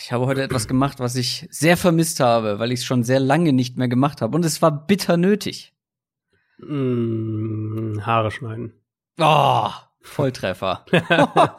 ich 0.00 0.12
habe 0.12 0.26
heute 0.26 0.42
etwas 0.42 0.68
gemacht, 0.68 1.00
was 1.00 1.16
ich 1.16 1.46
sehr 1.50 1.76
vermisst 1.76 2.20
habe, 2.20 2.58
weil 2.58 2.72
ich 2.72 2.80
es 2.80 2.84
schon 2.84 3.02
sehr 3.04 3.20
lange 3.20 3.52
nicht 3.52 3.76
mehr 3.76 3.88
gemacht 3.88 4.20
habe. 4.20 4.36
Und 4.36 4.44
es 4.44 4.62
war 4.62 4.86
bitter 4.86 5.16
nötig. 5.16 5.72
Mm, 6.58 8.00
Haare 8.02 8.30
schneiden. 8.30 8.72
Oh, 9.18 9.70
Volltreffer. 10.00 10.84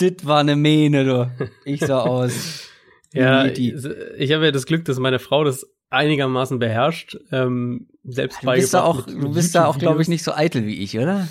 Dit 0.00 0.26
war 0.26 0.40
eine 0.40 0.56
Mähne, 0.56 1.04
du. 1.04 1.50
Ich 1.64 1.80
sah 1.80 2.00
aus. 2.00 2.70
Ja, 3.16 3.44
ich, 3.44 3.60
ich 3.60 4.32
habe 4.32 4.46
ja 4.46 4.50
das 4.50 4.66
Glück, 4.66 4.84
dass 4.86 4.98
meine 4.98 5.20
Frau 5.20 5.44
das 5.44 5.72
einigermaßen 5.88 6.58
beherrscht. 6.58 7.16
Ähm, 7.30 7.86
selbst 8.02 8.42
du 8.42 8.50
bist 8.50 8.74
da 8.74 8.82
auch, 8.82 9.06
du 9.06 9.32
bist 9.32 9.54
da 9.54 9.66
auch, 9.66 9.78
glaube 9.78 10.02
ich, 10.02 10.08
nicht 10.08 10.24
so 10.24 10.32
eitel 10.32 10.66
wie 10.66 10.82
ich, 10.82 10.98
oder? 10.98 11.28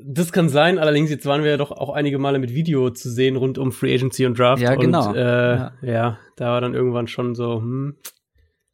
Das 0.00 0.30
kann 0.30 0.48
sein, 0.48 0.78
allerdings 0.78 1.10
jetzt 1.10 1.26
waren 1.26 1.42
wir 1.42 1.50
ja 1.50 1.56
doch 1.56 1.72
auch 1.72 1.90
einige 1.90 2.18
Male 2.18 2.38
mit 2.38 2.54
Video 2.54 2.90
zu 2.90 3.10
sehen 3.10 3.36
rund 3.36 3.58
um 3.58 3.72
Free 3.72 3.94
Agency 3.94 4.26
und 4.26 4.38
Draft. 4.38 4.62
Ja, 4.62 4.76
genau. 4.76 5.08
Und, 5.08 5.16
äh, 5.16 5.56
ja. 5.56 5.72
ja, 5.82 6.18
da 6.36 6.52
war 6.52 6.60
dann 6.60 6.74
irgendwann 6.74 7.08
schon 7.08 7.34
so, 7.34 7.56
hm, 7.56 7.96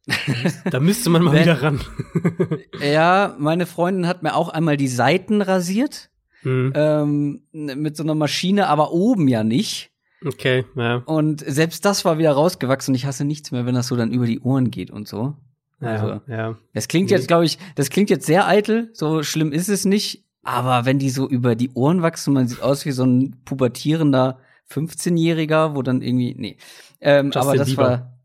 da 0.69 0.79
müsste 0.79 1.09
man 1.09 1.23
mal 1.23 1.39
wieder 1.39 1.61
ran. 1.61 1.81
ja, 2.79 3.35
meine 3.39 3.65
Freundin 3.65 4.07
hat 4.07 4.21
mir 4.21 4.35
auch 4.35 4.49
einmal 4.49 4.77
die 4.77 4.87
Seiten 4.87 5.41
rasiert. 5.41 6.09
Hm. 6.41 6.73
Ähm, 6.75 7.41
mit 7.51 7.97
so 7.97 8.03
einer 8.03 8.13
Maschine, 8.13 8.67
aber 8.67 8.91
oben 8.91 9.27
ja 9.27 9.43
nicht. 9.43 9.91
Okay, 10.23 10.65
ja. 10.75 10.97
Und 11.05 11.43
selbst 11.45 11.85
das 11.85 12.05
war 12.05 12.19
wieder 12.19 12.33
rausgewachsen 12.33 12.91
und 12.91 12.95
ich 12.95 13.07
hasse 13.07 13.25
nichts 13.25 13.51
mehr, 13.51 13.65
wenn 13.65 13.73
das 13.73 13.87
so 13.87 13.95
dann 13.95 14.11
über 14.11 14.27
die 14.27 14.39
Ohren 14.39 14.69
geht 14.69 14.91
und 14.91 15.07
so. 15.07 15.35
Also, 15.79 16.07
ja, 16.07 16.21
ja. 16.27 16.57
Das 16.73 16.87
klingt 16.87 17.11
jetzt, 17.11 17.27
glaube 17.27 17.45
ich, 17.45 17.57
das 17.75 17.89
klingt 17.89 18.09
jetzt 18.09 18.25
sehr 18.25 18.47
eitel, 18.47 18.89
so 18.93 19.23
schlimm 19.23 19.51
ist 19.51 19.69
es 19.69 19.85
nicht. 19.85 20.23
Aber 20.45 20.85
wenn 20.85 20.99
die 20.99 21.09
so 21.09 21.27
über 21.27 21.55
die 21.55 21.71
Ohren 21.73 22.03
wachsen, 22.03 22.31
man 22.31 22.47
sieht 22.47 22.61
aus 22.61 22.85
wie 22.85 22.91
so 22.91 23.03
ein 23.03 23.35
pubertierender 23.45 24.37
15-Jähriger, 24.71 25.75
wo 25.75 25.81
dann 25.81 26.03
irgendwie, 26.03 26.35
nee. 26.37 26.57
Ähm, 27.01 27.31
aber 27.33 27.57
das 27.57 27.69
Bieber. 27.69 27.81
war, 27.81 28.19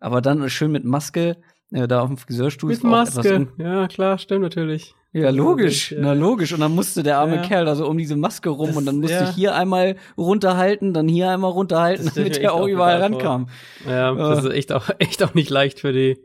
aber 0.00 0.22
dann 0.22 0.48
schön 0.48 0.72
mit 0.72 0.84
Maske, 0.84 1.36
äh, 1.72 1.86
da 1.86 2.00
auf 2.00 2.08
dem 2.08 2.16
Friseurstuhl. 2.16 2.70
Mit 2.70 2.82
Maske, 2.82 3.48
ja 3.58 3.88
klar, 3.88 4.16
stimmt 4.16 4.40
natürlich. 4.40 4.94
Ja, 5.12 5.28
logisch, 5.28 5.92
ja. 5.92 5.98
na 6.00 6.12
logisch. 6.14 6.54
Und 6.54 6.60
dann 6.60 6.74
musste 6.74 7.02
der 7.02 7.18
arme 7.18 7.36
ja. 7.36 7.42
Kerl 7.42 7.66
da 7.66 7.76
so 7.76 7.86
um 7.86 7.98
diese 7.98 8.16
Maske 8.16 8.48
rum 8.48 8.68
das, 8.68 8.76
und 8.78 8.86
dann 8.86 8.96
musste 8.96 9.16
ja. 9.16 9.28
ich 9.28 9.34
hier 9.34 9.54
einmal 9.54 9.96
runterhalten, 10.16 10.94
dann 10.94 11.08
hier 11.08 11.30
einmal 11.30 11.50
runterhalten, 11.50 12.10
damit 12.14 12.36
der 12.36 12.54
auch 12.54 12.66
überall 12.66 13.02
rankam. 13.02 13.48
Ja, 13.86 14.14
das 14.14 14.44
ist 14.44 14.50
echt 14.50 14.72
auch, 14.72 14.88
echt 14.98 15.22
auch 15.22 15.34
nicht 15.34 15.50
leicht 15.50 15.80
für 15.80 15.92
die, 15.92 16.18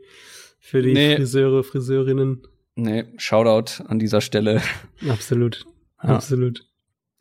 für 0.60 0.80
die 0.80 0.94
nee. 0.94 1.16
Friseure, 1.16 1.62
Friseurinnen. 1.62 2.46
Nee, 2.74 3.04
Shoutout 3.18 3.84
an 3.86 3.98
dieser 3.98 4.20
Stelle. 4.20 4.62
Absolut. 5.08 5.66
Ja. 6.02 6.10
Absolut. 6.10 6.64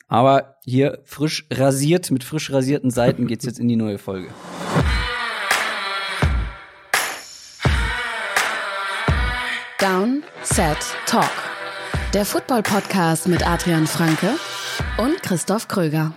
Aber 0.07 0.55
hier 0.65 0.99
frisch 1.05 1.45
rasiert, 1.51 2.09
mit 2.11 2.23
frisch 2.23 2.51
rasierten 2.51 2.89
Seiten 2.89 3.27
geht's 3.27 3.45
jetzt 3.45 3.59
in 3.59 3.67
die 3.67 3.75
neue 3.75 3.97
Folge. 3.97 4.29
Down, 9.79 10.23
Set, 10.43 10.77
Talk. 11.05 11.31
Der 12.13 12.25
Football-Podcast 12.25 13.27
mit 13.27 13.45
Adrian 13.45 13.87
Franke 13.87 14.35
und 14.97 15.21
Christoph 15.23 15.67
Kröger. 15.67 16.13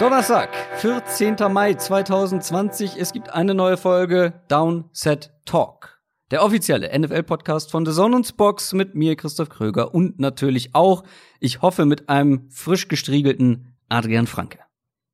Donnerstag, 0.00 0.48
14. 0.76 1.36
Mai 1.52 1.74
2020. 1.74 2.96
Es 2.96 3.12
gibt 3.12 3.34
eine 3.34 3.54
neue 3.54 3.76
Folge 3.76 4.32
Downset 4.48 5.30
Talk. 5.44 6.00
Der 6.30 6.42
offizielle 6.42 6.98
NFL-Podcast 6.98 7.70
von 7.70 7.84
The 7.84 7.92
Sonnens 7.92 8.32
Box 8.32 8.72
mit 8.72 8.94
mir, 8.94 9.14
Christoph 9.14 9.50
Kröger 9.50 9.94
und 9.94 10.18
natürlich 10.18 10.74
auch, 10.74 11.04
ich 11.38 11.60
hoffe, 11.60 11.84
mit 11.84 12.08
einem 12.08 12.48
frisch 12.48 12.88
gestriegelten 12.88 13.76
Adrian 13.90 14.26
Franke. 14.26 14.60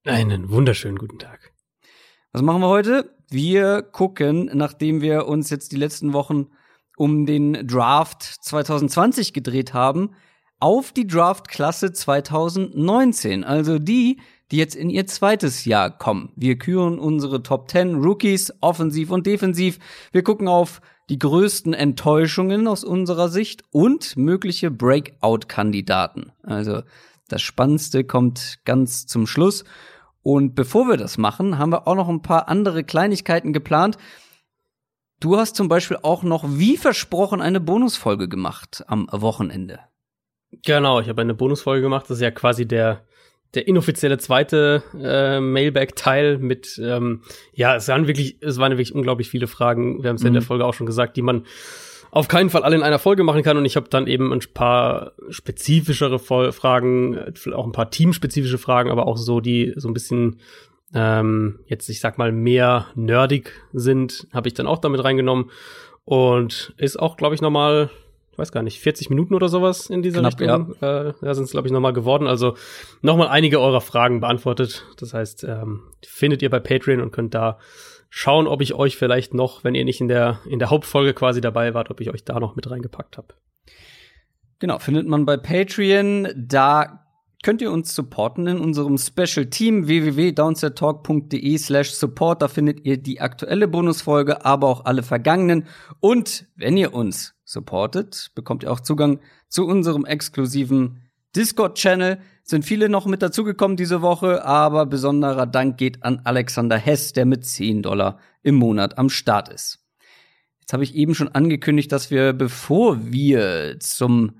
Einen 0.05 0.51
wunderschönen 0.51 0.99
guten 0.99 1.19
Tag. 1.19 1.53
Was 2.31 2.43
machen 2.43 2.61
wir 2.61 2.69
heute? 2.69 3.13
Wir 3.29 3.83
gucken, 3.83 4.49
nachdem 4.55 5.01
wir 5.01 5.27
uns 5.27 5.51
jetzt 5.51 5.73
die 5.73 5.77
letzten 5.79 6.13
Wochen 6.13 6.47
um 6.97 7.27
den 7.27 7.67
Draft 7.67 8.23
2020 8.23 9.33
gedreht 9.33 9.75
haben, 9.75 10.15
auf 10.61 10.93
die 10.93 11.07
Draft-Klasse 11.07 11.93
2019. 11.93 13.45
Also 13.45 13.79
die, 13.79 14.21
die 14.51 14.59
jetzt 14.59 14.77
in 14.77 14.91
ihr 14.91 15.07
zweites 15.07 15.65
Jahr 15.65 15.91
kommen. 15.91 16.33
Wir 16.37 16.57
küren 16.57 16.99
unsere 16.99 17.43
Top 17.43 17.71
10 17.71 17.97
Rookies, 17.97 18.53
offensiv 18.61 19.11
und 19.11 19.27
defensiv. 19.27 19.79
Wir 20.13 20.23
gucken 20.23 20.49
auf 20.49 20.81
die 21.09 21.19
größten 21.19 21.73
Enttäuschungen 21.73 22.67
aus 22.67 22.85
unserer 22.85 23.29
Sicht 23.29 23.63
und 23.71 24.17
mögliche 24.17 24.71
Breakout-Kandidaten. 24.71 26.33
Also 26.43 26.83
das 27.29 27.43
Spannendste 27.43 28.05
kommt 28.05 28.59
ganz 28.65 29.07
zum 29.07 29.27
Schluss. 29.27 29.65
Und 30.23 30.55
bevor 30.55 30.89
wir 30.89 30.97
das 30.97 31.19
machen, 31.19 31.59
haben 31.59 31.71
wir 31.71 31.87
auch 31.87 31.95
noch 31.95 32.09
ein 32.09 32.23
paar 32.23 32.49
andere 32.49 32.83
Kleinigkeiten 32.83 33.53
geplant. 33.53 33.97
Du 35.21 35.37
hast 35.37 35.57
zum 35.57 35.69
Beispiel 35.69 35.99
auch 36.03 36.23
noch, 36.23 36.45
wie 36.47 36.77
versprochen, 36.77 37.41
eine 37.41 37.61
Bonusfolge 37.61 38.29
gemacht 38.29 38.85
am 38.87 39.09
Wochenende. 39.11 39.81
Genau, 40.65 41.01
ich 41.01 41.09
habe 41.09 41.23
eine 41.23 41.35
Bonusfolge 41.35 41.83
gemacht. 41.83 42.05
Das 42.09 42.19
ist 42.19 42.23
ja 42.23 42.31
quasi 42.31 42.67
der 42.67 43.05
der 43.55 43.69
inoffizielle 43.69 44.19
zweite 44.19 44.83
äh, 45.01 45.41
Mailback-Teil 45.41 46.39
mit, 46.39 46.81
ähm, 46.83 47.23
ja, 47.53 47.77
es 47.77 47.89
waren 47.89 48.07
wirklich, 48.07 48.37
es 48.41 48.59
waren 48.59 48.73
wirklich 48.73 48.95
unglaublich 48.95 49.31
viele 49.31 49.47
Fragen. 49.47 50.03
Wir 50.03 50.11
haben 50.11 50.17
es 50.17 50.23
ja 50.23 50.29
in 50.29 50.35
der 50.35 50.43
mhm. 50.43 50.47
Folge 50.47 50.65
auch 50.65 50.75
schon 50.75 50.87
gesagt, 50.87 51.17
die 51.17 51.23
man 51.23 51.45
auf 52.11 52.29
keinen 52.29 52.51
Fall 52.51 52.63
alle 52.63 52.77
in 52.77 52.83
einer 52.83 52.99
Folge 52.99 53.25
machen 53.25 53.43
kann. 53.43 53.57
Und 53.57 53.65
ich 53.65 53.77
habe 53.77 53.89
dann 53.89 54.07
eben 54.07 54.33
ein 54.33 54.41
paar 54.55 55.13
spezifischere 55.29 56.19
Fragen, 56.19 57.19
auch 57.55 57.67
ein 57.67 57.73
paar 57.73 57.91
teamspezifische 57.91 58.59
Fragen, 58.59 58.91
aber 58.91 59.07
auch 59.07 59.17
so, 59.17 59.41
die 59.41 59.75
so 59.77 59.89
ein 59.89 59.95
bisschen 59.95 60.39
ähm, 60.95 61.61
jetzt, 61.67 61.89
ich 61.89 62.01
sag 62.01 62.17
mal, 62.17 62.33
mehr 62.33 62.87
nerdig 62.95 63.53
sind, 63.73 64.29
habe 64.33 64.49
ich 64.49 64.55
dann 64.55 64.67
auch 64.67 64.79
damit 64.79 65.05
reingenommen. 65.05 65.51
Und 66.05 66.73
ist 66.79 66.99
auch, 66.99 67.17
glaube 67.17 67.35
ich, 67.35 67.43
nochmal 67.43 67.91
ich 68.37 68.39
weiß 68.39 68.53
gar 68.53 68.63
nicht, 68.63 68.81
40 68.81 69.09
Minuten 69.09 69.35
oder 69.35 69.49
sowas 69.49 69.89
in 69.89 70.03
dieser 70.03 70.21
Knapp, 70.21 70.39
Richtung. 70.39 70.77
Ja, 70.83 71.05
äh, 71.05 71.13
ja 71.23 71.33
sind 71.33 71.45
es, 71.45 71.53
glaube 71.53 71.69
ich, 71.69 71.73
nochmal 71.73 71.95
geworden. 71.95 72.27
Also 72.27 72.55
nochmal 73.01 73.29
einige 73.29 73.59
eurer 73.63 73.81
Fragen 73.81 74.21
beantwortet. 74.21 74.85
Das 74.99 75.15
heißt, 75.15 75.45
ähm, 75.45 75.85
findet 76.07 76.43
ihr 76.43 76.51
bei 76.51 76.61
Patreon 76.61 77.01
und 77.01 77.13
könnt 77.13 77.33
da 77.33 77.59
schauen, 78.11 78.47
ob 78.47 78.61
ich 78.61 78.75
euch 78.75 78.99
vielleicht 78.99 79.33
noch, 79.33 79.65
wenn 79.65 79.75
ihr 79.75 79.87
nicht 79.87 80.03
in 80.03 80.09
der, 80.09 80.41
in 80.51 80.59
der 80.59 80.69
Hauptfolge 80.69 81.15
quasi 81.15 81.41
dabei 81.41 81.73
wart, 81.73 81.91
ob 81.91 81.99
ich 82.03 82.11
euch 82.11 82.25
da 82.25 82.39
noch 82.39 82.57
mit 82.57 82.71
reingepackt 82.71 83.17
habe. 83.17 83.29
Genau, 84.59 84.79
findet 84.81 85.09
man 85.09 85.25
bei 85.25 85.39
Patreon. 85.39 86.29
Da 86.37 87.07
könnt 87.43 87.63
ihr 87.63 87.73
uns 87.73 87.95
supporten 87.95 88.47
in 88.49 88.59
unserem 88.59 88.99
Special 88.99 89.47
Team 89.47 89.87
www.downsettalk.de 89.87 91.57
slash 91.57 91.93
support. 91.93 92.43
Da 92.43 92.49
findet 92.49 92.85
ihr 92.85 92.99
die 92.99 93.23
aktuelle 93.23 93.67
Bonusfolge, 93.67 94.45
aber 94.45 94.69
auch 94.69 94.85
alle 94.85 95.03
vergangenen. 95.03 95.67
Und 96.01 96.49
wenn 96.55 96.77
ihr 96.77 96.93
uns 96.93 97.36
supportet, 97.47 98.33
bekommt 98.35 98.65
ihr 98.65 98.73
auch 98.73 98.81
Zugang 98.81 99.21
zu 99.49 99.67
unserem 99.67 100.05
exklusiven 100.05 101.01
Discord-Channel. 101.35 102.19
Sind 102.43 102.65
viele 102.65 102.89
noch 102.89 103.07
mit 103.07 103.23
dazugekommen 103.23 103.77
diese 103.77 104.03
Woche, 104.03 104.45
aber 104.45 104.85
besonderer 104.85 105.47
Dank 105.47 105.79
geht 105.79 106.03
an 106.03 106.21
Alexander 106.25 106.77
Hess, 106.77 107.13
der 107.13 107.25
mit 107.25 107.47
10 107.47 107.83
Dollar 107.83 108.19
im 108.43 108.57
Monat 108.57 108.99
am 108.99 109.09
Start 109.09 109.49
ist. 109.49 109.79
Jetzt 110.61 110.73
habe 110.73 110.83
ich 110.83 110.95
eben 110.97 111.15
schon 111.15 111.29
angekündigt, 111.29 111.93
dass 111.93 112.11
wir, 112.11 112.33
bevor 112.33 113.13
wir 113.13 113.77
zum, 113.79 114.39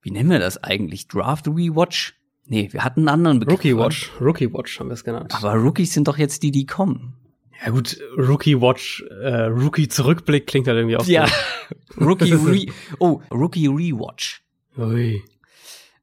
wie 0.00 0.10
nennen 0.10 0.30
wir 0.30 0.40
das 0.40 0.62
eigentlich, 0.62 1.06
Draft 1.06 1.46
Rewatch? 1.46 2.14
Nee, 2.44 2.68
wir 2.72 2.84
hatten 2.84 3.00
einen 3.00 3.08
anderen 3.08 3.38
Begriff. 3.38 3.58
Rookie 3.58 3.76
Watch, 3.76 4.10
Rookie 4.20 4.52
Watch 4.52 4.80
haben 4.80 4.88
wir 4.88 4.94
es 4.94 5.04
genannt. 5.04 5.32
Aber 5.36 5.54
Rookies 5.54 5.94
sind 5.94 6.08
doch 6.08 6.18
jetzt 6.18 6.42
die, 6.42 6.50
die 6.50 6.66
kommen. 6.66 7.21
Ja 7.64 7.70
gut, 7.70 7.98
Rookie 8.16 8.60
Watch, 8.60 9.04
äh, 9.22 9.44
Rookie 9.44 9.86
Zurückblick 9.86 10.48
klingt 10.48 10.66
halt 10.66 10.78
irgendwie 10.78 10.96
auch. 10.96 11.06
Ja, 11.06 11.26
Rookie 12.00 12.32
Re 12.32 12.66
oh 12.98 13.20
Rookie 13.30 13.68
Rewatch. 13.68 14.42
Ui. 14.76 15.22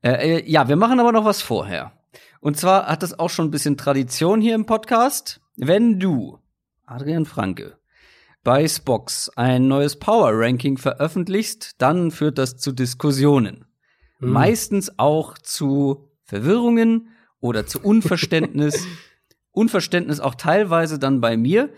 Äh, 0.02 0.38
äh, 0.38 0.50
ja, 0.50 0.70
wir 0.70 0.78
machen 0.78 1.00
aber 1.00 1.12
noch 1.12 1.26
was 1.26 1.42
vorher. 1.42 1.92
Und 2.40 2.58
zwar 2.58 2.88
hat 2.88 3.04
das 3.04 3.20
auch 3.20 3.30
schon 3.30 3.48
ein 3.48 3.52
bisschen 3.52 3.76
Tradition 3.76 4.40
hier 4.40 4.56
im 4.56 4.66
Podcast. 4.66 5.42
Wenn 5.58 6.00
du, 6.00 6.40
Adrian 6.86 7.26
Franke, 7.26 7.78
bei 8.44 8.66
Spox 8.66 9.30
ein 9.36 9.68
neues 9.68 9.98
Power 9.98 10.32
Ranking 10.32 10.78
veröffentlichst, 10.78 11.76
dann 11.80 12.12
führt 12.12 12.38
das 12.38 12.56
zu 12.56 12.72
Diskussionen. 12.72 13.66
Mhm. 14.20 14.32
Meistens 14.32 14.98
auch 14.98 15.38
zu 15.38 16.10
Verwirrungen 16.24 17.10
oder 17.42 17.66
zu 17.66 17.82
Unverständnis 17.82 18.88
Unverständnis 19.52 20.20
auch 20.20 20.36
teilweise 20.36 21.00
dann 21.00 21.22
bei 21.22 21.38
mir. 21.38 21.70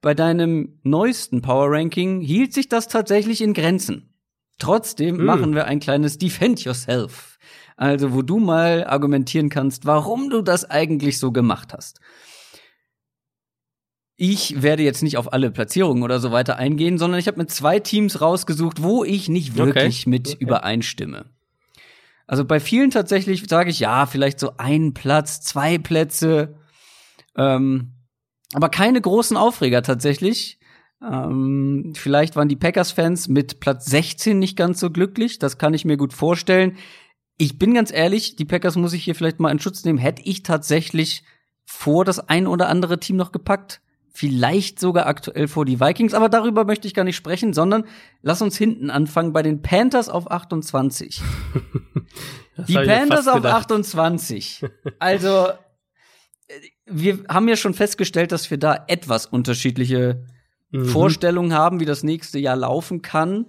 Bei 0.00 0.14
deinem 0.14 0.78
neuesten 0.82 1.42
Power 1.42 1.70
Ranking 1.70 2.20
hielt 2.20 2.52
sich 2.52 2.68
das 2.68 2.88
tatsächlich 2.88 3.40
in 3.40 3.54
Grenzen. 3.54 4.14
Trotzdem 4.58 5.16
mm. 5.16 5.24
machen 5.24 5.54
wir 5.54 5.66
ein 5.66 5.80
kleines 5.80 6.18
Defend 6.18 6.64
Yourself. 6.64 7.38
Also, 7.76 8.14
wo 8.14 8.22
du 8.22 8.38
mal 8.38 8.86
argumentieren 8.86 9.48
kannst, 9.50 9.84
warum 9.84 10.30
du 10.30 10.42
das 10.42 10.68
eigentlich 10.68 11.18
so 11.18 11.32
gemacht 11.32 11.74
hast. 11.74 12.00
ich 14.16 14.62
werde 14.62 14.82
jetzt 14.82 15.02
nicht 15.02 15.18
auf 15.18 15.32
alle 15.32 15.50
Platzierungen 15.50 16.02
oder 16.02 16.20
so 16.20 16.32
weiter 16.32 16.56
eingehen, 16.56 16.96
sondern 16.96 17.20
ich 17.20 17.26
habe 17.26 17.38
mir 17.38 17.46
zwei 17.46 17.80
Teams 17.80 18.20
rausgesucht, 18.20 18.82
wo 18.82 19.04
ich 19.04 19.28
nicht 19.28 19.56
wirklich 19.56 20.02
okay. 20.02 20.10
mit 20.10 20.28
okay. 20.28 20.36
übereinstimme. 20.40 21.26
Also 22.26 22.44
bei 22.44 22.58
vielen 22.58 22.90
tatsächlich 22.90 23.44
sage 23.46 23.70
ich 23.70 23.78
ja, 23.78 24.06
vielleicht 24.06 24.40
so 24.40 24.52
ein 24.56 24.94
Platz, 24.94 25.42
zwei 25.42 25.78
Plätze, 25.78 26.56
ähm, 27.36 27.92
aber 28.52 28.68
keine 28.68 29.00
großen 29.00 29.36
Aufreger 29.36 29.82
tatsächlich. 29.82 30.58
Ähm, 31.02 31.92
vielleicht 31.94 32.36
waren 32.36 32.48
die 32.48 32.56
Packers-Fans 32.56 33.28
mit 33.28 33.60
Platz 33.60 33.86
16 33.86 34.38
nicht 34.38 34.56
ganz 34.56 34.80
so 34.80 34.90
glücklich. 34.90 35.38
Das 35.38 35.58
kann 35.58 35.74
ich 35.74 35.84
mir 35.84 35.96
gut 35.96 36.12
vorstellen. 36.12 36.76
Ich 37.38 37.58
bin 37.58 37.74
ganz 37.74 37.92
ehrlich, 37.92 38.36
die 38.36 38.46
Packers 38.46 38.76
muss 38.76 38.94
ich 38.94 39.04
hier 39.04 39.14
vielleicht 39.14 39.40
mal 39.40 39.50
in 39.50 39.58
Schutz 39.58 39.84
nehmen. 39.84 39.98
Hätte 39.98 40.22
ich 40.24 40.42
tatsächlich 40.42 41.22
vor 41.64 42.04
das 42.04 42.20
ein 42.28 42.46
oder 42.46 42.68
andere 42.68 42.98
Team 42.98 43.16
noch 43.16 43.32
gepackt 43.32 43.82
vielleicht 44.16 44.80
sogar 44.80 45.06
aktuell 45.06 45.46
vor 45.46 45.66
die 45.66 45.78
Vikings, 45.78 46.14
aber 46.14 46.30
darüber 46.30 46.64
möchte 46.64 46.88
ich 46.88 46.94
gar 46.94 47.04
nicht 47.04 47.16
sprechen, 47.16 47.52
sondern 47.52 47.84
lass 48.22 48.40
uns 48.40 48.56
hinten 48.56 48.88
anfangen 48.88 49.34
bei 49.34 49.42
den 49.42 49.60
Panthers 49.60 50.08
auf 50.08 50.30
28. 50.30 51.20
die 52.68 52.74
Panthers 52.74 53.28
auf 53.28 53.44
28. 53.44 54.64
Also 54.98 55.48
wir 56.86 57.24
haben 57.28 57.48
ja 57.48 57.56
schon 57.56 57.74
festgestellt, 57.74 58.32
dass 58.32 58.50
wir 58.50 58.58
da 58.58 58.84
etwas 58.86 59.26
unterschiedliche 59.26 60.24
mhm. 60.70 60.86
Vorstellungen 60.86 61.52
haben, 61.52 61.80
wie 61.80 61.84
das 61.84 62.02
nächste 62.02 62.38
Jahr 62.38 62.56
laufen 62.56 63.02
kann. 63.02 63.46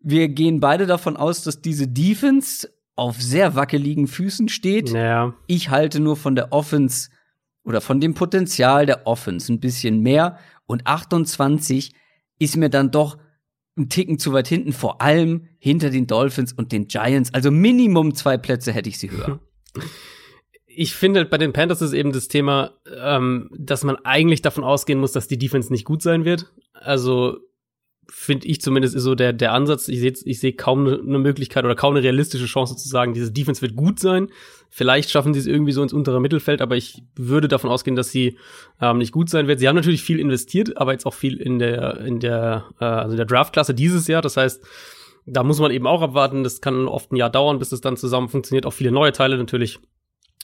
Wir 0.00 0.28
gehen 0.28 0.60
beide 0.60 0.86
davon 0.86 1.16
aus, 1.16 1.42
dass 1.42 1.62
diese 1.62 1.86
Defense 1.86 2.68
auf 2.96 3.20
sehr 3.20 3.54
wackeligen 3.54 4.06
Füßen 4.06 4.48
steht. 4.48 4.90
Ja. 4.90 5.34
Ich 5.46 5.70
halte 5.70 6.00
nur 6.00 6.16
von 6.16 6.34
der 6.34 6.52
Offense 6.52 7.10
oder 7.64 7.80
von 7.80 8.00
dem 8.00 8.14
Potenzial 8.14 8.86
der 8.86 9.06
Offense 9.06 9.52
ein 9.52 9.60
bisschen 9.60 10.00
mehr 10.00 10.38
und 10.66 10.86
28 10.86 11.94
ist 12.38 12.56
mir 12.56 12.70
dann 12.70 12.90
doch 12.90 13.18
ein 13.76 13.88
Ticken 13.88 14.18
zu 14.18 14.32
weit 14.32 14.48
hinten, 14.48 14.72
vor 14.72 15.00
allem 15.00 15.46
hinter 15.58 15.90
den 15.90 16.06
Dolphins 16.06 16.52
und 16.52 16.72
den 16.72 16.88
Giants. 16.88 17.32
Also 17.32 17.50
Minimum 17.50 18.14
zwei 18.14 18.36
Plätze 18.38 18.72
hätte 18.72 18.88
ich 18.88 18.98
sie 18.98 19.10
höher. 19.10 19.40
Ich 20.72 20.94
finde, 20.94 21.24
bei 21.24 21.38
den 21.38 21.52
Panthers 21.52 21.82
ist 21.82 21.92
eben 21.92 22.12
das 22.12 22.28
Thema, 22.28 22.72
ähm, 23.02 23.50
dass 23.56 23.82
man 23.82 23.96
eigentlich 24.04 24.40
davon 24.40 24.62
ausgehen 24.64 25.00
muss, 25.00 25.12
dass 25.12 25.26
die 25.26 25.38
Defense 25.38 25.72
nicht 25.72 25.84
gut 25.84 26.00
sein 26.02 26.24
wird. 26.24 26.52
Also 26.72 27.38
finde 28.10 28.46
ich 28.48 28.60
zumindest 28.60 28.94
ist 28.94 29.04
so 29.04 29.14
der, 29.14 29.32
der 29.32 29.52
Ansatz. 29.52 29.88
Ich 29.88 30.00
sehe 30.00 30.12
ich 30.24 30.40
seh 30.40 30.52
kaum 30.52 30.86
eine 30.86 31.02
ne 31.02 31.18
Möglichkeit 31.18 31.64
oder 31.64 31.74
kaum 31.74 31.94
eine 31.94 32.02
realistische 32.02 32.46
Chance 32.46 32.76
zu 32.76 32.88
sagen, 32.88 33.14
diese 33.14 33.32
Defense 33.32 33.62
wird 33.62 33.76
gut 33.76 34.00
sein. 34.00 34.28
Vielleicht 34.68 35.10
schaffen 35.10 35.32
sie 35.32 35.40
es 35.40 35.46
irgendwie 35.46 35.72
so 35.72 35.82
ins 35.82 35.92
untere 35.92 36.20
Mittelfeld, 36.20 36.60
aber 36.60 36.76
ich 36.76 37.02
würde 37.16 37.48
davon 37.48 37.70
ausgehen, 37.70 37.96
dass 37.96 38.10
sie 38.10 38.36
ähm, 38.80 38.98
nicht 38.98 39.12
gut 39.12 39.30
sein 39.30 39.48
wird. 39.48 39.60
Sie 39.60 39.68
haben 39.68 39.76
natürlich 39.76 40.02
viel 40.02 40.20
investiert, 40.20 40.76
aber 40.76 40.92
jetzt 40.92 41.06
auch 41.06 41.14
viel 41.14 41.36
in 41.36 41.58
der, 41.58 42.00
in 42.00 42.20
der, 42.20 42.66
äh, 42.80 42.84
also 42.84 43.12
in 43.12 43.16
der 43.16 43.26
Draftklasse 43.26 43.74
dieses 43.74 44.06
Jahr. 44.06 44.22
Das 44.22 44.36
heißt, 44.36 44.62
da 45.26 45.42
muss 45.44 45.60
man 45.60 45.70
eben 45.70 45.86
auch 45.86 46.02
abwarten. 46.02 46.42
Das 46.42 46.60
kann 46.60 46.88
oft 46.88 47.12
ein 47.12 47.16
Jahr 47.16 47.30
dauern, 47.30 47.58
bis 47.58 47.72
es 47.72 47.80
dann 47.80 47.96
zusammen 47.96 48.28
funktioniert. 48.28 48.66
Auch 48.66 48.72
viele 48.72 48.92
neue 48.92 49.12
Teile 49.12 49.36
natürlich. 49.36 49.80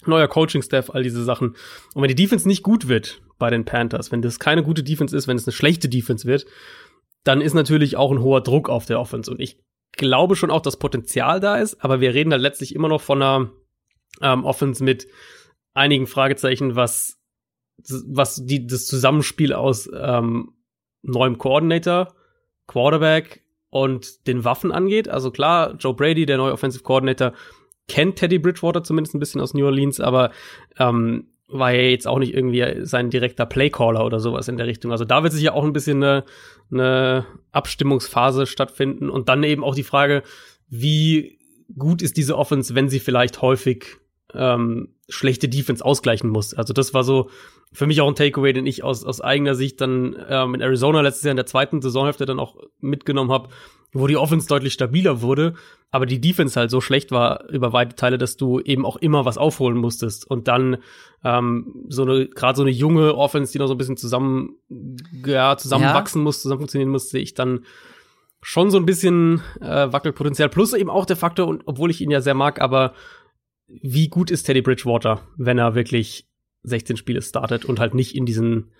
Neuer 0.04 0.28
Coaching-Staff, 0.28 0.90
all 0.90 1.02
diese 1.02 1.24
Sachen. 1.24 1.56
Und 1.94 2.02
wenn 2.02 2.08
die 2.08 2.14
Defense 2.14 2.46
nicht 2.46 2.62
gut 2.62 2.88
wird 2.88 3.22
bei 3.38 3.50
den 3.50 3.64
Panthers, 3.64 4.12
wenn 4.12 4.22
das 4.22 4.38
keine 4.38 4.62
gute 4.62 4.82
Defense 4.82 5.16
ist, 5.16 5.26
wenn 5.26 5.36
es 5.36 5.46
eine 5.46 5.52
schlechte 5.52 5.88
Defense 5.88 6.26
wird, 6.26 6.46
dann 7.24 7.40
ist 7.40 7.54
natürlich 7.54 7.96
auch 7.96 8.12
ein 8.12 8.20
hoher 8.20 8.40
Druck 8.40 8.68
auf 8.68 8.86
der 8.86 9.00
Offense. 9.00 9.30
Und 9.30 9.40
ich 9.40 9.60
glaube 9.92 10.36
schon 10.36 10.50
auch, 10.50 10.60
dass 10.60 10.78
Potenzial 10.78 11.40
da 11.40 11.56
ist, 11.56 11.82
aber 11.82 12.00
wir 12.00 12.14
reden 12.14 12.30
da 12.30 12.36
letztlich 12.36 12.74
immer 12.74 12.88
noch 12.88 13.00
von 13.00 13.22
einer 13.22 13.50
ähm, 14.22 14.44
Offense 14.44 14.84
mit 14.84 15.08
einigen 15.74 16.06
Fragezeichen, 16.06 16.76
was, 16.76 17.18
was 18.06 18.44
die, 18.44 18.66
das 18.66 18.86
Zusammenspiel 18.86 19.52
aus 19.52 19.88
ähm, 19.92 20.52
neuem 21.02 21.38
Coordinator, 21.38 22.14
Quarterback 22.66 23.42
und 23.70 24.26
den 24.26 24.44
Waffen 24.44 24.72
angeht. 24.72 25.08
Also 25.08 25.30
klar, 25.30 25.74
Joe 25.78 25.94
Brady, 25.94 26.26
der 26.26 26.38
neue 26.38 26.52
Offensive 26.52 26.82
Coordinator, 26.82 27.32
kennt 27.88 28.16
Teddy 28.16 28.38
Bridgewater 28.38 28.82
zumindest 28.82 29.14
ein 29.14 29.20
bisschen 29.20 29.40
aus 29.40 29.54
New 29.54 29.64
Orleans, 29.64 30.00
aber 30.00 30.30
ähm, 30.78 31.28
war 31.48 31.72
ja 31.72 31.82
jetzt 31.82 32.08
auch 32.08 32.18
nicht 32.18 32.34
irgendwie 32.34 32.84
sein 32.84 33.10
direkter 33.10 33.46
Playcaller 33.46 34.04
oder 34.04 34.18
sowas 34.18 34.48
in 34.48 34.56
der 34.56 34.66
Richtung. 34.66 34.90
Also 34.90 35.04
da 35.04 35.22
wird 35.22 35.32
sich 35.32 35.42
ja 35.42 35.52
auch 35.52 35.64
ein 35.64 35.72
bisschen 35.72 36.02
eine, 36.02 36.24
eine 36.72 37.26
Abstimmungsphase 37.52 38.46
stattfinden 38.46 39.08
und 39.08 39.28
dann 39.28 39.44
eben 39.44 39.62
auch 39.62 39.74
die 39.74 39.84
Frage, 39.84 40.22
wie 40.68 41.38
gut 41.78 42.02
ist 42.02 42.16
diese 42.16 42.36
Offense, 42.36 42.74
wenn 42.74 42.88
sie 42.88 43.00
vielleicht 43.00 43.42
häufig 43.42 43.96
ähm, 44.34 44.94
schlechte 45.08 45.48
Defense 45.48 45.84
ausgleichen 45.84 46.30
muss. 46.30 46.54
Also 46.54 46.72
das 46.72 46.94
war 46.94 47.04
so 47.04 47.30
für 47.72 47.86
mich 47.86 48.00
auch 48.00 48.08
ein 48.08 48.14
Takeaway, 48.14 48.52
den 48.52 48.66
ich 48.66 48.82
aus, 48.82 49.04
aus 49.04 49.20
eigener 49.20 49.54
Sicht 49.54 49.80
dann 49.80 50.16
ähm, 50.28 50.54
in 50.54 50.60
Arizona 50.60 51.00
letztes 51.00 51.24
Jahr 51.24 51.32
in 51.32 51.36
der 51.36 51.46
zweiten 51.46 51.80
Saisonhälfte 51.80 52.26
dann 52.26 52.40
auch 52.40 52.56
mitgenommen 52.80 53.30
habe, 53.30 53.50
wo 53.98 54.06
die 54.06 54.16
Offense 54.16 54.48
deutlich 54.48 54.72
stabiler 54.72 55.22
wurde, 55.22 55.54
aber 55.90 56.06
die 56.06 56.20
Defense 56.20 56.58
halt 56.58 56.70
so 56.70 56.80
schlecht 56.80 57.10
war 57.10 57.48
über 57.48 57.72
weite 57.72 57.96
Teile, 57.96 58.18
dass 58.18 58.36
du 58.36 58.60
eben 58.60 58.84
auch 58.84 58.96
immer 58.96 59.24
was 59.24 59.38
aufholen 59.38 59.76
musstest 59.76 60.28
und 60.28 60.48
dann 60.48 60.78
ähm, 61.24 61.84
so 61.88 62.02
eine 62.02 62.26
gerade 62.28 62.56
so 62.56 62.62
eine 62.62 62.70
junge 62.70 63.14
Offense, 63.14 63.52
die 63.52 63.58
noch 63.58 63.68
so 63.68 63.74
ein 63.74 63.78
bisschen 63.78 63.96
zusammen 63.96 64.56
ja, 65.24 65.56
zusammenwachsen 65.56 66.20
ja. 66.20 66.24
muss, 66.24 66.42
zusammen 66.42 66.60
funktionieren 66.60 66.90
muss, 66.90 67.10
sehe 67.10 67.22
ich 67.22 67.34
dann 67.34 67.64
schon 68.42 68.70
so 68.70 68.78
ein 68.78 68.86
bisschen 68.86 69.42
äh, 69.60 69.92
Wackelpotenzial 69.92 70.48
plus 70.48 70.72
eben 70.72 70.90
auch 70.90 71.06
der 71.06 71.16
Faktor 71.16 71.46
und 71.48 71.62
obwohl 71.66 71.90
ich 71.90 72.00
ihn 72.00 72.10
ja 72.10 72.20
sehr 72.20 72.34
mag, 72.34 72.60
aber 72.60 72.92
wie 73.68 74.08
gut 74.08 74.30
ist 74.30 74.44
Teddy 74.44 74.62
Bridgewater, 74.62 75.22
wenn 75.36 75.58
er 75.58 75.74
wirklich 75.74 76.28
16 76.66 76.96
Spiele 76.96 77.22
startet 77.22 77.64
und 77.64 77.80
halt 77.80 77.94
nicht 77.94 78.14
in 78.14 78.26
diesen 78.26 78.70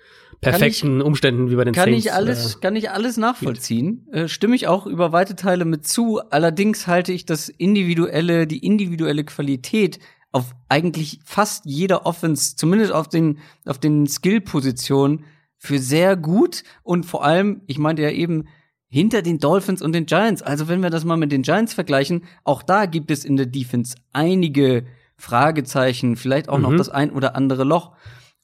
perfekten 0.41 1.01
ich, 1.01 1.07
Umständen 1.07 1.51
wie 1.51 1.57
bei 1.57 1.65
den 1.65 1.75
kann 1.75 1.91
Saints. 1.91 2.05
Ich 2.05 2.13
alles, 2.13 2.57
äh, 2.57 2.59
kann 2.61 2.77
ich 2.77 2.91
alles 2.91 3.17
nachvollziehen. 3.17 4.07
Äh, 4.13 4.29
stimme 4.29 4.57
ich 4.57 4.67
auch 4.67 4.87
über 4.87 5.13
weite 5.13 5.37
Teile 5.37 5.65
mit 5.65 5.87
zu. 5.87 6.21
Allerdings 6.31 6.87
halte 6.87 7.13
ich 7.13 7.25
das 7.25 7.49
individuelle, 7.49 8.47
die 8.47 8.59
individuelle 8.59 9.25
Qualität 9.25 9.99
auf 10.33 10.53
eigentlich 10.69 11.21
fast 11.25 11.65
jeder 11.65 12.05
Offense, 12.05 12.57
zumindest 12.57 12.93
auf 12.93 13.09
den, 13.09 13.39
auf 13.65 13.79
den 13.79 14.07
Skill-Positionen, 14.07 15.25
für 15.57 15.79
sehr 15.79 16.17
gut. 16.17 16.63
Und 16.83 17.07
vor 17.07 17.25
allem, 17.25 17.63
ich 17.67 17.79
meinte 17.79 18.03
ja 18.03 18.11
eben, 18.11 18.45
hinter 18.89 19.23
den 19.23 19.39
Dolphins 19.39 19.83
und 19.83 19.93
den 19.93 20.07
Giants. 20.07 20.43
Also 20.43 20.69
wenn 20.69 20.83
wir 20.83 20.91
das 20.91 21.05
mal 21.05 21.17
mit 21.17 21.33
den 21.33 21.43
Giants 21.43 21.75
vergleichen, 21.75 22.25
auch 22.45 22.63
da 22.63 22.87
gibt 22.87 23.11
es 23.11 23.25
in 23.25 23.37
der 23.37 23.47
Defense 23.47 23.97
einige 24.13 24.87
Fragezeichen, 25.17 26.17
vielleicht 26.17 26.49
auch 26.49 26.59
mhm. 26.59 26.63
noch 26.63 26.77
das 26.77 26.89
ein 26.89 27.11
oder 27.11 27.37
andere 27.37 27.65
Loch. 27.65 27.93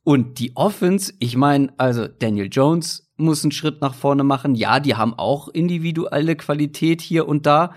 Und 0.05 0.39
die 0.39 0.57
Offense, 0.57 1.13
ich 1.19 1.37
meine, 1.37 1.73
also 1.77 2.09
Daniel 2.09 2.49
Jones 2.51 3.11
muss 3.17 3.45
einen 3.45 3.53
Schritt 3.53 3.81
nach 3.81 3.95
vorne 3.95 4.25
machen. 4.25 4.55
Ja, 4.55 4.81
die 4.81 4.97
haben 4.97 5.15
auch 5.15 5.49
individuelle 5.49 6.35
Qualität 6.35 7.01
hier 7.01 7.29
und 7.29 7.47
da, 7.47 7.75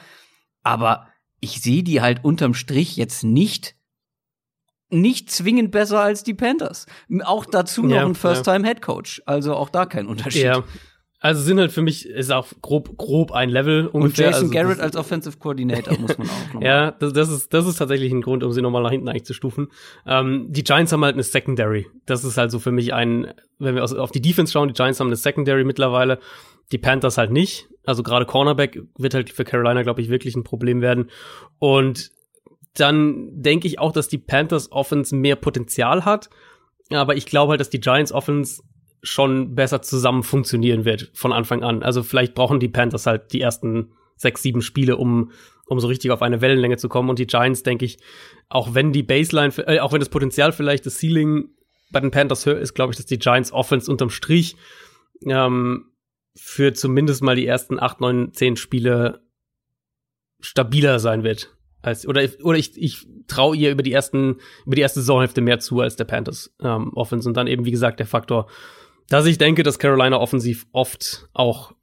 aber 0.64 1.08
ich 1.40 1.62
sehe 1.62 1.84
die 1.84 2.02
halt 2.02 2.24
unterm 2.24 2.54
Strich 2.56 2.98
jetzt 2.98 3.24
nicht 3.24 3.76
nicht 4.90 5.32
zwingend 5.32 5.72
besser 5.72 6.00
als 6.00 6.24
die 6.24 6.34
Panthers. 6.34 6.86
Auch 7.24 7.46
dazu 7.46 7.84
noch 7.84 7.96
ja, 7.96 8.06
ein 8.06 8.16
First-Time-Head-Coach. 8.16 9.24
Also 9.26 9.56
auch 9.56 9.70
da 9.70 9.86
kein 9.86 10.08
Unterschied. 10.08 10.44
Ja, 10.44 10.64
also 11.26 11.42
sind 11.42 11.60
halt 11.60 11.72
für 11.72 11.82
mich 11.82 12.08
ist 12.08 12.32
auch 12.32 12.46
grob 12.62 12.98
grob 12.98 13.32
ein 13.32 13.50
Level 13.50 13.88
ungefähr. 13.88 14.28
Und 14.28 14.34
Jason 14.34 14.44
also 14.44 14.54
Garrett 14.54 14.80
als 14.80 14.96
Offensive 14.96 15.38
Coordinator 15.40 15.98
muss 15.98 16.16
man 16.20 16.30
auch 16.30 16.54
noch. 16.54 16.62
ja, 16.62 16.92
das, 16.92 17.14
das 17.14 17.30
ist 17.30 17.52
das 17.52 17.66
ist 17.66 17.78
tatsächlich 17.78 18.12
ein 18.12 18.22
Grund, 18.22 18.44
um 18.44 18.52
sie 18.52 18.62
nochmal 18.62 18.84
nach 18.84 18.92
hinten 18.92 19.10
eigentlich 19.10 19.26
zu 19.26 19.34
stufen. 19.34 19.70
Ähm, 20.06 20.46
die 20.50 20.64
Giants 20.64 20.94
haben 20.94 21.04
halt 21.04 21.16
eine 21.16 21.24
Secondary. 21.24 21.88
Das 22.06 22.24
ist 22.24 22.38
halt 22.38 22.52
so 22.52 22.60
für 22.60 22.72
mich 22.72 22.94
ein, 22.94 23.34
wenn 23.58 23.74
wir 23.74 23.84
auf 23.84 24.12
die 24.12 24.22
Defense 24.22 24.54
schauen, 24.54 24.68
die 24.68 24.76
Giants 24.76 25.00
haben 25.00 25.08
eine 25.08 25.16
Secondary 25.16 25.64
mittlerweile, 25.64 26.20
die 26.72 26.78
Panthers 26.78 27.18
halt 27.18 27.32
nicht. 27.32 27.70
Also 27.86 28.04
gerade 28.04 28.28
Cornerback 28.28 28.84
wird 28.96 29.16
halt 29.16 29.32
für 29.32 29.46
Carolina, 29.46 29.82
glaube 29.82 30.02
ich, 30.02 30.10
wirklich 30.10 30.36
ein 30.36 30.44
Problem 30.44 30.82
werden. 30.82 31.10
Und 31.58 32.12
dann 32.76 33.42
denke 33.42 33.68
ich 33.68 33.80
auch, 33.80 33.94
dass 33.94 34.08
die 34.08 34.20
Panthers 34.20 34.72
Offense 34.72 35.16
mehr 35.16 35.38
Potenzial 35.38 36.06
hat. 36.06 36.30
Aber 36.92 37.16
ich 37.16 37.26
glaube 37.26 37.52
halt, 37.52 37.62
dass 37.62 37.72
die 37.72 37.80
Giants 37.80 38.12
Offense 38.12 38.62
schon 39.06 39.56
besser 39.56 39.82
zusammen 39.82 40.24
funktionieren 40.24 40.84
wird 40.84 41.12
von 41.14 41.32
Anfang 41.32 41.64
an. 41.64 41.84
Also 41.84 42.04
vielleicht 42.04 42.34
brauchen 42.34 42.60
die 42.60 42.68
Panthers 42.68 43.06
halt 43.06 43.32
die 43.34 43.42
ersten 43.42 43.92
sechs, 44.16 44.42
sieben 44.42 44.62
Spiele, 44.62 44.98
um, 44.98 45.32
um 45.68 45.80
so 45.80 45.88
richtig 45.88 46.12
auf 46.12 46.22
eine 46.22 46.42
Wellenlänge 46.42 46.78
zu 46.78 46.90
kommen. 46.90 47.10
Und 47.10 47.20
die 47.20 47.28
Giants, 47.28 47.64
denke 47.64 47.86
ich, 47.86 48.00
auch 48.50 48.74
wenn 48.74 48.92
die 48.92 49.04
Baseline, 49.04 49.54
äh, 49.68 49.80
auch 49.80 49.94
wenn 49.94 50.00
das 50.00 50.10
Potenzial 50.10 50.52
vielleicht 50.52 50.86
das 50.86 51.00
Ceiling 51.00 51.50
bei 51.92 52.00
den 52.00 52.12
Panthers 52.12 52.46
höher 52.46 52.58
ist, 52.58 52.74
glaube 52.74 52.92
ich, 52.92 52.98
dass 52.98 53.06
die 53.06 53.20
Giants 53.20 53.52
Offense 53.52 53.92
unterm 53.92 54.10
Strich 54.10 54.56
ähm, 55.26 55.92
für 56.36 56.74
zumindest 56.74 57.22
mal 57.22 57.36
die 57.36 57.46
ersten 57.46 57.80
acht, 57.80 58.02
neun, 58.02 58.34
zehn 58.34 58.56
Spiele 58.56 59.22
stabiler 60.40 61.00
sein 61.00 61.24
wird. 61.24 61.56
Als, 61.82 62.08
oder 62.08 62.28
oder 62.42 62.58
ich, 62.58 62.82
ich 62.82 63.08
traue 63.28 63.56
ihr 63.56 63.72
über 63.72 63.84
die 63.84 63.92
ersten, 63.92 64.38
über 64.66 64.76
die 64.76 64.82
erste 64.82 65.02
Saisonhälfte 65.02 65.42
mehr 65.42 65.60
zu 65.60 65.80
als 65.82 65.96
der 65.96 66.06
Panthers 66.06 66.56
ähm, 66.60 66.92
Offense. 66.96 67.30
Und 67.30 67.38
dann 67.38 67.46
eben, 67.46 67.66
wie 67.66 67.72
gesagt, 67.72 68.00
der 68.00 68.08
Faktor 68.08 68.48
dass 69.10 69.26
ich 69.26 69.38
denke, 69.38 69.64
dass 69.64 69.80
Carolina 69.80 70.18
offensiv 70.18 70.66
oft 70.72 71.28
auch 71.34 71.74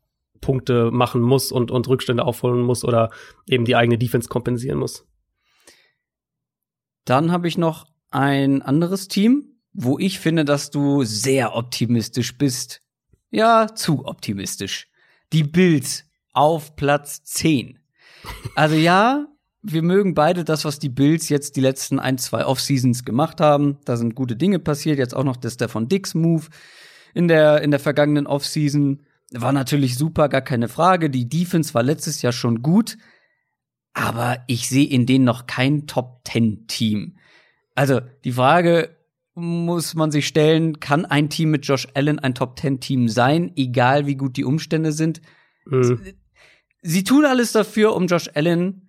Punkte 0.40 0.90
machen 0.90 1.22
muss 1.22 1.52
und, 1.52 1.70
und 1.70 1.88
Rückstände 1.88 2.24
aufholen 2.24 2.62
muss 2.62 2.84
oder 2.84 3.10
eben 3.48 3.64
die 3.64 3.76
eigene 3.76 3.96
Defense 3.96 4.28
kompensieren 4.28 4.78
muss. 4.78 5.06
Dann 7.04 7.32
habe 7.32 7.48
ich 7.48 7.56
noch 7.56 7.86
ein 8.10 8.62
anderes 8.62 9.08
Team, 9.08 9.56
wo 9.72 9.98
ich 9.98 10.18
finde, 10.18 10.44
dass 10.44 10.70
du 10.70 11.04
sehr 11.04 11.56
optimistisch 11.56 12.36
bist. 12.36 12.80
Ja, 13.30 13.74
zu 13.74 14.04
optimistisch. 14.04 14.88
Die 15.32 15.44
Bills 15.44 16.04
auf 16.32 16.76
Platz 16.76 17.22
10. 17.24 17.78
Also 18.54 18.76
ja, 18.76 19.26
wir 19.62 19.82
mögen 19.82 20.14
beide 20.14 20.44
das, 20.44 20.64
was 20.64 20.78
die 20.78 20.88
Bills 20.88 21.28
jetzt 21.28 21.56
die 21.56 21.60
letzten 21.60 21.98
ein, 21.98 22.18
zwei 22.18 22.44
Off-Seasons 22.44 23.04
gemacht 23.04 23.40
haben. 23.40 23.78
Da 23.84 23.96
sind 23.96 24.14
gute 24.14 24.36
Dinge 24.36 24.58
passiert. 24.58 24.98
Jetzt 24.98 25.16
auch 25.16 25.24
noch 25.24 25.36
der 25.36 25.50
Stefan 25.50 25.88
Dix 25.88 26.14
Move 26.14 26.46
in 27.14 27.28
der, 27.28 27.62
in 27.62 27.70
der 27.70 27.80
vergangenen 27.80 28.26
Off-Season. 28.26 29.02
War 29.32 29.52
natürlich 29.52 29.96
super, 29.96 30.28
gar 30.28 30.42
keine 30.42 30.68
Frage. 30.68 31.10
Die 31.10 31.28
Defense 31.28 31.74
war 31.74 31.82
letztes 31.82 32.22
Jahr 32.22 32.32
schon 32.32 32.62
gut. 32.62 32.98
Aber 33.94 34.42
ich 34.46 34.68
sehe 34.68 34.86
in 34.86 35.06
denen 35.06 35.24
noch 35.24 35.46
kein 35.46 35.86
Top-10-Team. 35.86 37.16
Also, 37.74 38.00
die 38.24 38.32
Frage 38.32 38.96
muss 39.34 39.94
man 39.94 40.10
sich 40.10 40.26
stellen, 40.26 40.80
kann 40.80 41.04
ein 41.04 41.30
Team 41.30 41.50
mit 41.50 41.66
Josh 41.66 41.88
Allen 41.94 42.18
ein 42.18 42.34
Top-10-Team 42.34 43.08
sein, 43.08 43.52
egal 43.56 44.06
wie 44.06 44.16
gut 44.16 44.36
die 44.36 44.44
Umstände 44.44 44.92
sind? 44.92 45.22
Mhm. 45.64 46.00
Sie 46.82 47.04
tun 47.04 47.24
alles 47.24 47.52
dafür, 47.52 47.94
um 47.94 48.06
Josh 48.06 48.28
Allen 48.34 48.88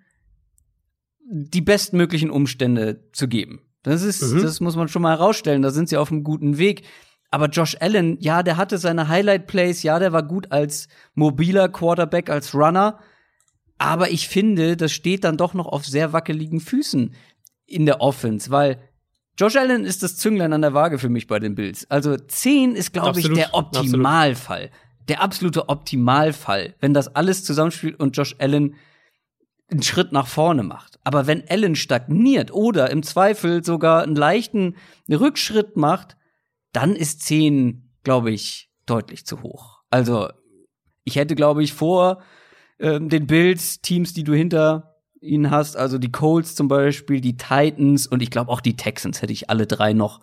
die 1.26 1.62
bestmöglichen 1.62 2.30
Umstände 2.30 3.10
zu 3.14 3.28
geben. 3.28 3.62
Das 3.84 4.02
ist, 4.04 4.22
mhm. 4.22 4.42
das 4.42 4.60
muss 4.60 4.76
man 4.76 4.88
schon 4.88 5.02
mal 5.02 5.18
herausstellen. 5.18 5.62
Da 5.62 5.72
sind 5.72 5.90
sie 5.90 5.98
auf 5.98 6.12
einem 6.12 6.24
guten 6.24 6.58
Weg. 6.58 6.84
Aber 7.34 7.48
Josh 7.48 7.76
Allen, 7.80 8.20
ja, 8.20 8.44
der 8.44 8.58
hatte 8.58 8.78
seine 8.78 9.08
Highlight 9.08 9.48
Plays, 9.48 9.82
ja, 9.82 9.98
der 9.98 10.14
war 10.14 10.22
gut 10.22 10.52
als 10.52 10.88
mobiler 11.16 11.68
Quarterback, 11.68 12.30
als 12.30 12.54
Runner. 12.54 13.00
Aber 13.80 14.12
ich 14.12 14.28
finde, 14.28 14.78
das 14.78 14.92
steht 14.92 15.24
dann 15.24 15.36
doch 15.36 15.56
noch 15.56 15.66
auf 15.66 15.84
sehr 15.84 16.14
wackeligen 16.14 16.60
Füßen 16.60 17.16
in 17.66 17.88
der 17.88 18.02
Offense, 18.02 18.52
weil 18.52 18.78
Josh 19.36 19.56
Allen 19.56 19.84
ist 19.84 20.04
das 20.04 20.16
Zünglein 20.18 20.54
an 20.54 20.62
der 20.62 20.76
Waage 20.76 21.00
für 21.00 21.10
mich 21.10 21.26
bei 21.26 21.40
den 21.40 21.56
Bills. 21.56 21.90
Also 21.90 22.16
10 22.16 22.76
ist, 22.76 22.94
glaube 22.94 23.20
ich, 23.20 23.34
der 23.34 23.56
Optimalfall. 23.56 24.66
Absolut. 24.66 25.10
Der 25.10 25.22
absolute 25.24 25.70
Optimalfall, 25.70 26.76
wenn 26.82 26.94
das 26.94 27.16
alles 27.16 27.44
zusammenspielt 27.44 28.00
und 28.00 28.16
Josh 28.16 28.36
Allen 28.38 28.76
einen 29.72 29.82
Schritt 29.82 30.12
nach 30.12 30.28
vorne 30.28 30.62
macht. 30.62 31.00
Aber 31.04 31.26
wenn 31.26 31.50
Allen 31.50 31.76
stagniert 31.76 32.54
oder 32.54 32.92
im 32.92 33.02
Zweifel 33.02 33.64
sogar 33.64 34.04
einen 34.04 34.16
leichten 34.16 34.76
Rückschritt 35.10 35.78
macht, 35.78 36.16
dann 36.74 36.96
ist 36.96 37.22
10, 37.22 37.90
glaube 38.04 38.32
ich, 38.32 38.70
deutlich 38.86 39.26
zu 39.26 39.42
hoch. 39.42 39.80
Also, 39.90 40.30
ich 41.06 41.16
hätte, 41.16 41.36
glaube 41.36 41.64
ich, 41.64 41.74
vor 41.74 42.22
äh, 42.80 43.00
den 43.00 43.28
Bills, 43.28 43.82
Teams, 43.82 44.14
die 44.14 44.24
du 44.24 44.34
hinter 44.34 44.94
ihnen 45.22 45.52
hast, 45.52 45.78
also 45.78 45.98
die 45.98 46.12
Colts 46.12 46.56
zum 46.56 46.68
Beispiel, 46.68 47.22
die 47.22 47.38
Titans 47.38 48.08
und 48.08 48.22
ich 48.22 48.30
glaube 48.30 48.52
auch 48.52 48.60
die 48.60 48.76
Texans 48.76 49.22
hätte 49.22 49.32
ich 49.32 49.50
alle 49.50 49.66
drei 49.66 49.94
noch 49.94 50.20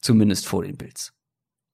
zumindest 0.00 0.46
vor 0.46 0.62
den 0.62 0.76
Bills. 0.76 1.12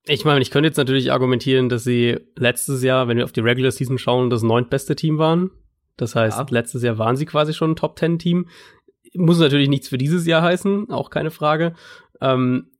Ich 0.07 0.25
meine, 0.25 0.41
ich 0.41 0.51
könnte 0.51 0.69
jetzt 0.69 0.79
natürlich 0.79 1.13
argumentieren, 1.13 1.69
dass 1.69 1.85
sie 1.85 2.19
letztes 2.37 2.83
Jahr, 2.83 3.07
wenn 3.07 3.19
wir 3.19 3.25
auf 3.25 3.33
die 3.33 3.41
Regular 3.41 3.71
Season 3.71 3.99
schauen, 3.99 4.31
das 4.31 4.43
neuntbeste 4.43 4.97
Team 4.97 5.19
waren. 5.19 5.51
Das 5.97 6.15
heißt, 6.15 6.39
ja. 6.39 6.47
letztes 6.49 6.83
Jahr 6.83 6.97
waren 6.97 7.17
sie 7.17 7.27
quasi 7.27 7.53
schon 7.53 7.73
ein 7.73 7.77
Top 7.77 7.97
Ten 7.97 8.19
Team. 8.19 8.49
Muss 9.15 9.39
natürlich 9.39 9.69
nichts 9.69 9.89
für 9.89 9.99
dieses 9.99 10.27
Jahr 10.27 10.41
heißen, 10.41 10.91
auch 10.91 11.11
keine 11.11 11.31
Frage. 11.31 11.75
Ähm, 12.23 12.71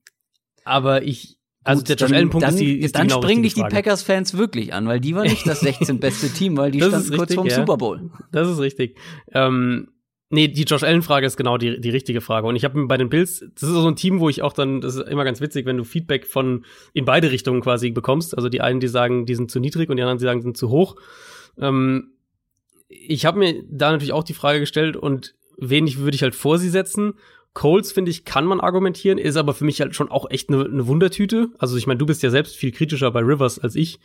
aber 0.65 1.03
ich, 1.03 1.39
also 1.63 1.83
der 1.83 1.97
Josh 1.97 2.13
Allen-Punkt 2.13 2.49
ist 2.49 2.59
die 2.59 2.81
ist 2.81 2.97
Dann 2.97 3.09
genau 3.09 3.21
springen 3.21 3.43
dich 3.43 3.55
die 3.55 3.63
Packers-Fans 3.63 4.37
wirklich 4.37 4.73
an, 4.73 4.87
weil 4.87 5.01
die 5.01 5.15
waren 5.15 5.27
nicht 5.27 5.47
das 5.47 5.61
16. 5.61 6.01
beste 6.01 6.31
Team, 6.31 6.57
weil 6.57 6.71
die 6.71 6.81
standen 6.81 7.17
kurz 7.17 7.35
vorm 7.35 7.47
ja. 7.47 7.57
Super 7.57 7.77
Bowl. 7.77 8.11
Das 8.33 8.49
ist 8.49 8.59
richtig. 8.61 8.97
Ähm, 9.33 9.89
nee, 10.31 10.49
die 10.49 10.63
Josh 10.63 10.83
Allen-Frage 10.83 11.27
ist 11.27 11.37
genau 11.37 11.59
die, 11.59 11.79
die 11.81 11.91
richtige 11.91 12.23
Frage. 12.23 12.47
Und 12.47 12.57
ich 12.57 12.65
habe 12.65 12.87
bei 12.87 12.97
den 12.97 13.11
Bills, 13.11 13.45
das 13.55 13.69
ist 13.69 13.75
so 13.75 13.87
ein 13.87 13.97
Team, 13.97 14.21
wo 14.21 14.31
ich 14.31 14.41
auch 14.41 14.55
dann, 14.55 14.81
das 14.81 14.97
ist 14.97 15.07
immer 15.09 15.25
ganz 15.25 15.43
witzig, 15.43 15.67
wenn 15.67 15.77
du 15.77 15.85
Feedback 15.85 16.27
von 16.27 16.65
in 16.95 17.05
beide 17.05 17.31
Richtungen 17.31 17.61
quasi 17.61 17.91
bekommst. 17.91 18.35
Also 18.35 18.49
die 18.49 18.63
einen, 18.63 18.81
die 18.81 18.89
sagen, 18.89 19.27
die 19.27 19.35
sind 19.35 19.51
zu 19.51 19.61
niedrig 19.61 19.91
und 19.91 19.97
die 19.97 20.03
anderen, 20.03 20.19
die 20.19 20.25
sagen, 20.25 20.41
die 20.41 20.45
sind 20.45 20.57
zu 20.57 20.71
hoch. 20.71 20.97
Ähm, 21.59 22.15
ich 22.89 23.27
habe 23.27 23.39
mir 23.39 23.63
da 23.69 23.93
natürlich 23.93 24.13
auch 24.13 24.25
die 24.25 24.35
Frage 24.35 24.61
gestellt 24.61 24.97
und 24.97 25.35
wen 25.59 25.87
ich, 25.87 25.99
würde 25.99 26.15
ich 26.15 26.23
halt 26.23 26.35
vor 26.35 26.59
sie 26.59 26.71
setzen. 26.71 27.15
Coles, 27.53 27.91
finde 27.91 28.11
ich, 28.11 28.25
kann 28.25 28.45
man 28.45 28.61
argumentieren, 28.61 29.19
ist 29.19 29.37
aber 29.37 29.55
für 29.55 29.65
mich 29.65 29.81
halt 29.81 29.95
schon 29.95 30.11
auch 30.11 30.31
echt 30.31 30.49
eine 30.49 30.69
ne 30.69 30.87
Wundertüte. 30.87 31.49
Also 31.59 31.77
ich 31.77 31.87
meine, 31.87 31.99
du 31.99 32.07
bist 32.07 32.23
ja 32.23 32.31
selbst 32.31 32.57
viel 32.57 32.71
kritischer 32.71 33.11
bei 33.11 33.21
Rivers 33.21 33.59
als 33.59 33.75
ich. 33.75 33.99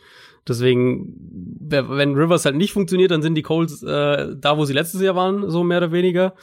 Deswegen, 0.48 1.14
wenn 1.60 2.14
Rivers 2.14 2.44
halt 2.44 2.56
nicht 2.56 2.72
funktioniert, 2.72 3.12
dann 3.12 3.22
sind 3.22 3.34
die 3.36 3.42
Coles 3.42 3.82
äh, 3.82 4.34
da, 4.36 4.58
wo 4.58 4.64
sie 4.64 4.72
letztes 4.72 5.00
Jahr 5.00 5.14
waren, 5.14 5.48
so 5.48 5.62
mehr 5.62 5.78
oder 5.78 5.92
weniger. 5.92 6.34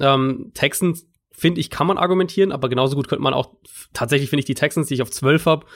Ähm, 0.00 0.50
Texans, 0.54 1.06
finde 1.32 1.60
ich, 1.60 1.70
kann 1.70 1.86
man 1.86 1.98
argumentieren, 1.98 2.50
aber 2.50 2.68
genauso 2.68 2.96
gut 2.96 3.08
könnte 3.08 3.22
man 3.22 3.34
auch, 3.34 3.54
tatsächlich 3.92 4.30
finde 4.30 4.40
ich 4.40 4.46
die 4.46 4.54
Texans, 4.54 4.88
die 4.88 4.94
ich 4.94 5.02
auf 5.02 5.10
12 5.10 5.46
habe, 5.46 5.66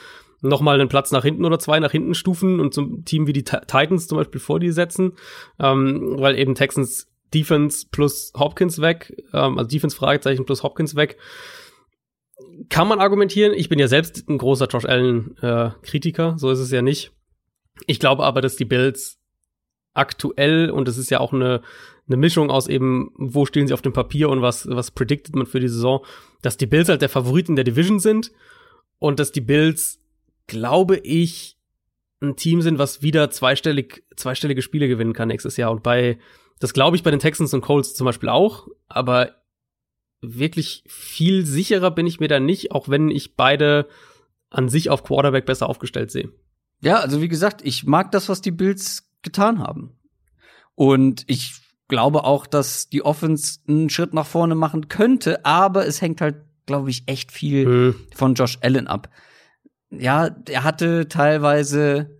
noch 0.40 0.60
mal 0.60 0.78
einen 0.78 0.88
Platz 0.88 1.12
nach 1.12 1.22
hinten 1.22 1.44
oder 1.44 1.58
zwei 1.58 1.78
nach 1.80 1.92
hinten 1.92 2.14
stufen 2.14 2.60
und 2.60 2.74
zum 2.74 3.04
Team 3.04 3.26
wie 3.26 3.32
die 3.32 3.44
Titans 3.44 4.08
zum 4.08 4.18
Beispiel 4.18 4.40
vor 4.40 4.58
die 4.58 4.72
setzen, 4.72 5.12
ähm, 5.60 6.16
weil 6.18 6.38
eben 6.38 6.54
Texans 6.54 7.11
Defense 7.32 7.86
plus 7.90 8.32
Hopkins 8.36 8.80
weg, 8.80 9.14
ähm, 9.32 9.58
also 9.58 9.68
Defense 9.68 9.96
Fragezeichen 9.96 10.44
plus 10.44 10.62
Hopkins 10.62 10.96
weg. 10.96 11.16
Kann 12.68 12.88
man 12.88 13.00
argumentieren. 13.00 13.54
Ich 13.54 13.68
bin 13.68 13.78
ja 13.78 13.88
selbst 13.88 14.28
ein 14.28 14.38
großer 14.38 14.66
Josh 14.66 14.84
Allen 14.84 15.36
äh, 15.38 15.70
Kritiker, 15.82 16.34
so 16.38 16.50
ist 16.50 16.58
es 16.58 16.70
ja 16.70 16.82
nicht. 16.82 17.12
Ich 17.86 18.00
glaube 18.00 18.24
aber, 18.24 18.40
dass 18.40 18.56
die 18.56 18.64
Bills 18.64 19.18
aktuell 19.94 20.70
und 20.70 20.88
es 20.88 20.98
ist 20.98 21.10
ja 21.10 21.20
auch 21.20 21.32
eine 21.32 21.62
eine 22.08 22.16
Mischung 22.16 22.50
aus 22.50 22.66
eben, 22.66 23.12
wo 23.14 23.46
stehen 23.46 23.68
sie 23.68 23.74
auf 23.74 23.82
dem 23.82 23.92
Papier 23.92 24.28
und 24.28 24.42
was 24.42 24.66
was 24.68 24.90
predicted 24.90 25.36
man 25.36 25.46
für 25.46 25.60
die 25.60 25.68
Saison, 25.68 26.04
dass 26.42 26.56
die 26.56 26.66
Bills 26.66 26.88
halt 26.88 27.02
der 27.02 27.08
Favorit 27.08 27.48
in 27.48 27.56
der 27.56 27.64
Division 27.64 28.00
sind 28.00 28.32
und 28.98 29.20
dass 29.20 29.32
die 29.32 29.40
Bills 29.40 30.02
glaube 30.46 30.98
ich, 30.98 31.56
ein 32.20 32.36
Team 32.36 32.62
sind, 32.62 32.78
was 32.78 33.02
wieder 33.02 33.30
zweistellig, 33.30 34.04
zweistellige 34.16 34.62
Spiele 34.62 34.88
gewinnen 34.88 35.12
kann 35.12 35.28
nächstes 35.28 35.56
Jahr. 35.56 35.70
Und 35.70 35.82
bei, 35.82 36.18
das 36.62 36.72
glaube 36.72 36.96
ich 36.96 37.02
bei 37.02 37.10
den 37.10 37.20
Texans 37.20 37.52
und 37.54 37.60
Colts 37.60 37.94
zum 37.94 38.04
Beispiel 38.04 38.28
auch, 38.28 38.68
aber 38.88 39.36
wirklich 40.20 40.84
viel 40.86 41.44
sicherer 41.44 41.90
bin 41.90 42.06
ich 42.06 42.20
mir 42.20 42.28
da 42.28 42.40
nicht, 42.40 42.72
auch 42.72 42.88
wenn 42.88 43.10
ich 43.10 43.36
beide 43.36 43.88
an 44.50 44.68
sich 44.68 44.90
auf 44.90 45.02
Quarterback 45.02 45.46
besser 45.46 45.68
aufgestellt 45.68 46.10
sehe. 46.10 46.30
Ja, 46.80 47.00
also 47.00 47.20
wie 47.20 47.28
gesagt, 47.28 47.62
ich 47.64 47.84
mag 47.84 48.12
das, 48.12 48.28
was 48.28 48.40
die 48.40 48.50
Bills 48.50 49.10
getan 49.22 49.58
haben. 49.58 49.98
Und 50.74 51.24
ich 51.26 51.54
glaube 51.88 52.24
auch, 52.24 52.46
dass 52.46 52.88
die 52.88 53.04
Offense 53.04 53.60
einen 53.68 53.90
Schritt 53.90 54.14
nach 54.14 54.26
vorne 54.26 54.54
machen 54.54 54.88
könnte, 54.88 55.44
aber 55.44 55.86
es 55.86 56.00
hängt 56.00 56.20
halt, 56.20 56.36
glaube 56.66 56.90
ich, 56.90 57.04
echt 57.06 57.32
viel 57.32 57.64
hm. 57.64 57.94
von 58.14 58.34
Josh 58.34 58.58
Allen 58.62 58.86
ab 58.86 59.08
ja, 59.92 60.34
er 60.48 60.64
hatte 60.64 61.08
teilweise, 61.08 62.18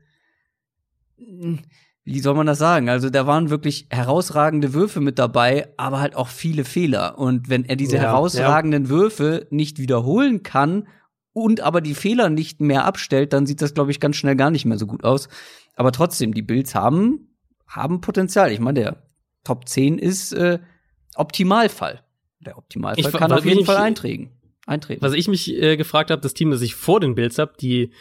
wie 2.05 2.21
soll 2.21 2.35
man 2.35 2.47
das 2.47 2.59
sagen? 2.59 2.89
Also 2.89 3.11
da 3.11 3.27
waren 3.27 3.51
wirklich 3.51 3.87
herausragende 3.91 4.75
Würfe 4.75 5.01
mit 5.01 5.19
dabei, 5.19 5.73
aber 5.77 6.01
halt 6.01 6.17
auch 6.17 6.29
viele 6.29 6.65
Fehler. 6.65 7.19
Und 7.19 7.49
wenn 7.49 7.65
er 7.65 7.77
diese 7.77 7.97
ja, 7.97 8.03
herausragenden 8.03 8.85
ja. 8.85 8.91
Würfe 8.91 9.47
nicht 9.51 9.79
wiederholen 9.79 10.43
kann 10.43 10.89
und 11.33 11.61
aber 11.61 11.81
die 11.81 11.95
Fehler 11.95 12.29
nicht 12.29 12.61
mehr 12.61 12.85
abstellt, 12.85 13.33
dann 13.33 13.47
sieht 13.47 13.63
das, 13.63 13.75
glaube 13.75 13.93
ich, 13.93 14.01
ganz 14.01 14.17
schnell 14.17 14.37
gar 14.37 14.51
nicht 14.51 14.65
mehr 14.65 14.79
so 14.79 14.87
gut 14.87 15.05
aus. 15.05 15.29
Aber 15.77 15.93
trotzdem, 15.93 16.35
die 16.35 16.43
Bills 16.43 16.75
haben, 16.75 17.37
haben 17.67 18.01
Potenzial. 18.01 18.51
Ich 18.51 18.61
meine, 18.61 18.81
der 18.81 19.03
Top 19.45 19.69
10 19.69 19.99
ist 19.99 20.33
äh, 20.33 20.59
Optimalfall. 21.15 22.03
Der 22.41 22.59
Optimalfall 22.59 23.13
ich, 23.13 23.13
kann 23.13 23.33
auf 23.33 23.45
jeden 23.45 23.65
Fall 23.65 23.77
eintreten 23.77 24.31
eintreten. 24.67 25.03
Was 25.03 25.13
ich 25.13 25.29
mich 25.29 25.53
äh, 25.61 25.77
gefragt 25.77 26.11
habe, 26.11 26.23
das 26.23 26.35
Team, 26.35 26.51
das 26.51 26.63
ich 26.63 26.75
vor 26.75 27.01
den 27.01 27.15
Bills 27.15 27.39
habe, 27.39 27.53
die 27.61 27.93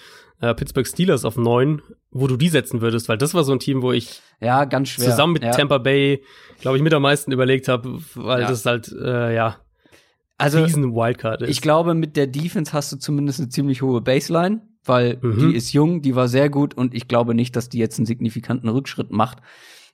äh, 0.41 0.53
Pittsburgh 0.53 0.87
Steelers 0.87 1.23
auf 1.25 1.37
neun, 1.37 1.81
wo 2.11 2.27
du 2.27 2.35
die 2.35 2.49
setzen 2.49 2.81
würdest, 2.81 3.07
weil 3.07 3.17
das 3.17 3.33
war 3.33 3.43
so 3.43 3.53
ein 3.53 3.59
Team, 3.59 3.81
wo 3.81 3.91
ich 3.91 4.21
ja 4.39 4.65
ganz 4.65 4.89
schwer 4.89 5.09
zusammen 5.09 5.33
mit 5.33 5.43
ja. 5.43 5.51
Tampa 5.51 5.77
Bay, 5.77 6.23
glaube 6.59 6.77
ich, 6.77 6.83
mit 6.83 6.93
am 6.93 7.03
meisten 7.03 7.31
überlegt 7.31 7.67
habe, 7.67 7.99
weil 8.15 8.41
ja. 8.41 8.47
das 8.47 8.65
halt 8.65 8.91
äh, 8.91 9.33
ja 9.33 9.57
also 10.37 10.63
riesen 10.63 10.95
Wildcard 10.95 11.43
ist. 11.43 11.49
Ich 11.49 11.61
glaube, 11.61 11.93
mit 11.93 12.17
der 12.17 12.27
Defense 12.27 12.73
hast 12.73 12.91
du 12.91 12.97
zumindest 12.97 13.39
eine 13.39 13.49
ziemlich 13.49 13.81
hohe 13.83 14.01
Baseline, 14.01 14.61
weil 14.83 15.19
mhm. 15.21 15.37
die 15.37 15.55
ist 15.55 15.71
jung, 15.71 16.01
die 16.01 16.15
war 16.15 16.27
sehr 16.27 16.49
gut 16.49 16.73
und 16.73 16.95
ich 16.95 17.07
glaube 17.07 17.35
nicht, 17.35 17.55
dass 17.55 17.69
die 17.69 17.77
jetzt 17.77 17.99
einen 17.99 18.07
signifikanten 18.07 18.67
Rückschritt 18.67 19.11
macht 19.11 19.37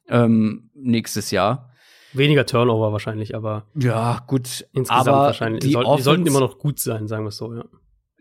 ähm, 0.08 0.70
nächstes 0.74 1.32
Jahr. 1.32 1.74
Weniger 2.13 2.46
Turnover 2.46 2.94
wahrscheinlich, 2.94 3.36
aber 3.36 3.66
ja, 3.75 4.24
gut. 4.27 4.66
Insgesamt 4.72 5.08
aber 5.08 5.18
wahrscheinlich. 5.18 5.62
Die, 5.62 5.74
soll, 5.74 5.84
Offense, 5.84 5.98
die 5.98 6.04
sollten 6.04 6.27
immer 6.27 6.39
noch 6.39 6.58
gut 6.58 6.80
sein, 6.80 7.08
sagen 7.08 7.25
wir 7.25 7.30
es 7.30 7.38
so, 7.38 7.54
ja. 7.54 7.66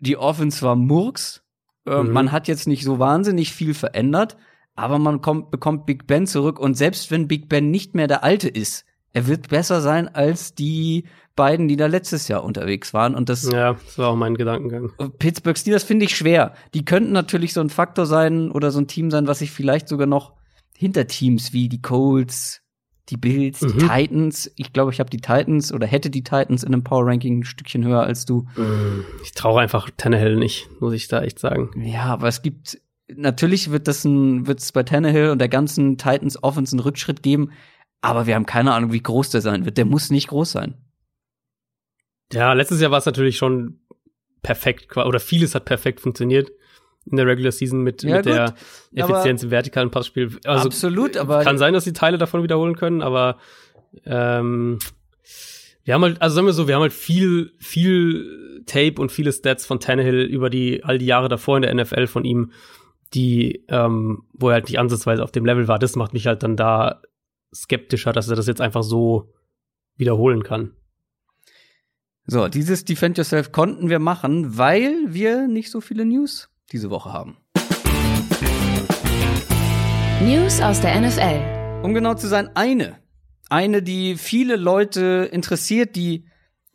Die 0.01 0.17
Offense 0.17 0.61
war 0.63 0.77
Murks. 0.77 1.46
Äh, 1.87 2.03
mhm. 2.03 2.13
Man 2.13 2.33
hat 2.33 2.49
jetzt 2.49 2.67
nicht 2.67 2.85
so 2.85 2.99
wahnsinnig 2.99 3.53
viel 3.53 3.75
verändert, 3.75 4.37
aber 4.75 4.99
man 4.99 5.21
kommt, 5.21 5.51
bekommt 5.51 5.87
Big 5.87 6.07
Ben 6.07 6.27
zurück 6.27 6.59
und 6.59 6.75
selbst 6.75 7.11
wenn 7.11 7.29
Big 7.29 7.49
Ben 7.49 7.71
nicht 7.71 7.95
mehr 7.95 8.07
der 8.07 8.25
Alte 8.25 8.49
ist, 8.49 8.85
er 9.13 9.27
wird 9.27 9.49
besser 9.49 9.81
sein 9.81 10.15
als 10.15 10.55
die 10.55 11.05
beiden, 11.37 11.69
die 11.69 11.77
da 11.77 11.87
letztes 11.87 12.29
Jahr 12.29 12.45
unterwegs 12.45 12.93
waren. 12.93 13.15
Und 13.15 13.31
das 13.31 13.51
ja, 13.51 13.73
das 13.73 13.97
war 13.97 14.09
auch 14.09 14.17
mein 14.17 14.35
Gedankengang. 14.35 14.93
Pittsburgh 15.19 15.57
Steelers 15.57 15.85
finde 15.85 16.05
ich 16.05 16.17
schwer. 16.17 16.53
Die 16.75 16.85
könnten 16.85 17.13
natürlich 17.13 17.55
so 17.55 17.63
ein 17.63 17.71
Faktor 17.71 18.05
sein 18.05 18.51
oder 18.51 18.71
so 18.71 18.79
ein 18.79 18.89
Team 18.89 19.11
sein, 19.11 19.27
was 19.27 19.39
sich 19.39 19.53
vielleicht 19.53 19.89
sogar 19.89 20.07
noch 20.07 20.35
hinter 20.77 21.07
Teams 21.07 21.55
wie 21.55 21.71
die 21.71 21.81
Colts, 21.81 22.61
die 23.09 23.17
Bills, 23.17 23.61
mhm. 23.61 23.79
die 23.79 23.87
Titans. 23.87 24.53
Ich 24.57 24.73
glaube, 24.73 24.93
ich 24.93 25.01
habe 25.01 25.11
die 25.11 25.21
Titans 25.21 25.73
oder 25.73 25.87
hätte 25.87 26.11
die 26.11 26.25
Titans 26.25 26.63
in 26.63 26.73
einem 26.73 26.85
Power 26.85 27.07
Ranking 27.07 27.41
ein 27.41 27.45
Stückchen 27.45 27.85
höher 27.85 28.03
als 28.03 28.25
du. 28.25 28.47
Mm, 28.57 29.05
ich 29.23 29.33
traue 29.33 29.61
einfach 29.61 29.91
Tannehill 29.97 30.37
nicht, 30.37 30.69
muss 30.81 30.93
ich 30.93 31.09
da 31.09 31.23
echt 31.23 31.39
sagen. 31.39 31.71
Ja, 31.85 32.05
aber 32.05 32.29
es 32.29 32.43
gibt 32.43 32.81
natürlich 33.09 33.71
wird 33.71 33.87
das 33.87 34.05
ein 34.05 34.47
wird 34.49 34.59
es 34.59 34.73
bei 34.73 34.83
Tannehill 34.83 35.31
und 35.31 35.39
der 35.39 35.49
ganzen 35.49 35.99
Titans 35.99 36.43
Offense 36.43 36.75
einen 36.75 36.81
Rückschritt 36.81 37.23
geben, 37.23 37.53
aber 38.01 38.27
wir 38.27 38.35
haben 38.35 38.47
keine 38.47 38.73
Ahnung, 38.73 38.93
wie 38.93 39.03
groß 39.03 39.31
der 39.31 39.41
sein 39.41 39.65
wird. 39.65 39.79
Der 39.79 39.85
muss 39.85 40.11
nicht 40.11 40.29
groß 40.29 40.51
sein. 40.51 40.75
Ja, 42.33 42.53
letztes 42.55 42.81
Jahr 42.81 42.91
war 42.91 42.99
es 42.99 43.07
natürlich 43.07 43.37
schon 43.37 43.81
perfekt 44.43 44.97
oder 44.97 45.21
vieles 45.21 45.55
hat 45.55 45.65
perfekt 45.65 46.01
funktioniert 46.01 46.51
in 47.11 47.17
der 47.17 47.27
Regular 47.27 47.53
Season 47.53 47.83
mit, 47.83 48.03
ja, 48.03 48.17
mit 48.17 48.27
der 48.27 48.55
Effizienz 48.95 49.43
im 49.43 49.51
vertikalen 49.51 49.91
Passspiel. 49.91 50.37
Also, 50.45 50.67
absolut, 50.67 51.17
aber 51.17 51.43
kann 51.45 51.59
sein, 51.59 51.73
dass 51.73 51.85
die 51.85 51.93
Teile 51.93 52.19
davon 52.19 52.43
wiederholen 52.43 52.77
können, 52.77 53.03
aber 53.03 53.39
ähm, 54.05 54.79
wir 55.85 55.95
haben 55.95 56.03
halt, 56.03 56.21
also 56.21 56.35
sagen 56.35 56.47
wir 56.47 56.53
so, 56.53 56.67
wir 56.67 56.75
haben 56.75 56.83
halt 56.83 56.93
viel, 56.93 57.53
viel 57.61 58.63
Tape 58.67 59.01
und 59.01 59.13
viele 59.13 59.33
Stats 59.33 59.65
von 59.65 59.79
Tannehill 59.79 60.23
über 60.23 60.51
die 60.51 60.83
all 60.83 60.99
die 60.99 61.07
Jahre 61.07 61.29
davor 61.29 61.57
in 61.57 61.63
der 61.63 61.75
NFL 61.75 62.09
von 62.09 62.25
ihm, 62.25 62.51
die, 63.15 63.65
ähm, 63.69 64.25
wo 64.33 64.49
er 64.49 64.55
halt 64.55 64.65
nicht 64.65 64.81
ansatzweise 64.81 65.23
auf 65.23 65.31
dem 65.31 65.47
Level 65.47 65.69
war. 65.69 65.79
Das 65.79 65.95
macht 65.95 66.13
mich 66.13 66.27
halt 66.27 66.43
dann 66.43 66.57
da 66.57 67.03
skeptischer, 67.55 68.13
dass 68.13 68.29
er 68.29 68.35
das 68.35 68.49
jetzt 68.49 68.61
einfach 68.61 68.83
so 68.83 69.33
wiederholen 69.97 70.43
kann. 70.43 70.73
So, 72.27 72.49
dieses 72.49 72.85
Defend 72.85 73.19
Yourself 73.19 73.53
konnten 73.53 73.89
wir 73.89 74.01
machen, 74.01 74.59
weil 74.59 75.15
wir 75.15 75.47
nicht 75.47 75.71
so 75.71 75.81
viele 75.81 76.05
News 76.05 76.49
diese 76.73 76.91
Woche 76.91 77.13
haben. 77.13 77.37
News 80.23 80.61
aus 80.61 80.81
der 80.81 81.01
NFL. 81.01 81.85
Um 81.85 81.95
genau 81.95 82.15
zu 82.15 82.27
sein, 82.27 82.51
eine. 82.55 82.97
Eine, 83.49 83.83
die 83.83 84.17
viele 84.17 84.57
Leute 84.57 85.29
interessiert, 85.31 85.95
die 85.95 86.27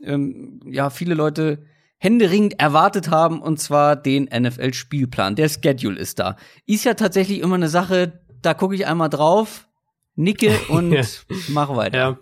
ähm, 0.02 0.62
ja 0.66 0.90
viele 0.90 1.16
Leute 1.16 1.66
händeringend 1.98 2.60
erwartet 2.60 3.10
haben, 3.10 3.42
und 3.42 3.60
zwar 3.60 3.96
den 3.96 4.24
NFL-Spielplan. 4.26 5.36
Der 5.36 5.50
Schedule 5.50 6.00
ist 6.00 6.20
da. 6.20 6.38
Ist 6.66 6.86
ja 6.86 6.94
tatsächlich 6.94 7.40
immer 7.40 7.56
eine 7.56 7.70
Sache, 7.70 8.22
da 8.42 8.54
gucke 8.54 8.74
ich 8.74 8.88
einmal 8.88 9.10
drauf, 9.10 9.68
nicke 10.16 10.58
und 10.70 10.94
ja. 10.94 11.04
mache 11.50 11.76
weiter. 11.76 11.98
Ja. 11.98 12.18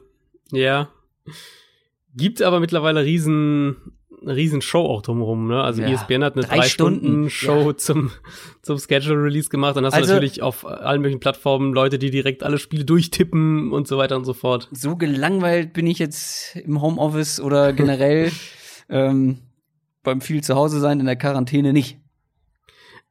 Ja. 0.51 0.89
Gibt 2.15 2.41
aber 2.41 2.59
mittlerweile 2.59 3.03
riesen 3.03 3.98
eine 4.21 4.35
riesen 4.35 4.61
Show 4.61 4.85
auch 4.85 5.01
drumherum, 5.01 5.47
ne? 5.47 5.61
Also 5.61 5.81
ja, 5.81 5.89
ESPN 5.89 6.23
hat 6.23 6.35
eine 6.35 6.45
drei, 6.45 6.57
drei 6.57 6.67
Stunden, 6.67 7.29
Stunden, 7.29 7.29
Show 7.29 7.69
ja. 7.69 7.77
zum, 7.77 8.11
zum 8.61 8.77
Schedule 8.77 9.23
Release 9.23 9.49
gemacht. 9.49 9.75
Dann 9.75 9.85
hast 9.85 9.93
also, 9.93 10.07
du 10.07 10.13
natürlich 10.13 10.41
auf 10.41 10.65
allen 10.65 11.01
möglichen 11.01 11.19
Plattformen 11.19 11.73
Leute, 11.73 11.99
die 11.99 12.11
direkt 12.11 12.43
alle 12.43 12.57
Spiele 12.57 12.85
durchtippen 12.85 13.71
und 13.71 13.87
so 13.87 13.97
weiter 13.97 14.15
und 14.17 14.25
so 14.25 14.33
fort. 14.33 14.67
So 14.71 14.95
gelangweilt 14.95 15.73
bin 15.73 15.87
ich 15.87 15.99
jetzt 15.99 16.55
im 16.55 16.81
Homeoffice 16.81 17.39
oder 17.39 17.73
generell 17.73 18.31
ähm, 18.89 19.39
beim 20.03 20.21
viel 20.21 20.43
zu 20.43 20.55
Hause 20.55 20.79
sein 20.79 20.99
in 20.99 21.05
der 21.05 21.15
Quarantäne 21.15 21.73
nicht. 21.73 21.97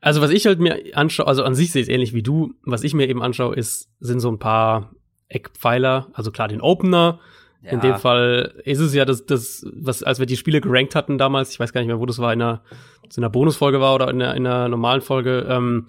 Also 0.01 0.21
was 0.21 0.31
ich 0.31 0.47
halt 0.47 0.61
mir 0.61 0.79
anschaue, 0.95 1.27
also 1.27 1.43
an 1.43 1.55
sich 1.55 1.73
sehe 1.73 1.83
ich 1.83 1.89
es 1.89 1.93
ähnlich 1.93 2.15
wie 2.15 2.23
du. 2.23 2.55
Was 2.63 2.85
ich 2.85 2.95
mir 2.95 3.09
eben 3.09 3.23
anschaue, 3.23 3.57
ist, 3.57 3.89
sind 3.99 4.21
so 4.21 4.31
ein 4.31 4.39
paar 4.39 4.95
Eckpfeiler. 5.29 6.09
Also 6.13 6.31
klar 6.31 6.49
den 6.49 6.61
Opener, 6.61 7.21
ja. 7.63 7.73
In 7.73 7.81
dem 7.81 7.97
Fall 7.97 8.55
ist 8.65 8.79
es 8.79 8.95
ja 8.95 9.05
das, 9.05 9.27
das, 9.27 9.67
was, 9.73 10.03
als 10.03 10.21
wir 10.21 10.27
die 10.27 10.37
Spiele 10.37 10.61
gerankt 10.61 10.95
hatten 10.95 11.19
damals, 11.19 11.51
ich 11.51 11.61
weiß 11.61 11.73
gar 11.73 11.81
nicht 11.81 11.89
mehr, 11.89 11.99
wo 11.99 12.07
das 12.07 12.19
war, 12.19 12.33
in 12.33 12.41
einer, 12.41 12.63
in 13.05 13.23
einer 13.23 13.31
Bonusfolge 13.31 13.81
war 13.81 13.95
oder 13.95 14.09
in 14.11 14.23
einer, 14.23 14.35
in 14.37 14.47
einer 14.47 14.69
normalen 14.69 15.01
Folge, 15.01 15.47
ähm, 15.49 15.89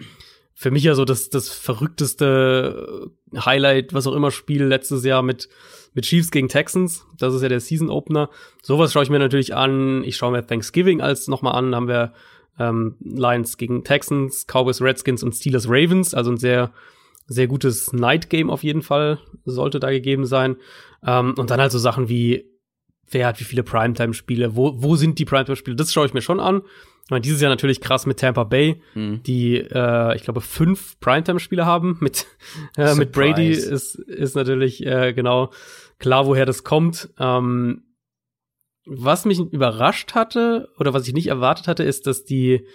für 0.60 0.72
mich 0.72 0.84
ja 0.84 0.94
so 0.94 1.06
das, 1.06 1.30
das 1.30 1.50
verrückteste 1.50 3.12
Highlight, 3.34 3.94
was 3.94 4.08
auch 4.08 4.14
immer, 4.14 4.30
Spiel 4.30 4.66
letztes 4.66 5.06
Jahr 5.06 5.22
mit, 5.22 5.48
mit 5.94 6.04
Chiefs 6.04 6.32
gegen 6.32 6.50
Texans. 6.50 7.06
Das 7.18 7.34
ist 7.34 7.42
ja 7.42 7.48
der 7.48 7.62
Season 7.62 7.90
Opener. 7.90 8.30
Sowas 8.62 8.92
schaue 8.92 9.04
ich 9.04 9.10
mir 9.10 9.20
natürlich 9.20 9.56
an. 9.56 10.04
Ich 10.04 10.18
schaue 10.18 10.34
mir 10.34 10.46
Thanksgiving 10.46 11.00
als 11.00 11.30
nochmal 11.30 11.56
an. 11.56 11.72
Da 11.72 11.78
haben 11.78 11.88
wir 11.88 12.14
ähm, 12.60 12.98
Lions 13.00 13.56
gegen 13.56 13.86
Texans, 13.86 14.48
Cowboys, 14.48 14.82
Redskins 14.82 15.24
und 15.24 15.34
Steelers 15.34 15.70
Ravens. 15.70 16.14
Also 16.14 16.32
ein 16.32 16.38
sehr, 16.38 16.74
sehr 17.26 17.48
gutes 17.48 17.94
Night 17.94 18.30
Game 18.30 18.50
auf 18.50 18.64
jeden 18.64 18.82
Fall 18.82 19.20
sollte 19.46 19.80
da 19.80 19.90
gegeben 19.92 20.26
sein. 20.26 20.58
Ähm, 21.06 21.34
und 21.38 21.50
dann 21.50 21.60
halt 21.60 21.72
so 21.72 21.80
Sachen 21.80 22.10
wie, 22.10 22.46
wer 23.10 23.28
hat 23.28 23.40
wie 23.40 23.46
viele 23.46 23.64
Primetime-Spiele, 23.64 24.56
wo, 24.56 24.74
wo 24.82 24.96
sind 24.96 25.20
die 25.20 25.26
Primetime-Spiele? 25.26 25.76
Das 25.76 25.94
schaue 25.94 26.06
ich 26.06 26.14
mir 26.14 26.22
schon 26.22 26.40
an. 26.40 26.62
Ich 27.06 27.12
meine, 27.12 27.22
dieses 27.22 27.42
Jahr 27.42 27.50
natürlich 27.50 27.82
krass 27.82 28.06
mit 28.06 28.20
Tampa 28.20 28.44
Bay, 28.44 28.82
mhm. 28.94 29.24
die, 29.24 29.58
äh, 29.58 30.16
ich 30.16 30.24
glaube, 30.24 30.42
fünf 30.42 31.00
Primetime-Spiele 31.00 31.66
haben. 31.66 31.98
Mit, 32.02 32.28
äh, 32.78 32.96
mit 32.96 33.12
Brady 33.12 33.50
ist, 33.50 33.96
ist 33.96 34.36
natürlich 34.36 34.86
äh, 34.86 35.14
genau 35.14 35.52
klar, 35.98 36.28
woher 36.28 36.46
das 36.46 36.64
kommt. 36.64 37.10
Ähm, 37.18 37.84
was 38.86 39.26
mich 39.26 39.40
überrascht 39.40 40.16
hatte 40.16 40.70
oder 40.80 40.94
was 40.94 41.08
ich 41.08 41.14
nicht 41.14 41.28
erwartet 41.28 41.68
hatte, 41.68 41.84
ist, 41.84 42.08
dass 42.08 42.26
die 42.26 42.66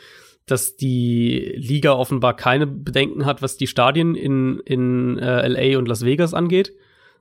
dass 0.46 0.76
die 0.76 1.54
Liga 1.56 1.92
offenbar 1.92 2.36
keine 2.36 2.66
Bedenken 2.66 3.24
hat, 3.24 3.40
was 3.40 3.56
die 3.56 3.66
Stadien 3.66 4.14
in, 4.14 4.60
in 4.66 5.18
äh, 5.18 5.48
LA 5.48 5.78
und 5.78 5.88
Las 5.88 6.04
Vegas 6.04 6.34
angeht 6.34 6.74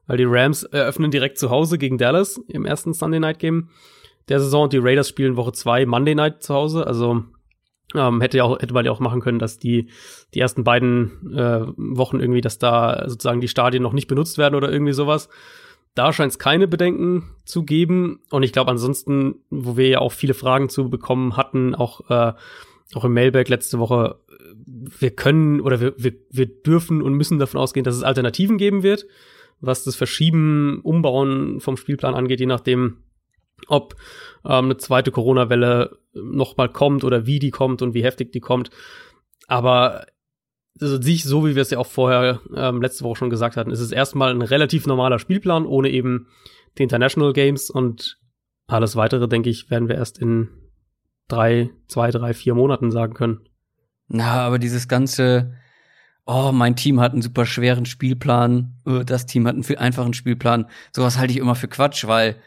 weil 0.08 0.18
die 0.18 0.26
Rams 0.26 0.64
eröffnen 0.64 1.12
direkt 1.12 1.38
zu 1.38 1.50
Hause 1.50 1.78
gegen 1.78 1.98
Dallas 1.98 2.38
im 2.48 2.66
ersten 2.66 2.94
Sunday 2.94 3.20
Night 3.20 3.40
Game 3.40 3.70
der 4.30 4.40
Saison 4.40 4.64
und 4.64 4.74
die 4.74 4.80
Raiders 4.80 5.10
spielen 5.10 5.38
Woche 5.38 5.52
zwei 5.52 5.86
Monday 5.86 6.16
Night 6.16 6.44
zu 6.44 6.54
Hause. 6.54 6.88
Also 6.88 7.24
ähm, 7.96 8.22
hätte 8.22 8.38
ja 8.38 8.44
auch 8.44 8.60
hätte 8.60 8.74
man 8.74 8.86
ja 8.86 8.92
auch 8.92 9.00
machen 9.00 9.22
können, 9.22 9.40
dass 9.40 9.60
die 9.60 9.90
die 10.34 10.40
ersten 10.40 10.64
beiden 10.64 11.34
äh, 11.36 11.66
Wochen 11.78 12.20
irgendwie, 12.20 12.42
dass 12.42 12.58
da 12.58 13.04
sozusagen 13.08 13.42
die 13.42 13.48
Stadien 13.48 13.84
noch 13.84 13.94
nicht 13.94 14.08
benutzt 14.08 14.38
werden 14.38 14.56
oder 14.56 14.72
irgendwie 14.72 14.94
sowas. 14.94 15.30
Da 15.96 16.12
scheint 16.12 16.32
es 16.32 16.40
keine 16.40 16.68
Bedenken 16.68 17.36
zu 17.46 17.64
geben 17.64 18.22
und 18.32 18.42
ich 18.42 18.52
glaube 18.52 18.72
ansonsten, 18.72 19.36
wo 19.52 19.78
wir 19.78 19.88
ja 19.90 20.00
auch 20.00 20.12
viele 20.12 20.34
Fragen 20.34 20.70
zu 20.70 20.90
bekommen 20.90 21.38
hatten, 21.38 21.76
auch 21.76 22.10
äh, 22.10 22.34
auch 22.96 23.06
im 23.06 23.14
Mailback 23.14 23.50
letzte 23.50 23.80
Woche, 23.80 24.20
wir 24.66 25.12
können 25.12 25.62
oder 25.62 25.80
wir, 25.80 25.94
wir, 25.98 26.14
wir 26.32 26.46
dürfen 26.46 27.02
und 27.02 27.14
müssen 27.14 27.40
davon 27.40 27.60
ausgehen, 27.60 27.84
dass 27.84 27.96
es 27.96 28.04
Alternativen 28.04 28.58
geben 28.58 28.82
wird 28.84 29.06
was 29.64 29.84
das 29.84 29.96
Verschieben, 29.96 30.82
Umbauen 30.84 31.60
vom 31.60 31.78
Spielplan 31.78 32.16
angeht, 32.16 32.40
je 32.40 32.46
nachdem, 32.46 32.98
ob 33.68 33.96
ähm, 34.46 34.66
eine 34.66 34.78
zweite 34.78 35.12
Corona-Welle 35.12 35.98
noch 36.14 36.58
mal 36.58 36.70
kommt 36.70 37.04
oder 37.04 37.26
wie 37.26 37.40
die 37.40 37.52
kommt 37.52 37.82
und 37.82 37.94
wie 37.94 38.04
heftig 38.04 38.32
die 38.32 38.42
kommt. 38.42 38.70
Aber 39.48 40.06
also 40.82 41.02
sich, 41.02 41.24
so 41.24 41.46
wie 41.46 41.56
wir 41.56 41.62
es 41.62 41.70
ja 41.70 41.78
auch 41.78 41.88
vorher 41.88 42.42
ähm, 42.56 42.82
letzte 42.82 43.04
Woche 43.04 43.18
schon 43.18 43.30
gesagt 43.30 43.56
hatten, 43.56 43.72
ist 43.72 43.80
es 43.80 43.92
erstmal 43.92 44.32
ein 44.32 44.42
relativ 44.42 44.86
normaler 44.86 45.20
Spielplan, 45.20 45.66
ohne 45.66 45.90
eben 45.90 46.28
die 46.78 46.84
International 46.84 47.32
Games 47.32 47.70
und 47.70 48.18
alles 48.68 48.96
weitere, 48.96 49.28
denke 49.28 49.50
ich, 49.50 49.70
werden 49.70 49.88
wir 49.88 49.96
erst 49.96 50.18
in 50.18 50.50
drei, 51.28 51.70
zwei, 51.88 52.12
drei, 52.12 52.34
vier 52.34 52.56
Monaten 52.56 52.92
sagen 52.92 53.14
können. 53.14 53.48
Na, 54.08 54.46
aber 54.46 54.60
dieses 54.60 54.88
ganze 54.88 55.54
oh, 56.26 56.52
mein 56.54 56.76
Team 56.76 57.00
hat 57.00 57.14
einen 57.14 57.22
super 57.22 57.46
schweren 57.46 57.86
Spielplan, 57.86 58.74
oh, 58.86 59.04
das 59.04 59.26
Team 59.26 59.48
hat 59.48 59.56
einen 59.56 59.64
viel 59.64 59.78
einfachen 59.78 60.14
Spielplan. 60.14 60.68
Sowas 60.96 61.18
halte 61.18 61.34
ich 61.34 61.40
immer 61.40 61.56
für 61.56 61.68
Quatsch, 61.68 62.06
weil 62.08 62.38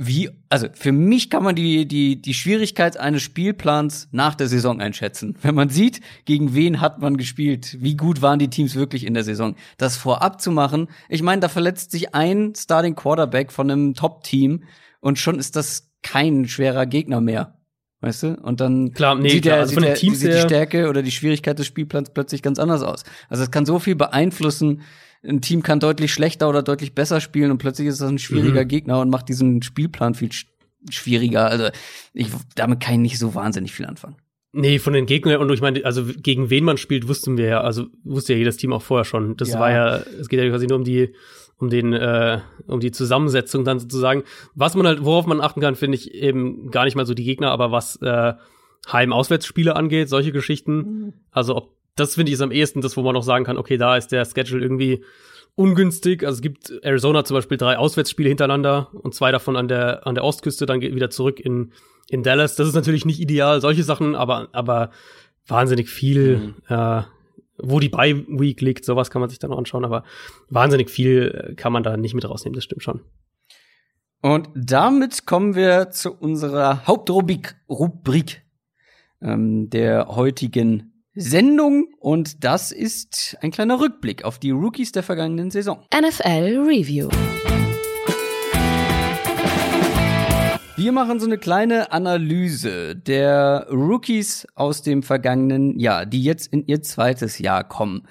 wie, 0.00 0.30
also 0.48 0.68
für 0.74 0.92
mich 0.92 1.28
kann 1.28 1.42
man 1.42 1.56
die, 1.56 1.86
die, 1.88 2.22
die 2.22 2.34
Schwierigkeit 2.34 2.96
eines 2.96 3.22
Spielplans 3.22 4.08
nach 4.12 4.36
der 4.36 4.46
Saison 4.46 4.80
einschätzen. 4.80 5.36
Wenn 5.42 5.56
man 5.56 5.70
sieht, 5.70 6.00
gegen 6.24 6.54
wen 6.54 6.80
hat 6.80 7.00
man 7.00 7.16
gespielt, 7.16 7.76
wie 7.80 7.96
gut 7.96 8.22
waren 8.22 8.38
die 8.38 8.48
Teams 8.48 8.76
wirklich 8.76 9.04
in 9.04 9.14
der 9.14 9.24
Saison. 9.24 9.56
Das 9.76 9.96
vorab 9.96 10.40
zu 10.40 10.52
machen, 10.52 10.86
ich 11.08 11.22
meine, 11.22 11.40
da 11.40 11.48
verletzt 11.48 11.90
sich 11.90 12.14
ein 12.14 12.54
Starting 12.54 12.94
Quarterback 12.94 13.50
von 13.50 13.68
einem 13.68 13.94
Top-Team 13.94 14.62
und 15.00 15.18
schon 15.18 15.40
ist 15.40 15.56
das 15.56 15.90
kein 16.02 16.46
schwerer 16.46 16.86
Gegner 16.86 17.20
mehr. 17.20 17.57
Weißt 18.00 18.22
du? 18.22 18.34
Und 18.40 18.60
dann 18.60 18.92
klar, 18.92 19.16
nee, 19.16 19.28
sieht, 19.28 19.42
klar. 19.42 19.56
Der, 19.56 19.62
also 19.62 19.74
sieht, 19.74 19.84
der, 19.84 19.96
sieht 19.96 20.32
die 20.32 20.40
Stärke 20.40 20.88
oder 20.88 21.02
die 21.02 21.10
Schwierigkeit 21.10 21.58
des 21.58 21.66
Spielplans 21.66 22.10
plötzlich 22.10 22.42
ganz 22.42 22.58
anders 22.58 22.82
aus. 22.82 23.02
Also 23.28 23.42
es 23.42 23.50
kann 23.50 23.66
so 23.66 23.78
viel 23.78 23.96
beeinflussen. 23.96 24.82
Ein 25.24 25.40
Team 25.40 25.64
kann 25.64 25.80
deutlich 25.80 26.12
schlechter 26.12 26.48
oder 26.48 26.62
deutlich 26.62 26.94
besser 26.94 27.20
spielen 27.20 27.50
und 27.50 27.58
plötzlich 27.58 27.88
ist 27.88 28.00
das 28.00 28.08
ein 28.08 28.18
schwieriger 28.18 28.62
mhm. 28.62 28.68
Gegner 28.68 29.00
und 29.00 29.10
macht 29.10 29.28
diesen 29.28 29.62
Spielplan 29.62 30.14
viel 30.14 30.30
schwieriger. 30.88 31.46
Also 31.46 31.70
ich, 32.14 32.28
damit 32.54 32.80
kann 32.80 32.94
ich 32.94 33.00
nicht 33.00 33.18
so 33.18 33.34
wahnsinnig 33.34 33.72
viel 33.72 33.86
anfangen. 33.86 34.16
Nee, 34.52 34.78
von 34.78 34.92
den 34.92 35.06
Gegnern 35.06 35.40
und 35.40 35.52
ich 35.52 35.60
meine, 35.60 35.84
also 35.84 36.04
gegen 36.04 36.50
wen 36.50 36.64
man 36.64 36.78
spielt, 36.78 37.06
wussten 37.06 37.36
wir 37.36 37.46
ja, 37.46 37.60
also 37.60 37.86
wusste 38.04 38.32
ja 38.32 38.38
jedes 38.38 38.56
Team 38.56 38.72
auch 38.72 38.82
vorher 38.82 39.04
schon. 39.04 39.36
Das 39.36 39.50
ja. 39.50 39.60
war 39.60 39.70
ja, 39.70 39.96
es 39.96 40.28
geht 40.28 40.40
ja 40.40 40.48
quasi 40.48 40.66
nur 40.66 40.78
um 40.78 40.84
die 40.84 41.14
um 41.58 41.70
den, 41.70 41.92
äh, 41.92 42.40
um 42.66 42.80
die 42.80 42.92
Zusammensetzung 42.92 43.64
dann 43.64 43.78
sozusagen. 43.80 44.22
Was 44.54 44.74
man 44.74 44.86
halt, 44.86 45.04
worauf 45.04 45.26
man 45.26 45.40
achten 45.40 45.60
kann, 45.60 45.74
finde 45.74 45.96
ich 45.96 46.14
eben 46.14 46.70
gar 46.70 46.84
nicht 46.84 46.96
mal 46.96 47.06
so 47.06 47.14
die 47.14 47.24
Gegner, 47.24 47.50
aber 47.50 47.72
was 47.72 47.96
äh, 47.96 48.34
Heim-Auswärtsspiele 48.90 49.74
angeht, 49.74 50.08
solche 50.08 50.32
Geschichten. 50.32 50.76
Mhm. 50.76 51.12
Also 51.30 51.56
ob 51.56 51.78
das 51.96 52.14
finde 52.14 52.30
ich 52.30 52.34
ist 52.34 52.42
am 52.42 52.52
ehesten 52.52 52.80
das, 52.80 52.96
wo 52.96 53.02
man 53.02 53.14
noch 53.14 53.24
sagen 53.24 53.44
kann, 53.44 53.58
okay, 53.58 53.76
da 53.76 53.96
ist 53.96 54.12
der 54.12 54.24
Schedule 54.24 54.62
irgendwie 54.62 55.04
ungünstig. 55.56 56.24
Also 56.24 56.36
es 56.36 56.42
gibt 56.42 56.72
Arizona 56.82 57.24
zum 57.24 57.36
Beispiel 57.36 57.58
drei 57.58 57.76
Auswärtsspiele 57.76 58.28
hintereinander 58.28 58.90
und 58.92 59.14
zwei 59.14 59.32
davon 59.32 59.56
an 59.56 59.66
der 59.66 60.06
an 60.06 60.14
der 60.14 60.22
Ostküste, 60.22 60.66
dann 60.66 60.78
geht 60.78 60.94
wieder 60.94 61.10
zurück 61.10 61.40
in 61.40 61.72
in 62.08 62.22
Dallas. 62.22 62.54
Das 62.54 62.68
ist 62.68 62.74
natürlich 62.74 63.04
nicht 63.04 63.18
ideal, 63.18 63.60
solche 63.60 63.82
Sachen, 63.82 64.14
aber 64.14 64.48
aber 64.52 64.90
wahnsinnig 65.48 65.88
viel 65.88 66.38
mhm. 66.38 66.54
äh, 66.68 67.02
wo 67.62 67.80
die 67.80 67.88
Bye 67.88 68.24
Week 68.28 68.60
liegt, 68.60 68.84
sowas 68.84 69.10
kann 69.10 69.20
man 69.20 69.30
sich 69.30 69.38
dann 69.38 69.50
noch 69.50 69.58
anschauen, 69.58 69.84
aber 69.84 70.04
wahnsinnig 70.48 70.90
viel 70.90 71.54
kann 71.56 71.72
man 71.72 71.82
da 71.82 71.96
nicht 71.96 72.14
mit 72.14 72.28
rausnehmen, 72.28 72.54
das 72.54 72.64
stimmt 72.64 72.82
schon. 72.82 73.00
Und 74.20 74.48
damit 74.54 75.26
kommen 75.26 75.54
wir 75.54 75.90
zu 75.90 76.12
unserer 76.12 76.86
Hauptrubrik 76.86 77.54
Rubrik, 77.68 78.42
ähm, 79.22 79.70
der 79.70 80.08
heutigen 80.08 81.04
Sendung. 81.14 81.86
Und 82.00 82.44
das 82.44 82.72
ist 82.72 83.36
ein 83.40 83.52
kleiner 83.52 83.80
Rückblick 83.80 84.24
auf 84.24 84.38
die 84.38 84.50
Rookies 84.50 84.92
der 84.92 85.04
vergangenen 85.04 85.50
Saison. 85.50 85.84
NFL 85.94 86.64
Review. 86.66 87.08
Wir 90.78 90.92
machen 90.92 91.18
so 91.18 91.26
eine 91.26 91.38
kleine 91.38 91.90
Analyse 91.90 92.94
der 92.94 93.66
Rookies 93.68 94.46
aus 94.54 94.80
dem 94.80 95.02
vergangenen 95.02 95.76
Jahr, 95.80 96.06
die 96.06 96.22
jetzt 96.22 96.52
in 96.52 96.64
ihr 96.68 96.82
zweites 96.82 97.40
Jahr 97.40 97.64
kommen. 97.64 98.06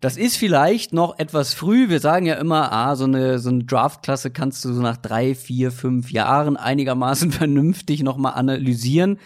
Das 0.00 0.18
ist 0.18 0.36
vielleicht 0.36 0.92
noch 0.92 1.18
etwas 1.18 1.54
früh. 1.54 1.88
Wir 1.88 2.00
sagen 2.00 2.26
ja 2.26 2.34
immer, 2.34 2.70
ah, 2.72 2.94
so 2.94 3.04
eine, 3.04 3.38
so 3.38 3.48
eine 3.48 3.64
Draftklasse 3.64 4.30
kannst 4.30 4.62
du 4.66 4.74
so 4.74 4.82
nach 4.82 4.98
drei, 4.98 5.34
vier, 5.34 5.72
fünf 5.72 6.12
Jahren 6.12 6.58
einigermaßen 6.58 7.32
vernünftig 7.32 8.02
nochmal 8.02 8.34
analysieren. 8.34 9.18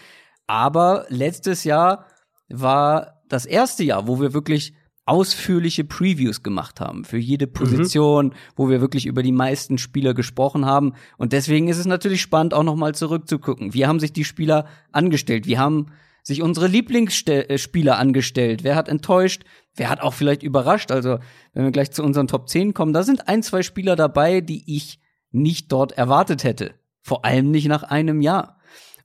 Aber 0.47 1.05
letztes 1.09 1.65
Jahr 1.65 2.05
war 2.47 3.21
das 3.27 3.45
erste 3.45 3.83
Jahr, 3.83 4.07
wo 4.07 4.21
wir 4.21 4.33
wirklich 4.33 4.73
ausführliche 5.09 5.83
Previews 5.83 6.43
gemacht 6.43 6.79
haben 6.79 7.03
für 7.03 7.17
jede 7.17 7.47
mhm. 7.47 7.53
Position, 7.53 8.25
mhm. 8.27 8.33
wo 8.55 8.69
wir 8.69 8.79
wirklich 8.79 9.05
über 9.05 9.23
die 9.23 9.31
meisten 9.31 9.77
Spieler 9.77 10.13
gesprochen 10.13 10.65
haben. 10.65 10.93
Und 11.17 11.33
deswegen 11.33 11.67
ist 11.67 11.79
es 11.79 11.85
natürlich 11.85 12.21
spannend, 12.21 12.53
auch 12.53 12.63
nochmal 12.63 12.93
zurückzugucken. 12.93 13.73
Wie 13.73 13.85
haben 13.85 13.99
sich 13.99 14.13
die 14.13 14.23
Spieler 14.23 14.65
angestellt? 14.91 15.47
Wie 15.47 15.57
haben 15.57 15.87
sich 16.21 16.41
unsere 16.41 16.67
Lieblingsspieler 16.67 17.97
angestellt? 17.97 18.63
Wer 18.63 18.75
hat 18.75 18.87
enttäuscht? 18.87 19.43
Wer 19.75 19.89
hat 19.89 20.01
auch 20.01 20.13
vielleicht 20.13 20.43
überrascht? 20.43 20.91
Also, 20.91 21.17
wenn 21.53 21.63
wir 21.63 21.71
gleich 21.71 21.91
zu 21.91 22.03
unseren 22.03 22.27
Top 22.27 22.47
10 22.47 22.73
kommen, 22.73 22.93
da 22.93 23.03
sind 23.03 23.27
ein, 23.27 23.41
zwei 23.41 23.63
Spieler 23.63 23.95
dabei, 23.95 24.41
die 24.41 24.63
ich 24.75 24.99
nicht 25.31 25.71
dort 25.71 25.93
erwartet 25.93 26.43
hätte. 26.43 26.75
Vor 27.01 27.25
allem 27.25 27.49
nicht 27.49 27.67
nach 27.67 27.83
einem 27.83 28.21
Jahr. 28.21 28.58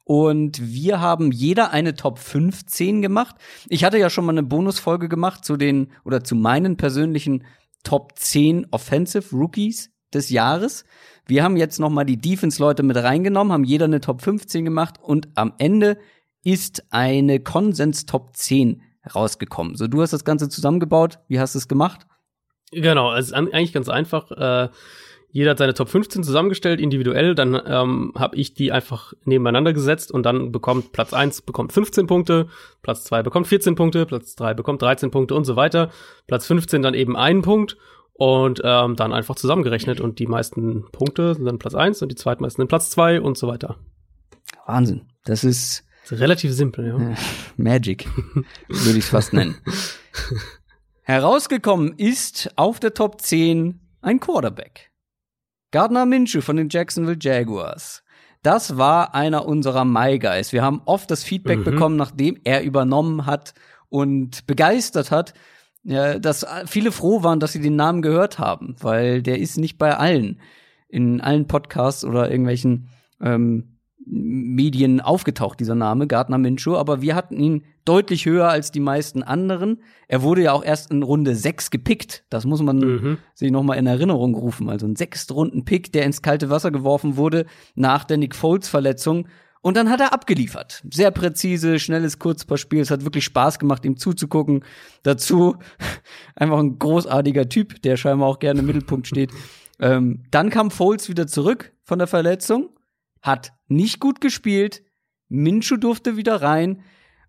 Und 0.05 0.61
wir 0.61 1.01
haben 1.01 1.33
jeder 1.33 1.71
eine 1.71 1.95
Top 1.95 2.19
15 2.19 3.01
gemacht. 3.01 3.37
Ich 3.69 3.85
hatte 3.85 3.99
ja 3.99 4.11
schon 4.11 4.27
mal 4.27 4.33
eine 4.33 4.43
Bonusfolge 4.43 5.09
gemacht 5.09 5.45
zu 5.45 5.57
den 5.57 5.93
oder 6.05 6.23
zu 6.23 6.35
meinen 6.35 6.77
persönlichen 6.77 7.45
Top 7.85 8.13
10 8.17 8.67
Offensive 8.71 9.35
Rookies 9.35 9.91
des 10.13 10.29
Jahres. 10.29 10.85
Wir 11.27 11.43
haben 11.43 11.57
jetzt 11.57 11.81
noch 11.81 11.89
mal 11.89 12.05
die 12.05 12.19
Defense 12.19 12.61
Leute 12.61 12.83
mit 12.83 12.97
reingenommen, 12.97 13.53
haben 13.53 13.65
jeder 13.65 13.87
eine 13.87 14.01
Top 14.01 14.21
15 14.21 14.65
gemacht 14.65 14.97
und 15.03 15.29
am 15.35 15.55
Ende 15.59 15.99
ist 16.45 16.85
eine 16.91 17.41
Konsens 17.41 18.05
Top 18.05 18.37
10 18.37 18.83
rausgekommen. 19.15 19.77
So 19.77 19.87
du 19.87 20.03
hast 20.03 20.13
das 20.13 20.25
ganze 20.25 20.51
zusammengebaut, 20.51 21.19
wie 21.29 21.41
hast 21.41 21.55
du 21.55 21.59
es 21.59 21.69
gemacht? 21.69 22.07
Genau, 22.73 23.09
also 23.09 23.35
eigentlich 23.35 23.73
ganz 23.73 23.89
einfach. 23.89 24.31
Äh 24.33 24.69
jeder 25.35 25.51
hat 25.51 25.59
seine 25.59 25.75
Top 25.75 25.89
15 25.89 26.23
zusammengestellt, 26.23 26.81
individuell. 26.81 27.35
Dann 27.35 27.61
ähm, 27.67 28.13
habe 28.15 28.37
ich 28.37 28.55
die 28.55 28.71
einfach 28.71 29.15
nebeneinander 29.25 29.73
gesetzt 29.73 30.13
und 30.13 30.23
dann 30.23 30.53
bekommt 30.53 30.93
Platz 30.93 31.13
1 31.13 31.43
bekommt 31.43 31.73
15 31.73 32.07
Punkte, 32.07 32.47
Platz 32.83 33.03
2 33.03 33.25
bekommt 33.25 33.49
14 33.49 33.75
Punkte, 33.75 34.07
Platz 34.07 34.37
3 34.37 34.55
bekommt 34.55 34.81
13 34.81 35.11
Punkte 35.11 35.35
und 35.35 35.45
so 35.45 35.57
weiter. 35.57 35.91
Platz 36.29 36.47
15 36.47 36.83
dann 36.83 36.95
eben 36.95 37.17
einen 37.17 37.43
Punkt 37.43 37.77
und 38.13 38.61
ähm, 38.63 38.95
dann 38.95 39.13
einfach 39.13 39.35
zusammengerechnet 39.35 40.01
und 40.01 40.21
die 40.21 40.29
meisten 40.29 40.85
Punkte 40.93 41.35
sind 41.35 41.47
dann 41.47 41.59
Platz 41.59 41.75
1 41.75 42.01
und 42.03 42.11
die 42.11 42.15
zweitmeisten 42.15 42.63
sind 42.63 42.69
Platz 42.69 42.91
2 42.91 43.21
und 43.21 43.37
so 43.37 43.49
weiter. 43.49 43.75
Wahnsinn. 44.67 45.03
Das 45.25 45.43
ist, 45.43 45.85
das 46.05 46.13
ist 46.13 46.21
relativ 46.21 46.53
simpel, 46.53 46.87
ja. 46.87 47.11
Äh, 47.11 47.17
Magic, 47.57 48.09
würde 48.69 48.99
ich 48.99 49.05
es 49.05 49.09
fast 49.09 49.33
nennen. 49.33 49.57
Herausgekommen 51.03 51.95
ist 51.99 52.53
auf 52.55 52.79
der 52.79 52.95
Top 52.95 53.21
10 53.21 53.81
ein 54.01 54.21
Quarterback. 54.21 54.94
Gardner 55.75 56.07
Minshew 56.07 56.41
von 56.41 56.55
den 56.55 56.69
Jacksonville 56.69 57.19
Jaguars. 57.21 58.05
Das 58.45 58.77
war 58.77 59.13
einer 59.13 59.45
unserer 59.45 59.85
My 59.85 60.21
Guys. 60.21 60.53
Wir 60.53 60.63
haben 60.63 60.81
oft 60.85 61.11
das 61.11 61.25
Feedback 61.25 61.59
mhm. 61.59 61.65
bekommen, 61.65 61.97
nachdem 61.97 62.39
er 62.45 62.63
übernommen 62.63 63.27
hat 63.27 63.55
und 63.89 64.47
begeistert 64.47 65.11
hat, 65.11 65.35
dass 65.83 66.47
viele 66.67 66.93
froh 66.93 67.25
waren, 67.25 67.41
dass 67.41 67.55
sie 67.55 67.61
den 67.61 67.75
Namen 67.75 68.03
gehört 68.03 68.39
haben, 68.39 68.77
weil 68.83 69.21
der 69.21 69.41
ist 69.41 69.59
nicht 69.59 69.77
bei 69.77 69.97
allen 69.97 70.41
in 70.87 71.21
allen 71.21 71.49
Podcasts 71.49 72.05
oder 72.05 72.31
irgendwelchen 72.31 72.89
ähm, 73.21 73.74
Medien 74.07 75.01
aufgetaucht, 75.01 75.61
dieser 75.61 75.75
Name, 75.75 76.07
Gardner 76.07 76.39
Minshew, 76.39 76.77
aber 76.77 77.01
wir 77.01 77.15
hatten 77.15 77.39
ihn 77.39 77.65
deutlich 77.85 78.27
höher 78.27 78.49
als 78.49 78.71
die 78.71 78.81
meisten 78.81 79.23
anderen. 79.23 79.83
Er 80.09 80.23
wurde 80.23 80.43
ja 80.43 80.53
auch 80.53 80.65
erst 80.65 80.91
in 80.91 81.03
Runde 81.03 81.35
6 81.35 81.71
gepickt. 81.71 82.25
Das 82.31 82.45
muss 82.45 82.63
man 82.63 82.79
mhm. 82.79 83.19
sich 83.35 83.51
noch 83.51 83.63
mal 83.63 83.75
in 83.75 83.87
Erinnerung 83.87 84.35
rufen. 84.35 84.69
Also 84.69 84.87
ein 84.87 84.97
Sechstrunden-Pick, 84.97 85.93
der 85.93 86.05
ins 86.05 86.23
kalte 86.23 86.51
Wasser 86.51 86.71
geworfen 86.71 87.17
wurde 87.17 87.47
nach 87.75 88.05
der 88.05 88.19
Nick 88.19 88.35
Foles-Verletzung. 88.35 89.29
Und 89.63 89.79
dann 89.79 89.89
hat 89.89 90.01
er 90.01 90.13
abgeliefert. 90.13 90.83
Sehr 90.91 91.11
präzise, 91.11 91.79
schnelles 91.79 92.19
Kurzpassspiel. 92.19 92.81
Es 92.81 92.91
hat 92.91 93.05
wirklich 93.05 93.25
Spaß 93.25 93.59
gemacht, 93.59 93.85
ihm 93.87 93.97
zuzugucken. 93.97 94.65
Dazu 95.03 95.57
einfach 96.37 96.59
ein 96.59 96.79
großartiger 96.79 97.49
Typ, 97.49 97.81
der 97.81 97.97
scheinbar 97.97 98.29
auch 98.29 98.39
gerne 98.39 98.61
im 98.61 98.67
Mittelpunkt 98.67 99.07
steht. 99.07 99.31
Ähm, 99.81 100.23
dann 100.31 100.51
kam 100.51 100.71
Foles 100.71 101.09
wieder 101.09 101.27
zurück 101.27 101.73
von 101.83 101.99
der 101.99 102.07
Verletzung 102.07 102.71
hat 103.25 103.55
nicht 103.67 103.99
gut 103.99 104.21
gespielt. 104.21 104.83
Minshu 105.29 105.77
durfte 105.77 106.17
wieder 106.17 106.43
rein 106.43 106.83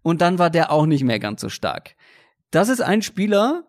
und 0.04 0.22
dann 0.22 0.38
war 0.38 0.52
der 0.52 0.72
auch 0.72 0.86
nicht 0.86 1.04
mehr 1.04 1.20
ganz 1.20 1.42
so 1.42 1.50
stark. 1.50 1.96
Das 2.52 2.70
ist 2.70 2.82
ein 2.82 3.02
Spieler, 3.02 3.64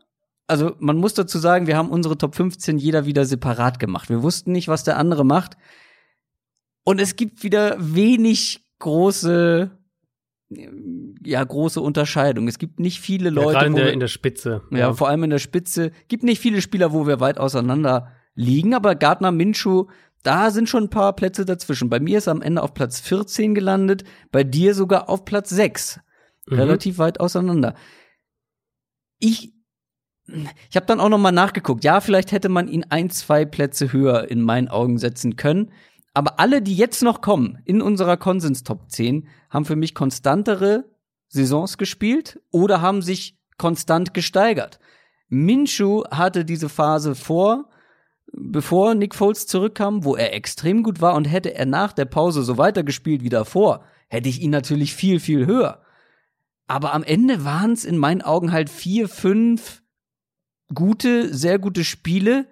also 0.47 0.75
man 0.79 0.97
muss 0.97 1.15
dazu 1.15 1.39
sagen, 1.39 1.67
wir 1.67 1.77
haben 1.77 1.89
unsere 1.89 2.19
Top 2.19 2.35
15 2.35 2.79
jeder 2.79 3.07
wieder 3.07 3.25
separat 3.25 3.79
gemacht. 3.79 4.11
Wir 4.11 4.23
wussten 4.23 4.53
nicht, 4.53 4.69
was 4.69 4.85
der 4.85 4.99
andere 4.99 5.25
macht. 5.25 5.57
Und 6.85 7.01
es 7.01 7.17
gibt 7.17 7.43
wieder 7.43 7.77
wenig 7.79 8.61
große 8.81 9.71
ja 11.25 11.43
große 11.43 11.81
Unterscheidung. 11.81 12.47
Es 12.47 12.59
gibt 12.59 12.79
nicht 12.79 13.01
viele 13.01 13.31
Leute, 13.31 13.59
ja, 13.59 13.62
in, 13.62 13.75
der, 13.75 13.93
in 13.93 13.99
der 13.99 14.09
Spitze. 14.09 14.62
Ja, 14.71 14.79
ja, 14.79 14.93
vor 14.93 15.09
allem 15.09 15.25
in 15.25 15.31
der 15.31 15.41
Spitze. 15.41 15.91
Gibt 16.07 16.23
nicht 16.23 16.41
viele 16.41 16.62
Spieler, 16.62 16.93
wo 16.93 17.07
wir 17.07 17.19
weit 17.19 17.39
auseinander 17.39 18.12
liegen, 18.35 18.75
aber 18.75 18.95
Gardner 18.95 19.33
Minshew 19.33 19.87
da 20.27 20.51
sind 20.51 20.69
schon 20.69 20.85
ein 20.85 20.91
paar 20.91 21.15
Plätze 21.15 21.45
dazwischen. 21.45 21.89
Bei 21.89 22.01
mir 22.01 22.19
ist 22.19 22.27
er 22.27 22.33
am 22.33 22.43
Ende 22.43 22.62
auf 22.62 22.75
Platz 22.75 23.01
14 23.01 23.55
gelandet, 23.55 24.05
bei 24.33 24.45
dir 24.45 24.75
sogar 24.75 25.09
auf 25.09 25.25
Platz 25.25 25.51
6. 25.51 26.01
Mhm. 26.47 26.59
Relativ 26.59 26.99
weit 26.99 27.21
auseinander. 27.21 27.75
Ich 29.19 29.53
ich 30.69 30.75
habe 30.75 30.87
dann 30.87 30.99
auch 30.99 31.09
noch 31.09 31.19
mal 31.19 31.31
nachgeguckt. 31.31 31.85
Ja, 31.85 32.01
vielleicht 32.01 32.33
hätte 32.33 32.49
man 32.49 32.67
ihn 32.67 32.85
ein, 32.89 33.11
zwei 33.11 33.45
Plätze 33.45 33.93
höher 33.93 34.29
in 34.29 34.43
meinen 34.43 34.67
Augen 34.67 34.99
setzen 34.99 35.37
können. 35.37 35.71
Aber 36.15 36.41
alle, 36.41 36.62
die 36.62 36.75
jetzt 36.75 37.03
noch 37.03 37.21
kommen 37.21 37.61
in 37.65 37.81
unserer 37.81 38.17
Konsens 38.17 38.65
Top 38.65 38.91
10, 38.91 39.29
haben 39.51 39.65
für 39.65 39.77
mich 39.77 39.95
konstantere 39.95 40.85
Saisons 41.29 41.79
gespielt 41.79 42.41
oder 42.51 42.81
haben 42.81 43.03
sich 43.03 43.39
konstant 43.57 44.15
gesteigert. 44.15 44.81
Minshu 45.29 46.05
hatte 46.11 46.45
diese 46.45 46.69
Phase 46.69 47.15
vor 47.15 47.69
bevor 48.33 48.95
Nick 48.95 49.15
Foles 49.15 49.47
zurückkam, 49.47 50.05
wo 50.05 50.17
er 50.17 50.35
extrem 50.35 50.83
gut 50.83 51.01
war 51.01 51.15
und 51.15 51.25
hätte 51.25 51.55
er 51.55 51.67
nach 51.67 51.93
der 51.93 52.05
Pause 52.05 52.43
so 52.43 52.59
weitergespielt 52.59 53.23
wie 53.23 53.29
davor, 53.29 53.85
hätte 54.09 54.29
ich 54.29 54.41
ihn 54.41 54.51
natürlich 54.51 54.95
viel, 54.95 55.21
viel 55.21 55.47
höher. 55.47 55.83
Aber 56.67 56.95
am 56.95 57.03
Ende 57.03 57.45
waren 57.45 57.73
es 57.73 57.85
in 57.85 57.99
meinen 57.99 58.23
Augen 58.23 58.53
halt 58.53 58.71
vier, 58.71 59.09
fünf 59.09 59.83
gute, 60.75 61.33
sehr 61.33 61.59
gute 61.59 61.85
Spiele 61.85 62.47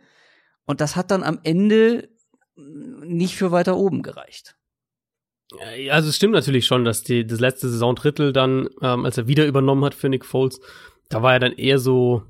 und 0.66 0.80
das 0.80 0.96
hat 0.96 1.10
dann 1.10 1.22
am 1.22 1.40
Ende 1.42 2.08
nicht 2.56 3.36
für 3.36 3.50
weiter 3.50 3.76
oben 3.76 4.02
gereicht. 4.02 4.56
Also 5.90 6.08
es 6.08 6.16
stimmt 6.16 6.32
natürlich 6.32 6.66
schon, 6.66 6.84
dass 6.84 7.02
die, 7.02 7.26
das 7.26 7.40
letzte 7.40 7.68
Saisondrittel 7.68 8.32
dann, 8.32 8.68
ähm, 8.80 9.04
als 9.04 9.18
er 9.18 9.28
wieder 9.28 9.46
übernommen 9.46 9.84
hat 9.84 9.94
für 9.94 10.08
Nick 10.08 10.24
Foles, 10.24 10.60
da 11.08 11.22
war 11.22 11.34
er 11.34 11.40
dann 11.40 11.52
eher 11.52 11.78
so 11.78 12.22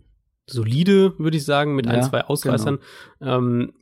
solide, 0.46 1.18
würde 1.18 1.36
ich 1.36 1.44
sagen, 1.44 1.74
mit 1.74 1.86
ja, 1.86 1.92
ein, 1.92 2.02
zwei 2.02 2.22
Ausreißern. 2.22 2.78
Genau. 3.20 3.38
Ähm, 3.38 3.72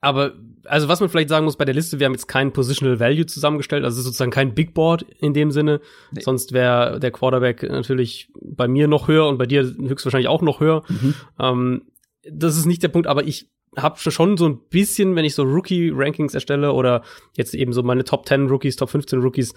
aber, 0.00 0.34
also 0.64 0.88
was 0.88 1.00
man 1.00 1.08
vielleicht 1.08 1.30
sagen 1.30 1.44
muss 1.44 1.56
bei 1.56 1.64
der 1.64 1.74
Liste, 1.74 1.98
wir 1.98 2.06
haben 2.06 2.12
jetzt 2.12 2.28
kein 2.28 2.52
Positional 2.52 3.00
Value 3.00 3.26
zusammengestellt, 3.26 3.84
also 3.84 4.02
sozusagen 4.02 4.30
kein 4.30 4.54
Big 4.54 4.74
Board 4.74 5.04
in 5.18 5.34
dem 5.34 5.50
Sinne. 5.50 5.80
Nee. 6.12 6.20
Sonst 6.20 6.52
wäre 6.52 7.00
der 7.00 7.10
Quarterback 7.10 7.62
natürlich 7.64 8.30
bei 8.40 8.68
mir 8.68 8.88
noch 8.88 9.08
höher 9.08 9.26
und 9.26 9.38
bei 9.38 9.46
dir 9.46 9.62
höchstwahrscheinlich 9.62 10.28
auch 10.28 10.42
noch 10.42 10.60
höher. 10.60 10.84
Mhm. 10.88 11.14
Ähm, 11.40 11.82
das 12.30 12.56
ist 12.56 12.66
nicht 12.66 12.82
der 12.82 12.88
Punkt, 12.88 13.08
aber 13.08 13.24
ich 13.24 13.50
habe 13.76 13.98
schon 13.98 14.36
so 14.36 14.46
ein 14.46 14.58
bisschen, 14.70 15.16
wenn 15.16 15.24
ich 15.24 15.34
so 15.34 15.42
Rookie-Rankings 15.42 16.34
erstelle 16.34 16.72
oder 16.72 17.02
jetzt 17.36 17.54
eben 17.54 17.72
so 17.72 17.82
meine 17.82 18.04
Top 18.04 18.26
10 18.26 18.48
Rookies, 18.48 18.76
Top 18.76 18.90
15 18.90 19.20
Rookies, 19.20 19.54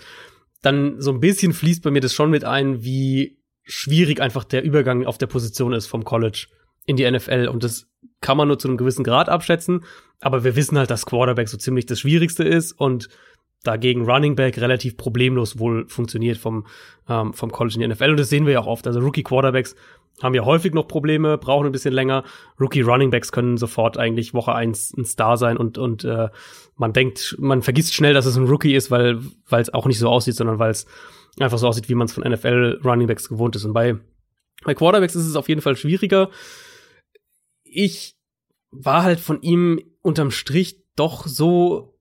dann 0.61 0.99
so 0.99 1.11
ein 1.11 1.19
bisschen 1.19 1.53
fließt 1.53 1.83
bei 1.83 1.91
mir 1.91 2.01
das 2.01 2.13
schon 2.13 2.29
mit 2.29 2.43
ein, 2.43 2.83
wie 2.83 3.38
schwierig 3.69 4.21
einfach 4.21 4.43
der 4.43 4.63
Übergang 4.63 5.05
auf 5.05 5.17
der 5.17 5.27
Position 5.27 5.73
ist 5.73 5.87
vom 5.87 6.03
College 6.03 6.47
in 6.85 6.97
die 6.97 7.09
NFL. 7.09 7.47
Und 7.51 7.63
das 7.63 7.87
kann 8.21 8.37
man 8.37 8.47
nur 8.47 8.59
zu 8.59 8.67
einem 8.67 8.77
gewissen 8.77 9.03
Grad 9.03 9.29
abschätzen. 9.29 9.85
Aber 10.19 10.43
wir 10.43 10.55
wissen 10.55 10.77
halt, 10.77 10.89
dass 10.89 11.05
Quarterback 11.05 11.47
so 11.47 11.57
ziemlich 11.57 11.85
das 11.85 11.99
Schwierigste 11.99 12.43
ist. 12.43 12.73
Und 12.73 13.09
dagegen 13.63 14.09
Running 14.09 14.35
Back 14.35 14.57
relativ 14.57 14.97
problemlos 14.97 15.59
wohl 15.59 15.87
funktioniert 15.87 16.37
vom, 16.37 16.65
ähm, 17.07 17.33
vom 17.33 17.51
College 17.51 17.75
in 17.75 17.81
die 17.81 17.87
NFL. 17.87 18.11
Und 18.11 18.19
das 18.19 18.29
sehen 18.29 18.45
wir 18.45 18.53
ja 18.53 18.59
auch 18.61 18.67
oft. 18.67 18.87
Also 18.87 18.99
Rookie 18.99 19.23
Quarterbacks 19.23 19.75
haben 20.21 20.35
ja 20.35 20.43
häufig 20.43 20.73
noch 20.73 20.87
Probleme, 20.87 21.37
brauchen 21.37 21.65
ein 21.65 21.71
bisschen 21.71 21.93
länger. 21.93 22.23
Rookie 22.59 22.81
Running 22.81 23.09
Backs 23.09 23.31
können 23.31 23.57
sofort 23.57 23.97
eigentlich 23.97 24.33
Woche 24.33 24.53
eins 24.53 24.93
ein 24.97 25.05
Star 25.05 25.37
sein 25.37 25.57
und, 25.57 25.77
und 25.77 26.03
äh, 26.03 26.29
man 26.75 26.93
denkt, 26.93 27.35
man 27.39 27.61
vergisst 27.61 27.93
schnell, 27.93 28.13
dass 28.13 28.25
es 28.25 28.37
ein 28.37 28.47
Rookie 28.47 28.75
ist, 28.75 28.91
weil 28.91 29.19
weil 29.47 29.61
es 29.61 29.73
auch 29.73 29.85
nicht 29.85 29.99
so 29.99 30.09
aussieht, 30.09 30.35
sondern 30.35 30.59
weil 30.59 30.71
es 30.71 30.85
einfach 31.39 31.57
so 31.57 31.67
aussieht, 31.67 31.89
wie 31.89 31.95
man 31.95 32.05
es 32.05 32.13
von 32.13 32.29
NFL 32.29 32.81
Running 32.83 33.07
Backs 33.07 33.29
gewohnt 33.29 33.55
ist. 33.55 33.65
Und 33.65 33.73
bei, 33.73 33.97
bei 34.63 34.73
Quarterbacks 34.73 35.15
ist 35.15 35.25
es 35.25 35.35
auf 35.35 35.49
jeden 35.49 35.61
Fall 35.61 35.75
schwieriger. 35.75 36.29
Ich 37.63 38.15
war 38.71 39.03
halt 39.03 39.19
von 39.19 39.41
ihm 39.41 39.81
unterm 40.01 40.31
Strich 40.31 40.83
doch 40.95 41.27
so 41.27 41.99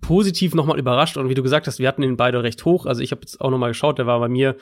positiv 0.00 0.54
nochmal 0.54 0.78
überrascht. 0.78 1.16
Und 1.16 1.28
wie 1.28 1.34
du 1.34 1.42
gesagt 1.42 1.66
hast, 1.66 1.78
wir 1.78 1.88
hatten 1.88 2.02
ihn 2.02 2.16
beide 2.16 2.42
recht 2.42 2.64
hoch. 2.64 2.86
Also 2.86 3.02
ich 3.02 3.10
habe 3.10 3.22
jetzt 3.22 3.40
auch 3.40 3.50
nochmal 3.50 3.70
geschaut, 3.70 3.98
der 3.98 4.06
war 4.06 4.20
bei 4.20 4.28
mir 4.28 4.56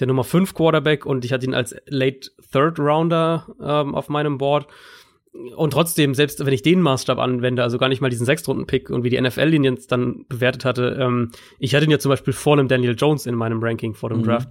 der 0.00 0.06
Nummer 0.06 0.24
5 0.24 0.54
Quarterback 0.54 1.04
und 1.04 1.24
ich 1.24 1.32
hatte 1.32 1.46
ihn 1.46 1.54
als 1.54 1.74
Late 1.86 2.30
Third 2.50 2.78
Rounder 2.78 3.46
ähm, 3.60 3.94
auf 3.94 4.08
meinem 4.08 4.38
Board. 4.38 4.66
Und 5.32 5.72
trotzdem, 5.72 6.14
selbst 6.14 6.44
wenn 6.44 6.52
ich 6.52 6.62
den 6.62 6.82
Maßstab 6.82 7.18
anwende, 7.18 7.62
also 7.62 7.78
gar 7.78 7.88
nicht 7.88 8.02
mal 8.02 8.10
diesen 8.10 8.26
Sechstrunden-Pick 8.26 8.90
und 8.90 9.02
wie 9.02 9.08
die 9.08 9.20
NFL-Linien 9.20 9.78
dann 9.88 10.26
bewertet 10.28 10.64
hatte, 10.66 10.98
ähm, 11.00 11.30
ich 11.58 11.74
hatte 11.74 11.86
ihn 11.86 11.90
ja 11.90 11.98
zum 11.98 12.10
Beispiel 12.10 12.34
vor 12.34 12.58
einem 12.58 12.68
Daniel 12.68 12.94
Jones 12.96 13.24
in 13.24 13.34
meinem 13.34 13.62
Ranking 13.62 13.94
vor 13.94 14.10
dem 14.10 14.18
mhm. 14.18 14.24
Draft. 14.24 14.50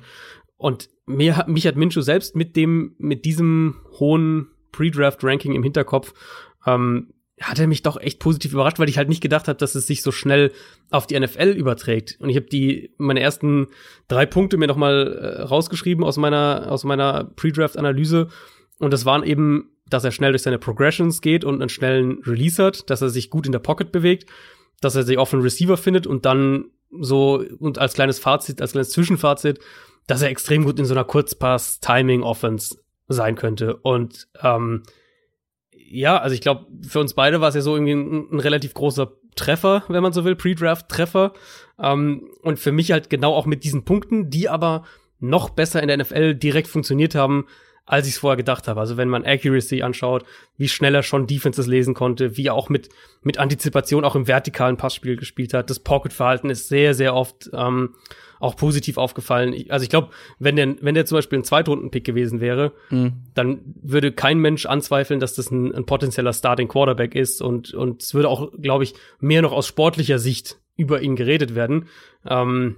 Und 0.58 0.90
mir, 1.06 1.46
mich 1.48 1.68
hat 1.68 1.76
Minshew 1.76 2.02
selbst 2.02 2.36
mit 2.36 2.56
dem, 2.56 2.96
mit 2.98 3.26
diesem 3.26 3.78
hohen 4.00 4.48
Pre-Draft-Ranking 4.72 5.54
im 5.54 5.64
Hinterkopf 5.64 6.14
ähm, 6.66 7.14
hat 7.40 7.60
er 7.60 7.68
mich 7.68 7.82
doch 7.82 8.00
echt 8.00 8.20
positiv 8.20 8.54
überrascht, 8.54 8.78
weil 8.78 8.90
ich 8.90 8.98
halt 8.98 9.10
nicht 9.10 9.22
gedacht 9.22 9.48
habe, 9.48 9.58
dass 9.58 9.74
es 9.76 9.88
sich 9.88 10.04
so 10.04 10.12
schnell 10.12 10.52
auf 10.92 11.08
die 11.08 11.20
NFL 11.20 11.56
überträgt. 11.58 12.18
Und 12.20 12.30
ich 12.30 12.36
habe 12.36 12.46
die 12.46 12.94
meine 12.98 13.20
ersten 13.20 13.68
drei 14.08 14.26
Punkte 14.26 14.58
mir 14.58 14.68
noch 14.68 14.76
mal 14.76 15.08
äh, 15.14 15.42
rausgeschrieben 15.42 16.04
aus 16.04 16.18
meiner 16.18 16.72
aus 16.72 16.84
meiner 16.84 17.24
Pre-Draft-Analyse 17.24 18.30
und 18.82 18.92
das 18.92 19.06
waren 19.06 19.22
eben, 19.22 19.70
dass 19.94 20.04
er 20.04 20.12
schnell 20.12 20.32
durch 20.32 20.42
seine 20.42 20.60
Progressions 20.60 21.22
geht 21.22 21.44
und 21.46 21.62
einen 21.62 21.70
schnellen 21.70 22.22
Release 22.24 22.64
hat, 22.64 22.90
dass 22.90 23.02
er 23.02 23.10
sich 23.10 23.30
gut 23.30 23.46
in 23.46 23.52
der 23.52 23.60
Pocket 23.60 23.92
bewegt, 23.92 24.30
dass 24.80 24.96
er 24.96 25.04
sich 25.04 25.18
offen 25.18 25.42
Receiver 25.42 25.78
findet 25.78 26.08
und 26.08 26.26
dann 26.26 26.66
so 26.90 27.44
und 27.60 27.78
als 27.78 27.94
kleines 27.94 28.20
Fazit, 28.20 28.62
als 28.62 28.72
kleines 28.72 28.90
Zwischenfazit, 28.90 29.60
dass 30.08 30.22
er 30.22 30.30
extrem 30.30 30.66
gut 30.66 30.80
in 30.80 30.86
so 30.86 30.94
einer 30.94 31.04
Kurzpass-Timing-Offense 31.04 32.80
sein 33.08 33.36
könnte 33.36 33.76
und 33.78 34.28
ähm, 34.42 34.84
ja, 35.92 36.18
also 36.18 36.34
ich 36.34 36.42
glaube, 36.42 36.68
für 36.88 37.00
uns 37.00 37.14
beide 37.14 37.42
war 37.42 37.50
es 37.50 37.56
ja 37.56 37.62
so 37.62 37.76
irgendwie 37.76 37.92
ein, 37.92 38.28
ein, 38.32 38.40
relativ 38.40 38.74
großer 38.74 39.12
Treffer, 39.36 39.84
wenn 39.90 40.02
man 40.02 40.14
so 40.14 40.24
will, 40.24 40.36
Pre-Draft-Treffer. 40.36 41.34
Ähm, 41.80 42.30
und 42.42 42.60
für 42.60 42.72
mich 42.72 42.94
halt 42.94 43.10
genau 43.10 43.34
auch 43.34 43.46
mit 43.46 43.66
diesen 43.66 43.84
Punkten, 43.84 44.30
die 44.30 44.48
aber 44.48 44.84
noch 45.20 45.50
besser 45.50 45.82
in 45.82 45.88
der 45.88 45.98
NFL 45.98 46.36
direkt 46.36 46.68
funktioniert 46.68 47.14
haben, 47.14 47.46
als 47.92 48.08
ich 48.08 48.14
es 48.14 48.20
vorher 48.20 48.38
gedacht 48.38 48.70
habe. 48.70 48.80
Also 48.80 48.96
wenn 48.96 49.10
man 49.10 49.26
Accuracy 49.26 49.82
anschaut, 49.82 50.24
wie 50.58 50.70
schnell 50.70 50.96
er 50.96 51.04
schon 51.04 51.28
Defenses 51.28 51.68
lesen 51.68 51.94
konnte, 51.94 52.38
wie 52.38 52.48
er 52.48 52.54
auch 52.54 52.70
mit, 52.70 52.88
mit 53.22 53.38
Antizipation 53.38 54.06
auch 54.06 54.16
im 54.16 54.30
vertikalen 54.30 54.78
Passspiel 54.78 55.18
gespielt 55.18 55.54
hat. 55.54 55.70
Das 55.70 55.80
Pocket-Verhalten 55.80 56.50
ist 56.50 56.70
sehr, 56.70 56.94
sehr 56.94 57.14
oft 57.14 57.50
ähm, 57.52 57.96
auch 58.40 58.56
positiv 58.56 58.98
aufgefallen. 58.98 59.54
Also 59.68 59.84
ich 59.84 59.90
glaube, 59.90 60.12
wenn 60.40 60.56
der, 60.56 60.78
wenn 60.80 60.96
der 60.96 61.06
zum 61.06 61.18
Beispiel 61.18 61.40
ein 61.40 61.44
Zweitrunden-Pick 61.44 62.06
gewesen 62.06 62.40
wäre, 62.40 62.72
mhm. 62.92 63.24
dann 63.34 63.60
würde 63.82 64.14
kein 64.14 64.40
Mensch 64.40 64.66
anzweifeln, 64.66 65.20
dass 65.20 65.36
das 65.36 65.52
ein, 65.52 65.76
ein 65.76 65.86
potenzieller 65.86 66.32
Starting 66.32 66.70
Quarterback 66.70 67.14
ist 67.14 67.42
und, 67.42 67.74
und 67.74 68.02
es 68.04 68.14
würde 68.14 68.30
auch, 68.30 68.54
glaube 68.54 68.86
ich, 68.86 68.94
mehr 69.20 69.42
noch 69.42 69.52
aus 69.52 69.68
sportlicher 69.68 70.18
Sicht 70.18 70.62
über 70.78 71.02
ihn 71.02 71.18
geredet 71.18 71.56
werden. 71.56 71.90
Ähm, 72.26 72.78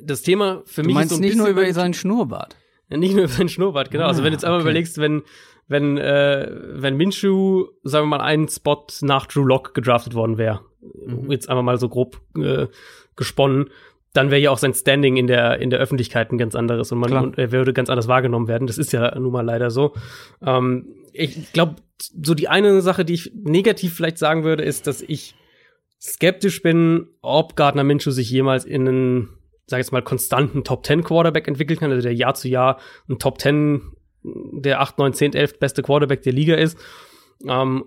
das 0.00 0.22
Thema 0.22 0.62
für 0.66 0.82
du 0.82 0.86
mich 0.86 0.94
meinst 0.94 1.10
ist 1.10 1.16
so 1.16 1.20
ein 1.20 1.26
nicht 1.26 1.36
nur 1.36 1.48
über 1.48 1.72
seinen 1.72 1.94
Schnurrbart. 1.94 2.54
Nicht 2.90 3.14
nur 3.14 3.24
über 3.24 3.32
seinen 3.32 3.48
Schnurrbart, 3.48 3.90
genau. 3.90 4.04
Ah, 4.04 4.08
also 4.08 4.22
wenn 4.22 4.30
du 4.30 4.34
jetzt 4.34 4.44
einmal 4.44 4.60
okay. 4.60 4.68
überlegst, 4.68 4.98
wenn 4.98 5.22
wenn 5.68 5.98
äh, 5.98 6.48
wenn 6.50 6.96
Minshew, 6.96 7.66
sagen 7.84 8.04
wir 8.06 8.18
mal, 8.18 8.24
einen 8.24 8.48
Spot 8.48 8.84
nach 9.02 9.26
Drew 9.26 9.44
Lock 9.44 9.72
gedraftet 9.74 10.14
worden 10.14 10.36
wäre, 10.36 10.60
mhm. 10.80 11.30
jetzt 11.30 11.48
einmal 11.48 11.62
mal 11.62 11.78
so 11.78 11.88
grob 11.88 12.20
äh, 12.36 12.66
gesponnen, 13.14 13.70
dann 14.12 14.30
wäre 14.30 14.40
ja 14.40 14.50
auch 14.50 14.58
sein 14.58 14.74
Standing 14.74 15.16
in 15.16 15.26
der, 15.26 15.60
in 15.60 15.70
der 15.70 15.78
Öffentlichkeit 15.78 16.32
ein 16.32 16.38
ganz 16.38 16.54
anderes 16.54 16.90
und 16.90 16.98
man 16.98 17.12
und 17.12 17.38
er 17.38 17.52
würde 17.52 17.72
ganz 17.72 17.88
anders 17.88 18.08
wahrgenommen 18.08 18.48
werden. 18.48 18.66
Das 18.66 18.78
ist 18.78 18.92
ja 18.92 19.16
nun 19.18 19.32
mal 19.32 19.44
leider 19.44 19.70
so. 19.70 19.94
Ähm, 20.44 20.88
ich 21.12 21.52
glaube, 21.52 21.76
so 22.00 22.34
die 22.34 22.48
eine 22.48 22.80
Sache, 22.80 23.04
die 23.04 23.14
ich 23.14 23.32
negativ 23.34 23.94
vielleicht 23.94 24.18
sagen 24.18 24.42
würde, 24.42 24.64
ist, 24.64 24.86
dass 24.86 25.02
ich 25.02 25.34
skeptisch 26.00 26.62
bin, 26.62 27.08
ob 27.20 27.56
Gardner 27.56 27.84
Minshew 27.84 28.10
sich 28.10 28.30
jemals 28.30 28.64
in 28.64 28.88
einen, 28.88 29.28
sag 29.70 29.78
ich 29.78 29.86
jetzt 29.86 29.92
mal, 29.92 30.02
konstanten 30.02 30.64
Top 30.64 30.84
10 30.84 31.04
Quarterback 31.04 31.46
entwickeln 31.46 31.78
kann, 31.78 31.92
also 31.92 32.02
der 32.02 32.14
Jahr 32.14 32.34
zu 32.34 32.48
Jahr 32.48 32.80
ein 33.08 33.20
Top 33.20 33.40
10, 33.40 33.92
der 34.24 34.80
8, 34.80 34.98
9, 34.98 35.12
10, 35.12 35.34
11 35.34 35.58
beste 35.60 35.82
Quarterback 35.82 36.22
der 36.22 36.32
Liga 36.32 36.56
ist. 36.56 36.76
Ähm, 37.46 37.84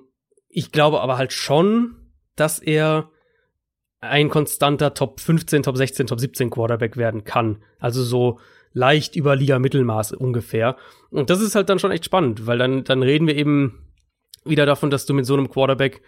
ich 0.48 0.72
glaube 0.72 1.02
aber 1.02 1.18
halt 1.18 1.34
schon, 1.34 1.96
dass 2.38 2.60
er 2.60 3.10
ein 4.00 4.30
konstanter 4.30 4.94
Top 4.94 5.20
15, 5.20 5.64
Top 5.64 5.76
16, 5.76 6.08
Top 6.08 6.20
17 6.22 6.50
Quarterback 6.50 6.96
werden 6.96 7.26
kann. 7.26 7.62
Also 7.80 8.02
so 8.02 8.40
leicht 8.72 9.18
über 9.18 9.36
Liga-Mittelmaß 9.36 10.14
ungefähr. 10.14 10.78
Und 11.10 11.30
das 11.30 11.42
ist 11.42 11.56
halt 11.56 11.70
dann 11.70 11.80
schon 11.80 11.92
echt 11.92 12.06
spannend, 12.06 12.48
weil 12.48 12.58
dann, 12.58 12.86
dann 12.86 13.04
reden 13.04 13.28
wir 13.28 13.36
eben 13.36 13.86
wieder 14.46 14.66
davon, 14.66 14.90
dass 14.90 15.06
du 15.06 15.14
mit 15.14 15.26
so 15.26 15.34
einem 15.34 15.50
Quarterback 15.50 16.02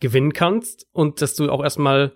gewinnen 0.00 0.32
kannst 0.32 0.88
und 0.92 1.22
dass 1.22 1.34
du 1.36 1.50
auch 1.50 1.62
erstmal 1.62 2.12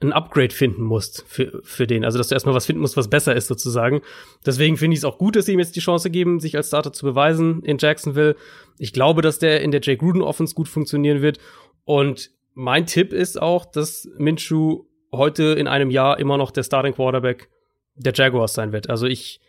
ein 0.00 0.12
Upgrade 0.12 0.52
finden 0.52 0.82
musst 0.82 1.24
für, 1.26 1.60
für 1.64 1.86
den. 1.86 2.04
Also, 2.04 2.18
dass 2.18 2.28
du 2.28 2.34
erstmal 2.34 2.54
was 2.54 2.66
finden 2.66 2.82
musst, 2.82 2.96
was 2.96 3.08
besser 3.08 3.34
ist, 3.34 3.46
sozusagen. 3.46 4.02
Deswegen 4.44 4.76
finde 4.76 4.94
ich 4.94 5.00
es 5.00 5.04
auch 5.04 5.16
gut, 5.16 5.36
dass 5.36 5.46
sie 5.46 5.52
ihm 5.52 5.58
jetzt 5.58 5.74
die 5.74 5.80
Chance 5.80 6.10
geben, 6.10 6.38
sich 6.38 6.56
als 6.56 6.68
Starter 6.68 6.92
zu 6.92 7.06
beweisen 7.06 7.62
in 7.62 7.78
Jacksonville. 7.78 8.36
Ich 8.78 8.92
glaube, 8.92 9.22
dass 9.22 9.38
der 9.38 9.62
in 9.62 9.70
der 9.70 9.80
Jay 9.80 9.96
Gruden 9.96 10.20
Offense 10.20 10.54
gut 10.54 10.68
funktionieren 10.68 11.22
wird. 11.22 11.38
Und 11.84 12.30
mein 12.52 12.86
Tipp 12.86 13.12
ist 13.12 13.40
auch, 13.40 13.64
dass 13.64 14.08
Minshew 14.18 14.84
heute 15.12 15.44
in 15.44 15.66
einem 15.66 15.90
Jahr 15.90 16.18
immer 16.18 16.36
noch 16.36 16.50
der 16.50 16.62
Starting 16.62 16.94
Quarterback 16.94 17.48
der 17.94 18.12
Jaguars 18.14 18.52
sein 18.52 18.72
wird. 18.72 18.90
Also 18.90 19.06
ich 19.06 19.40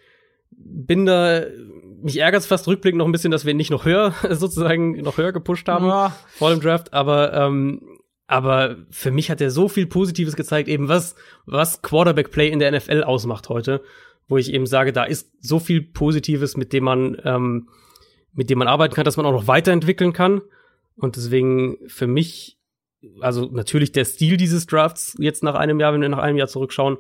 bin 0.51 1.05
da, 1.05 1.43
mich 2.01 2.17
ärgert 2.19 2.41
es 2.41 2.47
fast 2.47 2.67
rückblickend 2.67 2.99
noch 2.99 3.05
ein 3.05 3.11
bisschen, 3.11 3.31
dass 3.31 3.43
wir 3.43 3.51
ihn 3.51 3.57
nicht 3.57 3.71
noch 3.71 3.83
höher, 3.83 4.13
sozusagen 4.29 4.93
noch 5.01 5.17
höher 5.17 5.33
gepusht 5.33 5.67
haben 5.67 5.87
ja. 5.87 6.15
vor 6.29 6.51
dem 6.51 6.61
Draft, 6.61 6.93
aber 6.93 7.33
ähm, 7.33 7.81
aber 8.27 8.77
für 8.89 9.11
mich 9.11 9.31
hat 9.31 9.41
er 9.41 9.51
so 9.51 9.69
viel 9.69 9.87
Positives 9.87 10.35
gezeigt, 10.35 10.69
eben 10.69 10.87
was, 10.87 11.15
was 11.45 11.81
Quarterback-Play 11.81 12.49
in 12.49 12.59
der 12.59 12.71
NFL 12.71 13.03
ausmacht 13.03 13.49
heute, 13.49 13.81
wo 14.27 14.37
ich 14.37 14.53
eben 14.53 14.65
sage, 14.65 14.91
da 14.91 15.05
ist 15.05 15.31
so 15.39 15.59
viel 15.59 15.81
Positives, 15.81 16.57
mit 16.57 16.73
dem 16.73 16.83
man, 16.83 17.17
ähm, 17.23 17.69
mit 18.33 18.49
dem 18.49 18.59
man 18.59 18.67
arbeiten 18.67 18.93
kann, 18.93 19.05
dass 19.05 19.17
man 19.17 19.25
auch 19.25 19.31
noch 19.31 19.47
weiterentwickeln 19.47 20.13
kann. 20.13 20.41
Und 20.95 21.15
deswegen 21.15 21.77
für 21.87 22.07
mich 22.07 22.57
also 23.21 23.49
natürlich 23.51 23.91
der 23.91 24.05
Stil 24.05 24.37
dieses 24.37 24.65
Drafts 24.65 25.15
jetzt 25.19 25.43
nach 25.43 25.55
einem 25.55 25.79
Jahr, 25.79 25.93
wenn 25.93 26.01
wir 26.01 26.09
nach 26.09 26.17
einem 26.17 26.37
Jahr 26.37 26.47
zurückschauen. 26.47 26.97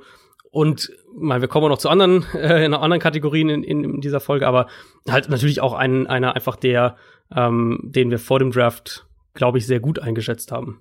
Und 0.49 0.91
mal, 1.13 1.41
wir 1.41 1.47
kommen 1.47 1.65
auch 1.65 1.69
noch 1.69 1.77
zu 1.77 1.89
anderen, 1.89 2.25
äh, 2.33 2.67
noch 2.69 2.81
anderen 2.81 3.01
Kategorien 3.01 3.49
in, 3.49 3.63
in, 3.63 4.01
dieser 4.01 4.19
Folge, 4.19 4.47
aber 4.47 4.67
halt 5.09 5.29
natürlich 5.29 5.61
auch 5.61 5.73
ein, 5.73 6.07
einer 6.07 6.35
einfach 6.35 6.55
der, 6.55 6.95
ähm, 7.35 7.79
den 7.83 8.11
wir 8.11 8.19
vor 8.19 8.39
dem 8.39 8.51
Draft, 8.51 9.05
glaube 9.33 9.57
ich, 9.57 9.67
sehr 9.67 9.79
gut 9.79 9.99
eingeschätzt 9.99 10.51
haben. 10.51 10.79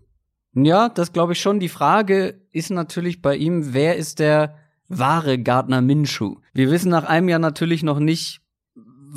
Ja, 0.55 0.89
das 0.89 1.13
glaube 1.13 1.35
ich 1.35 1.41
schon. 1.41 1.61
Die 1.61 1.69
Frage 1.69 2.41
ist 2.53 2.71
natürlich 2.71 3.21
bei 3.21 3.37
ihm, 3.37 3.75
wer 3.75 3.97
ist 3.97 4.19
der 4.19 4.57
wahre 4.89 5.39
Gardner 5.39 5.83
Minshew? 5.83 6.37
Wir 6.53 6.71
wissen 6.71 6.91
nach 6.91 7.05
einem 7.05 7.29
Jahr 7.29 7.39
natürlich 7.39 7.83
noch 7.83 7.99
nicht, 7.99 8.41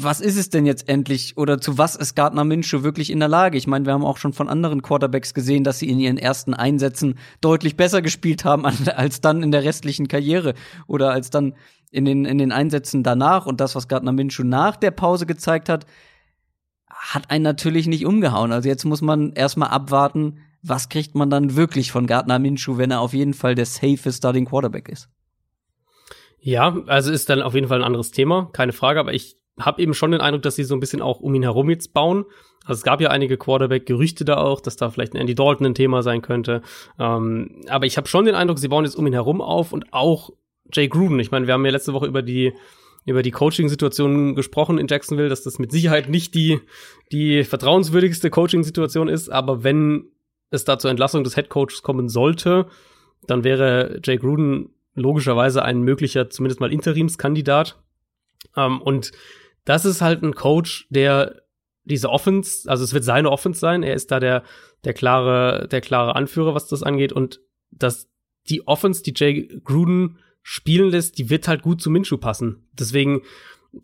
was 0.01 0.21
ist 0.21 0.37
es 0.37 0.49
denn 0.49 0.65
jetzt 0.65 0.87
endlich 0.87 1.37
oder 1.37 1.59
zu 1.59 1.77
was 1.77 1.95
ist 1.95 2.15
Gardner 2.15 2.43
Minshew 2.43 2.83
wirklich 2.83 3.09
in 3.09 3.19
der 3.19 3.27
Lage? 3.27 3.57
Ich 3.57 3.67
meine, 3.67 3.85
wir 3.85 3.93
haben 3.93 4.05
auch 4.05 4.17
schon 4.17 4.33
von 4.33 4.47
anderen 4.47 4.81
Quarterbacks 4.81 5.33
gesehen, 5.33 5.63
dass 5.63 5.79
sie 5.79 5.89
in 5.89 5.99
ihren 5.99 6.17
ersten 6.17 6.53
Einsätzen 6.53 7.15
deutlich 7.41 7.75
besser 7.75 8.01
gespielt 8.01 8.45
haben 8.45 8.65
als 8.65 9.21
dann 9.21 9.43
in 9.43 9.51
der 9.51 9.63
restlichen 9.63 10.07
Karriere 10.07 10.53
oder 10.87 11.11
als 11.11 11.29
dann 11.31 11.53
in 11.91 12.05
den, 12.05 12.25
in 12.25 12.37
den 12.37 12.51
Einsätzen 12.51 13.03
danach. 13.03 13.45
Und 13.45 13.59
das, 13.59 13.75
was 13.75 13.87
Gardner 13.87 14.11
Minshew 14.11 14.43
nach 14.43 14.77
der 14.77 14.91
Pause 14.91 15.25
gezeigt 15.25 15.69
hat, 15.69 15.85
hat 16.87 17.29
einen 17.29 17.43
natürlich 17.43 17.87
nicht 17.87 18.05
umgehauen. 18.05 18.51
Also 18.51 18.69
jetzt 18.69 18.85
muss 18.85 19.01
man 19.01 19.33
erstmal 19.33 19.69
abwarten, 19.69 20.39
was 20.61 20.89
kriegt 20.89 21.15
man 21.15 21.29
dann 21.29 21.55
wirklich 21.55 21.91
von 21.91 22.07
Gardner 22.07 22.39
Minshew, 22.39 22.77
wenn 22.77 22.91
er 22.91 23.01
auf 23.01 23.13
jeden 23.13 23.33
Fall 23.33 23.55
der 23.55 23.65
safe 23.65 24.11
Starting 24.11 24.45
Quarterback 24.45 24.89
ist. 24.89 25.09
Ja, 26.41 26.77
also 26.87 27.11
ist 27.11 27.29
dann 27.29 27.41
auf 27.41 27.53
jeden 27.53 27.67
Fall 27.67 27.79
ein 27.79 27.85
anderes 27.85 28.11
Thema, 28.11 28.49
keine 28.53 28.71
Frage, 28.71 28.99
aber 28.99 29.13
ich 29.13 29.37
habe 29.59 29.81
eben 29.81 29.93
schon 29.93 30.11
den 30.11 30.21
Eindruck, 30.21 30.43
dass 30.43 30.55
sie 30.55 30.63
so 30.63 30.73
ein 30.73 30.79
bisschen 30.79 31.01
auch 31.01 31.19
um 31.19 31.35
ihn 31.35 31.43
herum 31.43 31.69
jetzt 31.69 31.93
bauen. 31.93 32.25
Also 32.63 32.79
es 32.79 32.83
gab 32.83 33.01
ja 33.01 33.09
einige 33.09 33.37
Quarterback-Gerüchte 33.37 34.25
da 34.25 34.37
auch, 34.37 34.61
dass 34.61 34.77
da 34.77 34.89
vielleicht 34.89 35.13
ein 35.13 35.17
Andy 35.17 35.35
Dalton 35.35 35.67
ein 35.67 35.75
Thema 35.75 36.01
sein 36.01 36.21
könnte. 36.21 36.61
Ähm, 36.97 37.61
aber 37.67 37.85
ich 37.85 37.97
habe 37.97 38.07
schon 38.07 38.25
den 38.25 38.35
Eindruck, 38.35 38.59
sie 38.59 38.67
bauen 38.67 38.85
jetzt 38.85 38.95
um 38.95 39.07
ihn 39.07 39.13
herum 39.13 39.41
auf 39.41 39.73
und 39.73 39.91
auch 39.91 40.29
Jay 40.71 40.87
Gruden. 40.87 41.19
Ich 41.19 41.31
meine, 41.31 41.47
wir 41.47 41.53
haben 41.53 41.65
ja 41.65 41.71
letzte 41.71 41.93
Woche 41.93 42.05
über 42.05 42.21
die 42.21 42.53
über 43.05 43.23
die 43.23 43.31
Coaching-Situation 43.31 44.35
gesprochen 44.35 44.77
in 44.77 44.87
Jacksonville, 44.87 45.29
dass 45.29 45.41
das 45.41 45.57
mit 45.57 45.71
Sicherheit 45.71 46.09
nicht 46.09 46.35
die 46.35 46.59
die 47.11 47.43
vertrauenswürdigste 47.43 48.29
Coaching-Situation 48.29 49.07
ist. 49.07 49.29
Aber 49.29 49.63
wenn 49.63 50.11
es 50.51 50.65
da 50.65 50.79
zur 50.79 50.89
Entlassung 50.89 51.23
des 51.23 51.35
Headcoaches 51.35 51.81
kommen 51.81 52.09
sollte, 52.09 52.67
dann 53.27 53.43
wäre 53.43 53.99
Jay 54.03 54.17
Gruden 54.17 54.69
logischerweise 54.95 55.63
ein 55.63 55.81
möglicher, 55.81 56.29
zumindest 56.29 56.59
mal 56.59 56.73
Interimskandidat. 56.73 57.77
Ähm, 58.55 58.81
und 58.81 59.11
das 59.65 59.85
ist 59.85 60.01
halt 60.01 60.23
ein 60.23 60.33
Coach, 60.33 60.87
der 60.89 61.41
diese 61.83 62.09
Offense, 62.09 62.69
also 62.69 62.83
es 62.83 62.93
wird 62.93 63.03
seine 63.03 63.31
Offense 63.31 63.59
sein, 63.59 63.83
er 63.83 63.93
ist 63.93 64.11
da 64.11 64.19
der, 64.19 64.43
der 64.83 64.93
klare, 64.93 65.67
der 65.69 65.81
klare 65.81 66.15
Anführer, 66.15 66.53
was 66.53 66.67
das 66.67 66.83
angeht 66.83 67.13
und 67.13 67.41
dass 67.71 68.09
die 68.49 68.67
Offense, 68.67 69.03
die 69.03 69.13
Jay 69.15 69.47
Gruden 69.63 70.17
spielen 70.41 70.89
lässt, 70.89 71.17
die 71.17 71.29
wird 71.29 71.47
halt 71.47 71.61
gut 71.61 71.81
zu 71.81 71.89
Minshu 71.89 72.17
passen. 72.17 72.67
Deswegen, 72.73 73.21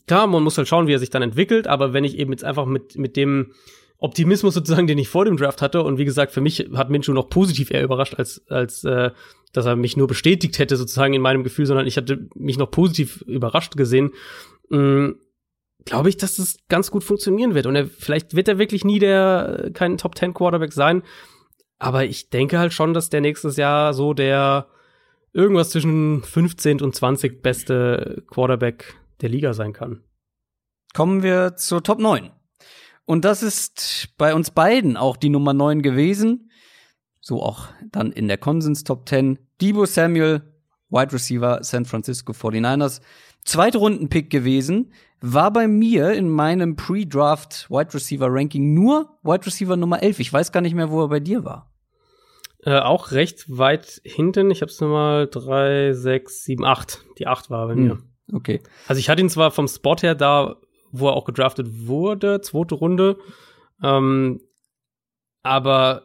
klar, 0.07 0.27
man 0.27 0.43
muss 0.43 0.57
halt 0.57 0.67
schauen, 0.67 0.87
wie 0.87 0.93
er 0.93 0.99
sich 0.99 1.09
dann 1.09 1.21
entwickelt, 1.21 1.67
aber 1.67 1.93
wenn 1.93 2.03
ich 2.03 2.17
eben 2.17 2.31
jetzt 2.31 2.43
einfach 2.43 2.65
mit, 2.65 2.97
mit 2.97 3.17
dem 3.17 3.53
Optimismus 3.97 4.53
sozusagen, 4.53 4.87
den 4.87 4.97
ich 4.97 5.09
vor 5.09 5.25
dem 5.25 5.37
Draft 5.37 5.61
hatte, 5.61 5.81
und 5.83 5.97
wie 5.97 6.05
gesagt, 6.05 6.31
für 6.31 6.41
mich 6.41 6.69
hat 6.73 6.89
Minshu 6.89 7.13
noch 7.13 7.29
positiv 7.29 7.71
eher 7.71 7.83
überrascht, 7.83 8.15
als, 8.15 8.43
als 8.49 8.83
äh, 8.83 9.11
dass 9.53 9.65
er 9.65 9.75
mich 9.75 9.95
nur 9.95 10.07
bestätigt 10.07 10.59
hätte, 10.59 10.75
sozusagen 10.75 11.13
in 11.13 11.21
meinem 11.21 11.43
Gefühl, 11.43 11.65
sondern 11.65 11.87
ich 11.87 11.97
hatte 11.97 12.27
mich 12.35 12.57
noch 12.57 12.71
positiv 12.71 13.21
überrascht 13.21 13.77
gesehen. 13.77 14.11
Mhm 14.69 15.15
glaube 15.85 16.09
ich, 16.09 16.17
dass 16.17 16.35
das 16.35 16.57
ganz 16.67 16.91
gut 16.91 17.03
funktionieren 17.03 17.53
wird. 17.53 17.67
Und 17.67 17.75
er, 17.75 17.85
vielleicht 17.85 18.35
wird 18.35 18.47
er 18.47 18.57
wirklich 18.57 18.83
nie 18.83 18.99
der 18.99 19.69
kein 19.73 19.97
Top 19.97 20.17
10 20.17 20.33
Quarterback 20.33 20.73
sein. 20.73 21.03
Aber 21.77 22.05
ich 22.05 22.29
denke 22.29 22.59
halt 22.59 22.73
schon, 22.73 22.93
dass 22.93 23.09
der 23.09 23.21
nächstes 23.21 23.57
Jahr 23.57 23.93
so 23.93 24.13
der 24.13 24.67
irgendwas 25.33 25.69
zwischen 25.69 26.23
15 26.23 26.81
und 26.81 26.95
20 26.95 27.41
beste 27.41 28.23
Quarterback 28.29 28.95
der 29.21 29.29
Liga 29.29 29.53
sein 29.53 29.73
kann. 29.73 30.03
Kommen 30.93 31.23
wir 31.23 31.55
zur 31.57 31.83
Top 31.83 31.99
9. 31.99 32.31
Und 33.05 33.23
das 33.23 33.43
ist 33.43 34.09
bei 34.17 34.33
uns 34.33 34.51
beiden 34.51 34.97
auch 34.97 35.17
die 35.17 35.29
Nummer 35.29 35.53
9 35.53 35.81
gewesen. 35.81 36.49
So 37.21 37.41
auch 37.41 37.67
dann 37.91 38.11
in 38.11 38.27
der 38.27 38.37
Konsens 38.37 38.83
Top 38.83 39.07
10. 39.07 39.39
Debo 39.61 39.85
Samuel, 39.85 40.41
Wide 40.89 41.13
Receiver 41.13 41.59
San 41.63 41.85
Francisco 41.85 42.33
49ers. 42.33 43.01
Zweite 43.43 43.77
Runden-Pick 43.77 44.29
gewesen. 44.29 44.91
War 45.21 45.51
bei 45.51 45.67
mir 45.67 46.13
in 46.13 46.29
meinem 46.29 46.75
Pre-Draft 46.75 47.69
Wide 47.69 47.93
Receiver 47.93 48.27
Ranking 48.29 48.73
nur 48.73 49.17
Wide 49.23 49.45
Receiver 49.45 49.77
Nummer 49.77 50.01
11. 50.01 50.19
Ich 50.19 50.33
weiß 50.33 50.51
gar 50.51 50.61
nicht 50.61 50.75
mehr, 50.75 50.89
wo 50.89 51.01
er 51.01 51.09
bei 51.09 51.19
dir 51.19 51.43
war. 51.45 51.71
Äh, 52.65 52.79
auch 52.79 53.11
recht 53.11 53.45
weit 53.47 54.01
hinten. 54.03 54.49
Ich 54.49 54.61
habe 54.61 54.71
es 54.71 54.81
nochmal 54.81 55.27
drei, 55.27 55.93
sechs, 55.93 56.43
sieben, 56.43 56.65
acht. 56.65 57.05
Die 57.19 57.27
acht 57.27 57.51
war 57.51 57.67
bei 57.67 57.75
mir. 57.75 57.91
Hm, 57.91 58.03
okay. 58.33 58.61
Also 58.87 58.99
ich 58.99 59.09
hatte 59.09 59.21
ihn 59.21 59.29
zwar 59.29 59.51
vom 59.51 59.67
Spot 59.67 59.95
her 59.97 60.15
da, 60.15 60.55
wo 60.99 61.07
er 61.07 61.13
auch 61.13 61.25
gedraftet 61.25 61.67
wurde, 61.87 62.41
zweite 62.41 62.75
Runde. 62.75 63.17
Ähm, 63.83 64.41
aber 65.43 66.03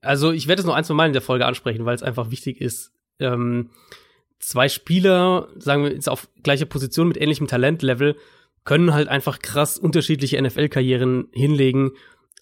also 0.00 0.32
ich 0.32 0.48
werde 0.48 0.60
es 0.60 0.66
noch 0.66 0.74
ein, 0.74 0.84
zwei 0.84 0.94
Mal 0.94 1.06
in 1.06 1.12
der 1.12 1.22
Folge 1.22 1.46
ansprechen, 1.46 1.84
weil 1.84 1.94
es 1.94 2.02
einfach 2.02 2.30
wichtig 2.30 2.60
ist. 2.60 2.92
Ähm, 3.18 3.70
zwei 4.38 4.68
Spieler, 4.68 5.48
sagen 5.56 5.84
wir 5.84 5.92
jetzt 5.92 6.08
auf 6.08 6.28
gleicher 6.42 6.66
Position 6.66 7.08
mit 7.08 7.20
ähnlichem 7.20 7.46
Talentlevel, 7.46 8.16
können 8.64 8.94
halt 8.94 9.08
einfach 9.08 9.38
krass 9.38 9.78
unterschiedliche 9.78 10.40
NFL-Karrieren 10.40 11.28
hinlegen 11.32 11.92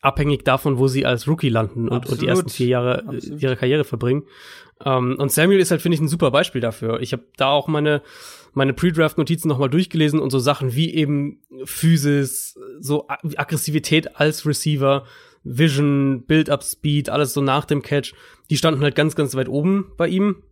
abhängig 0.03 0.45
davon, 0.45 0.79
wo 0.79 0.89
sie 0.89 1.07
als 1.07 1.29
Rookie 1.29 1.49
landen 1.49 1.89
und, 1.89 2.09
und 2.09 2.21
die 2.21 2.27
ersten 2.27 2.51
vier 2.51 2.67
Jahre 2.67 3.05
äh, 3.05 3.17
Absolut. 3.17 3.43
ihrer 3.43 3.57
Karriere 3.57 3.85
verbringen. 3.85 4.25
Ähm, 4.85 5.17
und 5.19 5.31
Samuel 5.31 5.61
ist 5.61 5.71
halt, 5.71 5.81
finde 5.81 5.95
ich, 5.95 6.01
ein 6.01 6.09
super 6.09 6.31
Beispiel 6.31 6.61
dafür. 6.61 7.01
Ich 7.01 7.13
habe 7.13 7.23
da 7.37 7.51
auch 7.51 7.69
meine, 7.69 8.03
meine 8.53 8.75
Pre-Draft-Notizen 8.75 9.49
nochmal 9.49 9.71
durchgelesen 9.71 10.21
und 10.21 10.31
so 10.31 10.39
Sachen 10.39 10.75
wie 10.75 10.95
eben 10.95 11.41
Physis, 11.65 12.59
so 12.81 13.07
Aggressivität 13.09 14.17
als 14.17 14.47
Receiver, 14.47 15.05
Vision, 15.45 16.25
Build-Up-Speed, 16.27 17.09
alles 17.09 17.33
so 17.33 17.41
nach 17.41 17.65
dem 17.65 17.83
Catch, 17.83 18.15
die 18.51 18.57
standen 18.57 18.83
halt 18.83 18.95
ganz, 18.95 19.17
ganz 19.17 19.35
weit 19.35 19.49
oben 19.49 19.93
bei 19.97 20.09
ihm. 20.09 20.43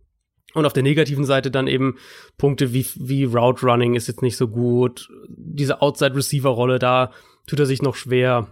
Und 0.53 0.65
auf 0.65 0.73
der 0.73 0.83
negativen 0.83 1.23
Seite 1.23 1.49
dann 1.49 1.67
eben 1.67 1.95
Punkte 2.37 2.73
wie, 2.73 2.85
wie 2.97 3.23
Route 3.23 3.65
Running 3.65 3.95
ist 3.95 4.07
jetzt 4.07 4.21
nicht 4.21 4.35
so 4.35 4.49
gut. 4.49 5.09
Diese 5.29 5.81
Outside-Receiver-Rolle, 5.81 6.77
da 6.77 7.11
tut 7.47 7.59
er 7.59 7.65
sich 7.65 7.81
noch 7.81 7.95
schwer. 7.95 8.47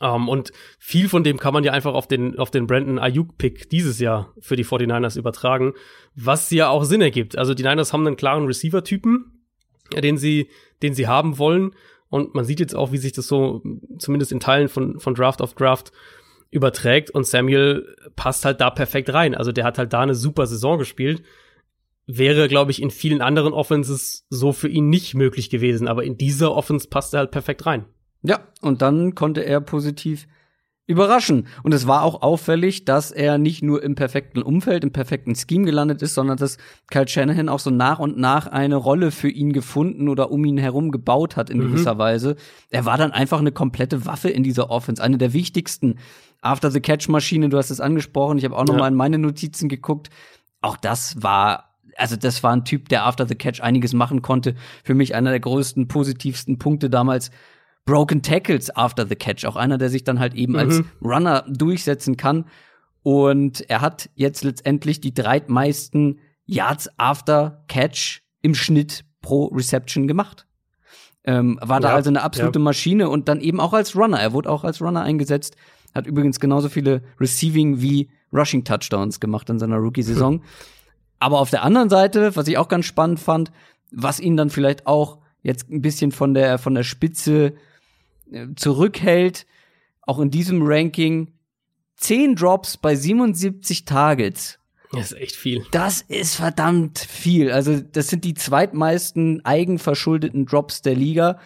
Um, 0.00 0.22
ähm, 0.22 0.28
und 0.28 0.52
viel 0.78 1.08
von 1.08 1.24
dem 1.24 1.38
kann 1.38 1.54
man 1.54 1.64
ja 1.64 1.72
einfach 1.72 1.94
auf 1.94 2.06
den, 2.06 2.38
auf 2.38 2.50
den 2.50 2.66
Brandon 2.66 2.98
Ayuk-Pick 2.98 3.70
dieses 3.70 3.98
Jahr 3.98 4.32
für 4.40 4.56
die 4.56 4.64
49ers 4.64 5.18
übertragen, 5.18 5.74
was 6.14 6.50
ja 6.50 6.68
auch 6.68 6.84
Sinn 6.84 7.00
ergibt. 7.00 7.36
Also 7.36 7.54
die 7.54 7.62
Niners 7.62 7.92
haben 7.92 8.06
einen 8.06 8.16
klaren 8.16 8.46
Receiver-Typen, 8.46 9.42
den 10.00 10.16
sie, 10.16 10.48
den 10.82 10.94
sie 10.94 11.06
haben 11.06 11.38
wollen. 11.38 11.74
Und 12.08 12.34
man 12.34 12.44
sieht 12.44 12.60
jetzt 12.60 12.74
auch, 12.74 12.92
wie 12.92 12.98
sich 12.98 13.12
das 13.12 13.26
so 13.26 13.62
zumindest 13.98 14.32
in 14.32 14.40
Teilen 14.40 14.68
von, 14.68 15.00
von 15.00 15.14
Draft 15.14 15.40
auf 15.40 15.54
Draft 15.54 15.92
überträgt. 16.50 17.10
Und 17.10 17.26
Samuel 17.26 17.96
passt 18.14 18.44
halt 18.44 18.60
da 18.60 18.70
perfekt 18.70 19.12
rein. 19.12 19.34
Also 19.34 19.50
der 19.50 19.64
hat 19.64 19.78
halt 19.78 19.92
da 19.92 20.00
eine 20.00 20.14
super 20.14 20.46
Saison 20.46 20.78
gespielt. 20.78 21.22
Wäre, 22.06 22.48
glaube 22.48 22.70
ich, 22.70 22.82
in 22.82 22.90
vielen 22.90 23.22
anderen 23.22 23.54
Offenses 23.54 24.26
so 24.28 24.52
für 24.52 24.68
ihn 24.68 24.90
nicht 24.90 25.14
möglich 25.14 25.48
gewesen. 25.48 25.88
Aber 25.88 26.04
in 26.04 26.18
dieser 26.18 26.54
Offense 26.54 26.88
passt 26.88 27.14
er 27.14 27.20
halt 27.20 27.30
perfekt 27.30 27.64
rein. 27.64 27.86
Ja, 28.22 28.40
und 28.60 28.82
dann 28.82 29.14
konnte 29.14 29.44
er 29.44 29.60
positiv 29.60 30.26
überraschen. 30.86 31.46
Und 31.62 31.72
es 31.72 31.86
war 31.86 32.02
auch 32.02 32.22
auffällig, 32.22 32.84
dass 32.84 33.12
er 33.12 33.38
nicht 33.38 33.62
nur 33.62 33.82
im 33.82 33.94
perfekten 33.94 34.42
Umfeld, 34.42 34.82
im 34.82 34.92
perfekten 34.92 35.34
Scheme 35.34 35.64
gelandet 35.64 36.02
ist, 36.02 36.14
sondern 36.14 36.36
dass 36.36 36.58
Kyle 36.90 37.06
Shanahan 37.06 37.48
auch 37.48 37.60
so 37.60 37.70
nach 37.70 37.98
und 37.98 38.18
nach 38.18 38.46
eine 38.48 38.76
Rolle 38.76 39.10
für 39.10 39.28
ihn 39.28 39.52
gefunden 39.52 40.08
oder 40.08 40.30
um 40.30 40.44
ihn 40.44 40.58
herum 40.58 40.90
gebaut 40.90 41.36
hat 41.36 41.50
in 41.50 41.58
mhm. 41.58 41.68
gewisser 41.68 41.98
Weise. 41.98 42.36
Er 42.70 42.84
war 42.84 42.98
dann 42.98 43.12
einfach 43.12 43.38
eine 43.38 43.52
komplette 43.52 44.06
Waffe 44.06 44.28
in 44.28 44.42
dieser 44.42 44.70
Offense, 44.70 45.02
eine 45.02 45.18
der 45.18 45.32
wichtigsten 45.32 45.98
After-the-Catch-Maschine. 46.40 47.48
Du 47.48 47.58
hast 47.58 47.70
es 47.70 47.80
angesprochen. 47.80 48.38
Ich 48.38 48.44
habe 48.44 48.56
auch 48.56 48.64
noch 48.64 48.74
ja. 48.74 48.80
mal 48.80 48.88
in 48.88 48.94
meine 48.94 49.18
Notizen 49.18 49.68
geguckt. 49.68 50.10
Auch 50.60 50.76
das 50.76 51.22
war 51.22 51.68
also 51.98 52.16
das 52.16 52.42
war 52.42 52.52
ein 52.52 52.64
Typ, 52.64 52.88
der 52.88 53.04
after 53.04 53.28
the 53.28 53.34
catch 53.34 53.60
einiges 53.60 53.92
machen 53.92 54.22
konnte. 54.22 54.54
Für 54.82 54.94
mich 54.94 55.14
einer 55.14 55.30
der 55.30 55.40
größten, 55.40 55.88
positivsten 55.88 56.58
Punkte 56.58 56.88
damals 56.88 57.30
Broken 57.84 58.22
Tackles 58.22 58.74
after 58.74 59.06
the 59.06 59.16
catch. 59.16 59.44
Auch 59.44 59.56
einer, 59.56 59.78
der 59.78 59.88
sich 59.88 60.04
dann 60.04 60.18
halt 60.18 60.34
eben 60.34 60.52
mhm. 60.52 60.58
als 60.58 60.82
Runner 61.02 61.44
durchsetzen 61.48 62.16
kann. 62.16 62.46
Und 63.02 63.68
er 63.68 63.80
hat 63.80 64.10
jetzt 64.14 64.44
letztendlich 64.44 65.00
die 65.00 65.14
dreitmeisten 65.14 66.20
Yards 66.46 66.88
after 66.98 67.64
catch 67.68 68.22
im 68.42 68.54
Schnitt 68.54 69.04
pro 69.20 69.46
Reception 69.46 70.06
gemacht. 70.06 70.46
Ähm, 71.24 71.58
war 71.62 71.80
da 71.80 71.94
also 71.94 72.10
eine 72.10 72.22
absolute 72.22 72.58
ja. 72.58 72.64
Maschine 72.64 73.08
und 73.08 73.28
dann 73.28 73.40
eben 73.40 73.60
auch 73.60 73.72
als 73.72 73.94
Runner. 73.96 74.18
Er 74.18 74.32
wurde 74.32 74.50
auch 74.50 74.64
als 74.64 74.80
Runner 74.80 75.02
eingesetzt. 75.02 75.56
Hat 75.94 76.06
übrigens 76.06 76.40
genauso 76.40 76.68
viele 76.68 77.02
Receiving 77.20 77.80
wie 77.80 78.10
Rushing 78.32 78.64
Touchdowns 78.64 79.20
gemacht 79.20 79.48
in 79.50 79.58
seiner 79.58 79.76
Rookie-Saison. 79.76 80.42
Aber 81.20 81.38
auf 81.38 81.50
der 81.50 81.62
anderen 81.62 81.90
Seite, 81.90 82.34
was 82.34 82.48
ich 82.48 82.58
auch 82.58 82.66
ganz 82.66 82.86
spannend 82.86 83.20
fand, 83.20 83.52
was 83.92 84.18
ihn 84.18 84.36
dann 84.36 84.50
vielleicht 84.50 84.86
auch 84.86 85.18
jetzt 85.42 85.70
ein 85.70 85.82
bisschen 85.82 86.10
von 86.10 86.34
der, 86.34 86.58
von 86.58 86.74
der 86.74 86.82
Spitze 86.82 87.54
zurückhält, 88.56 89.46
auch 90.02 90.18
in 90.18 90.30
diesem 90.30 90.62
Ranking, 90.62 91.32
10 91.96 92.36
Drops 92.36 92.76
bei 92.76 92.94
77 92.94 93.84
Targets. 93.84 94.58
Das 94.92 95.12
ist 95.12 95.18
echt 95.18 95.36
viel. 95.36 95.64
Das 95.70 96.02
ist 96.02 96.34
verdammt 96.34 96.98
viel. 96.98 97.50
Also, 97.50 97.80
das 97.80 98.08
sind 98.08 98.24
die 98.24 98.34
zweitmeisten 98.34 99.44
eigenverschuldeten 99.44 100.44
Drops 100.44 100.82
der 100.82 100.94
Liga. 100.94 101.38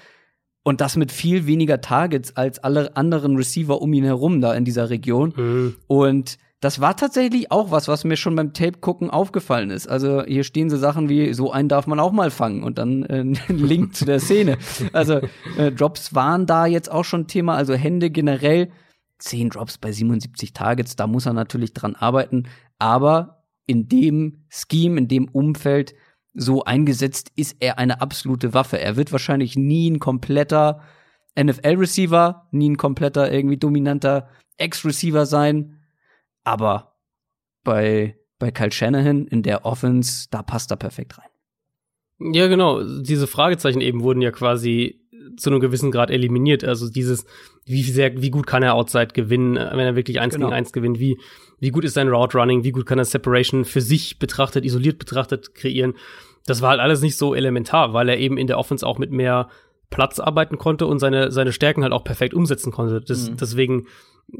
Und 0.64 0.81
das 0.81 0.96
mit 0.96 1.12
viel 1.12 1.46
weniger 1.46 1.81
Targets 1.81 2.37
als 2.37 2.59
alle 2.59 2.96
anderen 2.96 3.37
Receiver 3.37 3.81
um 3.81 3.92
ihn 3.92 4.03
herum 4.03 4.40
da 4.40 4.53
in 4.53 4.64
dieser 4.64 4.90
Region. 4.90 5.33
Mhm. 5.37 5.77
Und 5.87 6.38
das 6.61 6.81
war 6.81 6.97
tatsächlich 6.97 7.53
auch 7.53 7.71
was, 7.71 7.87
was 7.87 8.05
mir 8.05 8.16
schon 8.16 8.35
beim 8.35 8.55
Tape 8.55 8.79
gucken 8.81 9.11
aufgefallen 9.11 9.71
ist. 9.71 9.87
Also 9.88 10.25
hier 10.25 10.42
stehen 10.42 10.71
so 10.71 10.79
Sachen 10.79 11.09
wie 11.09 11.35
so 11.35 11.53
einen 11.53 11.69
darf 11.69 11.87
man 11.87 12.01
auch 12.01 12.12
mal 12.12 12.31
fangen 12.31 12.62
und 12.62 12.79
dann 12.79 13.03
äh, 13.05 13.21
ein 13.49 13.59
Link 13.59 13.95
zu 13.95 14.05
der 14.05 14.21
Szene. 14.21 14.57
Also 14.92 15.21
äh, 15.59 15.71
Drops 15.71 16.14
waren 16.14 16.47
da 16.47 16.66
jetzt 16.66 16.90
auch 16.90 17.05
schon 17.05 17.27
Thema, 17.27 17.57
also 17.57 17.75
Hände 17.75 18.11
generell 18.11 18.71
zehn 19.19 19.51
Drops 19.51 19.79
bei 19.79 19.92
77 19.92 20.53
Targets, 20.53 20.97
da 20.97 21.07
muss 21.07 21.27
er 21.27 21.33
natürlich 21.33 21.73
dran 21.73 21.97
arbeiten, 21.97 22.45
aber 22.79 23.45
in 23.66 23.88
dem 23.88 24.45
Scheme, 24.49 24.99
in 24.99 25.09
dem 25.09 25.29
Umfeld 25.29 25.95
so 26.35 26.64
eingesetzt 26.64 27.33
ist 27.35 27.57
er 27.61 27.79
eine 27.79 28.01
absolute 28.01 28.53
Waffe. 28.55 28.79
Er 28.79 28.97
wird 28.97 29.11
wahrscheinlich 29.11 29.57
nie 29.57 29.90
ein 29.90 29.99
kompletter 29.99 30.83
NFL-Receiver, 31.38 32.47
nie 32.51 32.71
ein 32.71 32.77
kompletter 32.77 33.33
irgendwie 33.33 33.57
dominanter 33.57 34.29
Ex-Receiver 34.59 35.27
sein, 35.27 35.75
aber 36.46 36.96
bei, 37.64 38.16
bei 38.38 38.50
Kyle 38.50 38.72
Shanahan 38.72 39.26
in 39.26 39.42
der 39.42 39.64
Offense, 39.64 40.28
da 40.30 40.42
passt 40.42 40.70
er 40.70 40.76
perfekt 40.76 41.18
rein. 41.18 41.28
Ja, 42.18 42.46
genau. 42.46 42.83
Diese 42.83 43.27
Fragezeichen 43.27 43.81
eben 43.81 44.02
wurden 44.02 44.23
ja 44.23 44.31
quasi 44.31 45.02
zu 45.37 45.50
einem 45.50 45.60
gewissen 45.60 45.90
Grad 45.90 46.10
eliminiert. 46.10 46.64
Also 46.64 46.88
dieses, 46.88 47.27
wie 47.64 47.83
sehr, 47.83 48.23
wie 48.23 48.31
gut 48.31 48.46
kann 48.46 48.62
er 48.62 48.75
Outside 48.75 49.08
gewinnen, 49.08 49.56
wenn 49.56 49.79
er 49.81 49.96
wirklich 49.96 50.21
eins 50.21 50.35
genau. 50.35 50.46
gegen 50.46 50.56
eins 50.56 50.73
gewinnt, 50.73 51.00
wie, 51.00 51.18
wie 51.58 51.71
gut 51.71 51.85
ist 51.85 51.94
sein 51.94 52.08
Route 52.08 52.38
Running, 52.38 52.64
wie 52.64 52.73
gut 52.73 52.87
kann 52.87 52.98
er 52.98 53.04
Separation 53.04 53.64
für 53.64 53.81
sich 53.81 54.18
betrachtet, 54.18 54.64
isoliert 54.64 54.98
betrachtet 54.98 55.54
kreieren. 55.54 55.94
Das 56.46 56.62
war 56.62 56.71
halt 56.71 56.81
alles 56.81 57.02
nicht 57.02 57.16
so 57.16 57.35
elementar, 57.35 57.92
weil 57.92 58.08
er 58.08 58.18
eben 58.18 58.38
in 58.38 58.46
der 58.46 58.58
Offense 58.58 58.87
auch 58.87 58.98
mit 58.98 59.10
mehr 59.10 59.48
Platz 59.90 60.18
arbeiten 60.21 60.58
konnte 60.58 60.87
und 60.87 61.00
seine, 61.00 61.31
seine 61.33 61.52
Stärken 61.52 61.83
halt 61.83 61.92
auch 61.92 62.04
perfekt 62.04 62.35
umsetzen 62.35 62.73
konnte. 62.73 63.00
Das, 63.00 63.31
mhm. 63.31 63.37
Deswegen 63.37 63.87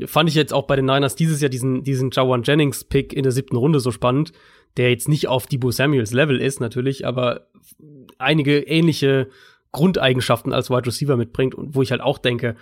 fand 0.07 0.28
ich 0.28 0.34
jetzt 0.34 0.53
auch 0.53 0.66
bei 0.66 0.76
den 0.76 0.84
Niners 0.84 1.16
dieses 1.16 1.41
Jahr 1.41 1.49
diesen, 1.49 1.84
diesen 1.84 2.11
Jawan 2.11 2.43
Jennings 2.43 2.84
Pick 2.84 3.12
in 3.12 3.22
der 3.22 3.32
siebten 3.32 3.57
Runde 3.57 3.80
so 3.80 3.91
spannend, 3.91 4.32
der 4.76 4.91
jetzt 4.91 5.09
nicht 5.09 5.28
auf 5.28 5.47
Debo 5.47 5.70
Samuels 5.70 6.12
Level 6.12 6.41
ist 6.41 6.61
natürlich, 6.61 7.07
aber 7.07 7.47
einige 8.18 8.59
ähnliche 8.59 9.28
Grundeigenschaften 9.72 10.53
als 10.53 10.70
Wide 10.70 10.87
Receiver 10.87 11.16
mitbringt 11.16 11.55
und 11.55 11.74
wo 11.74 11.82
ich 11.82 11.91
halt 11.91 12.01
auch 12.01 12.18
denke, 12.18 12.57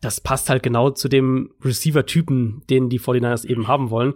das 0.00 0.20
passt 0.20 0.50
halt 0.50 0.62
genau 0.62 0.90
zu 0.90 1.08
dem 1.08 1.52
Receiver-Typen, 1.64 2.62
den 2.68 2.90
die 2.90 3.00
49ers 3.00 3.46
eben 3.46 3.66
haben 3.66 3.90
wollen. 3.90 4.14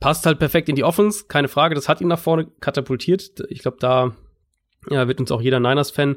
Passt 0.00 0.26
halt 0.26 0.38
perfekt 0.38 0.68
in 0.68 0.76
die 0.76 0.84
Offense, 0.84 1.26
keine 1.28 1.48
Frage, 1.48 1.74
das 1.74 1.88
hat 1.88 2.00
ihn 2.00 2.08
nach 2.08 2.18
vorne 2.18 2.48
katapultiert. 2.60 3.44
Ich 3.48 3.60
glaube, 3.60 3.78
da 3.80 4.16
ja, 4.90 5.08
wird 5.08 5.20
uns 5.20 5.30
auch 5.30 5.42
jeder 5.42 5.60
Niners-Fan 5.60 6.16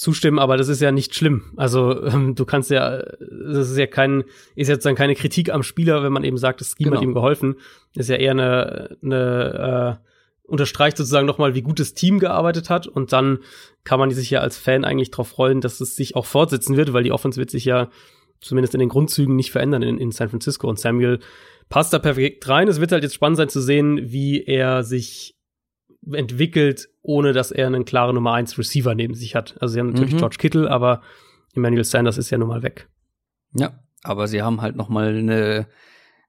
zustimmen, 0.00 0.38
aber 0.38 0.56
das 0.56 0.68
ist 0.68 0.80
ja 0.80 0.92
nicht 0.92 1.14
schlimm. 1.14 1.52
Also 1.56 2.02
ähm, 2.06 2.34
du 2.34 2.46
kannst 2.46 2.70
ja, 2.70 3.02
das 3.18 3.70
ist 3.70 3.76
ja 3.76 3.86
kein, 3.86 4.24
ist 4.56 4.68
jetzt 4.68 4.86
dann 4.86 4.94
keine 4.94 5.14
Kritik 5.14 5.52
am 5.52 5.62
Spieler, 5.62 6.02
wenn 6.02 6.12
man 6.12 6.24
eben 6.24 6.38
sagt, 6.38 6.62
das 6.62 6.74
Scheme 6.76 6.90
genau. 6.90 6.96
hat 6.96 7.04
ihm 7.04 7.12
geholfen. 7.12 7.56
Das 7.94 8.06
ist 8.06 8.08
ja 8.08 8.16
eher 8.16 8.30
eine, 8.30 8.96
eine 9.02 9.98
äh, 10.00 10.06
unterstreicht 10.44 10.96
sozusagen 10.96 11.26
nochmal, 11.26 11.54
wie 11.54 11.60
gut 11.60 11.80
das 11.80 11.92
Team 11.92 12.18
gearbeitet 12.18 12.70
hat 12.70 12.86
und 12.86 13.12
dann 13.12 13.40
kann 13.84 14.00
man 14.00 14.10
sich 14.10 14.30
ja 14.30 14.40
als 14.40 14.56
Fan 14.56 14.86
eigentlich 14.86 15.10
darauf 15.10 15.28
freuen, 15.28 15.60
dass 15.60 15.82
es 15.82 15.96
sich 15.96 16.16
auch 16.16 16.24
fortsetzen 16.24 16.78
wird, 16.78 16.94
weil 16.94 17.04
die 17.04 17.12
Offense 17.12 17.38
wird 17.38 17.50
sich 17.50 17.66
ja 17.66 17.90
zumindest 18.40 18.72
in 18.74 18.80
den 18.80 18.88
Grundzügen 18.88 19.36
nicht 19.36 19.52
verändern 19.52 19.82
in, 19.82 19.98
in 19.98 20.12
San 20.12 20.30
Francisco 20.30 20.66
und 20.66 20.78
Samuel 20.78 21.20
passt 21.68 21.92
da 21.92 21.98
perfekt 21.98 22.48
rein. 22.48 22.68
Es 22.68 22.80
wird 22.80 22.90
halt 22.90 23.02
jetzt 23.02 23.14
spannend 23.14 23.36
sein 23.36 23.50
zu 23.50 23.60
sehen, 23.60 24.00
wie 24.10 24.42
er 24.42 24.82
sich 24.82 25.36
entwickelt, 26.10 26.88
ohne 27.02 27.32
dass 27.32 27.50
er 27.50 27.66
einen 27.66 27.84
klaren 27.84 28.14
Nummer 28.14 28.32
1 28.34 28.58
Receiver 28.58 28.94
neben 28.94 29.14
sich 29.14 29.34
hat. 29.34 29.56
Also 29.60 29.74
sie 29.74 29.80
haben 29.80 29.90
natürlich 29.90 30.14
mhm. 30.14 30.18
George 30.18 30.36
Kittle, 30.38 30.70
aber 30.70 31.02
Emmanuel 31.54 31.84
Sanders 31.84 32.18
ist 32.18 32.30
ja 32.30 32.38
nun 32.38 32.48
mal 32.48 32.62
weg. 32.62 32.88
Ja, 33.54 33.80
aber 34.02 34.28
sie 34.28 34.42
haben 34.42 34.62
halt 34.62 34.76
noch 34.76 34.88
mal 34.88 35.16
eine 35.16 35.66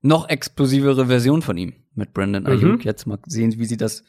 noch 0.01 0.29
explosivere 0.29 1.05
Version 1.05 1.41
von 1.41 1.57
ihm 1.57 1.73
mit 1.93 2.13
Brandon 2.13 2.47
Ayuk. 2.47 2.79
Mhm. 2.79 2.81
Jetzt 2.81 3.05
mal 3.05 3.19
sehen, 3.25 3.57
wie 3.57 3.65
sie 3.65 3.77
das 3.77 4.03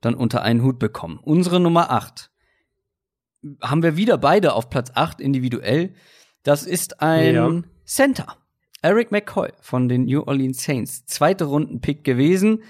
dann 0.00 0.14
unter 0.14 0.42
einen 0.42 0.62
Hut 0.62 0.78
bekommen. 0.78 1.18
Unsere 1.22 1.60
Nummer 1.60 1.90
8 1.90 2.30
haben 3.62 3.82
wir 3.82 3.96
wieder 3.96 4.18
beide 4.18 4.54
auf 4.54 4.70
Platz 4.70 4.92
8 4.94 5.20
individuell. 5.20 5.94
Das 6.42 6.64
ist 6.64 7.00
ein 7.02 7.34
ja. 7.34 7.62
Center. 7.84 8.36
Eric 8.82 9.10
McCoy 9.10 9.50
von 9.60 9.88
den 9.88 10.04
New 10.04 10.22
Orleans 10.22 10.62
Saints. 10.62 11.06
Zweite 11.06 11.44
Runden-Pick 11.44 12.04
gewesen. 12.04 12.62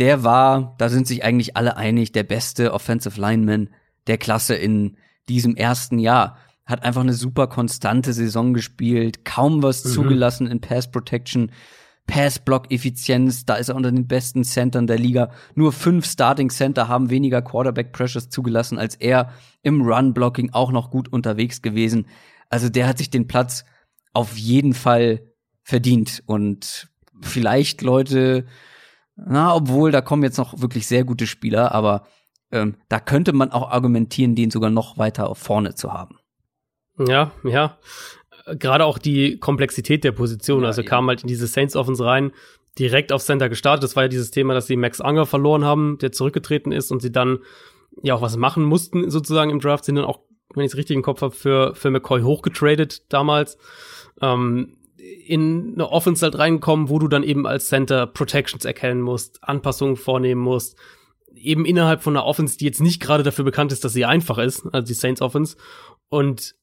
Der 0.00 0.24
war, 0.24 0.74
da 0.78 0.88
sind 0.88 1.06
sich 1.06 1.22
eigentlich 1.24 1.56
alle 1.56 1.76
einig, 1.76 2.10
der 2.12 2.22
beste 2.22 2.72
Offensive 2.72 3.20
Lineman 3.20 3.68
der 4.06 4.16
Klasse 4.16 4.54
in 4.54 4.96
diesem 5.28 5.54
ersten 5.54 5.98
Jahr. 5.98 6.38
Hat 6.64 6.82
einfach 6.82 7.02
eine 7.02 7.12
super 7.12 7.48
konstante 7.48 8.14
Saison 8.14 8.54
gespielt, 8.54 9.26
kaum 9.26 9.62
was 9.62 9.84
mhm. 9.84 9.90
zugelassen 9.90 10.46
in 10.46 10.60
Pass 10.60 10.90
Protection. 10.90 11.52
Pass-Block-Effizienz, 12.06 13.44
da 13.44 13.54
ist 13.54 13.68
er 13.68 13.76
unter 13.76 13.92
den 13.92 14.08
besten 14.08 14.42
Centern 14.42 14.86
der 14.88 14.98
Liga. 14.98 15.30
Nur 15.54 15.70
fünf 15.70 16.06
Starting-Center 16.06 16.88
haben 16.88 17.10
weniger 17.10 17.42
Quarterback-Pressures 17.42 18.30
zugelassen 18.30 18.78
als 18.78 18.96
er. 18.96 19.30
Im 19.62 19.82
Run-Blocking 19.82 20.50
auch 20.52 20.72
noch 20.72 20.90
gut 20.90 21.12
unterwegs 21.12 21.62
gewesen. 21.62 22.06
Also 22.48 22.68
der 22.68 22.88
hat 22.88 22.98
sich 22.98 23.10
den 23.10 23.28
Platz 23.28 23.64
auf 24.12 24.36
jeden 24.36 24.72
Fall 24.72 25.20
verdient. 25.62 26.22
Und 26.26 26.88
vielleicht 27.20 27.82
Leute, 27.82 28.46
na, 29.26 29.54
obwohl, 29.54 29.90
da 29.90 30.00
kommen 30.00 30.22
jetzt 30.22 30.38
noch 30.38 30.60
wirklich 30.60 30.86
sehr 30.86 31.04
gute 31.04 31.26
Spieler, 31.26 31.72
aber 31.72 32.06
ähm, 32.52 32.76
da 32.88 33.00
könnte 33.00 33.32
man 33.32 33.50
auch 33.52 33.70
argumentieren, 33.70 34.34
den 34.34 34.50
sogar 34.50 34.70
noch 34.70 34.98
weiter 34.98 35.34
vorne 35.34 35.74
zu 35.74 35.92
haben. 35.92 36.18
Ja, 36.98 37.32
ja. 37.44 37.78
Gerade 38.58 38.84
auch 38.84 38.98
die 38.98 39.38
Komplexität 39.38 40.02
der 40.02 40.12
Position. 40.12 40.62
Ja, 40.62 40.68
also 40.68 40.82
kam 40.82 41.06
halt 41.08 41.22
in 41.22 41.28
diese 41.28 41.46
Saints 41.46 41.76
Offense 41.76 42.04
rein, 42.04 42.32
direkt 42.78 43.12
auf 43.12 43.22
Center 43.22 43.48
gestartet. 43.48 43.84
Das 43.84 43.96
war 43.96 44.04
ja 44.04 44.08
dieses 44.08 44.30
Thema, 44.30 44.54
dass 44.54 44.66
sie 44.66 44.76
Max 44.76 45.00
Anger 45.00 45.26
verloren 45.26 45.64
haben, 45.64 45.98
der 45.98 46.12
zurückgetreten 46.12 46.72
ist 46.72 46.90
und 46.90 47.00
sie 47.00 47.12
dann 47.12 47.38
ja 48.02 48.14
auch 48.14 48.22
was 48.22 48.36
machen 48.36 48.64
mussten 48.64 49.10
sozusagen 49.10 49.50
im 49.50 49.60
Draft, 49.60 49.84
sind 49.84 49.96
dann 49.96 50.04
auch 50.04 50.20
wenn 50.54 50.64
ich 50.64 50.72
es 50.72 50.76
richtig 50.76 50.96
im 50.96 51.02
Kopf 51.02 51.22
habe, 51.22 51.34
für, 51.34 51.74
für 51.74 51.90
McCoy 51.90 52.22
hochgetradet 52.22 53.12
damals. 53.12 53.56
Ähm, 54.20 54.76
in 55.26 55.72
eine 55.74 55.90
Offense 55.90 56.24
halt 56.24 56.38
reinkommen, 56.38 56.88
wo 56.88 56.98
du 56.98 57.08
dann 57.08 57.22
eben 57.22 57.46
als 57.46 57.68
Center 57.68 58.06
Protections 58.06 58.64
erkennen 58.64 59.00
musst, 59.00 59.42
Anpassungen 59.42 59.96
vornehmen 59.96 60.40
musst. 60.40 60.76
Eben 61.34 61.64
innerhalb 61.64 62.02
von 62.02 62.16
einer 62.16 62.26
Offense, 62.26 62.58
die 62.58 62.64
jetzt 62.64 62.80
nicht 62.80 63.00
gerade 63.00 63.22
dafür 63.22 63.44
bekannt 63.44 63.72
ist, 63.72 63.84
dass 63.84 63.92
sie 63.92 64.04
einfach 64.04 64.38
ist, 64.38 64.66
also 64.72 64.86
die 64.86 64.94
Saints 64.94 65.22
Offense. 65.22 65.56
Und 66.08 66.54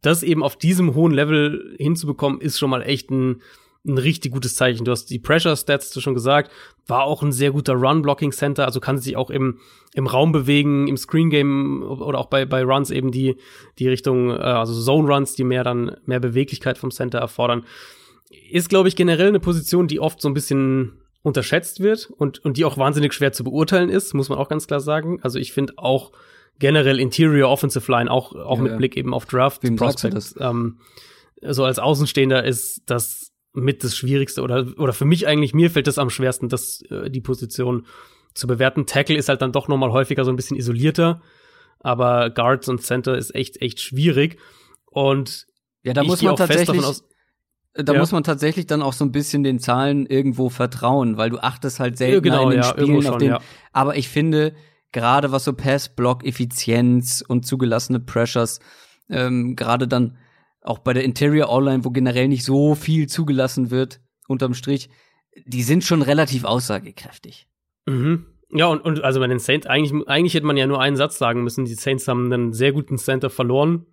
das 0.00 0.22
eben 0.22 0.42
auf 0.42 0.56
diesem 0.56 0.94
hohen 0.94 1.12
Level 1.12 1.74
hinzubekommen, 1.78 2.40
ist 2.40 2.58
schon 2.58 2.70
mal 2.70 2.82
echt 2.82 3.10
ein, 3.10 3.42
ein 3.86 3.98
richtig 3.98 4.32
gutes 4.32 4.56
Zeichen. 4.56 4.84
Du 4.84 4.90
hast 4.90 5.06
die 5.06 5.18
Pressure 5.18 5.56
Stats 5.56 6.00
schon 6.00 6.14
gesagt, 6.14 6.50
war 6.86 7.04
auch 7.04 7.22
ein 7.22 7.32
sehr 7.32 7.50
guter 7.50 7.74
Run 7.74 8.02
Blocking 8.02 8.32
Center, 8.32 8.64
also 8.64 8.80
kann 8.80 8.98
sich 8.98 9.16
auch 9.16 9.30
im 9.30 9.58
im 9.94 10.06
Raum 10.06 10.32
bewegen, 10.32 10.88
im 10.88 10.96
Screen 10.96 11.30
Game 11.30 11.82
oder 11.82 12.18
auch 12.18 12.26
bei 12.26 12.46
bei 12.46 12.62
Runs 12.64 12.90
eben 12.90 13.12
die 13.12 13.36
die 13.78 13.88
Richtung 13.88 14.30
äh, 14.30 14.34
also 14.34 14.74
Zone 14.74 15.12
Runs, 15.12 15.34
die 15.34 15.44
mehr 15.44 15.64
dann 15.64 15.96
mehr 16.06 16.20
Beweglichkeit 16.20 16.78
vom 16.78 16.90
Center 16.90 17.18
erfordern. 17.18 17.64
Ist 18.50 18.68
glaube 18.68 18.88
ich 18.88 18.96
generell 18.96 19.28
eine 19.28 19.40
Position, 19.40 19.86
die 19.86 20.00
oft 20.00 20.20
so 20.20 20.28
ein 20.28 20.34
bisschen 20.34 21.00
unterschätzt 21.22 21.80
wird 21.80 22.10
und 22.10 22.44
und 22.44 22.56
die 22.56 22.64
auch 22.64 22.78
wahnsinnig 22.78 23.12
schwer 23.12 23.32
zu 23.32 23.44
beurteilen 23.44 23.90
ist, 23.90 24.14
muss 24.14 24.30
man 24.30 24.38
auch 24.38 24.48
ganz 24.48 24.66
klar 24.66 24.80
sagen. 24.80 25.20
Also 25.22 25.38
ich 25.38 25.52
finde 25.52 25.74
auch 25.76 26.12
generell 26.58 26.98
Interior 26.98 27.50
Offensive 27.50 27.90
Line 27.90 28.10
auch 28.10 28.34
auch 28.34 28.58
ja, 28.58 28.62
mit 28.62 28.78
Blick 28.78 28.96
eben 28.96 29.12
auf 29.12 29.26
Draft 29.26 29.62
Wem 29.62 29.76
Prospects. 29.76 30.34
Ähm, 30.38 30.78
so 31.42 31.64
als 31.64 31.78
Außenstehender 31.78 32.44
ist 32.44 32.82
das 32.86 33.33
mit 33.54 33.84
das 33.84 33.96
Schwierigste 33.96 34.42
oder, 34.42 34.66
oder 34.78 34.92
für 34.92 35.04
mich 35.04 35.26
eigentlich, 35.26 35.54
mir 35.54 35.70
fällt 35.70 35.86
das 35.86 35.98
am 35.98 36.10
schwersten, 36.10 36.48
das, 36.48 36.82
äh, 36.90 37.08
die 37.08 37.20
Position 37.20 37.86
zu 38.34 38.46
bewerten. 38.46 38.84
Tackle 38.84 39.16
ist 39.16 39.28
halt 39.28 39.42
dann 39.42 39.52
doch 39.52 39.68
nochmal 39.68 39.92
häufiger 39.92 40.24
so 40.24 40.30
ein 40.32 40.36
bisschen 40.36 40.56
isolierter, 40.56 41.22
aber 41.80 42.30
Guards 42.30 42.68
und 42.68 42.82
Center 42.82 43.16
ist 43.16 43.34
echt, 43.34 43.62
echt 43.62 43.80
schwierig. 43.80 44.38
Und 44.86 45.46
ja, 45.82 45.92
da 45.92 46.02
muss 46.02 46.22
man 46.22 46.34
tatsächlich, 46.34 46.84
aus, 46.84 47.04
da 47.74 47.92
ja. 47.92 47.98
muss 47.98 48.10
man 48.10 48.24
tatsächlich 48.24 48.66
dann 48.66 48.82
auch 48.82 48.92
so 48.92 49.04
ein 49.04 49.12
bisschen 49.12 49.44
den 49.44 49.60
Zahlen 49.60 50.06
irgendwo 50.06 50.48
vertrauen, 50.48 51.16
weil 51.16 51.30
du 51.30 51.38
achtest 51.38 51.78
halt 51.78 51.96
selten 51.96 52.14
ja, 52.14 52.20
genau, 52.20 52.44
in 52.44 52.50
den 52.50 52.62
ja, 52.62 52.68
Spielen 52.68 53.02
schon, 53.02 53.12
auf 53.12 53.18
den. 53.18 53.36
Aber 53.72 53.96
ich 53.96 54.08
finde, 54.08 54.54
gerade 54.90 55.30
was 55.30 55.44
so 55.44 55.52
Pass-Block-Effizienz 55.52 57.24
und 57.26 57.46
zugelassene 57.46 58.00
Pressures, 58.00 58.58
ähm, 59.08 59.54
gerade 59.54 59.86
dann 59.86 60.16
auch 60.64 60.78
bei 60.80 60.92
der 60.92 61.04
Interior 61.04 61.50
Online, 61.50 61.84
wo 61.84 61.90
generell 61.90 62.26
nicht 62.26 62.44
so 62.44 62.74
viel 62.74 63.06
zugelassen 63.06 63.70
wird, 63.70 64.00
unterm 64.26 64.54
Strich, 64.54 64.88
die 65.46 65.62
sind 65.62 65.84
schon 65.84 66.02
relativ 66.02 66.44
aussagekräftig. 66.44 67.46
Mhm. 67.86 68.26
Ja, 68.50 68.66
und, 68.66 68.80
und 68.80 69.02
also 69.04 69.20
bei 69.20 69.26
den 69.26 69.38
Saints, 69.38 69.66
eigentlich, 69.66 70.08
eigentlich 70.08 70.34
hätte 70.34 70.46
man 70.46 70.56
ja 70.56 70.66
nur 70.66 70.80
einen 70.80 70.96
Satz 70.96 71.18
sagen 71.18 71.42
müssen. 71.42 71.64
Die 71.64 71.74
Saints 71.74 72.08
haben 72.08 72.32
einen 72.32 72.52
sehr 72.52 72.72
guten 72.72 72.98
Center 72.98 73.30
verloren 73.30 73.86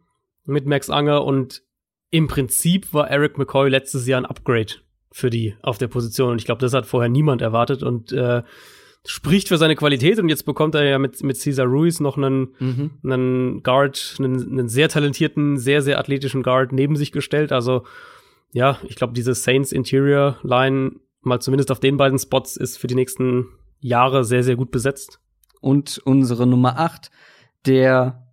mit 0.46 0.66
Max 0.66 0.90
Anger 0.90 1.26
und 1.26 1.64
im 2.10 2.28
Prinzip 2.28 2.94
war 2.94 3.10
Eric 3.10 3.38
McCoy 3.38 3.70
letztes 3.70 4.08
Jahr 4.08 4.22
ein 4.22 4.26
Upgrade 4.26 4.74
für 5.12 5.30
die 5.30 5.56
auf 5.62 5.78
der 5.78 5.88
Position 5.88 6.32
und 6.32 6.40
ich 6.40 6.46
glaube, 6.46 6.62
das 6.62 6.74
hat 6.74 6.86
vorher 6.86 7.10
niemand 7.10 7.42
erwartet 7.42 7.84
und 7.84 8.12
äh, 8.12 8.44
spricht 9.06 9.48
für 9.48 9.58
seine 9.58 9.76
Qualität 9.76 10.20
und 10.20 10.30
jetzt 10.30 10.46
bekommt 10.46 10.76
er 10.76 10.84
ja 10.84 11.00
mit, 11.00 11.24
mit 11.24 11.38
Cesar 11.38 11.66
Ruiz 11.66 12.00
noch 12.00 12.18
einen, 12.18 12.56
mhm. 12.60 12.92
einen 13.04 13.64
Guard, 13.64 14.16
einen, 14.20 14.60
einen 14.60 14.68
sehr 14.68 14.90
talentierten, 14.90 15.58
sehr, 15.58 15.82
sehr 15.82 15.98
athletischen 15.98 16.44
Guard 16.44 16.72
neben 16.72 16.96
sich 16.96 17.12
gestellt. 17.12 17.52
Also 17.52 17.84
ja, 18.52 18.78
ich 18.84 18.96
glaube, 18.96 19.14
diese 19.14 19.34
Saints 19.34 19.72
Interior 19.72 20.38
Line 20.44 20.92
mal 21.22 21.40
zumindest 21.40 21.72
auf 21.72 21.80
den 21.80 21.98
beiden 21.98 22.20
Spots 22.20 22.58
ist 22.58 22.78
für 22.78 22.88
die 22.88 22.96
nächsten 22.96 23.48
Jahre 23.80 24.24
sehr, 24.24 24.44
sehr 24.44 24.56
gut 24.56 24.72
besetzt. 24.72 25.20
Und 25.62 26.00
unsere 26.06 26.46
Nummer 26.48 26.80
8 26.80 27.12
der 27.66 28.28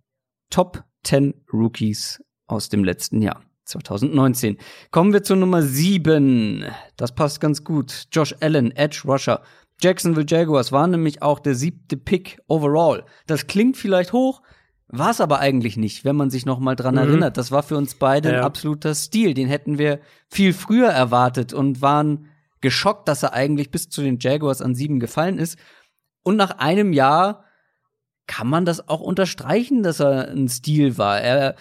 Top 0.49 0.83
10 1.03 1.33
Rookies 1.53 2.23
aus 2.47 2.69
dem 2.69 2.83
letzten 2.83 3.21
Jahr. 3.21 3.43
2019. 3.65 4.57
Kommen 4.89 5.13
wir 5.13 5.21
zur 5.21 5.35
Nummer 5.35 5.61
7. 5.61 6.65
Das 6.97 7.13
passt 7.13 7.39
ganz 7.39 7.63
gut. 7.63 8.05
Josh 8.11 8.35
Allen, 8.41 8.71
Edge 8.75 9.01
Rusher. 9.05 9.43
Jacksonville 9.81 10.25
Jaguars 10.27 10.71
war 10.71 10.87
nämlich 10.87 11.21
auch 11.21 11.39
der 11.39 11.55
siebte 11.55 11.97
Pick 11.97 12.39
overall. 12.47 13.05
Das 13.27 13.47
klingt 13.47 13.77
vielleicht 13.77 14.13
hoch, 14.13 14.41
war 14.87 15.11
es 15.11 15.21
aber 15.21 15.39
eigentlich 15.39 15.77
nicht, 15.77 16.03
wenn 16.03 16.15
man 16.15 16.29
sich 16.29 16.45
noch 16.45 16.59
mal 16.59 16.75
dran 16.75 16.95
mhm. 16.95 17.01
erinnert. 17.01 17.37
Das 17.37 17.51
war 17.51 17.63
für 17.63 17.77
uns 17.77 17.95
beide 17.95 18.31
ja. 18.31 18.37
ein 18.39 18.43
absoluter 18.43 18.95
Stil. 18.95 19.33
Den 19.33 19.47
hätten 19.47 19.77
wir 19.77 19.99
viel 20.27 20.53
früher 20.53 20.89
erwartet 20.89 21.53
und 21.53 21.81
waren 21.81 22.27
geschockt, 22.61 23.07
dass 23.07 23.23
er 23.23 23.33
eigentlich 23.33 23.71
bis 23.71 23.89
zu 23.89 24.01
den 24.01 24.17
Jaguars 24.19 24.61
an 24.61 24.75
sieben 24.75 24.99
gefallen 24.99 25.37
ist. 25.37 25.57
Und 26.23 26.35
nach 26.35 26.57
einem 26.57 26.91
Jahr 26.91 27.45
kann 28.27 28.47
man 28.47 28.65
das 28.65 28.87
auch 28.89 28.99
unterstreichen, 28.99 29.83
dass 29.83 29.99
er 29.99 30.29
ein 30.29 30.49
Stil 30.49 30.97
war. 30.97 31.21
Er 31.21 31.55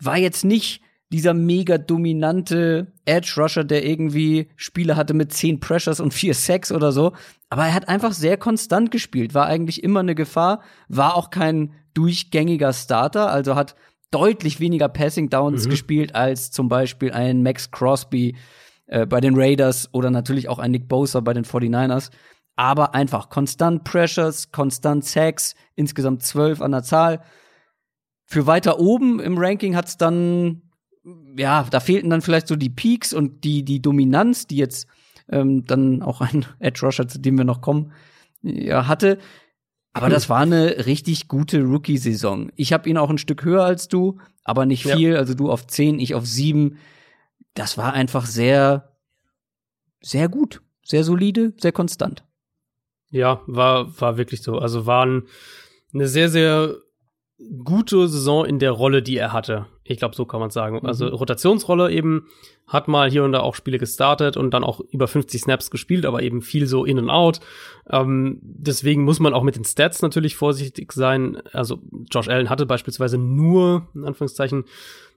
war 0.00 0.16
jetzt 0.16 0.44
nicht 0.44 0.82
dieser 1.10 1.32
mega 1.34 1.78
dominante 1.78 2.92
Edge 3.04 3.34
Rusher, 3.38 3.64
der 3.64 3.86
irgendwie 3.86 4.50
Spiele 4.56 4.96
hatte 4.96 5.14
mit 5.14 5.32
zehn 5.32 5.60
Pressures 5.60 6.00
und 6.00 6.12
vier 6.12 6.34
Sacks 6.34 6.70
oder 6.70 6.92
so. 6.92 7.12
Aber 7.48 7.66
er 7.66 7.74
hat 7.74 7.88
einfach 7.88 8.12
sehr 8.12 8.36
konstant 8.36 8.90
gespielt, 8.90 9.32
war 9.34 9.46
eigentlich 9.46 9.82
immer 9.82 10.00
eine 10.00 10.14
Gefahr, 10.14 10.60
war 10.88 11.16
auch 11.16 11.30
kein 11.30 11.72
durchgängiger 11.94 12.72
Starter, 12.72 13.30
also 13.30 13.54
hat 13.56 13.74
deutlich 14.10 14.60
weniger 14.60 14.88
Passing 14.88 15.30
Downs 15.30 15.64
mhm. 15.64 15.70
gespielt 15.70 16.14
als 16.14 16.50
zum 16.50 16.68
Beispiel 16.68 17.12
ein 17.12 17.42
Max 17.42 17.70
Crosby, 17.70 18.36
äh, 18.88 19.06
bei 19.06 19.20
den 19.20 19.34
Raiders 19.36 19.90
oder 19.92 20.10
natürlich 20.10 20.48
auch 20.48 20.58
ein 20.58 20.70
Nick 20.70 20.88
Bosa 20.88 21.20
bei 21.20 21.34
den 21.34 21.44
49ers. 21.44 22.10
Aber 22.56 22.94
einfach 22.94 23.28
konstant 23.28 23.84
Pressures, 23.84 24.50
konstant 24.50 25.04
Sacks, 25.04 25.54
insgesamt 25.76 26.22
zwölf 26.22 26.60
an 26.60 26.72
der 26.72 26.82
Zahl. 26.82 27.22
Für 28.24 28.46
weiter 28.46 28.80
oben 28.80 29.20
im 29.20 29.38
Ranking 29.38 29.76
hat's 29.76 29.96
dann, 29.96 30.62
ja, 31.36 31.66
da 31.70 31.80
fehlten 31.80 32.10
dann 32.10 32.22
vielleicht 32.22 32.48
so 32.48 32.56
die 32.56 32.70
Peaks 32.70 33.12
und 33.12 33.44
die, 33.44 33.64
die 33.64 33.80
Dominanz, 33.80 34.46
die 34.46 34.56
jetzt 34.56 34.86
ähm, 35.28 35.64
dann 35.64 36.02
auch 36.02 36.20
ein 36.20 36.46
Edge 36.58 36.84
Rusher, 36.84 37.08
zu 37.08 37.20
dem 37.20 37.36
wir 37.36 37.44
noch 37.44 37.60
kommen, 37.60 37.92
ja, 38.42 38.86
hatte. 38.86 39.18
Aber 39.92 40.08
das 40.10 40.28
war 40.28 40.40
eine 40.40 40.86
richtig 40.86 41.26
gute 41.26 41.62
Rookie-Saison. 41.62 42.52
Ich 42.54 42.72
habe 42.72 42.88
ihn 42.88 42.98
auch 42.98 43.10
ein 43.10 43.18
Stück 43.18 43.44
höher 43.44 43.64
als 43.64 43.88
du, 43.88 44.18
aber 44.44 44.64
nicht 44.64 44.84
viel. 44.84 45.14
Ja. 45.14 45.18
Also 45.18 45.34
du 45.34 45.50
auf 45.50 45.66
zehn, 45.66 45.98
ich 45.98 46.14
auf 46.14 46.24
sieben. 46.24 46.78
Das 47.54 47.78
war 47.78 47.94
einfach 47.94 48.26
sehr, 48.26 48.96
sehr 50.00 50.28
gut, 50.28 50.62
sehr 50.84 51.02
solide, 51.02 51.52
sehr 51.58 51.72
konstant. 51.72 52.24
Ja, 53.10 53.42
war, 53.46 54.00
war 54.00 54.18
wirklich 54.18 54.42
so. 54.42 54.58
Also 54.58 54.86
waren 54.86 55.26
eine 55.92 56.06
sehr, 56.06 56.28
sehr 56.28 56.76
gute 57.64 58.08
Saison 58.08 58.44
in 58.44 58.58
der 58.58 58.72
Rolle, 58.72 59.02
die 59.02 59.16
er 59.16 59.32
hatte. 59.32 59.66
Ich 59.84 59.98
glaube, 59.98 60.14
so 60.14 60.24
kann 60.24 60.40
man 60.40 60.50
sagen. 60.50 60.84
Also 60.84 61.06
mhm. 61.06 61.14
Rotationsrolle 61.14 61.90
eben 61.92 62.26
hat 62.66 62.88
mal 62.88 63.10
hier 63.10 63.24
und 63.24 63.32
da 63.32 63.40
auch 63.40 63.54
Spiele 63.54 63.78
gestartet 63.78 64.36
und 64.36 64.50
dann 64.52 64.64
auch 64.64 64.80
über 64.90 65.06
50 65.06 65.42
Snaps 65.42 65.70
gespielt, 65.70 66.04
aber 66.04 66.22
eben 66.22 66.42
viel 66.42 66.66
so 66.66 66.84
in 66.84 66.98
und 66.98 67.10
out. 67.10 67.40
Ähm, 67.88 68.40
deswegen 68.42 69.04
muss 69.04 69.20
man 69.20 69.34
auch 69.34 69.44
mit 69.44 69.56
den 69.56 69.64
Stats 69.64 70.02
natürlich 70.02 70.36
vorsichtig 70.36 70.92
sein. 70.92 71.40
Also 71.52 71.80
Josh 72.10 72.28
Allen 72.28 72.50
hatte 72.50 72.66
beispielsweise 72.66 73.18
nur, 73.18 73.88
in 73.94 74.04
Anführungszeichen, 74.04 74.64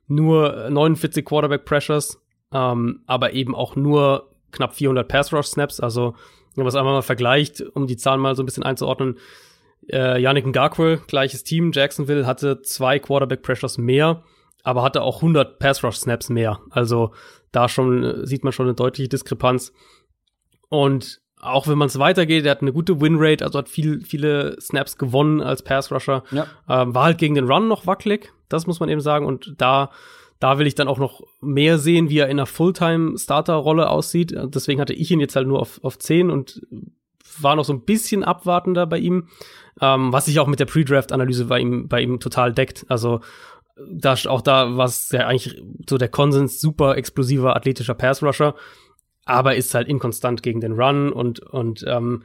nur 0.08 0.70
49 0.70 1.26
Quarterback 1.26 1.66
Pressures, 1.66 2.22
ähm, 2.54 3.02
aber 3.08 3.34
eben 3.34 3.56
auch 3.56 3.76
nur 3.76 4.30
knapp 4.52 4.76
400 4.76 5.08
Pass 5.08 5.34
Rush 5.34 5.48
Snaps. 5.48 5.80
Also 5.80 6.16
wenn 6.56 6.64
man 6.64 6.70
es 6.70 6.76
einfach 6.76 6.92
mal 6.92 7.02
vergleicht, 7.02 7.62
um 7.74 7.88
die 7.88 7.98
Zahlen 7.98 8.22
mal 8.22 8.36
so 8.36 8.44
ein 8.44 8.46
bisschen 8.46 8.64
einzuordnen, 8.64 9.18
äh, 9.90 10.22
Yannick 10.22 10.46
Ngakwe, 10.46 11.02
gleiches 11.08 11.44
Team, 11.44 11.72
Jacksonville, 11.74 12.26
hatte 12.26 12.62
zwei 12.62 13.00
Quarterback 13.00 13.42
Pressures 13.42 13.78
mehr, 13.78 14.24
aber 14.64 14.84
hatte 14.84 15.02
auch 15.02 15.18
100 15.18 15.60
Pass 15.60 15.84
Rush 15.84 15.98
Snaps 15.98 16.30
mehr. 16.30 16.60
Also 16.70 17.12
da 17.52 17.68
schon 17.68 18.04
äh, 18.04 18.26
sieht 18.26 18.44
man 18.44 18.54
schon 18.54 18.68
eine 18.68 18.76
deutliche 18.76 19.10
Diskrepanz. 19.10 19.74
Und 20.70 21.22
auch 21.42 21.68
wenn 21.68 21.78
man 21.78 21.88
es 21.88 21.98
weitergeht, 21.98 22.46
er 22.46 22.52
hat 22.52 22.62
eine 22.62 22.74
gute 22.74 23.02
Winrate, 23.02 23.44
also 23.44 23.60
hat 23.60 23.70
viel, 23.70 24.02
viele 24.02 24.60
Snaps 24.62 24.98
gewonnen 24.98 25.42
als 25.42 25.64
Pass 25.64 25.92
Rusher. 25.92 26.24
Ja. 26.32 26.48
Ähm, 26.70 26.94
war 26.94 27.06
halt 27.06 27.18
gegen 27.18 27.36
den 27.36 27.50
Run 27.50 27.68
noch 27.68 27.88
wackelig, 27.88 28.32
das 28.48 28.68
muss 28.68 28.80
man 28.80 28.90
eben 28.90 29.02
sagen. 29.02 29.26
Und 29.26 29.56
da, 29.58 29.90
da 30.40 30.60
will 30.60 30.68
ich 30.68 30.76
dann 30.76 30.88
auch 30.88 31.00
noch 31.00 31.22
mehr 31.42 31.80
sehen, 31.80 32.10
wie 32.10 32.20
er 32.20 32.28
in 32.28 32.40
einer 32.40 32.46
Fulltime-Starter-Rolle 32.46 33.90
aussieht. 33.90 34.36
Deswegen 34.36 34.80
hatte 34.80 34.94
ich 34.94 35.10
ihn 35.10 35.20
jetzt 35.20 35.36
halt 35.36 35.48
nur 35.48 35.60
auf, 35.60 35.84
auf 35.84 35.98
10 35.98 36.30
und 36.30 36.62
war 37.40 37.56
noch 37.56 37.66
so 37.66 37.74
ein 37.74 37.86
bisschen 37.86 38.24
abwartender 38.24 38.86
bei 38.86 38.98
ihm, 38.98 39.28
ähm, 39.80 40.12
was 40.12 40.26
sich 40.26 40.40
auch 40.40 40.48
mit 40.48 40.60
der 40.60 40.66
Pre-Draft-Analyse 40.66 41.46
bei 41.46 41.60
ihm, 41.60 41.88
bei 41.88 42.02
ihm 42.02 42.20
total 42.20 42.54
deckt. 42.54 42.86
Also 42.90 43.22
da, 43.90 44.16
auch 44.26 44.42
da 44.42 44.78
war 44.78 44.86
es 44.86 45.10
ja 45.12 45.28
eigentlich 45.28 45.62
so 45.90 45.98
der 45.98 46.10
Konsens, 46.10 46.60
super 46.60 46.98
explosiver, 46.98 47.56
athletischer 47.56 47.94
Pass-Rusher, 47.94 48.56
aber 49.26 49.56
ist 49.56 49.74
halt 49.74 49.88
inkonstant 49.88 50.44
gegen 50.44 50.62
den 50.62 50.74
Run 50.74 51.12
und, 51.12 51.40
und 51.40 51.86
ähm, 51.88 52.24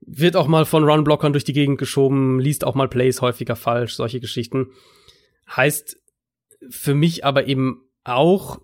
wird 0.00 0.36
auch 0.36 0.46
mal 0.46 0.64
von 0.64 0.84
Run-Blockern 0.84 1.32
durch 1.32 1.44
die 1.44 1.52
Gegend 1.52 1.78
geschoben, 1.78 2.38
liest 2.38 2.64
auch 2.64 2.74
mal 2.74 2.88
Plays 2.88 3.22
häufiger 3.22 3.56
falsch, 3.56 3.94
solche 3.94 4.20
Geschichten. 4.20 4.68
Heißt 5.48 5.98
für 6.70 6.94
mich 6.94 7.24
aber 7.24 7.46
eben 7.46 7.82
auch 8.04 8.60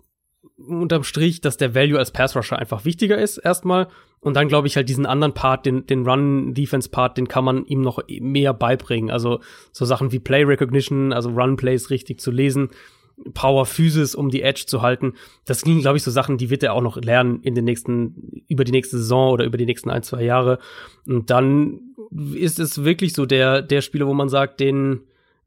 unterm 0.67 1.03
Strich, 1.03 1.41
dass 1.41 1.57
der 1.57 1.75
Value 1.75 1.99
als 1.99 2.11
Pass-Rusher 2.11 2.57
einfach 2.57 2.85
wichtiger 2.85 3.17
ist, 3.17 3.37
erstmal. 3.37 3.87
Und 4.19 4.35
dann 4.35 4.47
glaube 4.47 4.67
ich 4.67 4.75
halt 4.75 4.87
diesen 4.87 5.05
anderen 5.05 5.33
Part, 5.33 5.65
den, 5.65 5.87
den 5.87 6.07
Run-Defense-Part, 6.07 7.17
den 7.17 7.27
kann 7.27 7.43
man 7.43 7.65
ihm 7.65 7.81
noch 7.81 7.99
mehr 8.07 8.53
beibringen. 8.53 9.09
Also 9.09 9.39
so 9.71 9.85
Sachen 9.85 10.11
wie 10.11 10.19
Play 10.19 10.43
Recognition, 10.43 11.11
also 11.11 11.29
Run-Plays 11.31 11.89
richtig 11.89 12.19
zu 12.19 12.29
lesen, 12.29 12.69
Power 13.33 13.65
Physis, 13.65 14.15
um 14.15 14.29
die 14.29 14.41
Edge 14.41 14.65
zu 14.67 14.81
halten. 14.81 15.13
Das 15.45 15.61
sind, 15.61 15.81
glaube 15.81 15.97
ich, 15.97 16.03
so 16.03 16.11
Sachen, 16.11 16.37
die 16.37 16.49
wird 16.49 16.63
er 16.63 16.73
auch 16.73 16.81
noch 16.81 16.97
lernen 16.97 17.41
in 17.41 17.55
den 17.55 17.65
nächsten, 17.65 18.43
über 18.47 18.63
die 18.63 18.71
nächste 18.71 18.97
Saison 18.97 19.31
oder 19.31 19.45
über 19.45 19.57
die 19.57 19.65
nächsten 19.65 19.89
ein, 19.89 20.03
zwei 20.03 20.23
Jahre. 20.23 20.59
Und 21.07 21.29
dann 21.29 21.81
ist 22.33 22.59
es 22.59 22.83
wirklich 22.83 23.13
so 23.13 23.25
der, 23.25 23.61
der 23.61 23.81
Spieler, 23.81 24.07
wo 24.07 24.13
man 24.13 24.29
sagt, 24.29 24.59
den, 24.59 25.01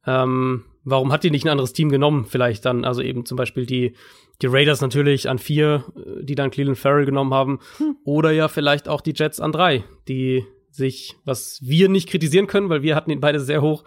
ähm, 0.07 0.65
warum 0.85 1.13
hat 1.13 1.25
die 1.25 1.31
nicht 1.31 1.45
ein 1.45 1.51
anderes 1.51 1.73
Team 1.73 1.89
genommen? 1.89 2.27
Vielleicht 2.27 2.65
dann, 2.65 2.85
also 2.85 3.03
eben 3.03 3.27
zum 3.27 3.37
Beispiel 3.37 3.67
die, 3.67 3.95
die 4.43 4.47
Raiders 4.47 4.81
natürlich 4.81 5.29
an 5.29 5.39
vier, 5.39 5.85
äh, 5.97 6.25
die 6.25 6.35
dann 6.35 6.51
Cleveland 6.51 6.79
Farrell 6.79 7.07
genommen 7.07 7.35
haben. 7.35 7.61
Hm. 7.79 7.97
Oder 8.05 8.31
ja 8.31 8.49
vielleicht 8.49 8.89
auch 8.89 9.01
die 9.01 9.15
Jets 9.15 9.41
an 9.41 9.53
drei, 9.53 9.85
die 10.09 10.45
sich, 10.71 11.17
was 11.25 11.61
wir 11.63 11.89
nicht 11.89 12.09
kritisieren 12.09 12.47
können, 12.47 12.69
weil 12.69 12.83
wir 12.83 12.97
hatten 12.97 13.11
ihn 13.11 13.21
beide 13.21 13.41
sehr 13.41 13.63
hoch, 13.63 13.85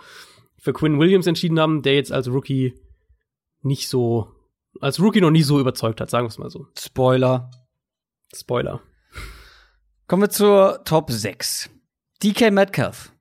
für 0.57 0.73
Quinn 0.73 0.99
Williams 0.99 1.27
entschieden 1.27 1.59
haben, 1.59 1.81
der 1.81 1.95
jetzt 1.95 2.11
als 2.11 2.27
Rookie 2.29 2.73
nicht 3.61 3.87
so, 3.87 4.27
als 4.79 4.99
Rookie 4.99 5.21
noch 5.21 5.31
nie 5.31 5.43
so 5.43 5.59
überzeugt 5.59 6.01
hat, 6.01 6.09
sagen 6.09 6.25
wir 6.25 6.29
es 6.29 6.37
mal 6.37 6.49
so. 6.49 6.67
Spoiler. 6.77 7.51
Spoiler. 8.33 8.81
Kommen 10.07 10.23
wir 10.23 10.29
zur 10.29 10.83
Top 10.83 11.11
6. 11.11 11.69
DK 12.23 12.51
Metcalf. 12.51 13.13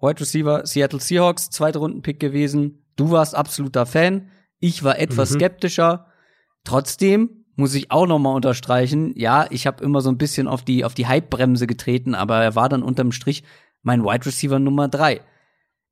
Wide 0.00 0.20
Receiver 0.20 0.66
Seattle 0.66 1.00
Seahawks, 1.00 1.50
zweite 1.50 1.78
Rundenpick 1.78 2.20
gewesen. 2.20 2.85
Du 2.96 3.10
warst 3.10 3.34
absoluter 3.34 3.86
Fan. 3.86 4.30
Ich 4.58 4.82
war 4.82 4.98
etwas 4.98 5.30
mhm. 5.30 5.34
skeptischer. 5.36 6.06
Trotzdem 6.64 7.44
muss 7.54 7.74
ich 7.74 7.90
auch 7.90 8.06
noch 8.06 8.18
mal 8.18 8.34
unterstreichen, 8.34 9.12
ja, 9.16 9.46
ich 9.50 9.66
habe 9.66 9.82
immer 9.82 10.02
so 10.02 10.10
ein 10.10 10.18
bisschen 10.18 10.46
auf 10.46 10.62
die 10.62 10.84
auf 10.84 10.94
die 10.94 11.06
Hype-Bremse 11.06 11.66
getreten, 11.66 12.14
aber 12.14 12.42
er 12.42 12.54
war 12.54 12.68
dann 12.68 12.82
unterm 12.82 13.12
Strich 13.12 13.44
mein 13.82 14.04
Wide 14.04 14.26
Receiver 14.26 14.58
Nummer 14.58 14.88
drei. 14.88 15.22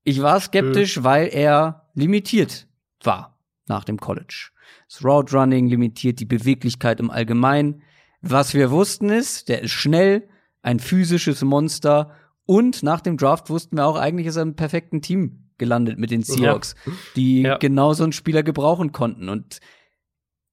Ich 0.02 0.20
war 0.20 0.38
skeptisch, 0.40 0.98
mhm. 0.98 1.04
weil 1.04 1.28
er 1.28 1.88
limitiert 1.94 2.66
war 3.02 3.38
nach 3.66 3.84
dem 3.84 3.98
College. 3.98 4.50
Das 4.88 5.02
Route 5.02 5.34
Running 5.36 5.66
limitiert 5.68 6.20
die 6.20 6.26
Beweglichkeit 6.26 7.00
im 7.00 7.10
Allgemeinen. 7.10 7.82
Was 8.20 8.52
wir 8.52 8.70
wussten 8.70 9.08
ist, 9.08 9.48
der 9.48 9.62
ist 9.62 9.70
schnell, 9.70 10.28
ein 10.62 10.80
physisches 10.80 11.42
Monster 11.42 12.10
und 12.46 12.82
nach 12.82 13.00
dem 13.00 13.16
Draft 13.16 13.48
wussten 13.48 13.76
wir 13.76 13.86
auch 13.86 13.96
eigentlich 13.96 14.26
ist 14.26 14.36
er 14.36 14.42
im 14.42 14.56
perfekten 14.56 15.00
Team 15.00 15.43
gelandet 15.58 15.98
mit 15.98 16.10
den 16.10 16.22
Seahawks, 16.22 16.74
ja. 16.86 16.92
die 17.16 17.42
ja. 17.42 17.56
genau 17.58 17.92
so 17.92 18.02
einen 18.02 18.12
Spieler 18.12 18.42
gebrauchen 18.42 18.92
konnten 18.92 19.28
und 19.28 19.60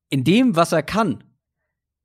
in 0.10 0.24
dem, 0.24 0.56
was 0.56 0.72
er 0.72 0.84
kann, 0.84 1.24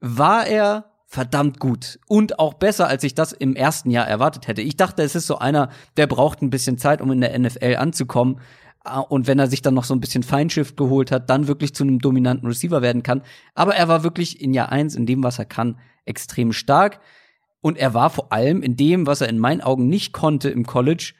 war 0.00 0.46
er 0.46 0.92
verdammt 1.06 1.60
gut 1.60 1.98
und 2.08 2.38
auch 2.38 2.54
besser, 2.54 2.88
als 2.88 3.04
ich 3.04 3.14
das 3.14 3.32
im 3.32 3.54
ersten 3.54 3.90
Jahr 3.90 4.06
erwartet 4.06 4.48
hätte. 4.48 4.62
Ich 4.62 4.76
dachte, 4.76 5.02
es 5.02 5.14
ist 5.14 5.26
so 5.26 5.38
einer, 5.38 5.70
der 5.96 6.06
braucht 6.06 6.42
ein 6.42 6.50
bisschen 6.50 6.78
Zeit, 6.78 7.00
um 7.00 7.10
in 7.12 7.20
der 7.20 7.38
NFL 7.38 7.76
anzukommen. 7.76 8.40
Ah, 8.80 9.00
und 9.00 9.26
wenn 9.26 9.38
er 9.38 9.46
sich 9.48 9.62
dann 9.62 9.74
noch 9.74 9.84
so 9.84 9.94
ein 9.94 10.00
bisschen 10.00 10.22
Feinschiff 10.22 10.76
geholt 10.76 11.10
hat, 11.10 11.30
dann 11.30 11.48
wirklich 11.48 11.74
zu 11.74 11.84
einem 11.84 11.98
dominanten 11.98 12.46
Receiver 12.46 12.82
werden 12.82 13.02
kann. 13.02 13.22
Aber 13.54 13.74
er 13.74 13.88
war 13.88 14.02
wirklich 14.02 14.40
in 14.40 14.54
Jahr 14.54 14.70
eins 14.70 14.94
in 14.94 15.06
dem, 15.06 15.22
was 15.22 15.38
er 15.38 15.44
kann, 15.44 15.78
extrem 16.04 16.52
stark. 16.52 17.00
Und 17.60 17.78
er 17.78 17.94
war 17.94 18.10
vor 18.10 18.32
allem 18.32 18.62
in 18.62 18.76
dem, 18.76 19.06
was 19.06 19.20
er 19.20 19.28
in 19.28 19.38
meinen 19.38 19.60
Augen 19.60 19.88
nicht 19.88 20.12
konnte 20.12 20.50
im 20.50 20.66
College, 20.66 21.14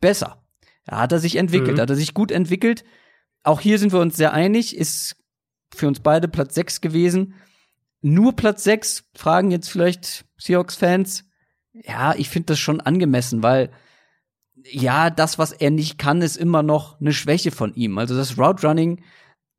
besser. 0.00 0.42
Da 0.86 1.00
hat 1.00 1.12
er 1.12 1.18
sich 1.18 1.36
entwickelt, 1.36 1.76
mhm. 1.76 1.80
hat 1.80 1.90
er 1.90 1.96
sich 1.96 2.14
gut 2.14 2.30
entwickelt. 2.30 2.84
Auch 3.42 3.60
hier 3.60 3.78
sind 3.78 3.92
wir 3.92 4.00
uns 4.00 4.16
sehr 4.16 4.32
einig, 4.32 4.76
ist 4.76 5.16
für 5.74 5.88
uns 5.88 6.00
beide 6.00 6.28
Platz 6.28 6.54
6 6.54 6.80
gewesen. 6.80 7.34
Nur 8.00 8.34
Platz 8.34 8.64
6 8.64 9.04
fragen 9.14 9.50
jetzt 9.50 9.68
vielleicht 9.68 10.24
Seahawks-Fans. 10.38 11.24
Ja, 11.72 12.14
ich 12.16 12.30
finde 12.30 12.46
das 12.46 12.58
schon 12.58 12.80
angemessen, 12.80 13.42
weil 13.42 13.70
ja, 14.64 15.10
das, 15.10 15.38
was 15.38 15.52
er 15.52 15.70
nicht 15.70 15.98
kann, 15.98 16.22
ist 16.22 16.36
immer 16.36 16.62
noch 16.62 17.00
eine 17.00 17.12
Schwäche 17.12 17.50
von 17.50 17.74
ihm. 17.74 17.98
Also 17.98 18.16
das 18.16 18.38
Route 18.38 18.66
Running, 18.66 19.02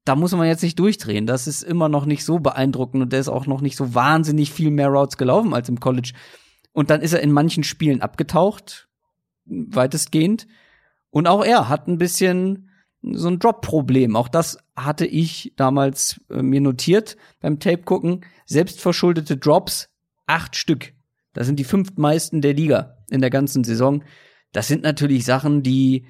da 0.06 0.16
muss 0.16 0.34
man 0.34 0.48
jetzt 0.48 0.64
nicht 0.64 0.80
durchdrehen. 0.80 1.28
Das 1.28 1.48
ist 1.48 1.64
immer 1.64 1.90
noch 1.90 2.06
nicht 2.06 2.26
so 2.26 2.40
beeindruckend 2.40 3.04
und 3.04 3.14
der 3.14 3.20
ist 3.20 3.28
auch 3.30 3.46
noch 3.46 3.62
nicht 3.62 3.76
so 3.76 3.94
wahnsinnig 3.94 4.52
viel 4.52 4.72
mehr 4.72 4.90
Routes 4.90 5.18
gelaufen 5.18 5.54
als 5.54 5.70
im 5.70 5.80
College. 5.80 6.14
Und 6.72 6.90
dann 6.90 7.02
ist 7.02 7.14
er 7.14 7.22
in 7.22 7.32
manchen 7.32 7.64
Spielen 7.64 8.02
abgetaucht, 8.02 8.88
weitestgehend. 9.46 10.48
Und 11.18 11.26
auch 11.26 11.44
er 11.44 11.68
hat 11.68 11.88
ein 11.88 11.98
bisschen 11.98 12.70
so 13.02 13.28
ein 13.28 13.40
Drop-Problem. 13.40 14.16
Auch 14.16 14.28
das 14.28 14.60
hatte 14.76 15.08
ich 15.08 15.52
damals 15.56 16.22
äh, 16.30 16.44
mir 16.44 16.62
notiert 16.62 17.18
beim 17.40 17.60
Tape 17.60 17.82
gucken. 17.82 18.24
Selbstverschuldete 18.46 19.36
Drops, 19.36 19.90
acht 20.28 20.56
Stück. 20.56 20.94
Das 21.34 21.48
sind 21.48 21.58
die 21.58 21.64
fünftmeisten 21.64 22.42
der 22.42 22.54
Liga 22.54 22.98
in 23.10 23.22
der 23.22 23.32
ganzen 23.32 23.64
Saison. 23.64 24.04
Das 24.52 24.68
sind 24.68 24.84
natürlich 24.84 25.26
Sachen, 25.26 25.64
die, 25.64 26.06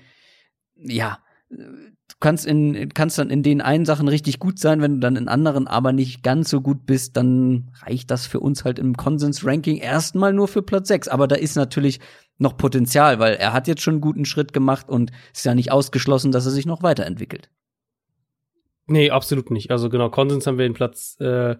ja, 0.76 1.20
du 1.50 2.16
kannst 2.20 2.46
in, 2.46 2.90
kannst 2.90 3.18
dann 3.18 3.30
in 3.30 3.44
den 3.44 3.62
einen 3.62 3.86
Sachen 3.86 4.10
richtig 4.10 4.40
gut 4.40 4.60
sein, 4.60 4.82
wenn 4.82 4.96
du 4.96 5.00
dann 5.00 5.16
in 5.16 5.30
anderen 5.30 5.68
aber 5.68 5.94
nicht 5.94 6.22
ganz 6.22 6.50
so 6.50 6.60
gut 6.60 6.86
bist, 6.86 7.16
dann 7.16 7.72
reicht 7.82 8.12
das 8.12 8.28
für 8.28 8.42
uns 8.42 8.66
halt 8.66 8.78
im 8.78 8.98
Konsens-Ranking 8.98 9.78
erstmal 9.78 10.34
nur 10.34 10.50
für 10.50 10.64
Platz 10.64 10.90
sechs. 10.90 11.08
Aber 11.08 11.30
da 11.30 11.38
ist 11.38 11.56
natürlich 11.56 12.02
noch 12.38 12.58
Potenzial, 12.58 13.20
weil 13.20 13.36
er 13.36 13.54
hat 13.54 13.68
jetzt 13.68 13.82
schon 13.82 13.96
einen 13.96 14.02
guten 14.02 14.26
Schritt 14.26 14.54
gemacht 14.54 14.90
und 14.90 15.12
ist 15.34 15.46
ja 15.46 15.56
nicht 15.56 15.72
ausgeschlossen, 15.72 16.32
dass 16.32 16.46
er 16.46 16.52
sich 16.52 16.66
noch 16.66 16.84
weiterentwickelt. 16.84 17.50
Nee, 18.86 19.10
absolut 19.10 19.52
nicht. 19.52 19.72
Also 19.72 19.90
genau, 19.90 20.10
Konsens 20.10 20.48
haben 20.48 20.58
wir 20.58 20.66
in 20.66 20.74
Platz 20.74 21.18
äh, 21.20 21.56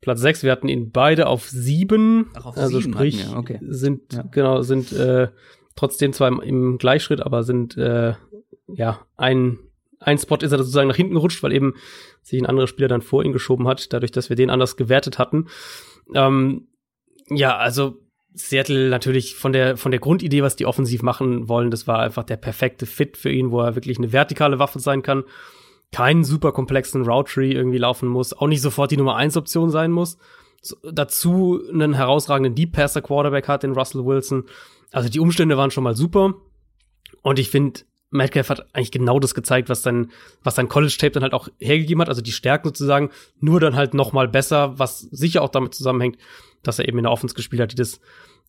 Platz 0.00 0.20
6. 0.20 0.42
Wir 0.42 0.52
hatten 0.52 0.68
ihn 0.68 0.90
beide 0.90 1.26
auf 1.26 1.48
7. 1.48 2.30
Ach, 2.34 2.46
auf 2.46 2.56
also 2.56 2.80
sieben 2.80 2.92
sprich, 2.92 3.30
wir, 3.30 3.36
okay. 3.36 3.58
sind, 3.62 4.12
Ja. 4.12 4.22
genau, 4.30 4.62
sind 4.62 4.92
äh, 4.92 5.28
trotzdem 5.74 6.12
zwar 6.12 6.28
im, 6.28 6.40
im 6.40 6.78
Gleichschritt, 6.78 7.20
aber 7.20 7.42
sind 7.42 7.76
äh, 7.76 8.14
ja 8.68 9.00
ein, 9.16 9.58
ein 9.98 10.18
Spot 10.18 10.36
ist 10.36 10.52
er 10.52 10.58
sozusagen 10.58 10.88
nach 10.88 10.96
hinten 10.96 11.14
gerutscht, 11.14 11.42
weil 11.42 11.52
eben 11.52 11.74
sich 12.22 12.40
ein 12.40 12.46
anderer 12.46 12.68
Spieler 12.68 12.88
dann 12.88 13.02
vor 13.02 13.24
ihn 13.24 13.32
geschoben 13.32 13.66
hat, 13.66 13.92
dadurch, 13.92 14.12
dass 14.12 14.28
wir 14.28 14.36
den 14.36 14.50
anders 14.50 14.76
gewertet 14.76 15.18
hatten. 15.18 15.48
Ähm, 16.14 16.68
ja, 17.28 17.56
also 17.56 17.98
Seattle 18.38 18.88
natürlich 18.88 19.34
von 19.34 19.52
der, 19.52 19.76
von 19.76 19.90
der 19.90 20.00
Grundidee, 20.00 20.42
was 20.42 20.56
die 20.56 20.66
offensiv 20.66 21.02
machen 21.02 21.48
wollen, 21.48 21.70
das 21.70 21.86
war 21.86 22.00
einfach 22.00 22.24
der 22.24 22.36
perfekte 22.36 22.86
Fit 22.86 23.16
für 23.16 23.30
ihn, 23.30 23.50
wo 23.50 23.60
er 23.60 23.74
wirklich 23.74 23.98
eine 23.98 24.12
vertikale 24.12 24.58
Waffe 24.58 24.78
sein 24.78 25.02
kann, 25.02 25.24
keinen 25.92 26.24
super 26.24 26.52
komplexen 26.52 27.02
Route 27.02 27.32
Tree 27.32 27.52
irgendwie 27.52 27.78
laufen 27.78 28.08
muss, 28.08 28.32
auch 28.32 28.46
nicht 28.46 28.62
sofort 28.62 28.90
die 28.90 28.96
Nummer 28.96 29.16
1 29.16 29.36
Option 29.36 29.70
sein 29.70 29.90
muss. 29.90 30.18
So, 30.60 30.76
dazu 30.90 31.60
einen 31.72 31.94
herausragenden 31.94 32.54
Deep 32.54 32.72
Passer 32.72 33.00
Quarterback 33.00 33.48
hat, 33.48 33.62
den 33.62 33.72
Russell 33.72 34.04
Wilson. 34.04 34.44
Also 34.92 35.08
die 35.08 35.20
Umstände 35.20 35.56
waren 35.56 35.70
schon 35.70 35.84
mal 35.84 35.94
super. 35.94 36.34
Und 37.22 37.38
ich 37.38 37.50
finde, 37.50 37.80
Metcalf 38.10 38.48
hat 38.48 38.74
eigentlich 38.74 38.90
genau 38.90 39.20
das 39.20 39.34
gezeigt, 39.34 39.68
was 39.68 39.82
sein, 39.82 40.10
was 40.42 40.54
sein 40.54 40.68
College-Tape 40.68 41.12
dann 41.12 41.22
halt 41.22 41.34
auch 41.34 41.48
hergegeben 41.58 42.00
hat. 42.00 42.08
Also 42.08 42.22
die 42.22 42.32
Stärken 42.32 42.68
sozusagen, 42.68 43.10
nur 43.38 43.60
dann 43.60 43.76
halt 43.76 43.94
noch 43.94 44.12
mal 44.12 44.28
besser, 44.28 44.78
was 44.78 45.00
sicher 45.00 45.42
auch 45.42 45.50
damit 45.50 45.74
zusammenhängt, 45.74 46.18
dass 46.62 46.78
er 46.78 46.88
eben 46.88 46.98
in 46.98 47.04
der 47.04 47.12
Offense 47.12 47.34
gespielt 47.34 47.62
hat, 47.62 47.72
die 47.72 47.76
das, 47.76 48.00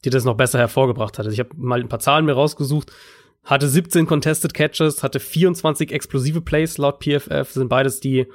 die 0.06 0.10
das 0.10 0.24
noch 0.24 0.36
besser 0.36 0.60
hervorgebracht 0.60 1.18
hat. 1.18 1.26
Also 1.26 1.34
ich 1.34 1.40
habe 1.40 1.52
mal 1.56 1.80
ein 1.80 1.90
paar 1.90 2.00
Zahlen 2.00 2.26
mir 2.26 2.34
rausgesucht. 2.34 2.92
Hatte 3.44 3.68
17 3.68 4.06
Contested 4.06 4.54
Catches, 4.54 5.02
hatte 5.02 5.20
24 5.20 5.92
explosive 5.92 6.42
Plays 6.42 6.78
laut 6.78 7.00
PFF, 7.00 7.50
sind 7.50 7.70
beides 7.70 8.00
die, 8.00 8.28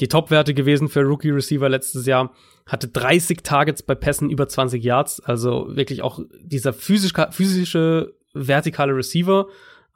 die 0.00 0.08
Top-Werte 0.08 0.54
gewesen 0.54 0.88
für 0.88 1.02
Rookie 1.02 1.30
Receiver 1.30 1.68
letztes 1.68 2.06
Jahr. 2.06 2.32
Hatte 2.66 2.88
30 2.88 3.42
Targets 3.42 3.82
bei 3.82 3.94
Pässen 3.94 4.30
über 4.30 4.48
20 4.48 4.82
Yards, 4.82 5.20
also 5.20 5.66
wirklich 5.76 6.02
auch 6.02 6.20
dieser 6.40 6.72
physisch, 6.72 7.12
physische 7.30 8.14
vertikale 8.34 8.94
Receiver, 8.96 9.46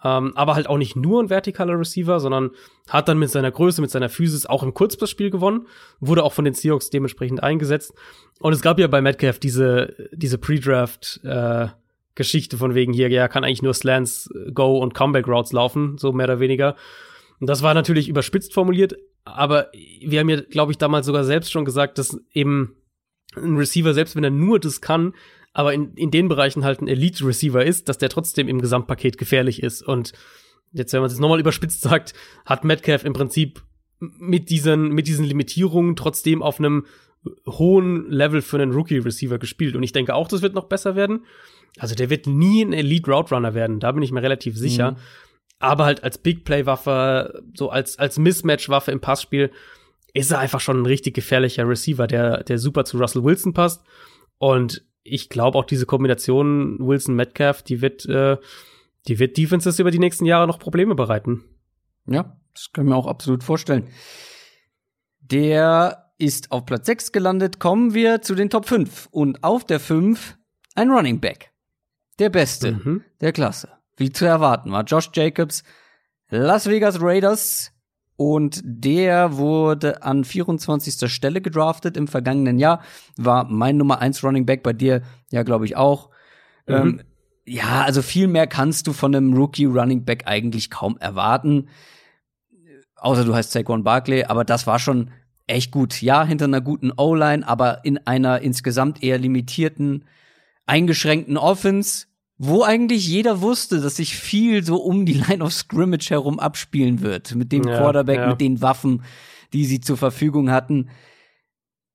ähm, 0.03 0.33
aber 0.35 0.55
halt 0.55 0.69
auch 0.69 0.79
nicht 0.79 0.97
nur 0.97 1.23
ein 1.23 1.29
vertikaler 1.29 1.79
Receiver, 1.79 2.21
sondern 2.21 2.51
hat 2.89 3.09
dann 3.09 3.19
mit 3.19 3.31
seiner 3.31 3.51
Größe, 3.51 3.81
mit 3.81 3.91
seiner 3.91 4.09
Physis 4.09 4.47
auch 4.47 4.63
im 4.63 4.75
Kurzpassspiel 4.75 5.31
gewonnen, 5.31 5.67
wurde 6.01 6.25
auch 6.25 6.33
von 6.33 6.45
den 6.45 6.55
Seahawks 6.55 6.91
dementsprechend 6.91 7.43
eingesetzt. 7.43 7.93
Und 8.41 8.53
es 8.53 8.63
gab 8.63 8.79
ja 8.79 8.87
bei 8.87 9.01
Metcalf 9.01 9.39
diese, 9.39 9.95
diese 10.13 10.39
Pre-Draft, 10.39 11.21
äh, 11.25 11.69
Geschichte 12.15 12.57
von 12.57 12.75
wegen 12.75 12.93
hier, 12.93 13.09
ja, 13.09 13.29
kann 13.29 13.45
eigentlich 13.45 13.63
nur 13.63 13.75
Slants, 13.75 14.31
Go 14.53 14.79
und 14.79 14.95
Comeback 14.95 15.27
Routes 15.27 15.53
laufen, 15.53 15.97
so 15.97 16.13
mehr 16.13 16.27
oder 16.27 16.41
weniger. 16.41 16.77
Und 17.39 17.49
das 17.49 17.63
war 17.63 17.73
natürlich 17.73 18.09
überspitzt 18.09 18.53
formuliert, 18.53 18.97
aber 19.25 19.71
wir 20.05 20.21
haben 20.21 20.29
ja, 20.29 20.41
glaube 20.41 20.73
ich, 20.73 20.79
damals 20.79 21.07
sogar 21.07 21.25
selbst 21.25 21.51
schon 21.51 21.65
gesagt, 21.65 21.99
dass 21.99 22.19
eben 22.33 22.77
ein 23.37 23.57
Receiver, 23.57 23.95
selbst 23.95 24.17
wenn 24.17 24.25
er 24.25 24.31
nur 24.31 24.59
das 24.59 24.81
kann, 24.81 25.15
aber 25.53 25.75
in, 25.75 25.95
in 25.95 26.11
den 26.11 26.29
Bereichen 26.29 26.65
halt 26.65 26.81
ein 26.81 26.89
Elite-Receiver 26.89 27.65
ist, 27.65 27.89
dass 27.89 27.99
der 27.99 28.09
trotzdem 28.09 28.49
im 28.49 28.61
Gesamtpaket 28.61 29.19
gefährlich 29.19 29.63
ist. 29.63 29.83
Und 29.83 30.13
jetzt, 30.73 30.93
wenn 30.93 31.01
man 31.01 31.11
es 31.11 31.19
nochmal 31.19 31.41
überspitzt 31.41 31.83
sagt, 31.83 32.15
hat 32.47 32.65
Metcalf 32.65 33.05
im 33.05 33.13
Prinzip 33.13 33.63
mit 33.99 34.49
diesen, 34.51 34.89
mit 34.89 35.09
diesen 35.09 35.25
Limitierungen 35.25 35.97
trotzdem 35.97 36.43
auf 36.43 36.59
einem 36.59 36.87
hohen 37.47 38.11
Level 38.11 38.43
für 38.43 38.61
einen 38.61 38.73
Rookie-Receiver 38.73 39.39
gespielt. 39.39 39.77
Und 39.77 39.83
ich 39.83 39.93
denke 39.93 40.15
auch, 40.15 40.29
das 40.29 40.43
wird 40.43 40.55
noch 40.55 40.65
besser 40.65 40.95
werden. 40.97 41.27
Also 41.79 41.95
der 41.95 42.11
wird 42.11 42.27
nie 42.27 42.63
ein 42.63 42.73
Elite 42.73 43.11
Route 43.11 43.35
Runner 43.35 43.55
werden, 43.55 43.81
da 43.81 43.93
bin 43.93 44.03
ich 44.03 44.13
mir 44.13 44.23
relativ 44.23 44.57
sicher. 44.57 44.93
Mhm. 44.93 44.97
Aber 45.59 45.85
halt 45.85 46.03
als 46.03 46.19
Big 46.19 46.45
Play 46.45 46.65
Waffe, 46.65 47.43
so 47.55 47.69
als 47.69 47.99
als 47.99 48.19
Mismatch 48.19 48.69
Waffe 48.71 48.93
im 48.93 49.01
Passspiel 49.01 49.51
ist 50.15 50.31
er 50.31 50.39
einfach 50.39 50.61
schon 50.61 50.81
ein 50.81 50.87
richtig 50.87 51.15
gefährlicher 51.15 51.69
Receiver, 51.69 52.07
der 52.07 52.43
der 52.45 52.59
super 52.59 52.85
zu 52.87 52.97
Russell 52.97 53.23
Wilson 53.23 53.53
passt 53.53 53.85
und 54.39 54.83
ich 55.13 55.29
glaube 55.29 55.59
auch 55.59 55.65
diese 55.65 55.87
Kombination 55.87 56.79
Wilson 56.81 57.15
Metcalf, 57.15 57.63
die 57.63 57.81
wird 57.81 58.07
äh, 58.07 58.37
die 59.09 59.19
wird 59.19 59.37
Defenses 59.37 59.79
über 59.79 59.91
die 59.91 59.99
nächsten 59.99 60.27
Jahre 60.27 60.47
noch 60.47 60.59
Probleme 60.59 60.95
bereiten. 60.95 61.45
Ja, 62.07 62.37
das 62.55 62.73
können 62.73 62.89
wir 62.89 62.97
auch 62.97 63.07
absolut 63.07 63.43
vorstellen. 63.45 63.89
Der 65.21 66.11
ist 66.19 66.53
auf 66.53 66.67
Platz 66.67 66.87
6 66.87 67.13
gelandet. 67.13 67.61
Kommen 67.61 67.95
wir 67.95 68.21
zu 68.23 68.35
den 68.35 68.51
Top 68.51 68.67
5. 68.67 69.09
Und 69.11 69.43
auf 69.43 69.65
der 69.65 69.81
5 69.81 70.37
ein 70.75 70.91
Running 70.91 71.21
Back. 71.21 71.53
Der 72.19 72.29
beste 72.31 72.73
Mhm. 72.73 73.05
der 73.21 73.33
Klasse. 73.33 73.69
Wie 73.97 74.11
zu 74.13 74.25
erwarten 74.27 74.71
war 74.73 74.85
Josh 74.85 75.11
Jacobs, 75.15 75.63
Las 76.29 76.69
Vegas 76.69 77.01
Raiders. 77.01 77.73
Und 78.21 78.61
der 78.63 79.39
wurde 79.39 80.03
an 80.03 80.25
24. 80.25 81.11
Stelle 81.11 81.41
gedraftet 81.41 81.97
im 81.97 82.07
vergangenen 82.07 82.59
Jahr. 82.59 82.83
War 83.17 83.45
mein 83.45 83.79
Nummer 83.79 84.03
1 84.03 84.23
Running 84.23 84.45
Back, 84.45 84.63
bei 84.63 84.75
dir 84.75 85.01
ja, 85.31 85.43
glaube 85.43 85.65
ich, 85.65 85.75
auch. 85.75 86.11
Mhm. 86.67 86.75
Ähm, 86.75 87.03
ja, 87.47 87.81
also 87.81 88.03
viel 88.03 88.27
mehr 88.27 88.47
kannst 88.47 88.87
du 88.87 88.93
von 88.93 89.15
einem 89.15 89.33
Rookie 89.33 89.65
Running 89.65 90.05
Back 90.05 90.25
eigentlich 90.27 90.69
kaum 90.69 90.99
erwarten. 90.99 91.69
Außer 92.97 93.25
du 93.25 93.35
heißt 93.35 93.53
Saquon 93.53 93.85
Barkley, 93.85 94.25
aber 94.25 94.45
das 94.45 94.67
war 94.67 94.79
schon 94.79 95.13
echt 95.47 95.71
gut. 95.71 96.03
Ja, 96.03 96.23
hinter 96.23 96.45
einer 96.45 96.61
guten 96.61 96.93
O-Line, 96.95 97.49
aber 97.49 97.87
in 97.87 98.07
einer 98.07 98.43
insgesamt 98.43 99.03
eher 99.03 99.17
limitierten, 99.17 100.05
eingeschränkten 100.67 101.39
Offense, 101.39 102.05
wo 102.43 102.63
eigentlich 102.63 103.07
jeder 103.07 103.43
wusste, 103.43 103.83
dass 103.83 103.97
sich 103.97 104.17
viel 104.17 104.65
so 104.65 104.77
um 104.77 105.05
die 105.05 105.13
Line 105.13 105.45
of 105.45 105.53
Scrimmage 105.53 106.09
herum 106.09 106.41
abspielen 106.41 107.03
wird. 107.03 107.35
Mit 107.35 107.53
dem 107.53 107.65
Ja, 107.65 107.77
Quarterback, 107.77 108.17
ja. 108.17 108.29
mit 108.29 108.41
den 108.41 108.63
Waffen, 108.63 109.03
die 109.53 109.67
sie 109.67 109.81
zur 109.81 109.99
Verfügung 109.99 110.51
hatten. 110.51 110.89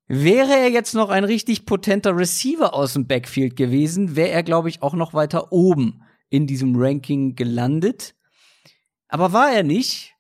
Wäre 0.08 0.52
er 0.52 0.70
jetzt 0.70 0.94
noch 0.94 1.10
ein 1.10 1.24
richtig 1.24 1.66
potenter 1.66 2.16
Receiver 2.16 2.76
aus 2.76 2.94
dem 2.94 3.08
Backfield 3.08 3.56
gewesen, 3.56 4.16
wäre 4.16 4.30
er, 4.30 4.44
glaube 4.44 4.70
ich, 4.70 4.84
auch 4.84 4.94
noch 4.94 5.16
weiter 5.16 5.52
oben 5.52 6.04
in 6.30 6.46
diesem 6.46 6.76
Ranking 6.76 7.36
gelandet. 7.36 8.14
Aber 9.08 9.34
war 9.34 9.52
er 9.52 9.64
nicht. 9.64 10.14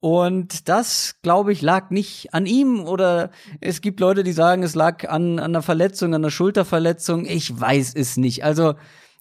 Und 0.00 0.68
das, 0.68 1.20
glaube 1.22 1.52
ich, 1.52 1.62
lag 1.62 1.90
nicht 1.90 2.34
an 2.34 2.46
ihm 2.46 2.80
oder 2.80 3.30
es 3.60 3.80
gibt 3.80 4.00
Leute, 4.00 4.24
die 4.24 4.32
sagen, 4.32 4.64
es 4.64 4.74
lag 4.74 5.08
an, 5.08 5.38
an 5.38 5.52
einer 5.52 5.62
Verletzung, 5.62 6.14
an 6.14 6.22
einer 6.22 6.32
Schulterverletzung. 6.32 7.26
Ich 7.26 7.60
weiß 7.60 7.94
es 7.94 8.16
nicht. 8.16 8.42
Also, 8.44 8.74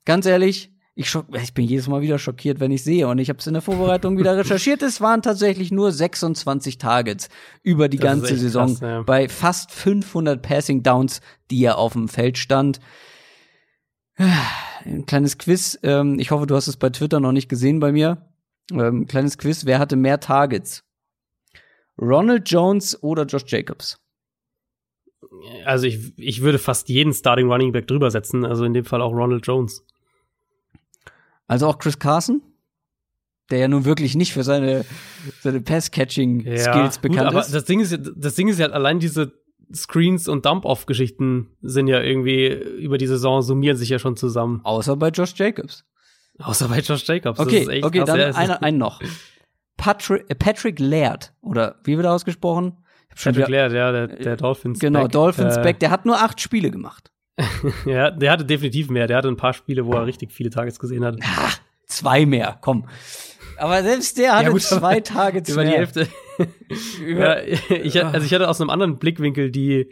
ganz 0.07 0.25
ehrlich, 0.25 0.71
ich, 0.95 1.11
schock, 1.11 1.27
ich 1.39 1.53
bin 1.53 1.65
jedes 1.65 1.87
Mal 1.87 2.01
wieder 2.01 2.17
schockiert, 2.17 2.59
wenn 2.59 2.71
ich 2.71 2.83
sehe. 2.83 3.07
Und 3.07 3.19
ich 3.19 3.29
habe 3.29 3.37
es 3.37 3.45
in 3.45 3.53
der 3.53 3.61
Vorbereitung 3.61 4.17
wieder 4.17 4.35
recherchiert. 4.37 4.81
Es 4.81 4.99
waren 4.99 5.21
tatsächlich 5.21 5.69
nur 5.69 5.91
26 5.91 6.79
Targets 6.79 7.29
über 7.61 7.87
die 7.87 7.97
Das 7.97 8.05
ganze 8.05 8.35
Saison 8.35 8.69
krass, 8.69 8.79
ja. 8.79 9.01
bei 9.03 9.29
fast 9.29 9.71
500 9.71 10.41
Passing 10.41 10.81
Downs, 10.81 11.21
die 11.51 11.63
er 11.63 11.77
auf 11.77 11.93
dem 11.93 12.07
Feld 12.07 12.39
stand. 12.39 12.79
Ein 14.17 15.05
kleines 15.05 15.37
Quiz. 15.37 15.77
Ähm, 15.83 16.17
ich 16.19 16.31
hoffe, 16.31 16.47
du 16.47 16.55
hast 16.55 16.67
es 16.67 16.77
bei 16.77 16.89
Twitter 16.89 17.19
noch 17.19 17.31
nicht 17.31 17.49
gesehen 17.49 17.79
bei 17.79 17.91
mir. 17.91 18.25
Ähm, 18.71 19.05
kleines 19.05 19.37
Quiz. 19.37 19.65
Wer 19.65 19.77
hatte 19.77 19.97
mehr 19.97 20.19
Targets? 20.19 20.83
Ronald 22.01 22.49
Jones 22.49 23.03
oder 23.03 23.25
Josh 23.25 23.43
Jacobs? 23.45 23.99
Also 25.65 25.85
ich, 25.85 26.17
ich 26.17 26.41
würde 26.41 26.57
fast 26.57 26.89
jeden 26.89 27.13
Starting 27.13 27.51
Running 27.51 27.71
Back 27.71 27.87
drüber 27.87 28.09
setzen, 28.09 28.45
also 28.45 28.65
in 28.65 28.73
dem 28.73 28.85
Fall 28.85 29.01
auch 29.01 29.11
Ronald 29.11 29.45
Jones. 29.45 29.83
Also 31.47 31.67
auch 31.67 31.77
Chris 31.79 31.97
Carson? 31.99 32.41
Der 33.49 33.59
ja 33.59 33.67
nun 33.69 33.85
wirklich 33.85 34.15
nicht 34.15 34.33
für 34.33 34.43
seine, 34.43 34.83
seine 35.41 35.61
Pass-Catching-Skills 35.61 36.95
gut, 36.95 37.01
bekannt 37.01 37.27
aber 37.29 37.39
ist. 37.39 37.53
das 37.53 37.63
Ding 37.63 37.79
ist, 37.79 37.91
ja- 37.91 37.97
das 37.97 38.35
Ding 38.35 38.49
ist 38.49 38.59
ja 38.59 38.67
allein 38.67 38.99
diese 38.99 39.31
Screens 39.73 40.27
und 40.27 40.45
Dump-Off-Geschichten 40.45 41.55
sind 41.61 41.87
ja 41.87 42.01
irgendwie 42.01 42.47
über 42.47 42.97
die 42.97 43.07
Saison 43.07 43.41
summieren 43.41 43.77
sich 43.77 43.89
ja 43.89 43.99
schon 43.99 44.17
zusammen. 44.17 44.61
Außer 44.63 44.95
bei 44.97 45.09
Josh 45.09 45.33
Jacobs. 45.35 45.85
Außer 46.39 46.67
bei 46.67 46.79
Josh 46.79 47.07
Jacobs. 47.07 47.37
Das 47.37 47.47
Okay, 47.47 47.59
ist 47.61 47.69
echt 47.69 47.83
okay, 47.85 47.99
krass. 47.99 48.07
dann 48.07 48.19
Ja, 48.19 48.31
einer, 48.35 48.61
einen 48.63 48.77
noch. 48.77 49.01
Patrick, 49.77 50.25
äh, 50.29 50.35
Patrick 50.35 50.79
Laird, 50.79 51.33
oder 51.41 51.75
wie 51.85 51.95
wird 51.95 52.05
er 52.05 52.13
ausgesprochen? 52.13 52.77
Patrick 53.09 53.35
wieder- 53.37 53.49
Laird, 53.49 53.73
ja, 53.73 53.91
der, 53.91 54.07
der 54.07 54.35
Dolphins. 54.37 54.79
Genau, 54.79 55.03
Back. 55.03 55.11
Dolphins 55.13 55.57
äh, 55.57 55.61
Back, 55.61 55.79
der 55.79 55.89
hat 55.91 56.05
nur 56.05 56.17
acht 56.21 56.41
Spiele 56.41 56.69
gemacht. 56.71 57.11
Ja, 57.85 58.11
der 58.11 58.31
hatte 58.31 58.45
definitiv 58.45 58.89
mehr. 58.89 59.07
Der 59.07 59.17
hatte 59.17 59.27
ein 59.27 59.37
paar 59.37 59.53
Spiele, 59.53 59.85
wo 59.85 59.93
er 59.93 60.05
richtig 60.05 60.31
viele 60.31 60.49
Targets 60.49 60.79
gesehen 60.79 61.05
hat. 61.05 61.17
Zwei 61.85 62.25
mehr, 62.25 62.57
komm. 62.61 62.87
Aber 63.57 63.81
selbst 63.83 64.17
der 64.17 64.35
hatte 64.35 64.51
gut, 64.51 64.65
aber 64.71 64.79
zwei 64.79 64.99
Targets 64.99 65.49
Über 65.49 65.63
die 65.63 65.69
mehr. 65.69 65.77
Hälfte. 65.79 66.07
ja, 67.07 67.41
ich, 67.41 68.03
also 68.03 68.25
ich 68.25 68.33
hatte 68.33 68.47
aus 68.47 68.61
einem 68.61 68.69
anderen 68.69 68.97
Blickwinkel 68.97 69.51
die, 69.51 69.91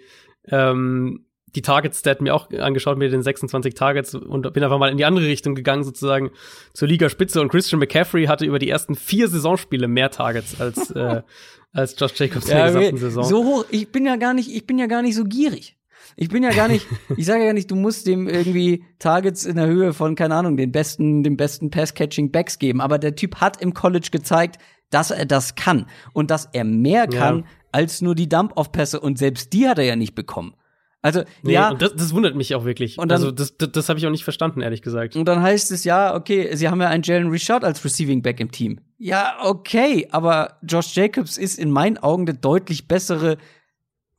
ähm, 0.49 1.25
die 1.55 1.61
Target-Stat 1.61 2.21
mir 2.21 2.35
auch 2.35 2.51
angeschaut 2.51 2.97
mit 2.97 3.11
den 3.11 3.23
26 3.23 3.73
Targets 3.73 4.13
und 4.13 4.51
bin 4.53 4.63
einfach 4.63 4.77
mal 4.77 4.91
in 4.91 4.97
die 4.97 5.05
andere 5.05 5.25
Richtung 5.25 5.55
gegangen, 5.55 5.83
sozusagen 5.83 6.31
zur 6.73 6.87
Ligaspitze. 6.87 7.41
Und 7.41 7.49
Christian 7.49 7.79
McCaffrey 7.79 8.25
hatte 8.25 8.45
über 8.45 8.59
die 8.59 8.69
ersten 8.69 8.95
vier 8.95 9.27
Saisonspiele 9.29 9.87
mehr 9.87 10.11
Targets 10.11 10.59
als, 10.59 10.91
äh, 10.91 11.21
als 11.73 11.95
Josh 11.97 12.19
Jacobs 12.19 12.45
in 12.45 12.51
der 12.51 12.59
Ja, 12.59 12.67
gesamten. 12.67 12.97
Saison. 12.97 13.23
So 13.23 13.43
hoch, 13.45 13.65
ich 13.69 13.91
bin 13.91 14.05
ja 14.05 14.17
gar 14.17 14.33
nicht, 14.33 14.53
ich 14.53 14.67
bin 14.67 14.77
ja 14.77 14.87
gar 14.87 15.01
nicht 15.01 15.15
so 15.15 15.23
gierig. 15.23 15.74
Ich 16.17 16.29
bin 16.29 16.43
ja 16.43 16.51
gar 16.51 16.67
nicht, 16.67 16.87
ich 17.17 17.25
sage 17.25 17.39
ja 17.41 17.45
gar 17.47 17.53
nicht, 17.53 17.69
du 17.71 17.75
musst 17.75 18.07
dem 18.07 18.27
irgendwie 18.27 18.83
Targets 18.99 19.45
in 19.45 19.55
der 19.57 19.67
Höhe 19.67 19.93
von, 19.93 20.15
keine 20.15 20.35
Ahnung, 20.35 20.55
den 20.57 20.71
besten, 20.71 21.23
den 21.23 21.35
besten 21.37 21.69
Pass-Catching-Backs 21.71 22.59
geben. 22.59 22.81
Aber 22.81 22.97
der 22.99 23.15
Typ 23.15 23.37
hat 23.41 23.61
im 23.61 23.73
College 23.73 24.07
gezeigt, 24.11 24.57
dass 24.91 25.11
er 25.11 25.25
das 25.25 25.55
kann. 25.55 25.87
Und 26.13 26.31
dass 26.31 26.47
er 26.53 26.63
mehr 26.63 27.07
kann 27.07 27.39
Ja. 27.39 27.43
als 27.71 28.01
nur 28.01 28.15
die 28.15 28.29
Dump-Off-Pässe. 28.29 28.99
Und 28.99 29.17
selbst 29.17 29.51
die 29.53 29.67
hat 29.67 29.77
er 29.77 29.85
ja 29.85 29.95
nicht 29.95 30.15
bekommen. 30.15 30.53
Also, 31.01 31.21
Nee, 31.43 31.53
ja, 31.53 31.69
und 31.69 31.81
das, 31.83 31.93
das 31.95 32.15
wundert 32.15 32.35
mich 32.35 32.55
auch 32.55 32.65
wirklich. 32.65 32.97
Und 32.97 33.09
dann- 33.09 33.17
also 33.17 33.29
das, 33.31 33.55
das, 33.57 33.71
das 33.71 33.89
habe 33.89 33.99
ich 33.99 34.07
auch 34.07 34.11
nicht 34.11 34.23
verstanden, 34.23 34.61
ehrlich 34.61 34.81
gesagt. 34.81 35.15
Und 35.15 35.25
dann 35.25 35.39
heißt 35.41 35.71
es 35.71 35.83
ja, 35.83 36.15
okay, 36.15 36.55
sie 36.55 36.67
haben 36.67 36.81
ja 36.81 36.87
einen 36.87 37.03
Jalen 37.03 37.29
Richard 37.29 37.63
als 37.63 37.85
Receiving 37.85 38.23
Back 38.23 38.39
im 38.39 38.49
Team. 38.51 38.79
Ja, 38.97 39.35
okay, 39.43 40.07
aber 40.09 40.57
Josh 40.63 40.95
Jacobs 40.95 41.37
ist 41.37 41.59
in 41.59 41.69
meinen 41.69 41.99
Augen 41.99 42.25
der 42.25 42.33
deutlich 42.33 42.87
bessere 42.87 43.37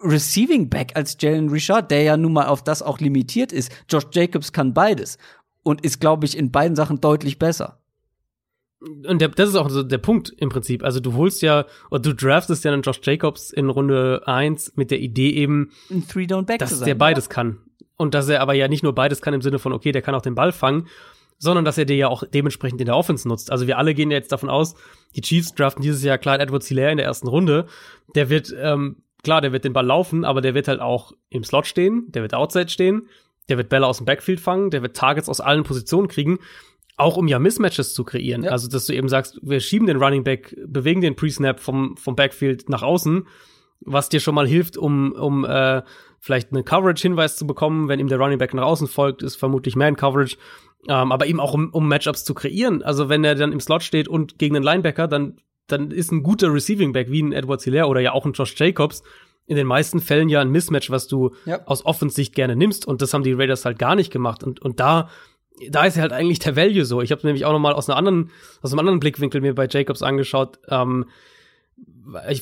Receiving 0.00 0.68
Back 0.68 0.92
als 0.94 1.16
Jalen 1.18 1.48
Richard, 1.48 1.90
der 1.90 2.02
ja 2.02 2.16
nun 2.16 2.32
mal 2.32 2.46
auf 2.46 2.62
das 2.62 2.82
auch 2.82 3.00
limitiert 3.00 3.52
ist. 3.52 3.72
Josh 3.88 4.04
Jacobs 4.12 4.52
kann 4.52 4.74
beides 4.74 5.18
und 5.62 5.84
ist, 5.84 6.00
glaube 6.00 6.26
ich, 6.26 6.36
in 6.36 6.52
beiden 6.52 6.76
Sachen 6.76 7.00
deutlich 7.00 7.38
besser. 7.38 7.80
Und 8.80 9.20
der, 9.20 9.28
das 9.28 9.48
ist 9.48 9.56
auch 9.56 9.70
so 9.70 9.82
der 9.82 9.98
Punkt 9.98 10.32
im 10.36 10.50
Prinzip. 10.50 10.84
Also 10.84 11.00
du 11.00 11.14
holst 11.14 11.40
ja, 11.42 11.64
oder 11.90 12.02
du 12.02 12.14
draftest 12.14 12.62
ja 12.64 12.72
einen 12.72 12.82
Josh 12.82 13.00
Jacobs 13.02 13.50
in 13.50 13.70
Runde 13.70 14.22
1 14.26 14.74
mit 14.76 14.90
der 14.90 15.00
Idee 15.00 15.30
eben, 15.30 15.70
Ein 15.90 16.06
Three-Down-Back 16.06 16.60
zu 16.60 16.64
dass 16.66 16.78
sein. 16.78 16.86
der 16.86 16.94
beides 16.94 17.30
kann. 17.30 17.58
Und 17.96 18.14
dass 18.14 18.28
er 18.28 18.42
aber 18.42 18.52
ja 18.52 18.68
nicht 18.68 18.82
nur 18.82 18.94
beides 18.94 19.22
kann 19.22 19.32
im 19.32 19.40
Sinne 19.40 19.58
von, 19.58 19.72
okay, 19.72 19.92
der 19.92 20.02
kann 20.02 20.14
auch 20.14 20.20
den 20.22 20.34
Ball 20.34 20.52
fangen, 20.52 20.86
sondern 21.38 21.64
dass 21.64 21.78
er 21.78 21.86
dir 21.86 21.96
ja 21.96 22.08
auch 22.08 22.22
dementsprechend 22.24 22.80
in 22.80 22.86
der 22.86 22.96
Offense 22.96 23.26
nutzt. 23.26 23.50
Also 23.50 23.66
wir 23.66 23.78
alle 23.78 23.94
gehen 23.94 24.10
ja 24.10 24.18
jetzt 24.18 24.32
davon 24.32 24.50
aus, 24.50 24.74
die 25.16 25.22
Chiefs 25.22 25.54
draften 25.54 25.82
dieses 25.82 26.02
Jahr 26.04 26.18
Clyde 26.18 26.42
Edwards 26.42 26.66
Hilaire 26.66 26.92
in 26.92 26.98
der 26.98 27.06
ersten 27.06 27.28
Runde. 27.28 27.66
Der 28.14 28.28
wird, 28.28 28.54
ähm, 28.58 28.96
klar, 29.22 29.40
der 29.40 29.52
wird 29.52 29.64
den 29.64 29.72
Ball 29.72 29.86
laufen, 29.86 30.24
aber 30.24 30.40
der 30.40 30.54
wird 30.54 30.68
halt 30.68 30.80
auch 30.80 31.12
im 31.28 31.44
Slot 31.44 31.66
stehen, 31.66 32.06
der 32.08 32.22
wird 32.22 32.34
outside 32.34 32.68
stehen, 32.68 33.08
der 33.48 33.58
wird 33.58 33.68
Bälle 33.68 33.86
aus 33.86 33.98
dem 33.98 34.06
Backfield 34.06 34.40
fangen, 34.40 34.70
der 34.70 34.82
wird 34.82 34.96
Targets 34.96 35.28
aus 35.28 35.40
allen 35.40 35.62
Positionen 35.64 36.08
kriegen, 36.08 36.38
auch 36.96 37.16
um 37.16 37.28
ja 37.28 37.38
Mismatches 37.38 37.94
zu 37.94 38.04
kreieren. 38.04 38.44
Ja. 38.44 38.50
Also, 38.52 38.68
dass 38.68 38.86
du 38.86 38.94
eben 38.94 39.08
sagst, 39.08 39.38
wir 39.42 39.60
schieben 39.60 39.86
den 39.86 40.02
Running 40.02 40.24
Back, 40.24 40.56
bewegen 40.66 41.00
den 41.00 41.14
Pre-Snap 41.14 41.60
vom, 41.60 41.96
vom 41.96 42.16
Backfield 42.16 42.68
nach 42.68 42.82
außen, 42.82 43.26
was 43.80 44.08
dir 44.08 44.20
schon 44.20 44.34
mal 44.34 44.46
hilft, 44.46 44.76
um, 44.78 45.12
um 45.12 45.44
äh, 45.44 45.82
vielleicht 46.18 46.52
einen 46.52 46.64
Coverage-Hinweis 46.64 47.36
zu 47.36 47.46
bekommen, 47.46 47.88
wenn 47.88 48.00
ihm 48.00 48.08
der 48.08 48.18
Running 48.18 48.38
Back 48.38 48.54
nach 48.54 48.64
außen 48.64 48.88
folgt, 48.88 49.22
ist 49.22 49.36
vermutlich 49.36 49.76
Man-Coverage. 49.76 50.38
Ähm, 50.88 51.12
aber 51.12 51.26
eben 51.26 51.40
auch 51.40 51.52
um, 51.52 51.70
um 51.70 51.88
Matchups 51.88 52.24
zu 52.24 52.32
kreieren. 52.32 52.82
Also 52.82 53.08
wenn 53.08 53.24
er 53.24 53.34
dann 53.34 53.52
im 53.52 53.60
Slot 53.60 53.82
steht 53.82 54.08
und 54.08 54.38
gegen 54.38 54.56
einen 54.56 54.64
Linebacker, 54.64 55.08
dann, 55.08 55.38
dann 55.66 55.90
ist 55.90 56.12
ein 56.12 56.22
guter 56.22 56.52
Receiving 56.52 56.92
Back 56.92 57.10
wie 57.10 57.22
ein 57.22 57.32
Edward 57.32 57.62
Hilaire 57.62 57.88
oder 57.88 58.00
ja 58.00 58.12
auch 58.12 58.24
ein 58.26 58.32
Josh 58.32 58.54
Jacobs 58.56 59.02
in 59.46 59.56
den 59.56 59.66
meisten 59.66 60.00
Fällen 60.00 60.28
ja 60.28 60.40
ein 60.40 60.50
Mismatch, 60.50 60.90
was 60.90 61.06
du 61.06 61.34
Ja. 61.44 61.60
aus 61.66 61.84
Offensicht 61.86 62.34
gerne 62.34 62.56
nimmst. 62.56 62.86
Und 62.86 63.00
das 63.02 63.14
haben 63.14 63.22
die 63.22 63.32
Raiders 63.32 63.64
halt 63.64 63.78
gar 63.78 63.94
nicht 63.94 64.10
gemacht. 64.12 64.42
Und, 64.42 64.60
und 64.60 64.80
da, 64.80 65.08
da 65.70 65.84
ist 65.84 65.98
halt 65.98 66.12
eigentlich 66.12 66.40
der 66.40 66.56
Value 66.56 66.84
so. 66.84 67.00
Ich 67.00 67.12
habe 67.12 67.24
nämlich 67.24 67.44
auch 67.44 67.52
noch 67.52 67.60
mal 67.60 67.72
aus 67.72 67.88
einer 67.88 67.96
anderen, 67.96 68.30
aus 68.62 68.72
einem 68.72 68.80
anderen 68.80 68.98
Blickwinkel 69.00 69.40
mir 69.40 69.54
bei 69.54 69.68
Jacobs 69.70 70.02
angeschaut. 70.02 70.58
Ähm, 70.68 71.06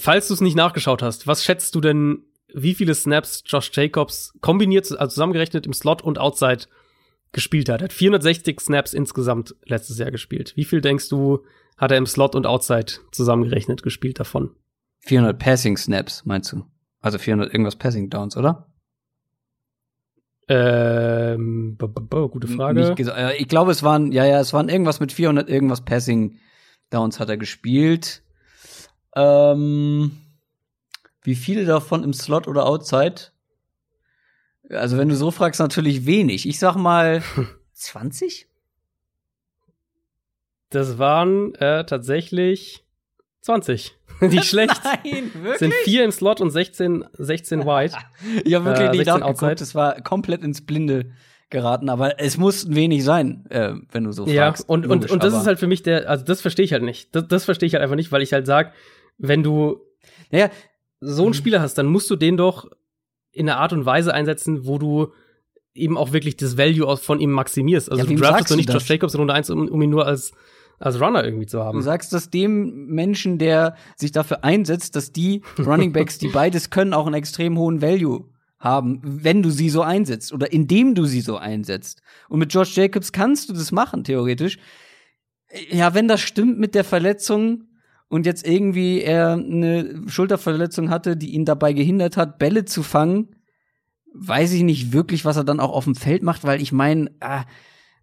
falls 0.00 0.28
du 0.28 0.34
es 0.34 0.40
nicht 0.40 0.56
nachgeschaut 0.56 1.02
hast, 1.02 1.26
was 1.26 1.44
schätzt 1.44 1.74
du 1.74 1.80
denn, 1.80 2.22
wie 2.52 2.74
viele 2.74 2.94
Snaps 2.94 3.42
Josh 3.46 3.70
Jacobs 3.74 4.32
kombiniert, 4.40 4.90
also 4.92 5.12
zusammengerechnet 5.12 5.66
im 5.66 5.72
Slot 5.72 6.02
und 6.02 6.18
Outside 6.18 6.66
gespielt 7.35 7.68
hat? 7.68 7.82
Er 7.82 7.85
hat 7.85 7.93
460 7.93 8.61
Snaps 8.61 8.95
insgesamt 8.95 9.55
letztes 9.64 9.99
Jahr 9.99 10.11
gespielt. 10.11 10.55
Wie 10.57 10.64
viel 10.64 10.80
denkst 10.80 11.09
du, 11.11 11.45
hat 11.76 11.91
er 11.91 11.99
im 11.99 12.07
Slot 12.07 12.35
und 12.35 12.47
Outside 12.47 12.93
zusammengerechnet 13.12 13.82
gespielt 13.82 14.18
davon? 14.18 14.51
400 15.01 15.39
Passing 15.39 15.76
Snaps, 15.76 16.24
meinst 16.24 16.53
du? 16.53 16.64
Also 17.01 17.18
400 17.18 17.53
irgendwas 17.53 17.76
Passing 17.76 18.09
Downs, 18.09 18.37
oder? 18.37 18.72
Ähm, 20.49 21.76
gute 21.78 22.49
Frage. 22.49 22.95
Äh, 22.99 23.37
ich 23.37 23.49
glaube, 23.49 23.70
es 23.70 23.82
waren, 23.82 24.12
ja, 24.12 24.24
ja, 24.24 24.41
es 24.41 24.53
waren 24.53 24.68
irgendwas 24.68 25.01
mit 25.01 25.12
400 25.12 25.49
irgendwas 25.49 25.85
Passing 25.85 26.39
Downs 26.91 27.18
hat 27.18 27.28
er 27.28 27.37
gespielt. 27.37 28.22
Ähm, 29.16 30.12
wie 31.22 31.35
viele 31.35 31.64
davon 31.64 32.05
im 32.05 32.12
Slot 32.12 32.47
oder 32.47 32.66
Outside? 32.66 33.34
Also, 34.70 34.96
wenn 34.96 35.08
du 35.08 35.16
so 35.16 35.30
fragst, 35.30 35.60
natürlich 35.60 36.06
wenig. 36.06 36.48
Ich 36.48 36.58
sag 36.58 36.76
mal 36.76 37.22
20? 37.74 38.46
Das 40.70 40.98
waren 40.98 41.54
äh, 41.56 41.84
tatsächlich 41.84 42.84
20. 43.42 43.94
Nicht 44.20 44.44
schlecht. 44.48 44.80
Nein, 44.84 45.30
Es 45.52 45.58
sind 45.58 45.74
vier 45.84 46.04
im 46.04 46.10
Slot 46.10 46.40
und 46.40 46.50
16, 46.50 47.04
16 47.12 47.60
wide. 47.60 47.94
Ich 48.44 48.54
habe 48.54 48.64
wirklich 48.64 48.88
Äh, 48.88 48.90
nicht 48.92 49.04
16 49.06 49.20
nachgeguckt. 49.20 49.60
Es 49.60 49.74
war 49.74 50.00
komplett 50.00 50.42
ins 50.42 50.64
Blinde 50.64 51.12
geraten, 51.50 51.88
aber 51.88 52.18
es 52.20 52.36
mussten 52.36 52.74
wenig 52.74 53.04
sein, 53.04 53.44
äh, 53.50 53.74
wenn 53.92 54.04
du 54.04 54.12
so 54.12 54.26
Ja, 54.26 54.46
fragst. 54.46 54.68
und, 54.68 54.86
und, 54.86 54.92
Logisch, 55.02 55.10
und 55.12 55.22
das 55.22 55.34
ist 55.34 55.46
halt 55.46 55.58
für 55.60 55.66
mich 55.66 55.82
der, 55.82 56.08
also 56.08 56.24
das 56.24 56.40
verstehe 56.40 56.64
ich 56.64 56.72
halt 56.72 56.82
nicht. 56.82 57.14
Das, 57.14 57.28
das 57.28 57.44
verstehe 57.44 57.66
ich 57.66 57.74
halt 57.74 57.82
einfach 57.82 57.96
nicht, 57.96 58.10
weil 58.10 58.22
ich 58.22 58.32
halt 58.32 58.46
sag, 58.46 58.72
wenn 59.18 59.42
du 59.42 59.80
Naja, 60.30 60.50
so 61.00 61.24
einen 61.24 61.34
Spieler 61.34 61.60
hast, 61.60 61.74
dann 61.78 61.86
musst 61.86 62.10
du 62.10 62.16
den 62.16 62.36
doch 62.36 62.68
in 63.35 63.49
einer 63.49 63.59
Art 63.61 63.72
und 63.72 63.85
Weise 63.85 64.14
einsetzen, 64.14 64.66
wo 64.66 64.78
du 64.78 65.12
eben 65.74 65.97
auch 65.99 66.12
wirklich 66.12 66.37
das 66.37 66.57
Value 66.57 66.97
von 66.97 67.20
ihm 67.20 67.32
maximierst. 67.32 67.91
Also 67.91 68.05
Ja, 68.05 68.09
du 68.09 68.14
draftest 68.14 68.39
sagst 68.39 68.51
doch 68.51 68.55
du 68.55 68.61
nicht? 68.61 68.72
Josh 68.72 68.89
Jacobs 68.89 69.14
in 69.14 69.20
Runde 69.20 69.35
1, 69.35 69.51
um, 69.51 69.68
um 69.68 69.82
ihn 69.82 69.91
nur 69.91 70.07
als, 70.07 70.32
als 70.78 71.01
Runner 71.01 71.24
irgendwie 71.24 71.47
zu 71.47 71.57
Du 71.59 71.62
haben. 71.64 71.82
sagst 71.82 72.12
das 72.12 72.30
dem 72.30 72.87
Menschen, 72.87 73.39
der 73.39 73.74
sich 73.97 74.12
dafür 74.12 74.45
einsetzt, 74.45 74.95
dass 74.97 75.12
die 75.12 75.43
Running 75.59 75.93
Backs, 75.93 76.18
die 76.18 76.28
beides 76.28 76.70
können, 76.70 76.95
auch 76.95 77.07
einen 77.07 77.16
extrem 77.16 77.59
hohen 77.59 77.82
Value 77.82 78.24
haben, 78.61 79.01
wenn 79.05 79.43
du 79.43 79.51
sie 79.51 79.68
so 79.68 79.82
einsetzt 79.82 80.32
oder 80.32 80.53
indem 80.53 80.95
du 80.95 81.05
sie 81.05 81.20
so 81.20 81.37
einsetzt. 81.37 82.01
Und 82.28 82.39
mit 82.39 82.55
Josh 82.55 82.76
Jacobs 82.76 83.12
kannst 83.12 83.49
du 83.49 83.53
das 83.53 83.72
machen, 83.72 84.05
theoretisch. 84.05 84.59
Ja, 85.70 85.93
wenn 85.95 86.09
das 86.09 86.20
stimmt 86.20 86.59
mit 86.59 86.74
der 86.74 86.85
Verletzung 86.85 87.64
und 88.09 88.26
jetzt 88.26 88.46
irgendwie 88.46 89.00
er 89.00 89.32
eine 89.32 90.02
Schulterverletzung 90.07 90.90
hatte, 90.90 91.16
die 91.16 91.30
ihn 91.30 91.44
dabei 91.44 91.72
gehindert 91.72 92.16
hat, 92.16 92.38
Bälle 92.38 92.64
zu 92.64 92.82
fangen, 92.82 93.36
weiß 94.14 94.52
ich 94.52 94.62
nicht 94.62 94.92
wirklich, 94.92 95.24
was 95.24 95.36
er 95.36 95.44
dann 95.44 95.61
auch 95.61 95.72
auf 95.72 95.84
dem 95.84 95.94
Feld 95.94 96.22
macht, 96.22 96.44
weil 96.44 96.62
ich 96.62 96.72
meine, 96.72 97.11
ah, 97.20 97.44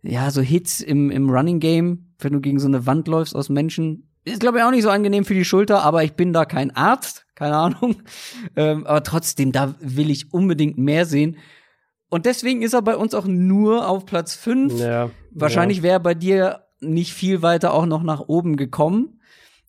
ja, 0.03 0.31
so 0.31 0.41
Hits 0.41 0.81
im, 0.81 1.11
im 1.11 1.29
Running 1.29 1.59
Game, 1.59 2.13
wenn 2.19 2.33
du 2.33 2.41
gegen 2.41 2.59
so 2.59 2.67
eine 2.67 2.85
Wand 2.85 3.07
läufst 3.07 3.35
aus 3.35 3.49
Menschen, 3.49 4.11
ist, 4.23 4.39
glaube 4.39 4.59
ich, 4.59 4.63
auch 4.63 4.71
nicht 4.71 4.83
so 4.83 4.89
angenehm 4.89 5.25
für 5.25 5.33
die 5.33 5.45
Schulter, 5.45 5.83
aber 5.83 6.03
ich 6.03 6.13
bin 6.13 6.31
da 6.31 6.45
kein 6.45 6.75
Arzt, 6.75 7.25
keine 7.35 7.55
Ahnung. 7.55 7.95
Ähm, 8.55 8.85
aber 8.85 9.01
trotzdem, 9.03 9.51
da 9.51 9.75
will 9.79 10.09
ich 10.09 10.33
unbedingt 10.33 10.77
mehr 10.77 11.05
sehen. 11.05 11.37
Und 12.09 12.25
deswegen 12.25 12.61
ist 12.61 12.73
er 12.73 12.81
bei 12.81 12.97
uns 12.97 13.13
auch 13.13 13.25
nur 13.25 13.87
auf 13.87 14.05
Platz 14.05 14.35
5. 14.35 14.77
Ja, 14.77 15.09
Wahrscheinlich 15.31 15.81
wäre 15.81 16.01
bei 16.01 16.13
dir 16.13 16.65
nicht 16.81 17.13
viel 17.13 17.41
weiter 17.41 17.73
auch 17.73 17.85
noch 17.85 18.03
nach 18.03 18.19
oben 18.27 18.57
gekommen, 18.57 19.20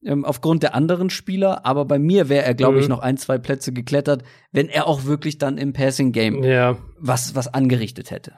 ähm, 0.04 0.24
aufgrund 0.24 0.62
der 0.62 0.74
anderen 0.74 1.10
Spieler. 1.10 1.64
Aber 1.66 1.84
bei 1.84 1.98
mir 1.98 2.28
wäre 2.28 2.44
er, 2.44 2.54
glaube 2.54 2.78
ich, 2.78 2.84
Mhm. 2.86 2.90
noch 2.90 2.98
ein, 3.00 3.16
zwei 3.16 3.38
Plätze 3.38 3.72
geklettert, 3.72 4.22
wenn 4.52 4.68
er 4.68 4.86
auch 4.86 5.04
wirklich 5.04 5.38
dann 5.38 5.58
im 5.58 5.72
Passing 5.72 6.12
Game 6.12 6.42
Ja. 6.42 6.76
was, 6.98 7.34
was 7.34 7.52
angerichtet 7.52 8.10
hätte. 8.10 8.32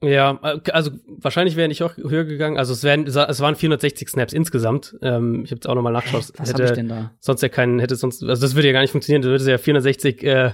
Ja, 0.00 0.38
äh, 0.44 0.70
also 0.70 0.92
wahrscheinlich 1.08 1.56
wäre 1.56 1.68
ich 1.72 1.82
auch 1.82 1.96
höher 1.96 2.24
gegangen. 2.24 2.56
Also 2.56 2.72
es 2.72 2.84
wären, 2.84 3.06
es 3.08 3.16
waren 3.40 3.56
460 3.56 4.08
Snaps 4.08 4.32
insgesamt. 4.32 4.96
Ähm, 5.02 5.42
ich 5.44 5.50
habe 5.50 5.56
jetzt 5.56 5.68
auch 5.68 5.74
nochmal 5.74 5.92
nachgeschaut. 5.92 6.32
Was 6.36 6.50
hätte 6.50 6.62
ich 6.64 6.70
denn 6.70 6.88
da? 6.88 7.10
sonst 7.18 7.42
ja 7.42 7.48
keinen, 7.48 7.80
hätte 7.80 7.96
sonst, 7.96 8.22
also 8.22 8.40
das 8.40 8.54
würde 8.54 8.68
ja 8.68 8.72
gar 8.72 8.82
nicht 8.82 8.92
funktionieren. 8.92 9.22
Das 9.22 9.30
würde 9.30 9.50
ja 9.50 9.58
460, 9.58 10.22
äh, 10.22 10.52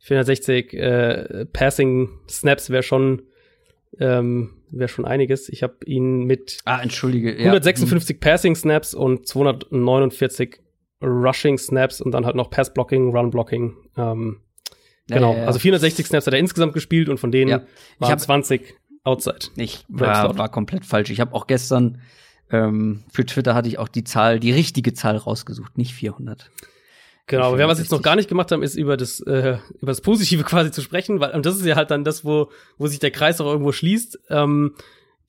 460 0.00 0.74
äh, 0.74 1.46
Passing 1.52 2.08
Snaps 2.30 2.70
wäre 2.70 2.82
schon, 2.84 3.22
ähm, 3.98 4.50
wäre 4.70 4.88
schon 4.88 5.04
einiges. 5.04 5.48
Ich 5.48 5.62
habe 5.62 5.76
ihn 5.86 6.24
mit 6.24 6.58
Ah, 6.64 6.80
entschuldige. 6.82 7.32
ja. 7.32 7.46
156 7.46 8.20
Passing 8.20 8.54
Snaps 8.54 8.94
und 8.94 9.26
249 9.26 10.60
Rushing 11.02 11.58
Snaps 11.58 12.00
und 12.00 12.12
dann 12.12 12.26
halt 12.26 12.36
noch 12.36 12.50
Pass 12.50 12.72
Blocking, 12.74 13.14
Run 13.16 13.30
Blocking. 13.30 13.76
Ähm, 13.96 14.40
Ja, 15.08 15.16
genau. 15.16 15.32
ja, 15.32 15.38
ja. 15.40 15.46
Also 15.46 15.58
460 15.58 16.06
Snaps 16.06 16.26
hat 16.26 16.34
er 16.34 16.40
insgesamt 16.40 16.72
gespielt 16.74 17.08
und 17.08 17.18
von 17.18 17.30
denen 17.32 17.50
Ja. 17.50 17.62
Ich 17.94 18.00
waren 18.00 18.10
hab- 18.12 18.20
20 18.20 18.74
Outside. 19.04 19.38
Ich 19.56 19.84
war, 19.88 20.36
war 20.36 20.50
komplett 20.50 20.84
falsch. 20.84 21.08
Ich 21.10 21.20
habe 21.20 21.34
auch 21.34 21.46
gestern 21.46 22.02
ähm, 22.50 23.04
für 23.12 23.24
Twitter 23.24 23.54
hatte 23.54 23.68
ich 23.68 23.78
auch 23.78 23.88
die 23.88 24.04
Zahl, 24.04 24.38
die 24.40 24.52
richtige 24.52 24.92
Zahl 24.94 25.16
rausgesucht, 25.16 25.78
nicht 25.78 25.92
400. 25.94 26.50
Genau, 27.28 27.44
aber 27.48 27.58
wer 27.58 27.68
was 27.68 27.78
jetzt 27.78 27.90
noch 27.90 27.98
64. 27.98 28.04
gar 28.04 28.16
nicht 28.16 28.28
gemacht 28.28 28.50
haben, 28.52 28.62
ist 28.62 28.74
über 28.74 28.96
das 28.96 29.20
äh, 29.20 29.58
über 29.80 29.92
das 29.92 30.00
Positive 30.00 30.42
quasi 30.44 30.70
zu 30.70 30.82
sprechen, 30.82 31.20
weil 31.20 31.32
und 31.32 31.46
das 31.46 31.56
ist 31.56 31.64
ja 31.66 31.76
halt 31.76 31.90
dann 31.90 32.04
das, 32.04 32.24
wo 32.24 32.50
wo 32.78 32.86
sich 32.86 32.98
der 32.98 33.10
Kreis 33.10 33.40
auch 33.40 33.46
irgendwo 33.46 33.72
schließt. 33.72 34.18
Ähm, 34.30 34.74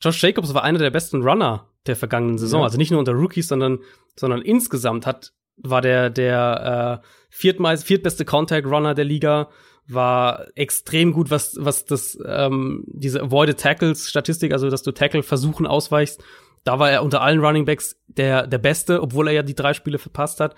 Josh 0.01 0.21
Jacobs 0.23 0.53
war 0.53 0.63
einer 0.63 0.79
der 0.79 0.91
besten 0.91 1.21
Runner 1.21 1.67
der 1.85 1.95
vergangenen 1.95 2.37
Saison, 2.37 2.61
Ja. 2.61 2.65
also 2.65 2.77
nicht 2.77 2.91
nur 2.91 2.99
unter 2.99 3.13
Rookies, 3.13 3.47
sondern 3.47 3.79
sondern 4.15 4.41
insgesamt 4.41 5.05
hat 5.05 5.33
war 5.57 5.81
der 5.81 6.09
der 6.09 7.01
äh, 7.03 7.07
viertmeist 7.29 7.83
viertbeste 7.83 8.23
Contact 8.25 8.65
Runner 8.65 8.93
der 8.93 9.05
Liga, 9.05 9.49
war 9.87 10.45
extrem 10.55 11.11
gut, 11.13 11.31
was 11.31 11.57
was 11.59 11.85
das 11.85 12.17
ähm, 12.25 12.85
diese 12.87 13.21
avoided 13.23 13.59
Tackles 13.59 14.09
Statistik, 14.09 14.53
also 14.53 14.69
dass 14.69 14.83
du 14.83 14.91
Tackle 14.91 15.23
versuchen 15.23 15.67
ausweichst. 15.67 16.23
Da 16.63 16.77
war 16.77 16.91
er 16.91 17.03
unter 17.03 17.21
allen 17.21 17.39
Running 17.43 17.65
Backs 17.65 17.97
der 18.07 18.45
der 18.47 18.57
beste, 18.57 19.01
obwohl 19.01 19.27
er 19.27 19.33
ja 19.33 19.43
die 19.43 19.55
drei 19.55 19.73
Spiele 19.73 19.97
verpasst 19.97 20.39
hat. 20.39 20.55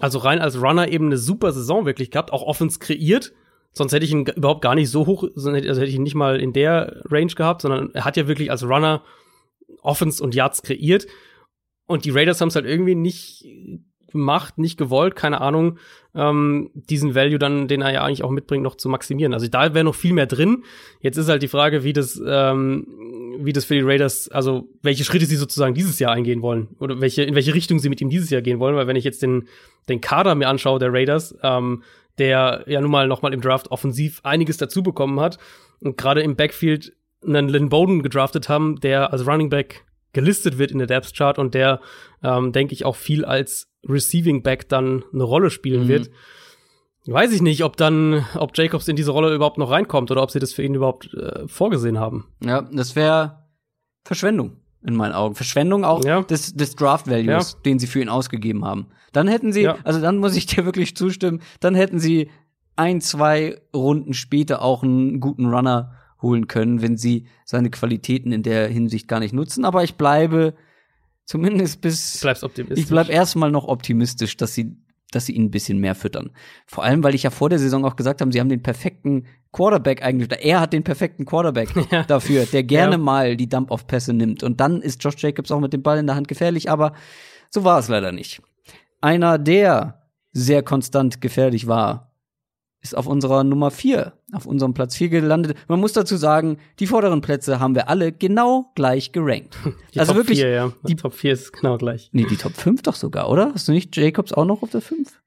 Also 0.00 0.18
rein 0.18 0.40
als 0.40 0.60
Runner 0.60 0.88
eben 0.88 1.06
eine 1.06 1.18
super 1.18 1.52
Saison 1.52 1.86
wirklich 1.86 2.10
gehabt, 2.10 2.32
auch 2.32 2.42
Offense 2.42 2.78
kreiert. 2.78 3.32
Sonst 3.72 3.92
hätte 3.92 4.04
ich 4.04 4.12
ihn 4.12 4.26
überhaupt 4.26 4.62
gar 4.62 4.74
nicht 4.74 4.90
so 4.90 5.06
hoch, 5.06 5.24
also 5.24 5.52
hätte 5.52 5.84
ich 5.84 5.94
ihn 5.94 6.02
nicht 6.02 6.14
mal 6.14 6.40
in 6.40 6.52
der 6.52 7.02
Range 7.06 7.32
gehabt, 7.32 7.62
sondern 7.62 7.90
er 7.92 8.04
hat 8.04 8.16
ja 8.16 8.28
wirklich 8.28 8.50
als 8.50 8.64
Runner 8.64 9.02
Offense 9.82 10.22
und 10.22 10.34
Yards 10.34 10.62
kreiert. 10.62 11.06
Und 11.86 12.04
die 12.04 12.10
Raiders 12.10 12.40
haben 12.40 12.48
es 12.48 12.56
halt 12.56 12.66
irgendwie 12.66 12.94
nicht, 12.94 13.44
macht, 14.14 14.58
nicht 14.58 14.78
gewollt, 14.78 15.16
keine 15.16 15.40
Ahnung, 15.40 15.78
ähm, 16.14 16.70
diesen 16.74 17.14
Value 17.14 17.38
dann, 17.38 17.68
den 17.68 17.82
er 17.82 17.92
ja 17.92 18.04
eigentlich 18.04 18.22
auch 18.22 18.30
mitbringt, 18.30 18.62
noch 18.62 18.76
zu 18.76 18.88
maximieren. 18.88 19.34
Also 19.34 19.48
da 19.48 19.74
wäre 19.74 19.84
noch 19.84 19.94
viel 19.94 20.12
mehr 20.12 20.26
drin. 20.26 20.64
Jetzt 21.00 21.16
ist 21.16 21.28
halt 21.28 21.42
die 21.42 21.48
Frage, 21.48 21.84
wie 21.84 21.92
das, 21.92 22.20
ähm, 22.24 22.86
wie 23.38 23.52
das 23.52 23.64
für 23.64 23.74
die 23.74 23.82
Raiders, 23.82 24.28
also 24.28 24.68
welche 24.82 25.04
Schritte 25.04 25.26
sie 25.26 25.36
sozusagen 25.36 25.74
dieses 25.74 25.98
Jahr 25.98 26.12
eingehen 26.12 26.42
wollen 26.42 26.68
oder 26.78 27.00
welche, 27.00 27.22
in 27.22 27.34
welche 27.34 27.54
Richtung 27.54 27.78
sie 27.78 27.88
mit 27.88 28.00
ihm 28.00 28.10
dieses 28.10 28.30
Jahr 28.30 28.42
gehen 28.42 28.60
wollen, 28.60 28.76
weil 28.76 28.86
wenn 28.86 28.96
ich 28.96 29.04
jetzt 29.04 29.22
den, 29.22 29.48
den 29.88 30.00
Kader 30.00 30.34
mir 30.34 30.48
anschaue 30.48 30.78
der 30.78 30.92
Raiders, 30.92 31.36
ähm, 31.42 31.82
der 32.18 32.64
ja 32.66 32.80
nun 32.80 32.90
mal 32.90 33.08
noch 33.08 33.22
mal 33.22 33.34
im 33.34 33.40
Draft 33.40 33.70
offensiv 33.70 34.20
einiges 34.22 34.56
dazu 34.56 34.82
bekommen 34.82 35.18
hat 35.20 35.38
und 35.80 35.96
gerade 35.96 36.22
im 36.22 36.36
Backfield 36.36 36.92
einen 37.26 37.48
Lynn 37.48 37.68
Bowden 37.68 38.02
gedraftet 38.02 38.48
haben, 38.48 38.80
der 38.80 39.12
als 39.12 39.26
Running 39.26 39.50
Back 39.50 39.84
gelistet 40.12 40.58
wird 40.58 40.70
in 40.70 40.78
der 40.78 40.86
Depth 40.86 41.14
Chart 41.14 41.38
und 41.38 41.54
der, 41.54 41.80
ähm, 42.22 42.52
denke 42.52 42.72
ich, 42.72 42.84
auch 42.84 42.96
viel 42.96 43.24
als 43.24 43.68
Receiving 43.88 44.42
Back 44.42 44.68
dann 44.68 45.04
eine 45.12 45.24
Rolle 45.24 45.50
spielen 45.50 45.84
mhm. 45.84 45.88
wird. 45.88 46.10
Weiß 47.06 47.32
ich 47.32 47.42
nicht, 47.42 47.64
ob 47.64 47.76
dann, 47.76 48.24
ob 48.36 48.56
Jacobs 48.56 48.88
in 48.88 48.96
diese 48.96 49.10
Rolle 49.10 49.34
überhaupt 49.34 49.58
noch 49.58 49.70
reinkommt 49.70 50.10
oder 50.10 50.22
ob 50.22 50.30
sie 50.30 50.38
das 50.38 50.54
für 50.54 50.62
ihn 50.62 50.74
überhaupt 50.74 51.12
äh, 51.12 51.46
vorgesehen 51.46 51.98
haben. 51.98 52.28
Ja, 52.42 52.62
das 52.62 52.96
wäre 52.96 53.44
Verschwendung 54.04 54.56
in 54.86 54.94
meinen 54.94 55.12
Augen. 55.12 55.34
Verschwendung 55.34 55.84
auch 55.84 56.04
ja. 56.04 56.22
des, 56.22 56.54
des 56.54 56.76
Draft 56.76 57.06
Values, 57.08 57.52
ja. 57.52 57.58
den 57.64 57.78
sie 57.78 57.86
für 57.86 58.00
ihn 58.00 58.08
ausgegeben 58.08 58.64
haben. 58.64 58.86
Dann 59.12 59.28
hätten 59.28 59.52
sie, 59.52 59.62
ja. 59.62 59.76
also 59.84 60.00
dann 60.00 60.18
muss 60.18 60.36
ich 60.36 60.46
dir 60.46 60.64
wirklich 60.64 60.96
zustimmen, 60.96 61.42
dann 61.60 61.74
hätten 61.74 61.98
sie 61.98 62.30
ein, 62.76 63.00
zwei 63.00 63.60
Runden 63.74 64.14
später 64.14 64.62
auch 64.62 64.82
einen 64.82 65.20
guten 65.20 65.46
Runner 65.46 65.92
holen 66.22 66.48
können, 66.48 66.82
wenn 66.82 66.96
sie 66.96 67.26
seine 67.44 67.70
Qualitäten 67.70 68.32
in 68.32 68.42
der 68.42 68.68
Hinsicht 68.68 69.08
gar 69.08 69.20
nicht 69.20 69.34
nutzen. 69.34 69.64
Aber 69.64 69.84
ich 69.84 69.96
bleibe 69.96 70.54
zumindest 71.24 71.80
bis. 71.80 72.20
Bleibst 72.20 72.44
optimistisch. 72.44 72.84
Ich 72.84 72.88
bleib 72.88 73.08
erstmal 73.08 73.50
noch 73.50 73.66
optimistisch, 73.66 74.36
dass 74.36 74.54
sie, 74.54 74.76
dass 75.10 75.26
sie 75.26 75.32
ihn 75.32 75.44
ein 75.44 75.50
bisschen 75.50 75.78
mehr 75.78 75.94
füttern. 75.94 76.30
Vor 76.66 76.84
allem, 76.84 77.02
weil 77.02 77.14
ich 77.14 77.22
ja 77.22 77.30
vor 77.30 77.50
der 77.50 77.58
Saison 77.58 77.84
auch 77.84 77.96
gesagt 77.96 78.20
habe, 78.20 78.32
sie 78.32 78.40
haben 78.40 78.48
den 78.48 78.62
perfekten 78.62 79.26
Quarterback 79.52 80.02
eigentlich, 80.02 80.30
er 80.44 80.60
hat 80.60 80.72
den 80.72 80.82
perfekten 80.82 81.24
Quarterback 81.24 81.68
ja. 81.90 82.02
dafür, 82.04 82.46
der 82.46 82.64
gerne 82.64 82.92
ja. 82.92 82.98
mal 82.98 83.36
die 83.36 83.48
Dump-Off-Pässe 83.48 84.12
nimmt. 84.12 84.42
Und 84.42 84.60
dann 84.60 84.82
ist 84.82 85.02
Josh 85.02 85.16
Jacobs 85.18 85.50
auch 85.50 85.60
mit 85.60 85.72
dem 85.72 85.82
Ball 85.82 85.98
in 85.98 86.06
der 86.06 86.16
Hand 86.16 86.28
gefährlich, 86.28 86.70
aber 86.70 86.92
so 87.50 87.64
war 87.64 87.78
es 87.78 87.88
leider 87.88 88.10
nicht. 88.10 88.42
Einer, 89.00 89.38
der 89.38 90.02
sehr 90.32 90.62
konstant 90.62 91.20
gefährlich 91.20 91.68
war, 91.68 92.13
ist 92.84 92.94
auf 92.96 93.06
unserer 93.06 93.42
Nummer 93.44 93.70
4, 93.70 94.12
auf 94.32 94.44
unserem 94.44 94.74
Platz 94.74 94.94
4 94.96 95.08
gelandet. 95.08 95.56
Man 95.68 95.80
muss 95.80 95.94
dazu 95.94 96.16
sagen, 96.16 96.58
die 96.78 96.86
vorderen 96.86 97.22
Plätze 97.22 97.58
haben 97.58 97.74
wir 97.74 97.88
alle 97.88 98.12
genau 98.12 98.70
gleich 98.74 99.10
gerankt. 99.10 99.56
Die 99.94 100.00
also 100.00 100.12
Top 100.12 100.20
wirklich 100.20 100.40
4, 100.40 100.50
ja. 100.50 100.72
Die 100.86 100.94
Top 100.94 101.14
4 101.14 101.32
ist 101.32 101.52
genau 101.52 101.78
gleich. 101.78 102.10
Nee, 102.12 102.26
die 102.28 102.36
Top 102.36 102.52
5 102.52 102.82
doch 102.82 102.94
sogar, 102.94 103.30
oder? 103.30 103.52
Hast 103.54 103.68
du 103.68 103.72
nicht 103.72 103.96
Jacobs 103.96 104.32
auch 104.32 104.44
noch 104.44 104.62
auf 104.62 104.70
der 104.70 104.82
5? 104.82 105.18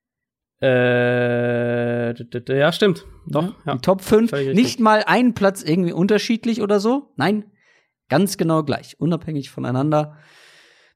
Äh, 0.62 2.14
ja, 2.58 2.72
stimmt. 2.72 3.06
Doch, 3.26 3.54
ja. 3.66 3.76
Die 3.76 3.82
Top 3.82 4.02
5, 4.02 4.32
nicht 4.54 4.80
mal 4.80 5.04
einen 5.06 5.34
Platz 5.34 5.64
irgendwie 5.64 5.94
unterschiedlich 5.94 6.62
oder 6.62 6.80
so. 6.80 7.12
Nein, 7.16 7.46
ganz 8.08 8.38
genau 8.38 8.64
gleich, 8.64 9.00
unabhängig 9.00 9.50
voneinander. 9.50 10.18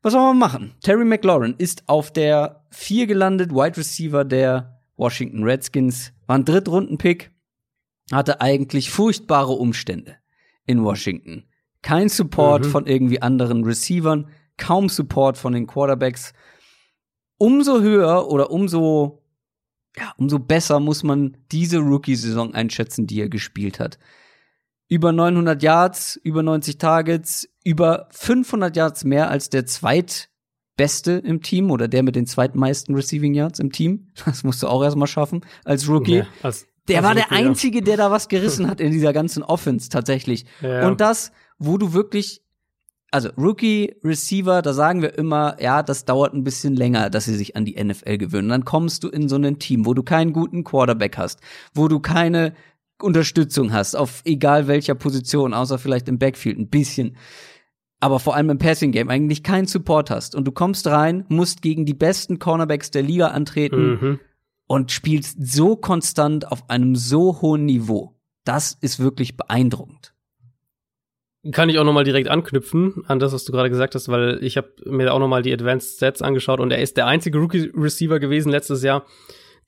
Was 0.04 0.14
soll 0.14 0.22
man 0.22 0.38
machen? 0.38 0.76
Terry 0.82 1.06
McLaurin 1.06 1.56
ist 1.58 1.84
auf 1.88 2.12
der 2.12 2.66
4 2.70 3.08
gelandet, 3.08 3.52
Wide 3.52 3.78
Receiver 3.78 4.26
der 4.26 4.81
Washington 5.02 5.44
Redskins, 5.44 6.14
war 6.28 6.38
ein 6.38 6.46
Drittrunden-Pick, 6.46 7.32
hatte 8.12 8.40
eigentlich 8.40 8.92
furchtbare 8.92 9.54
Umstände 9.54 10.18
in 10.68 10.84
Washington. 10.84 11.46
Kein 11.82 12.08
Support 12.08 12.66
mhm. 12.66 12.70
von 12.70 12.86
irgendwie 12.86 13.20
anderen 13.20 13.64
Receivern, 13.64 14.30
kaum 14.58 14.90
Support 14.90 15.40
von 15.40 15.54
den 15.54 15.66
Quarterbacks. 15.66 16.34
Umso 17.38 17.82
höher 17.82 18.28
oder 18.28 18.52
umso, 18.52 19.24
ja, 19.98 20.14
umso 20.18 20.38
besser 20.38 20.80
muss 20.80 21.02
man 21.02 21.36
diese 21.52 21.80
Rookie-Saison 21.80 22.54
einschätzen, 22.54 23.08
die 23.08 23.22
er 23.22 23.30
gespielt 23.30 23.80
hat. 23.80 23.98
Über 24.88 25.12
900 25.12 25.64
Yards, 25.64 26.20
über 26.24 26.44
90 26.44 26.78
Targets, 26.78 27.50
über 27.64 28.08
500 28.12 28.76
Yards 28.78 29.04
mehr 29.04 29.32
als 29.32 29.50
der 29.50 29.66
zweit 29.66 30.30
Beste 30.82 31.12
im 31.12 31.44
Team 31.44 31.70
oder 31.70 31.88
der 31.88 32.02
mit 32.02 32.16
den 32.16 32.26
zweitmeisten 32.26 32.96
Receiving 32.96 33.36
Yards 33.36 33.60
im 33.60 33.72
Team. 33.72 34.08
Das 34.26 34.44
musst 34.44 34.64
du 34.64 34.68
auch 34.68 34.84
erstmal 34.84 35.08
schaffen 35.08 35.42
als 35.64 35.88
Rookie. 35.88 36.18
Ja, 36.18 36.28
als, 36.42 36.66
der 36.88 36.98
als 36.98 37.06
war 37.06 37.12
Rookie, 37.12 37.30
der 37.30 37.38
Einzige, 37.38 37.82
der 37.84 37.98
da 37.98 38.10
was 38.10 38.30
gerissen 38.30 38.68
hat 38.70 38.82
in 38.82 38.92
dieser 38.92 39.14
ganzen 39.14 39.44
Offense 39.44 39.90
tatsächlich. 39.90 40.46
Ja. 40.60 40.88
Und 40.88 41.00
das, 41.00 41.34
wo 41.60 41.78
du 41.78 41.94
wirklich, 41.94 42.42
also 43.12 43.30
Rookie, 43.38 43.94
Receiver, 44.04 44.64
da 44.64 44.74
sagen 44.74 45.04
wir 45.04 45.16
immer, 45.20 45.56
ja, 45.62 45.84
das 45.84 46.06
dauert 46.06 46.34
ein 46.34 46.44
bisschen 46.44 46.76
länger, 46.76 47.12
dass 47.12 47.26
sie 47.26 47.36
sich 47.36 47.56
an 47.56 47.64
die 47.64 47.82
NFL 47.84 48.18
gewöhnen. 48.18 48.50
Dann 48.50 48.66
kommst 48.66 49.04
du 49.04 49.10
in 49.10 49.30
so 49.30 49.36
ein 49.36 49.60
Team, 49.60 49.86
wo 49.86 49.94
du 49.94 50.02
keinen 50.02 50.34
guten 50.34 50.64
Quarterback 50.64 51.16
hast, 51.16 51.42
wo 51.76 51.90
du 51.90 52.00
keine 52.00 52.56
Unterstützung 53.00 53.72
hast, 53.72 53.94
auf 53.94 54.24
egal 54.26 54.68
welcher 54.68 54.96
Position, 54.96 55.54
außer 55.54 55.78
vielleicht 55.78 56.10
im 56.10 56.18
Backfield 56.18 56.58
ein 56.58 56.70
bisschen 56.70 57.18
aber 58.02 58.20
vor 58.20 58.36
allem 58.36 58.50
im 58.50 58.58
Passing 58.58 58.92
Game 58.92 59.10
eigentlich 59.10 59.44
keinen 59.44 59.68
Support 59.68 60.10
hast 60.10 60.36
und 60.36 60.46
du 60.46 60.52
kommst 60.52 60.88
rein, 60.88 61.24
musst 61.30 61.62
gegen 61.62 61.86
die 61.86 61.94
besten 61.94 62.40
Cornerbacks 62.40 62.92
der 62.92 63.04
Liga 63.04 63.28
antreten 63.28 64.00
mhm. 64.02 64.20
und 64.68 64.92
spielst 64.92 65.38
so 65.40 65.76
konstant 65.76 66.52
auf 66.52 66.70
einem 66.70 66.96
so 66.96 67.42
hohen 67.42 67.66
Niveau. 67.66 68.16
Das 68.44 68.76
ist 68.82 69.00
wirklich 69.00 69.38
beeindruckend. 69.38 70.14
Kann 71.52 71.70
ich 71.70 71.78
auch 71.78 71.84
noch 71.84 71.94
mal 71.94 72.04
direkt 72.04 72.28
anknüpfen 72.28 73.04
an 73.08 73.20
das, 73.20 73.34
was 73.34 73.46
du 73.46 73.52
gerade 73.52 73.70
gesagt 73.70 73.94
hast, 73.94 74.10
weil 74.10 74.44
ich 74.44 74.58
habe 74.58 74.72
mir 74.86 75.14
auch 75.14 75.20
noch 75.20 75.28
mal 75.28 75.44
die 75.44 75.54
Advanced 75.54 75.96
Stats 75.96 76.24
angeschaut 76.24 76.60
und 76.60 76.72
er 76.72 76.82
ist 76.82 76.98
der 76.98 77.06
einzige 77.06 77.38
Rookie 77.38 77.72
Receiver 77.76 78.20
gewesen 78.20 78.52
letztes 78.52 78.82
Jahr, 78.82 79.06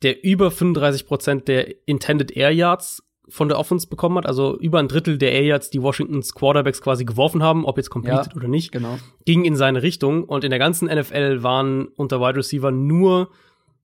der 0.02 0.24
über 0.24 0.50
35 0.50 1.06
Prozent 1.06 1.48
der 1.48 1.88
Intended 1.88 2.36
Air 2.36 2.52
Yards 2.52 3.04
von 3.30 3.48
der 3.48 3.58
Offense 3.58 3.88
bekommen 3.88 4.18
hat, 4.18 4.26
also 4.26 4.58
über 4.60 4.80
ein 4.80 4.88
Drittel 4.88 5.18
der 5.18 5.32
Air 5.32 5.44
Yards, 5.44 5.70
die 5.70 5.82
Washingtons 5.82 6.34
Quarterbacks 6.34 6.82
quasi 6.82 7.06
geworfen 7.06 7.42
haben, 7.42 7.66
ob 7.66 7.78
jetzt 7.78 7.90
completed 7.90 8.28
ja, 8.28 8.36
oder 8.36 8.48
nicht, 8.48 8.72
genau. 8.72 8.98
ging 9.26 9.46
in 9.46 9.56
seine 9.56 9.82
Richtung. 9.82 10.26
Und 10.26 10.44
in 10.44 10.50
der 10.50 10.60
ganzen 10.60 10.88
NFL 10.88 11.42
waren 11.42 11.88
unter 11.96 12.20
Wide 12.20 12.38
Receiver 12.38 12.72
nur 12.72 13.30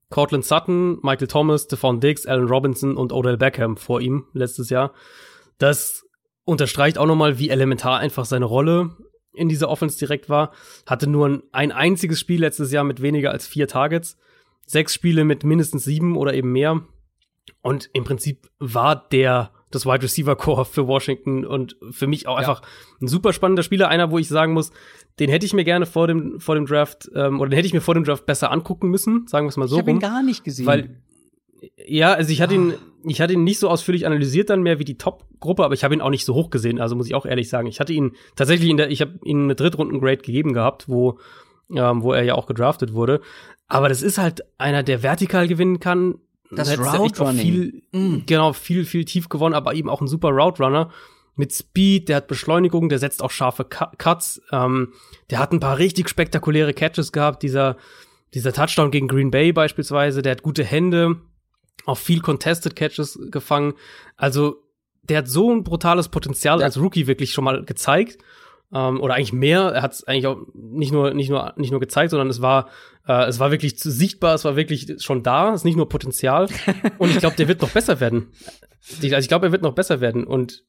Cortland 0.10 0.44
Sutton, 0.44 1.00
Michael 1.04 1.28
Thomas, 1.28 1.64
Stephon 1.64 2.00
Diggs, 2.00 2.26
Allen 2.26 2.48
Robinson 2.48 2.98
und 2.98 3.14
Odell 3.14 3.38
Beckham 3.38 3.78
vor 3.78 4.02
ihm 4.02 4.26
letztes 4.34 4.70
Jahr. 4.70 4.94
Das 5.58 6.06
unterstreicht 6.46 6.98
auch 6.98 7.06
nochmal, 7.06 7.38
wie 7.38 7.50
elementar 7.50 8.00
einfach 8.00 8.26
seine 8.26 8.46
Rolle 8.46 8.98
in 9.34 9.50
dieser 9.50 9.70
Offense 9.70 9.98
direkt 10.00 10.30
war. 10.30 10.52
Hatte 10.86 11.08
nur 11.08 11.44
ein 11.52 11.72
einziges 11.72 12.20
Spiel 12.20 12.42
letztes 12.42 12.72
Jahr 12.72 12.84
mit 12.84 13.02
weniger 13.02 13.32
als 13.32 13.48
vier 13.48 13.68
Targets. 13.68 14.18
Sechs 14.66 14.94
Spiele 14.94 15.24
mit 15.24 15.44
mindestens 15.44 15.84
sieben 15.84 16.18
oder 16.18 16.34
eben 16.34 16.52
mehr. 16.52 16.82
Und 17.62 17.89
im 17.93 18.04
Prinzip 18.04 18.50
war 18.60 19.08
der 19.10 19.52
das 19.72 19.86
Wide 19.86 20.02
Receiver 20.02 20.36
Core 20.36 20.66
für 20.66 20.88
Washington 20.88 21.45
und 21.45 21.78
für 21.91 22.08
mich 22.08 22.28
auch 22.28 22.34
ja. 22.34 22.39
einfach 22.39 22.62
ein 23.02 23.08
super 23.08 23.34
spannender 23.34 23.64
Spieler, 23.64 23.88
einer, 23.88 24.12
wo 24.12 24.18
ich 24.18 24.28
sagen 24.28 24.54
muss, 24.54 24.72
den 25.20 25.30
hätte 25.30 25.45
ich 25.45 25.54
mir 25.54 25.64
gerne 25.64 25.86
vor 25.86 26.08
dem 26.08 26.39
vor 26.39 26.56
dem 26.56 26.66
Draft 26.66 27.10
ähm, 27.14 27.39
oder 27.39 27.50
den 27.50 27.56
hätte 27.56 27.68
ich 27.68 27.74
mir 27.74 27.82
vor 27.82 27.93
dem 27.93 28.04
Draft 28.04 28.26
besser 28.26 28.52
angucken 28.52 28.89
müssen, 28.89 29.28
sagen 29.28 29.45
wir 29.45 29.50
es 29.50 29.58
mal 29.58 29.68
so 29.68 29.78
ich. 29.78 29.84
Ich 29.84 29.88
ihn 29.88 30.00
gar 30.00 30.24
nicht 30.24 30.43
gesehen. 30.43 30.66
Weil 30.66 31.02
ja, 31.86 32.14
also 32.14 32.32
ich 32.32 32.41
hatte 32.41 32.56
ihn 32.56 32.74
ich 33.04 33.22
hatte 33.22 33.34
ihn 33.34 33.43
nicht 33.43 33.60
so 33.60 33.70
ausführlich 33.70 34.06
analysiert 34.06 34.50
dann 34.50 34.64
mehr 34.64 34.80
wie 34.80 34.86
die 34.86 34.97
Top 34.97 35.26
Gruppe, 35.39 35.64
aber 35.64 35.74
ich 35.74 35.84
habe 35.84 35.93
ihn 35.93 36.02
auch 36.02 36.10
nicht 36.10 36.26
so 36.26 36.34
hoch 36.34 36.50
gesehen, 36.50 36.80
also 36.80 36.95
muss 36.95 37.08
ich 37.08 37.16
auch 37.16 37.26
ehrlich 37.26 37.50
sagen. 37.50 37.68
Ich 37.68 37.80
hatte 37.80 37.93
ihn 37.93 38.14
tatsächlich 38.36 38.70
in 38.70 38.78
der 38.78 38.89
ich 38.89 39.02
habe 39.02 39.20
ihm 39.24 39.43
eine 39.43 39.56
Drittrunden 39.56 40.00
Grade 40.00 40.18
gegeben 40.18 40.54
gehabt, 40.54 40.89
wo 40.89 41.20
ähm, 41.76 42.02
wo 42.02 42.14
er 42.14 42.24
ja 42.24 42.34
auch 42.34 42.47
gedraftet 42.47 42.93
wurde, 42.93 43.22
aber 43.68 43.88
das 43.88 44.02
ist 44.02 44.18
halt 44.18 44.41
einer, 44.58 44.82
der 44.82 45.04
vertikal 45.04 45.47
gewinnen 45.47 45.80
kann, 45.80 46.16
das 46.52 46.78
Route 46.78 47.24
Running. 47.24 47.41
Viel, 47.41 47.84
mm. 47.91 48.24
Genau, 48.26 48.54
viel, 48.54 48.86
viel 48.86 49.06
tief 49.06 49.30
gewonnen, 49.30 49.56
aber 49.56 49.74
eben 49.74 49.89
auch 49.89 50.02
ein 50.02 50.08
super 50.08 50.30
Route 50.30 50.64
Runner 50.64 50.89
mit 51.36 51.54
Speed, 51.54 52.10
der 52.10 52.18
hat 52.18 52.28
Beschleunigung, 52.28 52.89
der 52.89 53.00
setzt 53.00 53.24
auch 53.24 53.32
scharfe 53.32 53.64
Cuts, 53.64 54.41
ähm, 54.52 54.93
der 55.30 55.39
hat 55.39 55.54
ein 55.54 55.62
paar 55.62 55.78
richtig 55.78 56.10
spektakuläre 56.10 56.74
Catches 56.74 57.14
gehabt, 57.14 57.43
dieser, 57.43 57.78
dieser 58.34 58.52
Touchdown 58.52 58.91
gegen 58.91 59.08
Green 59.08 59.32
Bay 59.32 59.54
beispielsweise, 59.54 60.22
der 60.22 60.34
hat 60.34 60.43
gute 60.43 60.66
Hände, 60.66 61.16
auch 61.86 61.97
viel 61.97 62.20
Contested 62.20 62.76
Catches 62.76 63.18
gefangen. 63.32 63.74
Also, 64.18 64.58
der 65.04 65.20
hat 65.20 65.30
so 65.30 65.50
ein 65.50 65.64
brutales 65.64 66.10
Potenzial 66.10 66.60
ja. 66.60 66.66
als 66.66 66.78
Rookie 66.78 67.08
wirklich 67.08 67.32
schon 67.32 67.45
mal 67.45 67.64
gezeigt 67.64 68.18
ähm, 68.74 69.01
oder 69.01 69.15
eigentlich 69.15 69.34
mehr. 69.34 69.61
Er 69.61 69.82
hat 69.82 69.93
es 69.93 70.03
eigentlich 70.03 70.28
auch 70.28 70.38
nicht 70.53 70.91
nur 70.91 71.13
nicht 71.13 71.30
nur 71.30 71.53
nicht 71.57 71.72
nur 71.72 71.80
gezeigt, 71.80 72.11
sondern 72.11 72.30
es 72.30 72.41
war 72.41 72.70
äh, 73.07 73.26
es 73.26 73.39
war 73.39 73.51
wirklich 73.51 73.80
sichtbar, 73.80 74.36
es 74.36 74.45
war 74.45 74.55
wirklich 74.55 74.95
schon 74.99 75.24
da, 75.24 75.49
es 75.49 75.61
ist 75.61 75.65
nicht 75.65 75.78
nur 75.78 75.89
Potenzial. 75.89 76.47
Und 76.97 77.09
ich 77.09 77.20
glaube, 77.20 77.36
der 77.36 77.47
wird 77.47 77.61
noch 77.61 77.72
besser 77.72 77.99
werden. 77.99 78.32
Also 79.01 79.17
ich 79.17 79.28
glaube, 79.28 79.47
er 79.47 79.51
wird 79.51 79.63
noch 79.63 79.76
besser 79.76 80.01
werden. 80.01 80.26
Und 80.26 80.63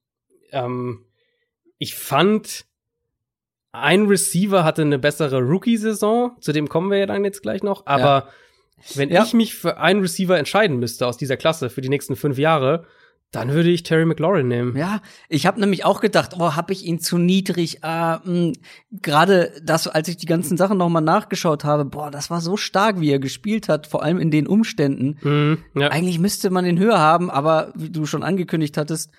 ähm, 0.53 1.05
ich 1.78 1.94
fand, 1.94 2.66
ein 3.72 4.07
Receiver 4.07 4.64
hatte 4.64 4.82
eine 4.82 4.98
bessere 4.98 5.40
Rookie-Saison, 5.40 6.36
zu 6.40 6.53
dem 6.53 6.68
kommen 6.68 6.90
wir 6.90 6.98
ja 6.98 7.07
dann 7.07 7.24
jetzt 7.24 7.42
gleich 7.42 7.62
noch. 7.62 7.86
Aber 7.86 8.26
ja. 8.26 8.28
wenn 8.94 9.11
ja. 9.11 9.22
ich 9.22 9.32
mich 9.32 9.55
für 9.55 9.78
einen 9.78 10.01
Receiver 10.01 10.36
entscheiden 10.36 10.78
müsste 10.78 11.07
aus 11.07 11.16
dieser 11.16 11.36
Klasse 11.36 11.70
für 11.70 11.80
die 11.80 11.88
nächsten 11.88 12.16
fünf 12.16 12.38
Jahre, 12.38 12.86
Dann 13.33 13.51
würde 13.51 13.70
ich 13.70 13.85
Terry 13.85 14.05
McLaurin 14.07 14.49
nehmen. 14.49 14.76
Ja, 14.76 15.01
ich 15.28 15.47
habe 15.47 15.61
nämlich 15.61 15.85
auch 15.85 16.01
gedacht, 16.01 16.33
oh, 16.37 16.57
habe 16.57 16.72
ich 16.72 16.85
ihn 16.85 16.99
zu 16.99 17.16
niedrig. 17.16 17.78
Äh, 17.85 18.53
Gerade 18.91 19.53
das, 19.62 19.87
als 19.87 20.09
ich 20.09 20.16
die 20.16 20.26
ganzen 20.26 20.57
Sachen 20.57 20.78
noch 20.78 20.89
mal 20.89 21.01
nachgeschaut 21.01 21.64
habe, 21.64 21.85
boah, 21.85 22.11
das 22.11 22.31
war 22.31 22.41
so 22.41 22.57
stark, 22.57 23.01
wie 23.01 23.11
er 23.11 23.20
gespielt 23.20 23.68
hat, 23.68 23.87
vor 23.87 24.03
allem 24.03 24.18
in 24.18 24.33
den 24.33 24.49
Umständen. 24.49 25.16
Mhm, 25.22 25.59
ja. 25.81 25.89
Eigentlich 25.89 26.18
müsste 26.18 26.51
man 26.51 26.64
den 26.64 26.78
höher 26.78 26.99
haben, 26.99 27.31
aber 27.31 27.72
wie 27.76 27.91
du 27.91 28.05
schon 28.05 28.24
angekündigt 28.24 28.76
hattest, 28.76 29.12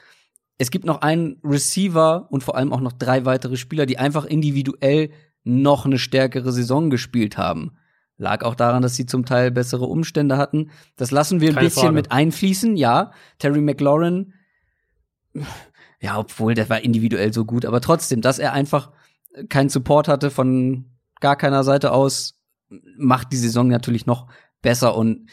es 0.58 0.72
gibt 0.72 0.86
noch 0.86 1.02
einen 1.02 1.38
Receiver 1.44 2.28
und 2.30 2.44
vor 2.44 2.56
allem 2.56 2.74
auch 2.74 2.82
noch 2.82 2.92
drei 2.92 3.24
weitere 3.26 3.56
Spieler, 3.56 3.86
die 3.86 3.98
einfach 3.98 4.26
individuell 4.26 5.12
noch 5.44 5.86
eine 5.86 5.98
stärkere 5.98 6.52
Saison 6.52 6.90
gespielt 6.90 7.38
haben. 7.38 7.78
Lag 8.22 8.44
auch 8.44 8.54
daran, 8.54 8.84
dass 8.84 8.96
sie 8.96 9.08
zum 9.08 9.26
Teil 9.26 9.50
bessere 9.50 9.86
Umstände 9.86 10.38
hatten. 10.38 10.70
Das 10.96 11.10
lassen 11.10 11.42
wir 11.42 11.50
ein 11.50 11.56
Keine 11.56 11.68
bisschen 11.68 11.82
Frage. 11.82 11.96
mit 11.96 12.12
einfließen, 12.12 12.78
ja. 12.78 13.12
Terry 13.40 13.62
McLaurin, 13.62 14.34
ja, 16.00 16.20
obwohl 16.20 16.54
der 16.54 16.70
war 16.70 16.84
individuell 16.84 17.34
so 17.34 17.46
gut, 17.46 17.66
aber 17.66 17.82
trotzdem, 17.82 18.22
dass 18.22 18.38
er 18.38 18.54
einfach 18.54 18.92
keinen 19.50 19.70
Support 19.70 20.08
hatte 20.08 20.30
von 20.30 20.86
gar 21.20 21.36
keiner 21.36 21.64
Seite 21.64 21.94
aus, 21.94 22.40
macht 22.96 23.32
die 23.32 23.38
Saison 23.38 23.68
natürlich 23.68 24.06
noch 24.06 24.28
besser 24.62 24.96
und 24.96 25.28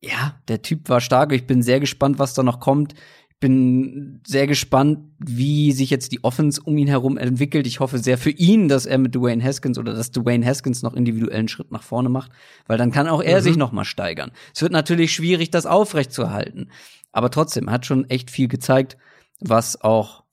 ja, 0.00 0.38
der 0.48 0.60
Typ 0.60 0.88
war 0.90 1.00
stark. 1.00 1.32
Ich 1.32 1.46
bin 1.46 1.62
sehr 1.62 1.80
gespannt, 1.80 2.18
was 2.18 2.34
da 2.34 2.42
noch 2.42 2.60
kommt. 2.60 2.94
Ich 3.38 3.40
bin 3.40 4.20
sehr 4.26 4.48
gespannt, 4.48 4.98
wie 5.20 5.70
sich 5.70 5.90
jetzt 5.90 6.10
die 6.10 6.24
Offense 6.24 6.60
um 6.60 6.76
ihn 6.76 6.88
herum 6.88 7.16
entwickelt. 7.16 7.68
Ich 7.68 7.78
hoffe 7.78 7.98
sehr 8.00 8.18
für 8.18 8.30
ihn, 8.30 8.66
dass 8.66 8.84
er 8.84 8.98
mit 8.98 9.14
Dwayne 9.14 9.44
Haskins 9.44 9.78
oder 9.78 9.94
dass 9.94 10.10
Dwayne 10.10 10.44
Haskins 10.44 10.82
noch 10.82 10.92
individuellen 10.92 11.46
Schritt 11.46 11.70
nach 11.70 11.84
vorne 11.84 12.08
macht, 12.08 12.32
weil 12.66 12.78
dann 12.78 12.90
kann 12.90 13.06
auch 13.06 13.22
er 13.22 13.38
Mhm. 13.38 13.42
sich 13.44 13.56
noch 13.56 13.70
mal 13.70 13.84
steigern. 13.84 14.32
Es 14.52 14.60
wird 14.60 14.72
natürlich 14.72 15.12
schwierig, 15.12 15.52
das 15.52 15.66
aufrechtzuerhalten, 15.66 16.72
aber 17.12 17.30
trotzdem 17.30 17.68
er 17.68 17.74
hat 17.74 17.86
schon 17.86 18.10
echt 18.10 18.32
viel 18.32 18.48
gezeigt, 18.48 18.96
was 19.38 19.80
auch 19.82 20.24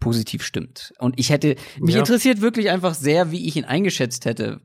positiv 0.00 0.42
stimmt. 0.42 0.94
Und 0.98 1.20
ich 1.20 1.28
hätte 1.28 1.54
mich 1.80 1.96
Ja. 1.96 2.00
interessiert 2.00 2.40
wirklich 2.40 2.70
einfach 2.70 2.94
sehr, 2.94 3.30
wie 3.30 3.46
ich 3.46 3.56
ihn 3.56 3.66
eingeschätzt 3.66 4.24
hätte. 4.24 4.62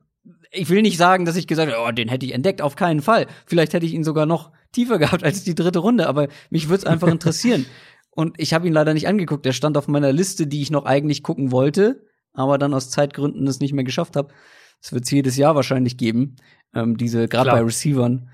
Ich 0.53 0.69
will 0.69 0.83
nicht 0.83 0.95
sagen, 0.97 1.25
dass 1.25 1.35
ich 1.35 1.47
gesagt 1.47 1.69
habe, 1.69 1.83
oh, 1.85 1.91
den 1.91 2.07
hätte 2.07 2.25
ich 2.25 2.33
entdeckt, 2.33 2.61
auf 2.61 2.77
keinen 2.77 3.01
Fall. 3.01 3.27
Vielleicht 3.45 3.73
hätte 3.73 3.85
ich 3.85 3.93
ihn 3.93 4.05
sogar 4.05 4.25
noch 4.25 4.51
tiefer 4.73 4.97
gehabt 4.99 5.23
als 5.23 5.43
die 5.45 5.55
dritte 5.55 5.79
Runde, 5.79 6.07
aber 6.07 6.27
mich 6.49 6.67
würde 6.67 6.79
es 6.79 6.85
einfach 6.85 7.07
interessieren. 7.07 7.65
Und 8.15 8.35
ich 8.39 8.53
habe 8.53 8.67
ihn 8.67 8.73
leider 8.73 8.93
nicht 8.93 9.07
angeguckt. 9.07 9.45
Er 9.45 9.53
stand 9.53 9.75
auf 9.77 9.87
meiner 9.87 10.11
Liste, 10.11 10.45
die 10.45 10.61
ich 10.61 10.69
noch 10.69 10.85
eigentlich 10.85 11.23
gucken 11.23 11.51
wollte, 11.51 12.03
aber 12.33 12.57
dann 12.59 12.73
aus 12.73 12.89
Zeitgründen 12.91 13.47
es 13.47 13.59
nicht 13.59 13.73
mehr 13.73 13.83
geschafft 13.85 14.15
habe. 14.15 14.31
Es 14.81 14.91
wird 14.93 15.05
es 15.05 15.11
jedes 15.11 15.35
Jahr 15.37 15.55
wahrscheinlich 15.55 15.97
geben, 15.97 16.35
ähm, 16.75 16.97
diese 16.97 17.27
gerade 17.27 17.49
bei 17.51 17.61
Receivern. 17.61 18.29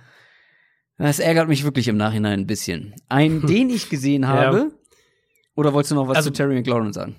Das 0.97 1.19
ärgert 1.19 1.47
mich 1.47 1.63
wirklich 1.63 1.87
im 1.87 1.95
Nachhinein 1.95 2.41
ein 2.41 2.47
bisschen. 2.47 2.93
Ein, 3.07 3.41
den 3.45 3.69
ich 3.69 3.89
gesehen 3.89 4.27
habe. 4.27 4.71
Oder 5.55 5.73
wolltest 5.73 5.91
du 5.91 5.95
noch 5.95 6.07
was 6.09 6.17
Also- 6.17 6.29
zu 6.29 6.33
Terry 6.33 6.55
McLaurin 6.55 6.91
sagen? 6.91 7.15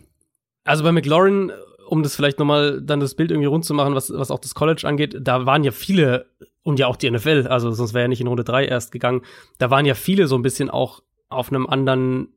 Also 0.65 0.85
bei 0.85 0.93
McLaurin, 0.93 1.51
um 1.89 2.03
das 2.03 2.15
vielleicht 2.15 2.39
noch 2.39 2.45
mal 2.47 2.83
dann 2.83 3.01
das 3.01 3.15
Bild 3.15 3.31
irgendwie 3.31 3.47
rund 3.49 3.65
zu 3.65 3.73
machen, 3.73 3.95
was, 3.95 4.11
was 4.13 4.31
auch 4.31 4.39
das 4.39 4.55
College 4.55 4.87
angeht, 4.87 5.17
da 5.19 5.47
waren 5.47 5.65
ja 5.65 5.71
viele 5.71 6.27
und 6.63 6.79
ja 6.79 6.87
auch 6.87 6.97
die 6.97 7.11
NFL, 7.11 7.47
also 7.49 7.71
sonst 7.71 7.95
wäre 7.95 8.05
er 8.05 8.09
nicht 8.09 8.21
in 8.21 8.27
Runde 8.27 8.45
3 8.45 8.67
erst 8.67 8.93
gegangen, 8.93 9.23
da 9.59 9.71
waren 9.71 9.87
ja 9.87 9.95
viele 9.95 10.27
so 10.27 10.37
ein 10.37 10.43
bisschen 10.43 10.71
auch 10.71 11.03
auf 11.29 11.51
einem 11.53 11.67
anderen 11.67 12.29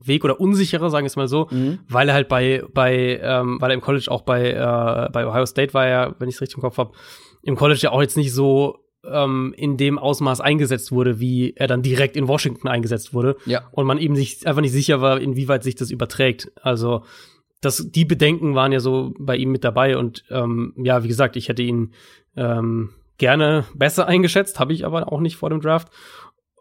Weg 0.00 0.24
oder 0.24 0.40
unsicherer, 0.40 0.90
sagen 0.90 1.04
wir 1.04 1.08
es 1.08 1.16
mal 1.16 1.28
so, 1.28 1.48
Mhm. 1.50 1.80
weil 1.88 2.08
er 2.08 2.14
halt 2.14 2.28
bei, 2.28 2.62
bei 2.72 3.18
ähm, 3.22 3.60
weil 3.60 3.70
er 3.70 3.74
im 3.74 3.80
College 3.80 4.06
auch 4.10 4.22
bei, 4.22 4.50
äh, 4.52 5.10
bei 5.12 5.26
Ohio 5.26 5.44
State 5.46 5.74
war 5.74 5.86
er, 5.86 6.14
wenn 6.18 6.28
ich 6.28 6.36
es 6.36 6.40
richtig 6.40 6.56
im 6.58 6.62
Kopf 6.62 6.78
habe, 6.78 6.92
im 7.42 7.56
College 7.56 7.80
ja 7.82 7.90
auch 7.90 8.00
jetzt 8.00 8.16
nicht 8.16 8.32
so 8.32 8.78
ähm, 9.04 9.54
in 9.56 9.76
dem 9.76 9.98
Ausmaß 9.98 10.40
eingesetzt 10.40 10.92
wurde, 10.92 11.18
wie 11.20 11.52
er 11.56 11.66
dann 11.66 11.82
direkt 11.82 12.16
in 12.16 12.28
Washington 12.28 12.68
eingesetzt 12.68 13.12
wurde 13.14 13.36
Ja. 13.46 13.68
und 13.72 13.86
man 13.86 13.98
eben 13.98 14.14
sich 14.16 14.46
einfach 14.46 14.60
nicht 14.60 14.72
sicher 14.72 15.00
war, 15.00 15.20
inwieweit 15.20 15.62
sich 15.64 15.74
das 15.76 15.90
überträgt. 15.90 16.50
Also 16.62 17.04
das, 17.60 17.90
die 17.90 18.04
Bedenken 18.04 18.54
waren 18.54 18.70
ja 18.72 18.80
so 18.80 19.14
bei 19.18 19.36
ihm 19.36 19.50
mit 19.50 19.64
dabei 19.64 19.96
und 19.96 20.24
ähm, 20.30 20.74
ja, 20.76 21.02
wie 21.02 21.08
gesagt, 21.08 21.36
ich 21.36 21.48
hätte 21.48 21.62
ihn 21.62 21.92
ähm, 22.36 22.90
gerne 23.18 23.64
besser 23.74 24.06
eingeschätzt, 24.06 24.58
habe 24.58 24.72
ich 24.72 24.86
aber 24.86 25.12
auch 25.12 25.20
nicht 25.20 25.36
vor 25.36 25.50
dem 25.50 25.60
Draft. 25.60 25.88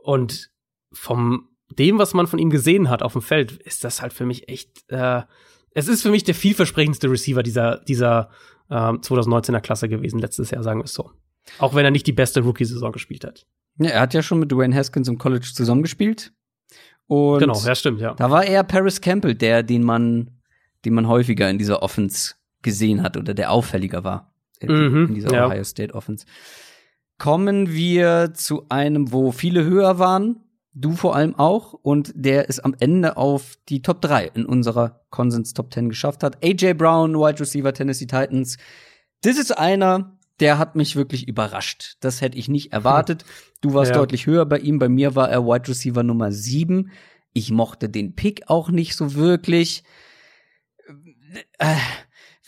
Und 0.03 0.49
vom 0.91 1.49
dem, 1.69 1.97
was 1.99 2.13
man 2.13 2.27
von 2.27 2.39
ihm 2.39 2.49
gesehen 2.49 2.89
hat 2.89 3.03
auf 3.03 3.13
dem 3.13 3.21
Feld, 3.21 3.51
ist 3.51 3.83
das 3.83 4.01
halt 4.01 4.13
für 4.13 4.25
mich 4.25 4.49
echt. 4.49 4.89
Äh, 4.89 5.23
es 5.71 5.87
ist 5.87 6.01
für 6.01 6.09
mich 6.09 6.23
der 6.23 6.35
vielversprechendste 6.35 7.09
Receiver 7.09 7.43
dieser 7.43 7.79
dieser 7.79 8.29
ähm, 8.69 9.01
2019er 9.01 9.59
Klasse 9.61 9.89
gewesen 9.89 10.19
letztes 10.19 10.51
Jahr, 10.51 10.63
sagen 10.63 10.79
wir 10.79 10.85
es 10.85 10.93
so. 10.93 11.11
Auch 11.59 11.75
wenn 11.75 11.85
er 11.85 11.91
nicht 11.91 12.07
die 12.07 12.13
beste 12.13 12.41
Rookie-Saison 12.41 12.91
gespielt 12.91 13.23
hat. 13.23 13.45
ja. 13.79 13.89
Er 13.89 14.01
hat 14.01 14.13
ja 14.13 14.21
schon 14.21 14.39
mit 14.39 14.51
Dwayne 14.51 14.75
Haskins 14.75 15.07
im 15.07 15.17
College 15.17 15.49
zusammengespielt. 15.53 16.33
Und 17.05 17.39
genau, 17.39 17.57
ja, 17.57 17.75
stimmt, 17.75 18.01
ja. 18.01 18.15
da 18.15 18.29
war 18.29 18.43
eher 18.43 18.63
Paris 18.63 18.99
Campbell, 18.99 19.33
der, 19.33 19.63
den 19.63 19.83
man, 19.83 20.41
den 20.83 20.93
man 20.93 21.07
häufiger 21.07 21.49
in 21.49 21.57
dieser 21.57 21.81
Offense 21.81 22.35
gesehen 22.61 23.01
hat 23.01 23.15
oder 23.15 23.33
der 23.33 23.51
auffälliger 23.51 24.03
war 24.03 24.33
in, 24.59 24.69
Mhm, 24.71 25.05
in 25.09 25.13
dieser 25.15 25.33
ja. 25.33 25.47
Ohio 25.47 25.63
State 25.63 25.93
Offense. 25.93 26.25
Kommen 27.17 27.71
wir 27.73 28.33
zu 28.33 28.65
einem, 28.69 29.11
wo 29.11 29.31
viele 29.31 29.63
höher 29.63 29.97
waren, 29.97 30.37
du 30.73 30.91
vor 30.93 31.15
allem 31.15 31.33
auch, 31.35 31.73
und 31.73 32.11
der 32.15 32.47
es 32.49 32.59
am 32.59 32.75
Ende 32.79 33.17
auf 33.17 33.55
die 33.69 33.81
Top 33.81 34.01
3 34.01 34.27
in 34.35 34.45
unserer 34.45 35.01
Konsens 35.09 35.53
Top 35.53 35.73
10 35.73 35.89
geschafft 35.89 36.21
hat. 36.23 36.43
AJ 36.45 36.73
Brown, 36.75 37.15
Wide 37.15 37.39
Receiver 37.39 37.73
Tennessee 37.73 38.05
Titans. 38.05 38.57
Das 39.23 39.37
ist 39.39 39.57
einer, 39.57 40.19
der 40.39 40.59
hat 40.59 40.75
mich 40.75 40.95
wirklich 40.95 41.27
überrascht. 41.27 41.97
Das 42.01 42.21
hätte 42.21 42.37
ich 42.37 42.47
nicht 42.49 42.71
erwartet. 42.73 43.25
Du 43.61 43.73
warst 43.73 43.89
Ja. 43.89 43.97
deutlich 43.97 44.27
höher 44.27 44.45
bei 44.45 44.59
ihm. 44.59 44.77
Bei 44.77 44.87
mir 44.87 45.15
war 45.15 45.31
er 45.31 45.43
Wide 45.43 45.67
Receiver 45.67 46.03
Nummer 46.03 46.31
7. 46.31 46.91
Ich 47.33 47.49
mochte 47.49 47.89
den 47.89 48.13
Pick 48.13 48.43
auch 48.51 48.69
nicht 48.69 48.95
so 48.95 49.15
wirklich. 49.15 49.83
Äh, 51.57 51.75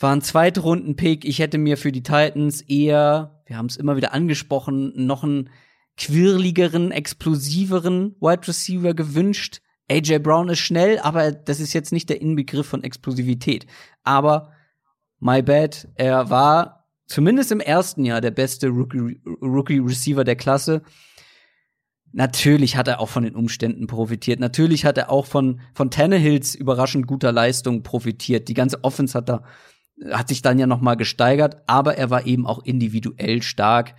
war 0.02 0.14
ein 0.14 0.22
Zweitrunden-Pick. 0.22 1.24
Ich 1.24 1.38
hätte 1.38 1.58
mir 1.58 1.76
für 1.76 1.92
die 1.92 2.02
Titans 2.02 2.62
eher, 2.62 3.42
wir 3.46 3.56
haben 3.56 3.66
es 3.66 3.76
immer 3.76 3.96
wieder 3.96 4.12
angesprochen, 4.12 4.92
noch 4.94 5.22
einen 5.22 5.50
quirligeren, 5.96 6.90
explosiveren 6.90 8.16
Wide 8.20 8.48
Receiver 8.48 8.94
gewünscht. 8.94 9.60
AJ 9.90 10.20
Brown 10.20 10.48
ist 10.48 10.60
schnell, 10.60 10.98
aber 11.00 11.32
das 11.32 11.60
ist 11.60 11.72
jetzt 11.72 11.92
nicht 11.92 12.08
der 12.08 12.20
Inbegriff 12.20 12.66
von 12.66 12.82
Explosivität. 12.82 13.66
Aber 14.02 14.52
my 15.18 15.42
bad, 15.42 15.88
er 15.96 16.30
war 16.30 16.88
zumindest 17.06 17.52
im 17.52 17.60
ersten 17.60 18.04
Jahr 18.04 18.20
der 18.20 18.30
beste 18.30 18.68
Rookie, 18.68 19.20
Rookie 19.42 19.78
Receiver 19.78 20.24
der 20.24 20.36
Klasse. 20.36 20.82
Natürlich 22.12 22.76
hat 22.76 22.88
er 22.88 23.00
auch 23.00 23.08
von 23.08 23.24
den 23.24 23.36
Umständen 23.36 23.86
profitiert. 23.86 24.40
Natürlich 24.40 24.84
hat 24.84 24.96
er 24.96 25.10
auch 25.10 25.26
von, 25.26 25.60
von 25.74 25.90
Tannehills 25.90 26.54
überraschend 26.54 27.06
guter 27.06 27.32
Leistung 27.32 27.82
profitiert. 27.82 28.48
Die 28.48 28.54
ganze 28.54 28.82
Offense 28.82 29.16
hat 29.16 29.28
da, 29.28 29.44
hat 30.10 30.28
sich 30.28 30.42
dann 30.42 30.58
ja 30.58 30.66
noch 30.66 30.80
mal 30.80 30.94
gesteigert, 30.96 31.62
aber 31.66 31.96
er 31.96 32.10
war 32.10 32.26
eben 32.26 32.46
auch 32.46 32.62
individuell 32.64 33.42
stark. 33.42 33.94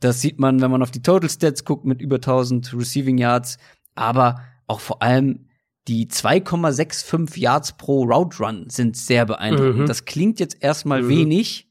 Das 0.00 0.20
sieht 0.20 0.38
man, 0.38 0.60
wenn 0.60 0.70
man 0.70 0.82
auf 0.82 0.90
die 0.90 1.02
Total 1.02 1.28
Stats 1.30 1.64
guckt 1.64 1.84
mit 1.84 2.00
über 2.00 2.16
1000 2.16 2.74
Receiving 2.74 3.18
Yards, 3.18 3.58
aber 3.94 4.42
auch 4.66 4.80
vor 4.80 5.02
allem 5.02 5.48
die 5.88 6.08
2,65 6.08 7.38
Yards 7.38 7.76
pro 7.76 8.02
Route 8.04 8.38
Run 8.42 8.68
sind 8.68 8.96
sehr 8.96 9.24
beeindruckend. 9.24 9.78
Mhm. 9.82 9.86
Das 9.86 10.04
klingt 10.04 10.40
jetzt 10.40 10.62
erstmal 10.62 11.02
Mhm. 11.02 11.08
wenig. 11.08 11.68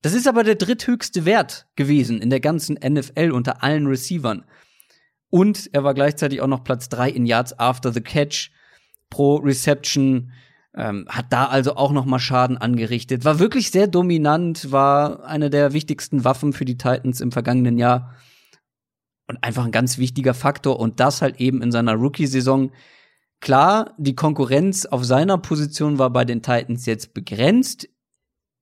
Das 0.00 0.14
ist 0.14 0.26
aber 0.26 0.42
der 0.42 0.56
dritthöchste 0.56 1.24
Wert 1.24 1.66
gewesen 1.76 2.20
in 2.20 2.30
der 2.30 2.40
ganzen 2.40 2.76
NFL 2.76 3.30
unter 3.30 3.62
allen 3.62 3.86
Receivern. 3.86 4.44
Und 5.30 5.70
er 5.72 5.84
war 5.84 5.94
gleichzeitig 5.94 6.40
auch 6.40 6.46
noch 6.46 6.64
Platz 6.64 6.88
drei 6.88 7.08
in 7.10 7.26
Yards 7.26 7.58
after 7.58 7.92
the 7.92 8.00
catch 8.00 8.50
pro 9.10 9.36
Reception. 9.36 10.32
Ähm, 10.74 11.06
hat 11.08 11.26
da 11.30 11.46
also 11.46 11.76
auch 11.76 11.92
noch 11.92 12.06
mal 12.06 12.18
Schaden 12.18 12.56
angerichtet. 12.56 13.24
War 13.24 13.38
wirklich 13.38 13.70
sehr 13.70 13.86
dominant, 13.86 14.72
war 14.72 15.24
eine 15.24 15.50
der 15.50 15.74
wichtigsten 15.74 16.24
Waffen 16.24 16.54
für 16.54 16.64
die 16.64 16.78
Titans 16.78 17.20
im 17.20 17.30
vergangenen 17.30 17.78
Jahr. 17.78 18.14
Und 19.28 19.44
einfach 19.44 19.64
ein 19.64 19.72
ganz 19.72 19.98
wichtiger 19.98 20.34
Faktor. 20.34 20.80
Und 20.80 20.98
das 20.98 21.20
halt 21.20 21.40
eben 21.40 21.62
in 21.62 21.72
seiner 21.72 21.94
Rookie-Saison. 21.94 22.72
Klar, 23.40 23.94
die 23.98 24.14
Konkurrenz 24.14 24.86
auf 24.86 25.04
seiner 25.04 25.36
Position 25.36 25.98
war 25.98 26.10
bei 26.10 26.24
den 26.24 26.42
Titans 26.42 26.86
jetzt 26.86 27.12
begrenzt. 27.12 27.88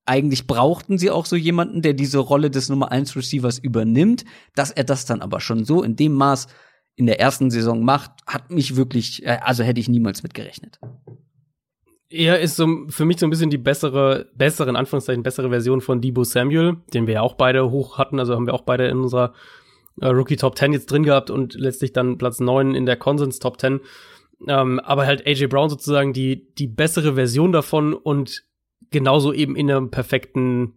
Eigentlich 0.04 0.46
brauchten 0.46 0.98
sie 0.98 1.11
auch 1.11 1.26
so 1.26 1.36
jemanden, 1.36 1.82
der 1.82 1.92
diese 1.92 2.18
Rolle 2.18 2.50
des 2.50 2.68
Nummer 2.68 2.90
1 2.90 3.14
Receivers 3.14 3.58
übernimmt. 3.58 4.24
Dass 4.56 4.72
er 4.72 4.84
das 4.84 5.04
dann 5.06 5.22
aber 5.22 5.40
schon 5.40 5.64
so 5.64 5.82
in 5.82 5.94
dem 5.94 6.14
Maß 6.14 6.48
in 6.96 7.06
der 7.06 7.20
ersten 7.20 7.50
Saison 7.50 7.84
macht, 7.84 8.11
hat 8.26 8.50
mich 8.50 8.76
wirklich, 8.76 9.24
äh, 9.24 9.38
also 9.42 9.62
hätte 9.62 9.80
ich 9.80 9.88
niemals 9.88 10.22
mitgerechnet. 10.22 10.80
Er 12.12 12.40
ist 12.40 12.56
so 12.56 12.66
für 12.88 13.04
mich 13.04 13.20
so 13.20 13.26
ein 13.26 13.30
bisschen 13.30 13.50
die 13.50 13.58
bessere, 13.58 14.26
bessere, 14.34 14.68
in 14.68 14.76
Anführungszeichen, 14.76 15.22
bessere 15.22 15.48
Version 15.48 15.80
von 15.80 16.00
Debo 16.00 16.24
Samuel, 16.24 16.78
den 16.92 17.06
wir 17.06 17.14
ja 17.14 17.20
auch 17.22 17.34
beide 17.34 17.70
hoch 17.70 17.98
hatten, 17.98 18.18
also 18.18 18.34
haben 18.34 18.46
wir 18.46 18.54
auch 18.54 18.62
beide 18.62 18.88
in 18.88 18.98
unserer 18.98 19.32
äh, 20.00 20.08
Rookie 20.08 20.36
Top 20.36 20.58
10 20.58 20.72
jetzt 20.72 20.90
drin 20.90 21.04
gehabt 21.04 21.30
und 21.30 21.54
letztlich 21.54 21.92
dann 21.92 22.18
Platz 22.18 22.40
9 22.40 22.74
in 22.74 22.84
der 22.84 22.96
Konsens 22.96 23.38
Top 23.38 23.61
10. 23.61 23.80
Ähm, 24.48 24.80
aber 24.80 25.06
halt 25.06 25.24
AJ 25.26 25.46
Brown 25.46 25.70
sozusagen 25.70 26.12
die, 26.12 26.52
die 26.54 26.66
bessere 26.66 27.14
Version 27.14 27.52
davon 27.52 27.94
und 27.94 28.42
genauso 28.90 29.32
eben 29.32 29.54
in 29.54 29.70
einem 29.70 29.90
perfekten 29.90 30.74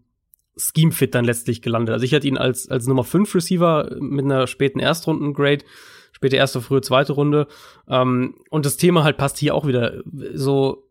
Scheme-Fit 0.55 1.15
dann 1.15 1.25
letztlich 1.25 1.63
gelandet. 1.63 1.93
Also 1.93 2.05
ich 2.05 2.13
hatte 2.13 2.27
ihn 2.27 2.37
als, 2.37 2.69
als 2.69 2.85
Nummer 2.85 3.03
5 3.03 3.33
Receiver 3.33 3.95
mit 3.99 4.25
einer 4.25 4.45
späten 4.45 4.79
Erstrunden-Grade, 4.79 5.65
späte 6.11 6.35
erste, 6.35 6.61
frühe 6.61 6.81
zweite 6.81 7.13
Runde. 7.13 7.47
Ähm, 7.87 8.35
und 8.51 8.65
das 8.67 8.77
Thema 8.77 9.03
halt 9.03 9.17
passt 9.17 9.39
hier 9.39 9.55
auch 9.55 9.65
wieder 9.65 10.03
so 10.33 10.89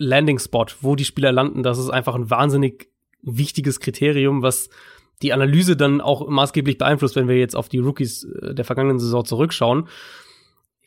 Landing 0.00 0.38
Spot, 0.38 0.64
wo 0.80 0.96
die 0.96 1.04
Spieler 1.04 1.30
landen. 1.30 1.62
Das 1.62 1.78
ist 1.78 1.90
einfach 1.90 2.14
ein 2.14 2.30
wahnsinnig 2.30 2.88
wichtiges 3.22 3.80
Kriterium, 3.80 4.42
was 4.42 4.70
die 5.20 5.34
Analyse 5.34 5.76
dann 5.76 6.00
auch 6.00 6.26
maßgeblich 6.26 6.78
beeinflusst, 6.78 7.16
wenn 7.16 7.28
wir 7.28 7.36
jetzt 7.36 7.54
auf 7.54 7.68
die 7.68 7.78
Rookies 7.78 8.24
äh, 8.24 8.54
der 8.54 8.64
vergangenen 8.64 8.98
Saison 8.98 9.24
zurückschauen. 9.24 9.88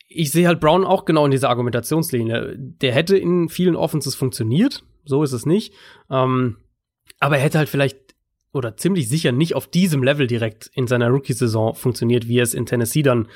Ich 0.08 0.32
sehe 0.32 0.48
halt 0.48 0.58
Brown 0.58 0.84
auch 0.84 1.04
genau 1.04 1.24
in 1.24 1.30
dieser 1.30 1.48
Argumentationslinie. 1.48 2.56
Der 2.58 2.92
hätte 2.92 3.16
in 3.16 3.48
vielen 3.48 3.76
Offenses 3.76 4.16
funktioniert, 4.16 4.82
so 5.04 5.22
ist 5.22 5.32
es 5.32 5.46
nicht. 5.46 5.74
Ähm, 6.10 6.56
aber 7.20 7.36
er 7.36 7.44
hätte 7.44 7.58
halt 7.58 7.68
vielleicht 7.68 7.98
oder 8.54 8.76
ziemlich 8.76 9.08
sicher 9.08 9.32
nicht 9.32 9.54
auf 9.54 9.66
diesem 9.66 10.02
Level 10.02 10.26
direkt 10.26 10.70
in 10.74 10.86
seiner 10.86 11.08
Rookie-Saison 11.08 11.74
funktioniert, 11.74 12.28
wie 12.28 12.38
er 12.38 12.44
es 12.44 12.54
in 12.54 12.66
Tennessee 12.66 13.02
dann 13.02 13.28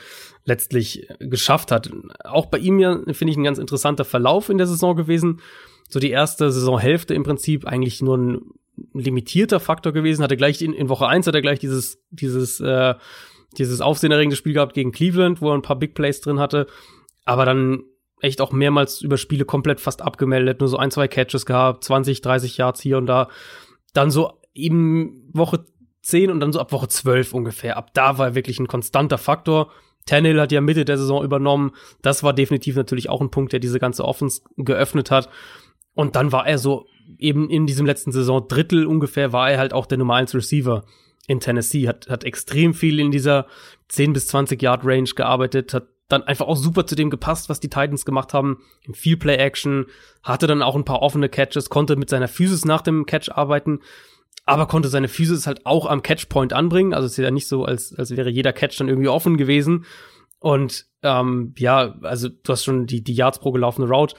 letztlich 0.44 1.08
geschafft 1.18 1.72
hat. 1.72 1.90
Auch 2.24 2.46
bei 2.46 2.58
ihm 2.58 2.78
ja, 2.78 3.00
finde 3.12 3.32
ich, 3.32 3.36
ein 3.36 3.44
ganz 3.44 3.58
interessanter 3.58 4.04
Verlauf 4.04 4.48
in 4.48 4.58
der 4.58 4.68
Saison 4.68 4.96
gewesen. 4.96 5.40
So 5.88 5.98
die 5.98 6.10
erste 6.10 6.50
Saisonhälfte 6.52 7.14
im 7.14 7.24
Prinzip 7.24 7.66
eigentlich 7.66 8.00
nur 8.00 8.16
ein 8.16 8.40
limitierter 8.94 9.58
Faktor 9.58 9.92
gewesen, 9.92 10.22
hatte 10.22 10.36
gleich 10.36 10.62
in, 10.62 10.72
in 10.72 10.88
Woche 10.88 11.08
eins 11.08 11.26
hat 11.26 11.34
er 11.34 11.42
gleich 11.42 11.58
dieses, 11.58 11.98
dieses, 12.10 12.60
äh, 12.60 12.94
dieses 13.56 13.80
aufsehenerregende 13.80 14.36
Spiel 14.36 14.52
gehabt 14.52 14.74
gegen 14.74 14.92
Cleveland, 14.92 15.42
wo 15.42 15.50
er 15.50 15.54
ein 15.54 15.62
paar 15.62 15.78
Big 15.78 15.94
Plays 15.94 16.20
drin 16.20 16.38
hatte, 16.38 16.68
aber 17.24 17.44
dann 17.44 17.82
echt 18.20 18.40
auch 18.40 18.52
mehrmals 18.52 19.00
über 19.00 19.16
Spiele 19.16 19.44
komplett 19.44 19.80
fast 19.80 20.02
abgemeldet, 20.02 20.60
nur 20.60 20.68
so 20.68 20.76
ein, 20.76 20.90
zwei 20.90 21.08
Catches 21.08 21.44
gehabt, 21.44 21.84
20, 21.84 22.20
30 22.20 22.56
Yards 22.56 22.80
hier 22.80 22.98
und 22.98 23.06
da. 23.06 23.28
Dann 23.94 24.10
so 24.10 24.38
eben 24.58 25.30
Woche 25.32 25.64
10 26.02 26.30
und 26.30 26.40
dann 26.40 26.52
so 26.52 26.60
ab 26.60 26.72
Woche 26.72 26.88
12 26.88 27.34
ungefähr. 27.34 27.76
Ab 27.76 27.90
da 27.94 28.18
war 28.18 28.28
er 28.28 28.34
wirklich 28.34 28.58
ein 28.58 28.68
konstanter 28.68 29.18
Faktor. 29.18 29.70
Tannehill 30.06 30.40
hat 30.40 30.52
ja 30.52 30.60
Mitte 30.60 30.84
der 30.84 30.98
Saison 30.98 31.22
übernommen. 31.22 31.72
Das 32.02 32.22
war 32.22 32.32
definitiv 32.32 32.76
natürlich 32.76 33.10
auch 33.10 33.20
ein 33.20 33.30
Punkt, 33.30 33.52
der 33.52 33.60
diese 33.60 33.78
ganze 33.78 34.04
Offense 34.04 34.42
geöffnet 34.56 35.10
hat. 35.10 35.28
Und 35.94 36.16
dann 36.16 36.32
war 36.32 36.46
er 36.46 36.58
so 36.58 36.86
eben 37.18 37.50
in 37.50 37.66
diesem 37.66 37.86
letzten 37.86 38.12
Saison 38.12 38.46
Drittel 38.48 38.86
ungefähr 38.86 39.32
war 39.32 39.50
er 39.50 39.58
halt 39.58 39.72
auch 39.72 39.86
der 39.86 39.98
Nummer 39.98 40.14
1 40.14 40.34
Receiver 40.34 40.84
in 41.26 41.40
Tennessee, 41.40 41.88
hat, 41.88 42.08
hat 42.08 42.24
extrem 42.24 42.74
viel 42.74 43.00
in 43.00 43.10
dieser 43.10 43.46
10 43.88 44.12
bis 44.12 44.28
20 44.28 44.62
Yard 44.62 44.84
Range 44.84 45.08
gearbeitet, 45.14 45.74
hat 45.74 45.88
dann 46.08 46.22
einfach 46.22 46.46
auch 46.46 46.56
super 46.56 46.86
zu 46.86 46.94
dem 46.94 47.10
gepasst, 47.10 47.50
was 47.50 47.60
die 47.60 47.68
Titans 47.68 48.06
gemacht 48.06 48.32
haben. 48.32 48.62
In 48.82 48.94
viel 48.94 49.18
Play 49.18 49.36
Action, 49.36 49.86
hatte 50.22 50.46
dann 50.46 50.62
auch 50.62 50.74
ein 50.74 50.86
paar 50.86 51.02
offene 51.02 51.28
Catches, 51.28 51.68
konnte 51.68 51.96
mit 51.96 52.08
seiner 52.08 52.28
Physis 52.28 52.64
nach 52.64 52.80
dem 52.80 53.04
Catch 53.04 53.30
arbeiten, 53.30 53.80
aber 54.48 54.66
konnte 54.66 54.88
seine 54.88 55.08
Physis 55.08 55.46
halt 55.46 55.66
auch 55.66 55.86
am 55.86 56.02
Catchpoint 56.02 56.52
anbringen. 56.52 56.94
Also 56.94 57.06
es 57.06 57.12
ist 57.12 57.22
ja 57.22 57.30
nicht 57.30 57.48
so, 57.48 57.64
als, 57.64 57.94
als 57.94 58.16
wäre 58.16 58.30
jeder 58.30 58.52
Catch 58.52 58.80
dann 58.80 58.88
irgendwie 58.88 59.08
offen 59.08 59.36
gewesen. 59.36 59.84
Und 60.40 60.86
ähm, 61.02 61.54
ja, 61.58 61.96
also 62.02 62.28
du 62.28 62.52
hast 62.52 62.64
schon 62.64 62.86
die, 62.86 63.02
die 63.02 63.14
Yards 63.14 63.40
pro 63.40 63.52
gelaufene 63.52 63.88
Route 63.88 64.16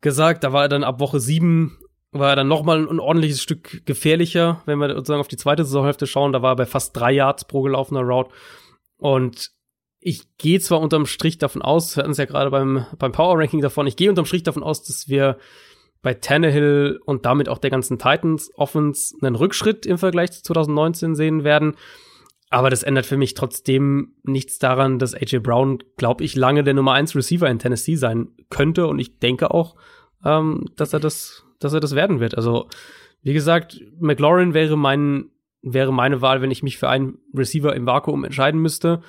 gesagt, 0.00 0.44
da 0.44 0.52
war 0.52 0.62
er 0.62 0.68
dann 0.68 0.84
ab 0.84 1.00
Woche 1.00 1.20
sieben 1.20 1.78
war 2.10 2.30
er 2.30 2.36
dann 2.36 2.48
noch 2.48 2.62
mal 2.62 2.88
ein 2.88 3.00
ordentliches 3.00 3.42
Stück 3.42 3.84
gefährlicher, 3.84 4.62
wenn 4.66 4.78
wir 4.78 4.88
sozusagen 4.94 5.20
auf 5.20 5.28
die 5.28 5.36
zweite 5.36 5.64
Saisonhälfte 5.64 6.06
schauen. 6.06 6.32
Da 6.32 6.42
war 6.42 6.52
er 6.52 6.56
bei 6.56 6.66
fast 6.66 6.96
drei 6.96 7.12
Yards 7.12 7.44
pro 7.44 7.62
gelaufener 7.62 8.00
Route. 8.00 8.30
Und 8.96 9.50
ich 10.00 10.36
gehe 10.38 10.60
zwar 10.60 10.80
unterm 10.80 11.06
Strich 11.06 11.38
davon 11.38 11.60
aus, 11.60 11.96
wir 11.96 12.02
hatten 12.02 12.12
es 12.12 12.18
ja 12.18 12.24
gerade 12.24 12.50
beim, 12.50 12.86
beim 12.98 13.12
Power 13.12 13.38
Ranking 13.38 13.60
davon, 13.60 13.86
ich 13.86 13.96
gehe 13.96 14.08
unterm 14.08 14.24
Strich 14.24 14.42
davon 14.42 14.62
aus, 14.62 14.82
dass 14.84 15.08
wir 15.08 15.38
bei 16.02 16.14
Tannehill 16.14 17.00
und 17.04 17.26
damit 17.26 17.48
auch 17.48 17.58
der 17.58 17.70
ganzen 17.70 17.98
Titans 17.98 18.50
Offense 18.54 19.14
einen 19.20 19.34
Rückschritt 19.34 19.86
im 19.86 19.98
Vergleich 19.98 20.32
zu 20.32 20.42
2019 20.42 21.14
sehen 21.14 21.44
werden. 21.44 21.76
Aber 22.50 22.70
das 22.70 22.82
ändert 22.82 23.04
für 23.04 23.16
mich 23.16 23.34
trotzdem 23.34 24.14
nichts 24.22 24.58
daran, 24.58 24.98
dass 24.98 25.14
AJ 25.14 25.40
Brown, 25.40 25.78
glaube 25.96 26.24
ich, 26.24 26.34
lange 26.34 26.64
der 26.64 26.74
Nummer 26.74 26.92
1 26.94 27.14
Receiver 27.14 27.48
in 27.48 27.58
Tennessee 27.58 27.96
sein 27.96 28.28
könnte. 28.48 28.86
Und 28.86 28.98
ich 28.98 29.18
denke 29.18 29.50
auch, 29.50 29.76
ähm, 30.24 30.66
dass 30.76 30.94
er 30.94 31.00
das 31.00 31.44
dass 31.58 31.72
er 31.72 31.80
das 31.80 31.94
werden 31.94 32.20
wird. 32.20 32.36
Also, 32.36 32.68
wie 33.22 33.32
gesagt, 33.32 33.80
McLaurin 33.98 34.54
wäre 34.54 34.76
mein, 34.76 35.30
wäre 35.62 35.92
meine 35.92 36.22
Wahl, 36.22 36.40
wenn 36.40 36.50
ich 36.50 36.62
mich 36.62 36.78
für 36.78 36.88
einen 36.88 37.18
Receiver 37.34 37.74
im 37.74 37.86
Vakuum 37.86 38.24
entscheiden 38.24 38.60
müsste. 38.60 39.02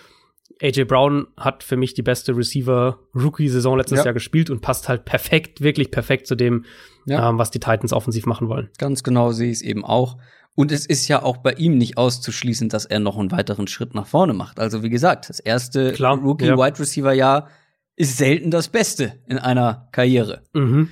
AJ 0.61 0.85
Brown 0.85 1.27
hat 1.37 1.63
für 1.63 1.77
mich 1.77 1.93
die 1.93 2.01
beste 2.01 2.35
Receiver-Rookie-Saison 2.35 3.77
letztes 3.77 3.99
ja. 3.99 4.05
Jahr 4.05 4.13
gespielt 4.13 4.49
und 4.49 4.61
passt 4.61 4.89
halt 4.89 5.05
perfekt, 5.05 5.61
wirklich 5.61 5.89
perfekt 5.89 6.27
zu 6.27 6.35
dem, 6.35 6.65
ja. 7.05 7.29
ähm, 7.29 7.37
was 7.37 7.51
die 7.51 7.59
Titans 7.59 7.93
offensiv 7.93 8.25
machen 8.25 8.49
wollen. 8.49 8.69
Ganz 8.77 9.03
genau 9.03 9.31
sehe 9.31 9.49
ich 9.49 9.57
es 9.57 9.61
eben 9.61 9.85
auch. 9.85 10.17
Und 10.55 10.73
es 10.73 10.85
ist 10.85 11.07
ja 11.07 11.23
auch 11.23 11.37
bei 11.37 11.53
ihm 11.53 11.77
nicht 11.77 11.97
auszuschließen, 11.97 12.67
dass 12.67 12.85
er 12.85 12.99
noch 12.99 13.17
einen 13.17 13.31
weiteren 13.31 13.67
Schritt 13.67 13.95
nach 13.95 14.07
vorne 14.07 14.33
macht. 14.33 14.59
Also 14.59 14.83
wie 14.83 14.89
gesagt, 14.89 15.29
das 15.29 15.39
erste 15.39 15.97
Rookie-Wide 15.97 16.79
Receiver-Jahr 16.79 17.47
ist 17.95 18.17
selten 18.17 18.51
das 18.51 18.67
Beste 18.67 19.13
in 19.27 19.37
einer 19.37 19.87
Karriere. 19.93 20.43
Mhm. 20.53 20.89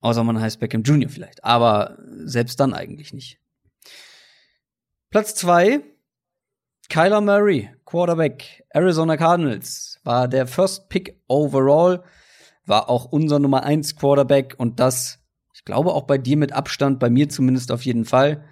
Außer 0.00 0.24
man 0.24 0.40
heißt 0.40 0.60
Beckham 0.60 0.82
Jr. 0.82 1.08
vielleicht. 1.08 1.44
Aber 1.44 1.96
selbst 2.24 2.60
dann 2.60 2.74
eigentlich 2.74 3.14
nicht. 3.14 3.38
Platz 5.10 5.34
zwei 5.34 5.80
Kyler 6.90 7.20
Murray, 7.20 7.70
Quarterback, 7.90 8.64
Arizona 8.70 9.16
Cardinals, 9.16 9.98
war 10.04 10.28
der 10.28 10.46
First 10.46 10.88
Pick 10.88 11.20
overall, 11.26 12.04
war 12.64 12.88
auch 12.88 13.06
unser 13.06 13.40
Nummer 13.40 13.64
eins 13.64 13.96
Quarterback 13.96 14.54
und 14.58 14.78
das, 14.78 15.18
ich 15.52 15.64
glaube 15.64 15.92
auch 15.92 16.04
bei 16.04 16.16
dir 16.16 16.36
mit 16.36 16.52
Abstand, 16.52 17.00
bei 17.00 17.10
mir 17.10 17.28
zumindest 17.28 17.72
auf 17.72 17.84
jeden 17.84 18.04
Fall. 18.04 18.44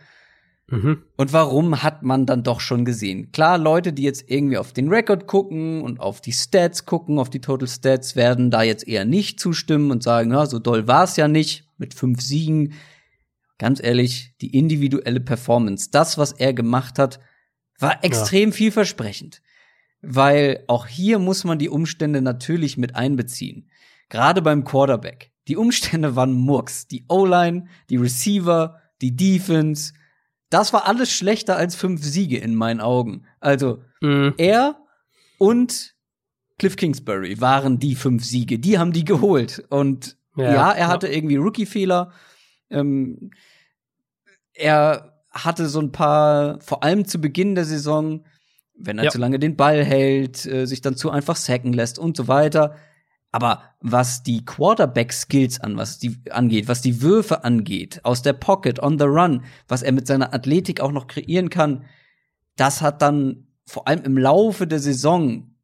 Mhm. 0.67 1.05
Und 1.17 1.33
warum 1.33 1.85
hat 1.85 2.03
man 2.03 2.27
dann 2.27 2.43
doch 2.43 2.59
schon 2.59 2.85
gesehen? 2.85 3.31
Klar, 3.31 3.59
Leute, 3.59 3.93
die 3.93 4.03
jetzt 4.03 4.29
irgendwie 4.29 4.59
auf 4.59 4.73
den 4.73 4.89
Rekord 4.89 5.29
gucken 5.29 5.83
und 5.83 6.01
auf 6.01 6.21
die 6.21 6.33
Stats 6.33 6.85
gucken, 6.85 7.21
auf 7.21 7.31
die 7.31 7.41
Total 7.41 7.69
Stats, 7.69 8.17
werden 8.17 8.51
da 8.51 8.63
jetzt 8.63 8.89
eher 8.89 9.05
nicht 9.05 9.39
zustimmen 9.39 9.93
und 9.93 10.03
sagen, 10.03 10.33
ja, 10.33 10.47
so 10.47 10.59
doll 10.59 10.89
war 10.89 11.05
es 11.05 11.15
ja 11.15 11.29
nicht 11.29 11.65
mit 11.79 11.95
fünf 11.95 12.21
Siegen. 12.21 12.73
Ganz 13.57 13.81
ehrlich, 13.81 14.35
die 14.41 14.57
individuelle 14.59 15.21
Performance, 15.21 15.91
das, 15.93 16.19
was 16.19 16.33
er 16.33 16.53
gemacht 16.53 16.99
hat, 16.99 17.21
war 17.79 18.05
extrem 18.05 18.51
ja. 18.51 18.55
vielversprechend. 18.55 19.43
Weil 20.01 20.65
auch 20.69 20.87
hier 20.87 21.19
muss 21.19 21.45
man 21.45 21.59
die 21.59 21.69
Umstände 21.69 22.23
natürlich 22.23 22.77
mit 22.77 22.95
einbeziehen. 22.95 23.69
Gerade 24.09 24.43
beim 24.43 24.65
Quarterback. 24.65 25.33
Die 25.49 25.57
Umstände 25.57 26.15
waren 26.15 26.33
Murks. 26.33 26.87
Die 26.87 27.05
O-Line, 27.09 27.67
die 27.91 27.97
Receiver, 27.97 28.81
die 29.01 29.17
Defense, 29.17 29.93
das 30.51 30.73
war 30.73 30.87
alles 30.87 31.13
schlechter 31.13 31.57
als 31.57 31.75
fünf 31.75 32.03
Siege 32.03 32.39
in 32.39 32.55
meinen 32.55 32.81
Augen. 32.81 33.27
Also 33.41 33.83
mhm. 34.01 34.35
er 34.39 34.77
und 35.39 35.95
Cliff 36.59 36.77
Kingsbury 36.77 37.41
waren 37.41 37.79
die 37.79 37.95
fünf 37.95 38.25
Siege. 38.25 38.59
Die 38.59 38.79
haben 38.79 38.93
die 38.93 39.05
geholt. 39.05 39.65
Und 39.69 40.17
ja, 40.37 40.55
ja 40.55 40.73
er 40.73 40.89
hatte 40.89 41.09
ja. 41.09 41.15
irgendwie 41.15 41.37
Rookie-Fehler. 41.37 42.13
Ähm, 42.71 43.31
er 44.55 45.18
hatte 45.45 45.69
so 45.69 45.81
ein 45.81 45.93
paar, 45.93 46.61
vor 46.61 46.83
allem 46.83 47.07
zu 47.07 47.21
Beginn 47.21 47.55
der 47.55 47.65
Saison, 47.65 48.25
wenn 48.77 48.99
er 48.99 49.05
ja. 49.05 49.11
zu 49.11 49.19
lange 49.19 49.39
den 49.39 49.57
Ball 49.57 49.85
hält, 49.85 50.47
äh, 50.47 50.67
sich 50.67 50.81
dann 50.81 50.97
zu 50.97 51.11
einfach 51.11 51.37
sacken 51.37 51.73
lässt 51.73 51.99
und 51.99 52.17
so 52.17 52.29
weiter. 52.29 52.77
Aber 53.31 53.63
was 53.81 54.23
die 54.23 54.45
Quarterback-Skills 54.45 55.61
an, 55.61 55.77
was 55.77 55.99
die 55.99 56.19
angeht, 56.31 56.67
was 56.69 56.81
die 56.81 57.03
Würfe 57.03 57.45
angeht, 57.45 58.01
aus 58.05 58.23
der 58.23 58.33
Pocket, 58.33 58.83
on 58.83 58.99
the 58.99 59.05
run, 59.05 59.45
was 59.67 59.83
er 59.83 59.93
mit 59.93 60.07
seiner 60.07 60.33
Athletik 60.33 60.81
auch 60.81 60.93
noch 60.93 61.07
kreieren 61.07 61.51
kann, 61.51 61.85
das 62.57 62.81
hat 62.81 63.03
dann 63.03 63.49
vor 63.67 63.87
allem 63.87 64.03
im 64.05 64.17
Laufe 64.17 64.67
der 64.67 64.79
Saison, 64.79 65.55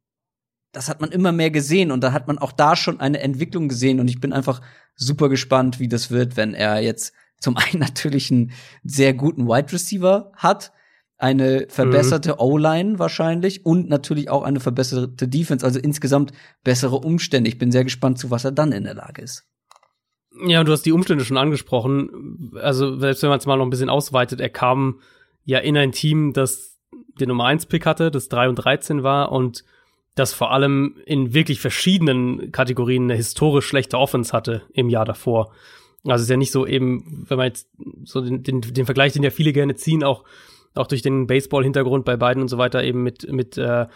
das 0.71 0.89
hat 0.89 1.01
man 1.01 1.11
immer 1.11 1.31
mehr 1.31 1.49
gesehen 1.49 1.91
und 1.91 2.03
da 2.03 2.11
hat 2.11 2.27
man 2.27 2.37
auch 2.37 2.51
da 2.51 2.75
schon 2.75 2.99
eine 2.99 3.19
Entwicklung 3.19 3.67
gesehen 3.67 3.99
und 3.99 4.09
ich 4.09 4.19
bin 4.19 4.31
einfach 4.31 4.61
super 4.95 5.27
gespannt, 5.29 5.79
wie 5.79 5.87
das 5.87 6.11
wird, 6.11 6.37
wenn 6.37 6.53
er 6.53 6.81
jetzt 6.81 7.13
zum 7.39 7.57
einen 7.57 7.79
natürlich 7.79 8.31
einen 8.31 8.51
sehr 8.83 9.13
guten 9.13 9.47
Wide 9.47 9.71
Receiver 9.71 10.31
hat, 10.35 10.71
eine 11.17 11.67
verbesserte 11.69 12.33
mhm. 12.33 12.39
O-Line 12.39 12.99
wahrscheinlich 12.99 13.65
und 13.65 13.87
natürlich 13.87 14.29
auch 14.29 14.43
eine 14.43 14.59
verbesserte 14.59 15.27
Defense, 15.27 15.65
also 15.65 15.79
insgesamt 15.79 16.33
bessere 16.63 16.97
Umstände. 16.97 17.49
Ich 17.49 17.57
bin 17.57 17.71
sehr 17.71 17.83
gespannt, 17.83 18.19
zu 18.19 18.31
was 18.31 18.43
er 18.43 18.51
dann 18.51 18.71
in 18.71 18.83
der 18.83 18.95
Lage 18.95 19.21
ist. 19.21 19.47
Ja, 20.45 20.63
du 20.65 20.73
hast 20.73 20.83
die 20.83 20.91
Umstände 20.91 21.23
schon 21.23 21.37
angesprochen. 21.37 22.51
Also, 22.61 22.99
selbst 22.99 23.23
wenn 23.23 23.29
man 23.29 23.39
es 23.39 23.45
mal 23.45 23.55
noch 23.55 23.65
ein 23.65 23.69
bisschen 23.69 23.89
ausweitet, 23.89 24.41
er 24.41 24.49
kam 24.49 24.99
ja 25.45 25.59
in 25.59 25.77
ein 25.77 25.93
Team, 25.93 26.33
das 26.33 26.77
den 27.19 27.29
Nummer 27.29 27.45
1 27.45 27.67
Pick 27.67 27.85
hatte, 27.85 28.11
das 28.11 28.27
3 28.27 28.49
und 28.49 28.55
13 28.55 29.03
war 29.03 29.31
und 29.31 29.63
das 30.15 30.33
vor 30.33 30.51
allem 30.51 30.97
in 31.05 31.33
wirklich 31.33 31.59
verschiedenen 31.59 32.51
Kategorien 32.51 33.03
eine 33.03 33.15
historisch 33.15 33.65
schlechte 33.65 33.97
Offense 33.97 34.33
hatte 34.33 34.63
im 34.73 34.89
Jahr 34.89 35.05
davor. 35.05 35.53
Also 36.05 36.21
es 36.21 36.23
ist 36.23 36.29
ja 36.29 36.37
nicht 36.37 36.51
so 36.51 36.65
eben, 36.65 37.25
wenn 37.27 37.37
man 37.37 37.47
jetzt 37.47 37.67
so 38.03 38.21
den, 38.21 38.43
den, 38.43 38.61
den 38.61 38.85
Vergleich, 38.85 39.13
den 39.13 39.23
ja 39.23 39.31
viele 39.31 39.53
gerne 39.53 39.75
ziehen, 39.75 40.03
auch 40.03 40.23
auch 40.75 40.87
durch 40.87 41.01
den 41.01 41.27
Baseball-Hintergrund 41.27 42.05
bei 42.05 42.17
beiden 42.17 42.41
und 42.41 42.49
so 42.49 42.57
weiter 42.57 42.83
eben 42.83 43.01
mit, 43.01 43.31
mit, 43.31 43.57
äh, 43.57 43.87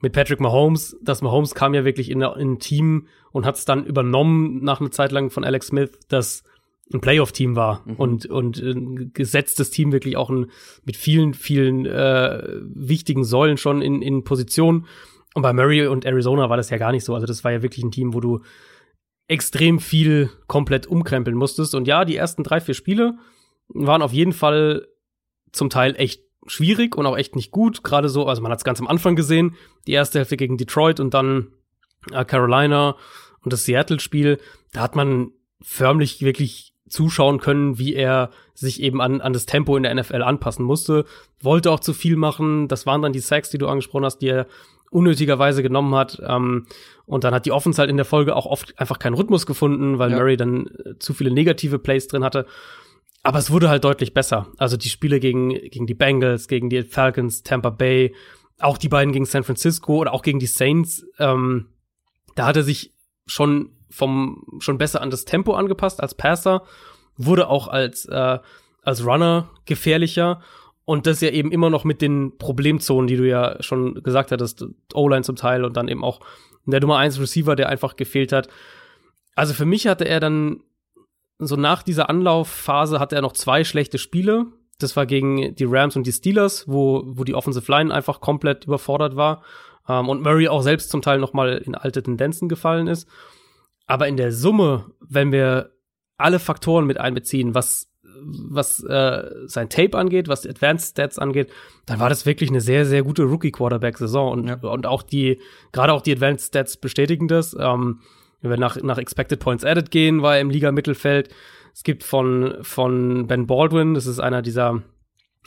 mit 0.00 0.12
Patrick 0.12 0.40
Mahomes. 0.40 0.96
Das 1.02 1.22
Mahomes 1.22 1.54
kam 1.54 1.74
ja 1.74 1.84
wirklich 1.84 2.10
in, 2.10 2.22
in 2.22 2.52
ein 2.52 2.58
Team 2.58 3.08
und 3.32 3.44
hat 3.44 3.56
es 3.56 3.64
dann 3.64 3.84
übernommen 3.84 4.62
nach 4.62 4.80
einer 4.80 4.90
Zeit 4.90 5.12
lang 5.12 5.30
von 5.30 5.44
Alex 5.44 5.68
Smith, 5.68 5.90
das 6.08 6.44
ein 6.92 7.00
Playoff-Team 7.00 7.54
war 7.54 7.82
mhm. 7.84 7.96
und, 7.96 8.26
und 8.26 8.58
ein 8.58 9.12
gesetztes 9.12 9.70
Team 9.70 9.92
wirklich 9.92 10.16
auch 10.16 10.30
ein, 10.30 10.46
mit 10.84 10.96
vielen, 10.96 11.34
vielen 11.34 11.84
äh, 11.84 12.42
wichtigen 12.62 13.24
Säulen 13.24 13.58
schon 13.58 13.82
in, 13.82 14.00
in 14.00 14.24
Position. 14.24 14.86
Und 15.34 15.42
bei 15.42 15.52
Murray 15.52 15.86
und 15.86 16.06
Arizona 16.06 16.48
war 16.48 16.56
das 16.56 16.70
ja 16.70 16.78
gar 16.78 16.92
nicht 16.92 17.04
so. 17.04 17.14
Also 17.14 17.26
das 17.26 17.44
war 17.44 17.52
ja 17.52 17.62
wirklich 17.62 17.84
ein 17.84 17.90
Team, 17.90 18.14
wo 18.14 18.20
du 18.20 18.40
extrem 19.28 19.78
viel 19.78 20.30
komplett 20.46 20.86
umkrempeln 20.86 21.36
musstest. 21.36 21.74
Und 21.74 21.86
ja, 21.86 22.04
die 22.04 22.16
ersten 22.16 22.42
drei, 22.42 22.60
vier 22.60 22.74
Spiele 22.74 23.18
waren 23.68 24.02
auf 24.02 24.12
jeden 24.12 24.32
Fall 24.32 24.88
zum 25.52 25.70
Teil 25.70 25.94
echt 25.96 26.22
schwierig 26.46 26.96
und 26.96 27.06
auch 27.06 27.16
echt 27.16 27.36
nicht 27.36 27.50
gut. 27.50 27.84
Gerade 27.84 28.08
so, 28.08 28.26
also 28.26 28.42
man 28.42 28.50
hat 28.50 28.58
es 28.58 28.64
ganz 28.64 28.80
am 28.80 28.88
Anfang 28.88 29.16
gesehen, 29.16 29.54
die 29.86 29.92
erste 29.92 30.18
Hälfte 30.18 30.36
gegen 30.36 30.56
Detroit 30.56 30.98
und 30.98 31.12
dann 31.12 31.48
äh, 32.10 32.24
Carolina 32.24 32.96
und 33.42 33.52
das 33.52 33.64
Seattle-Spiel. 33.64 34.38
Da 34.72 34.80
hat 34.80 34.96
man 34.96 35.30
förmlich 35.60 36.22
wirklich 36.22 36.72
zuschauen 36.88 37.38
können, 37.38 37.78
wie 37.78 37.94
er 37.94 38.30
sich 38.54 38.82
eben 38.82 39.02
an, 39.02 39.20
an 39.20 39.34
das 39.34 39.44
Tempo 39.44 39.76
in 39.76 39.82
der 39.82 39.94
NFL 39.94 40.22
anpassen 40.22 40.64
musste. 40.64 41.04
Wollte 41.42 41.70
auch 41.70 41.80
zu 41.80 41.92
viel 41.92 42.16
machen. 42.16 42.66
Das 42.66 42.86
waren 42.86 43.02
dann 43.02 43.12
die 43.12 43.20
Sacks, 43.20 43.50
die 43.50 43.58
du 43.58 43.68
angesprochen 43.68 44.06
hast, 44.06 44.18
die 44.18 44.28
er 44.28 44.46
unnötigerweise 44.90 45.62
genommen 45.62 45.94
hat. 45.94 46.20
Ähm, 46.26 46.66
und 47.06 47.24
dann 47.24 47.34
hat 47.34 47.46
die 47.46 47.52
Offense 47.52 47.80
halt 47.80 47.90
in 47.90 47.96
der 47.96 48.04
Folge 48.04 48.36
auch 48.36 48.46
oft 48.46 48.78
einfach 48.78 48.98
keinen 48.98 49.14
Rhythmus 49.14 49.46
gefunden, 49.46 49.98
weil 49.98 50.10
ja. 50.10 50.18
Murray 50.18 50.36
dann 50.36 50.66
äh, 50.66 50.98
zu 50.98 51.14
viele 51.14 51.30
negative 51.30 51.78
Plays 51.78 52.08
drin 52.08 52.24
hatte. 52.24 52.46
Aber 53.22 53.38
es 53.38 53.50
wurde 53.50 53.68
halt 53.68 53.84
deutlich 53.84 54.14
besser. 54.14 54.46
Also 54.58 54.76
die 54.76 54.88
Spiele 54.88 55.20
gegen, 55.20 55.50
gegen 55.50 55.86
die 55.86 55.94
Bengals, 55.94 56.48
gegen 56.48 56.70
die 56.70 56.82
Falcons, 56.82 57.42
Tampa 57.42 57.70
Bay, 57.70 58.14
auch 58.58 58.78
die 58.78 58.88
beiden 58.88 59.12
gegen 59.12 59.24
San 59.24 59.44
Francisco 59.44 59.96
oder 59.96 60.12
auch 60.12 60.22
gegen 60.22 60.38
die 60.38 60.46
Saints, 60.46 61.06
ähm, 61.18 61.66
da 62.34 62.46
hat 62.46 62.56
er 62.56 62.62
sich 62.62 62.94
schon 63.26 63.70
vom 63.90 64.44
schon 64.60 64.78
besser 64.78 65.00
an 65.00 65.10
das 65.10 65.24
Tempo 65.24 65.54
angepasst 65.54 66.00
als 66.00 66.14
Passer, 66.14 66.62
wurde 67.16 67.48
auch 67.48 67.68
als 67.68 68.04
äh, 68.06 68.38
als 68.82 69.04
Runner 69.04 69.50
gefährlicher 69.66 70.40
und 70.88 71.06
das 71.06 71.20
ja 71.20 71.28
eben 71.28 71.52
immer 71.52 71.68
noch 71.68 71.84
mit 71.84 72.00
den 72.00 72.38
Problemzonen, 72.38 73.08
die 73.08 73.18
du 73.18 73.28
ja 73.28 73.62
schon 73.62 74.02
gesagt 74.02 74.32
hattest, 74.32 74.64
O-Line 74.94 75.22
zum 75.22 75.36
Teil 75.36 75.66
und 75.66 75.76
dann 75.76 75.86
eben 75.86 76.02
auch 76.02 76.20
der 76.64 76.80
Nummer 76.80 76.96
1 76.96 77.20
Receiver, 77.20 77.56
der 77.56 77.68
einfach 77.68 77.96
gefehlt 77.96 78.32
hat. 78.32 78.48
Also 79.34 79.52
für 79.52 79.66
mich 79.66 79.86
hatte 79.86 80.08
er 80.08 80.18
dann 80.18 80.62
so 81.38 81.56
nach 81.56 81.82
dieser 81.82 82.08
Anlaufphase 82.08 83.00
hatte 83.00 83.16
er 83.16 83.20
noch 83.20 83.34
zwei 83.34 83.64
schlechte 83.64 83.98
Spiele. 83.98 84.46
Das 84.78 84.96
war 84.96 85.04
gegen 85.04 85.54
die 85.54 85.66
Rams 85.66 85.94
und 85.94 86.06
die 86.06 86.12
Steelers, 86.12 86.66
wo, 86.66 87.02
wo 87.04 87.22
die 87.22 87.34
Offensive 87.34 87.70
Line 87.70 87.92
einfach 87.92 88.22
komplett 88.22 88.64
überfordert 88.64 89.14
war. 89.14 89.42
Ähm, 89.86 90.08
und 90.08 90.22
Murray 90.22 90.48
auch 90.48 90.62
selbst 90.62 90.88
zum 90.88 91.02
Teil 91.02 91.18
noch 91.18 91.34
mal 91.34 91.58
in 91.58 91.74
alte 91.74 92.02
Tendenzen 92.02 92.48
gefallen 92.48 92.86
ist. 92.86 93.06
Aber 93.86 94.08
in 94.08 94.16
der 94.16 94.32
Summe, 94.32 94.86
wenn 95.00 95.32
wir 95.32 95.70
alle 96.16 96.38
Faktoren 96.38 96.86
mit 96.86 96.98
einbeziehen, 96.98 97.54
was 97.54 97.87
was 98.22 98.82
äh, 98.84 99.30
sein 99.46 99.68
Tape 99.68 99.96
angeht, 99.96 100.28
was 100.28 100.46
Advanced 100.46 100.90
Stats 100.90 101.18
angeht, 101.18 101.50
dann 101.86 102.00
war 102.00 102.08
das 102.08 102.26
wirklich 102.26 102.50
eine 102.50 102.60
sehr, 102.60 102.84
sehr 102.86 103.02
gute 103.02 103.24
Rookie-Quarterback-Saison. 103.24 104.32
Und, 104.32 104.48
ja. 104.48 104.54
und 104.54 104.86
auch 104.86 105.02
die, 105.02 105.40
gerade 105.72 105.92
auch 105.92 106.02
die 106.02 106.12
Advanced 106.12 106.48
Stats 106.48 106.76
bestätigen 106.76 107.28
das. 107.28 107.56
Ähm, 107.58 108.00
wenn 108.40 108.50
wir 108.50 108.58
nach, 108.58 108.80
nach 108.82 108.98
Expected 108.98 109.40
Points 109.40 109.64
Added 109.64 109.90
gehen, 109.90 110.22
war 110.22 110.36
er 110.36 110.40
im 110.40 110.50
Liga-Mittelfeld. 110.50 111.30
Es 111.74 111.82
gibt 111.82 112.04
von, 112.04 112.56
von 112.62 113.26
Ben 113.26 113.46
Baldwin, 113.46 113.94
das 113.94 114.06
ist 114.06 114.20
einer 114.20 114.42
dieser 114.42 114.82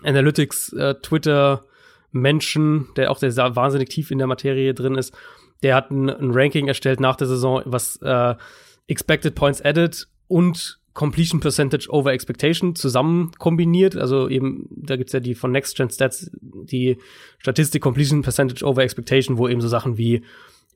Analytics, 0.04 0.74
äh, 0.74 0.96
Twitter, 1.02 1.64
Menschen, 2.12 2.90
der 2.96 3.12
auch 3.12 3.18
sehr 3.18 3.34
wahnsinnig 3.56 3.90
tief 3.90 4.12
in 4.12 4.18
der 4.18 4.28
Materie 4.28 4.74
drin 4.74 4.96
ist, 4.96 5.16
der 5.64 5.76
hat 5.76 5.92
ein, 5.92 6.10
ein 6.10 6.32
Ranking 6.32 6.68
erstellt 6.68 7.00
nach 7.00 7.16
der 7.16 7.28
Saison, 7.28 7.62
was 7.66 7.98
äh, 7.98 8.36
Expected 8.88 9.36
Points 9.36 9.62
Added 9.62 10.08
und 10.28 10.81
Completion 10.94 11.40
Percentage 11.40 11.90
over 11.90 12.12
Expectation 12.12 12.76
zusammen 12.76 13.32
kombiniert. 13.38 13.96
Also 13.96 14.28
eben, 14.28 14.68
da 14.70 14.98
gibt's 14.98 15.14
ja 15.14 15.20
die 15.20 15.36
von 15.36 15.52
Next 15.52 15.78
Gen 15.78 15.90
Stats, 15.90 16.30
die 16.42 16.98
Statistik 17.40 17.82
Completion 17.82 18.22
Percentage 18.22 18.66
over 18.66 18.84
Expectation, 18.84 19.38
wo 19.38 19.48
eben 19.48 19.62
so 19.62 19.68
Sachen 19.68 19.98
wie 19.98 20.22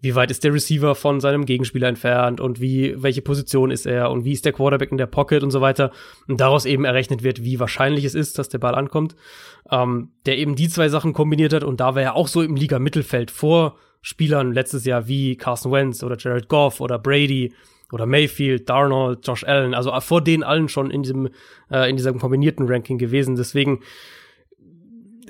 wie 0.02 0.14
weit 0.14 0.30
ist 0.30 0.44
der 0.44 0.54
Receiver 0.54 0.94
von 0.94 1.20
seinem 1.20 1.46
Gegenspieler 1.46 1.88
entfernt 1.88 2.40
und 2.40 2.62
wie, 2.62 3.02
welche 3.02 3.22
Position 3.22 3.72
ist 3.72 3.88
er 3.88 4.12
und 4.12 4.24
wie 4.24 4.34
ist 4.34 4.46
der 4.46 4.54
Quarterback 4.54 4.92
in 4.92 4.98
der 4.98 5.08
Pocket 5.08 5.42
und 5.42 5.52
so 5.52 5.62
weiter. 5.62 5.92
Und 6.28 6.40
daraus 6.40 6.66
eben 6.66 6.86
errechnet 6.86 7.24
wird, 7.24 7.44
wie 7.44 7.60
wahrscheinlich 7.60 8.06
es 8.06 8.14
ist, 8.14 8.38
dass 8.38 8.50
der 8.50 8.60
Ball 8.60 8.76
ankommt. 8.76 9.16
Ähm, 9.72 10.12
der 10.26 10.38
eben 10.38 10.56
die 10.56 10.70
zwei 10.70 10.90
Sachen 10.90 11.14
kombiniert 11.14 11.54
hat 11.54 11.64
und 11.64 11.80
da 11.80 11.96
war 11.96 12.02
er 12.02 12.16
auch 12.16 12.28
so 12.28 12.42
im 12.42 12.56
Liga-Mittelfeld 12.56 13.32
vor 13.32 13.78
Spielern 14.02 14.54
letztes 14.54 14.86
Jahr 14.86 15.08
wie 15.08 15.36
Carson 15.38 15.72
Wentz 15.72 16.04
oder 16.04 16.18
Jared 16.20 16.50
Goff 16.50 16.82
oder 16.82 17.00
Brady 17.00 17.54
oder 17.92 18.06
Mayfield, 18.06 18.70
Darnold, 18.70 19.26
Josh 19.26 19.44
Allen, 19.44 19.74
also 19.74 19.92
vor 20.00 20.22
denen 20.22 20.44
allen 20.44 20.70
schon 20.70 20.92
in 20.92 21.04
diesem, 21.04 21.30
äh, 21.70 21.90
in 21.90 21.98
diesem 21.98 22.20
kombinierten 22.20 22.68
Ranking 22.68 22.98
gewesen. 22.98 23.36
Deswegen, 23.36 23.82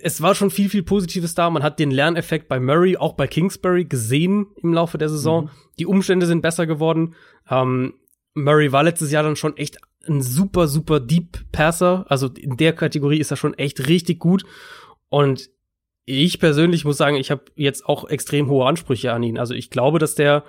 es 0.02 0.22
war 0.22 0.36
schon 0.36 0.52
viel, 0.52 0.70
viel 0.70 0.84
Positives 0.84 1.36
da. 1.36 1.50
Man 1.50 1.64
hat 1.64 1.80
den 1.80 1.92
Lerneffekt 1.92 2.48
bei 2.48 2.60
Murray, 2.60 2.98
auch 2.98 3.14
bei 3.14 3.28
Kingsbury 3.28 3.86
gesehen 3.86 4.48
im 4.62 4.74
Laufe 4.74 4.98
der 4.98 5.10
Saison. 5.10 5.46
Mhm. 5.46 5.50
Die 5.80 5.86
Umstände 5.86 6.26
sind 6.26 6.42
besser 6.42 6.66
geworden. 6.66 7.16
Ähm, 7.50 7.96
Murray 8.34 8.72
war 8.72 8.84
letztes 8.84 9.12
Jahr 9.12 9.24
dann 9.24 9.36
schon 9.36 9.58
echt 9.58 9.78
ein 10.08 10.22
super, 10.22 10.68
super 10.68 11.00
Deep 11.00 11.52
Passer. 11.52 12.06
Also 12.10 12.28
in 12.28 12.58
der 12.58 12.74
Kategorie 12.74 13.20
ist 13.20 13.32
er 13.32 13.38
schon 13.38 13.54
echt 13.56 13.88
richtig 13.88 14.20
gut. 14.20 14.46
Und 15.10 15.50
ich 16.06 16.40
persönlich 16.40 16.86
muss 16.86 16.98
sagen, 16.98 17.16
ich 17.16 17.32
habe 17.32 17.46
jetzt 17.56 17.86
auch 17.86 18.08
extrem 18.08 18.50
hohe 18.50 18.66
Ansprüche 18.68 19.12
an 19.12 19.24
ihn. 19.24 19.40
Also 19.40 19.54
ich 19.54 19.70
glaube, 19.72 19.98
dass 20.00 20.16
der 20.16 20.44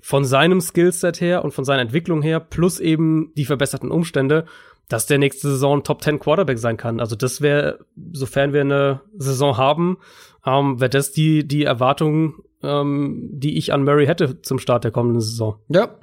von 0.00 0.24
seinem 0.24 0.60
Skillset 0.60 1.20
her 1.20 1.44
und 1.44 1.52
von 1.52 1.64
seiner 1.64 1.82
Entwicklung 1.82 2.22
her, 2.22 2.40
plus 2.40 2.80
eben 2.80 3.32
die 3.36 3.44
verbesserten 3.44 3.90
Umstände, 3.90 4.46
dass 4.88 5.06
der 5.06 5.18
nächste 5.18 5.50
Saison 5.50 5.82
Top 5.82 6.02
10 6.02 6.20
Quarterback 6.20 6.58
sein 6.58 6.76
kann. 6.76 7.00
Also 7.00 7.16
das 7.16 7.40
wäre, 7.40 7.84
sofern 8.12 8.52
wir 8.52 8.60
eine 8.60 9.00
Saison 9.16 9.56
haben, 9.56 9.98
ähm, 10.44 10.80
wäre 10.80 10.90
das 10.90 11.12
die, 11.12 11.46
die 11.46 11.64
Erwartung, 11.64 12.42
ähm, 12.62 13.28
die 13.32 13.58
ich 13.58 13.72
an 13.72 13.84
Murray 13.84 14.06
hätte 14.06 14.42
zum 14.42 14.58
Start 14.58 14.84
der 14.84 14.92
kommenden 14.92 15.20
Saison. 15.20 15.60
Ja. 15.68 15.98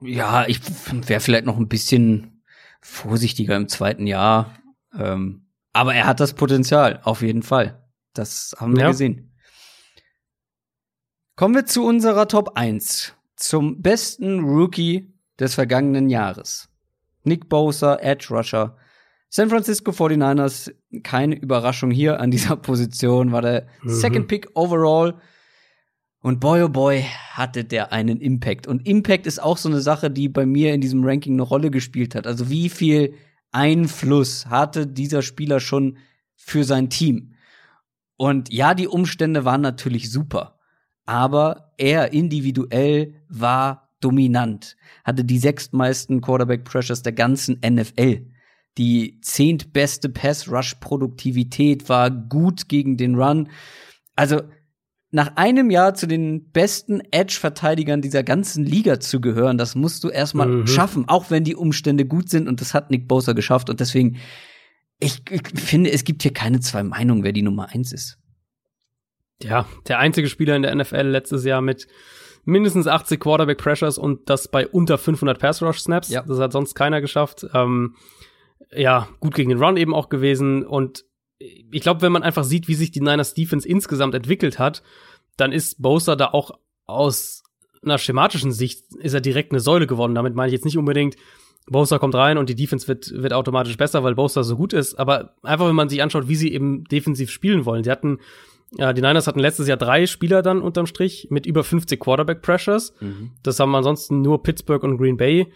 Ja, 0.00 0.46
ich 0.46 0.60
wäre 1.08 1.20
vielleicht 1.20 1.44
noch 1.44 1.56
ein 1.56 1.66
bisschen 1.66 2.42
vorsichtiger 2.80 3.56
im 3.56 3.66
zweiten 3.66 4.06
Jahr. 4.06 4.54
Ähm, 4.96 5.46
aber 5.72 5.94
er 5.94 6.06
hat 6.06 6.20
das 6.20 6.34
Potenzial, 6.34 7.00
auf 7.02 7.22
jeden 7.22 7.42
Fall. 7.42 7.82
Das 8.14 8.54
haben 8.58 8.76
wir 8.76 8.82
ja. 8.82 8.88
gesehen. 8.88 9.32
Kommen 11.38 11.54
wir 11.54 11.66
zu 11.66 11.84
unserer 11.84 12.26
Top 12.26 12.56
1. 12.56 13.14
Zum 13.36 13.80
besten 13.80 14.40
Rookie 14.40 15.14
des 15.38 15.54
vergangenen 15.54 16.10
Jahres. 16.10 16.68
Nick 17.22 17.48
Bosa, 17.48 17.94
Edge 18.00 18.26
Rusher. 18.30 18.76
San 19.28 19.48
Francisco 19.48 19.92
49ers, 19.92 20.74
keine 21.04 21.36
Überraschung 21.36 21.92
hier 21.92 22.18
an 22.18 22.32
dieser 22.32 22.56
Position, 22.66 23.30
war 23.30 23.42
der 23.42 23.68
mhm. 23.84 23.88
Second 23.88 24.26
Pick 24.26 24.48
overall. 24.54 25.14
Und 26.22 26.40
boy, 26.40 26.62
oh 26.62 26.68
boy, 26.70 27.04
hatte 27.30 27.64
der 27.64 27.92
einen 27.92 28.20
Impact. 28.20 28.66
Und 28.66 28.84
Impact 28.88 29.28
ist 29.28 29.40
auch 29.40 29.58
so 29.58 29.68
eine 29.68 29.80
Sache, 29.80 30.10
die 30.10 30.28
bei 30.28 30.44
mir 30.44 30.74
in 30.74 30.80
diesem 30.80 31.04
Ranking 31.04 31.34
eine 31.34 31.42
Rolle 31.42 31.70
gespielt 31.70 32.16
hat. 32.16 32.26
Also 32.26 32.50
wie 32.50 32.68
viel 32.68 33.14
Einfluss 33.52 34.46
hatte 34.46 34.88
dieser 34.88 35.22
Spieler 35.22 35.60
schon 35.60 35.98
für 36.34 36.64
sein 36.64 36.90
Team? 36.90 37.34
Und 38.16 38.52
ja, 38.52 38.74
die 38.74 38.88
Umstände 38.88 39.44
waren 39.44 39.60
natürlich 39.60 40.10
super 40.10 40.57
aber 41.08 41.72
er 41.78 42.12
individuell 42.12 43.14
war 43.30 43.94
dominant, 44.00 44.76
hatte 45.04 45.24
die 45.24 45.38
sechstmeisten 45.38 46.20
Quarterback 46.20 46.64
Pressures 46.64 47.02
der 47.02 47.14
ganzen 47.14 47.58
NFL. 47.66 48.26
Die 48.76 49.18
zehntbeste 49.22 50.10
Pass-Rush-Produktivität 50.10 51.88
war 51.88 52.10
gut 52.10 52.68
gegen 52.68 52.98
den 52.98 53.14
Run. 53.14 53.48
Also 54.16 54.42
nach 55.10 55.36
einem 55.36 55.70
Jahr 55.70 55.94
zu 55.94 56.06
den 56.06 56.50
besten 56.50 57.00
Edge-Verteidigern 57.10 58.02
dieser 58.02 58.22
ganzen 58.22 58.66
Liga 58.66 59.00
zu 59.00 59.22
gehören, 59.22 59.56
das 59.56 59.74
musst 59.74 60.04
du 60.04 60.10
erstmal 60.10 60.48
mhm. 60.48 60.66
schaffen, 60.66 61.08
auch 61.08 61.30
wenn 61.30 61.42
die 61.42 61.56
Umstände 61.56 62.04
gut 62.04 62.28
sind. 62.28 62.48
Und 62.48 62.60
das 62.60 62.74
hat 62.74 62.90
Nick 62.90 63.08
Bosa 63.08 63.32
geschafft. 63.32 63.70
Und 63.70 63.80
deswegen, 63.80 64.18
ich, 65.00 65.22
ich 65.30 65.58
finde, 65.58 65.90
es 65.90 66.04
gibt 66.04 66.22
hier 66.22 66.34
keine 66.34 66.60
zwei 66.60 66.82
Meinungen, 66.82 67.24
wer 67.24 67.32
die 67.32 67.42
Nummer 67.42 67.70
eins 67.70 67.92
ist 67.92 68.18
ja, 69.42 69.66
der 69.86 69.98
einzige 69.98 70.28
Spieler 70.28 70.56
in 70.56 70.62
der 70.62 70.74
NFL 70.74 71.06
letztes 71.06 71.44
Jahr 71.44 71.60
mit 71.60 71.86
mindestens 72.44 72.86
80 72.86 73.20
Quarterback 73.20 73.58
Pressures 73.58 73.98
und 73.98 74.28
das 74.30 74.48
bei 74.48 74.66
unter 74.66 74.98
500 74.98 75.38
Pass 75.38 75.62
Rush 75.62 75.80
Snaps. 75.80 76.08
Ja. 76.08 76.22
Das 76.22 76.38
hat 76.38 76.52
sonst 76.52 76.74
keiner 76.74 77.00
geschafft. 77.00 77.46
Ähm, 77.52 77.94
ja, 78.70 79.08
gut 79.20 79.34
gegen 79.34 79.50
den 79.50 79.62
Run 79.62 79.76
eben 79.76 79.94
auch 79.94 80.08
gewesen 80.08 80.64
und 80.64 81.04
ich 81.38 81.82
glaube, 81.82 82.02
wenn 82.02 82.12
man 82.12 82.22
einfach 82.22 82.44
sieht, 82.44 82.66
wie 82.66 82.74
sich 82.74 82.90
die 82.90 83.00
Niners 83.00 83.34
Defense 83.34 83.68
insgesamt 83.68 84.14
entwickelt 84.14 84.58
hat, 84.58 84.82
dann 85.36 85.52
ist 85.52 85.80
Bosa 85.80 86.16
da 86.16 86.28
auch 86.32 86.50
aus 86.84 87.44
einer 87.82 87.98
schematischen 87.98 88.50
Sicht 88.50 88.84
ist 88.98 89.14
er 89.14 89.20
direkt 89.20 89.52
eine 89.52 89.60
Säule 89.60 89.86
geworden. 89.86 90.14
Damit 90.14 90.34
meine 90.34 90.48
ich 90.48 90.52
jetzt 90.52 90.64
nicht 90.64 90.78
unbedingt, 90.78 91.16
Bosa 91.66 91.98
kommt 91.98 92.14
rein 92.14 92.38
und 92.38 92.48
die 92.48 92.54
Defense 92.54 92.88
wird, 92.88 93.12
wird 93.12 93.32
automatisch 93.32 93.76
besser, 93.76 94.02
weil 94.02 94.14
Bosa 94.14 94.42
so 94.42 94.56
gut 94.56 94.72
ist. 94.72 94.98
Aber 94.98 95.34
einfach, 95.42 95.68
wenn 95.68 95.76
man 95.76 95.88
sich 95.88 96.02
anschaut, 96.02 96.28
wie 96.28 96.34
sie 96.34 96.52
eben 96.52 96.84
defensiv 96.84 97.30
spielen 97.30 97.66
wollen. 97.66 97.84
Sie 97.84 97.90
hatten 97.90 98.18
ja, 98.76 98.92
die 98.92 99.00
Niners 99.00 99.26
hatten 99.26 99.40
letztes 99.40 99.66
Jahr 99.66 99.78
drei 99.78 100.06
Spieler 100.06 100.42
dann 100.42 100.60
unterm 100.60 100.86
Strich 100.86 101.28
mit 101.30 101.46
über 101.46 101.64
50 101.64 101.98
Quarterback 101.98 102.42
Pressures. 102.42 102.94
Mhm. 103.00 103.32
Das 103.42 103.60
haben 103.60 103.74
ansonsten 103.74 104.20
nur 104.20 104.42
Pittsburgh 104.42 104.82
und 104.84 104.98
Green 104.98 105.16
Bay 105.16 105.52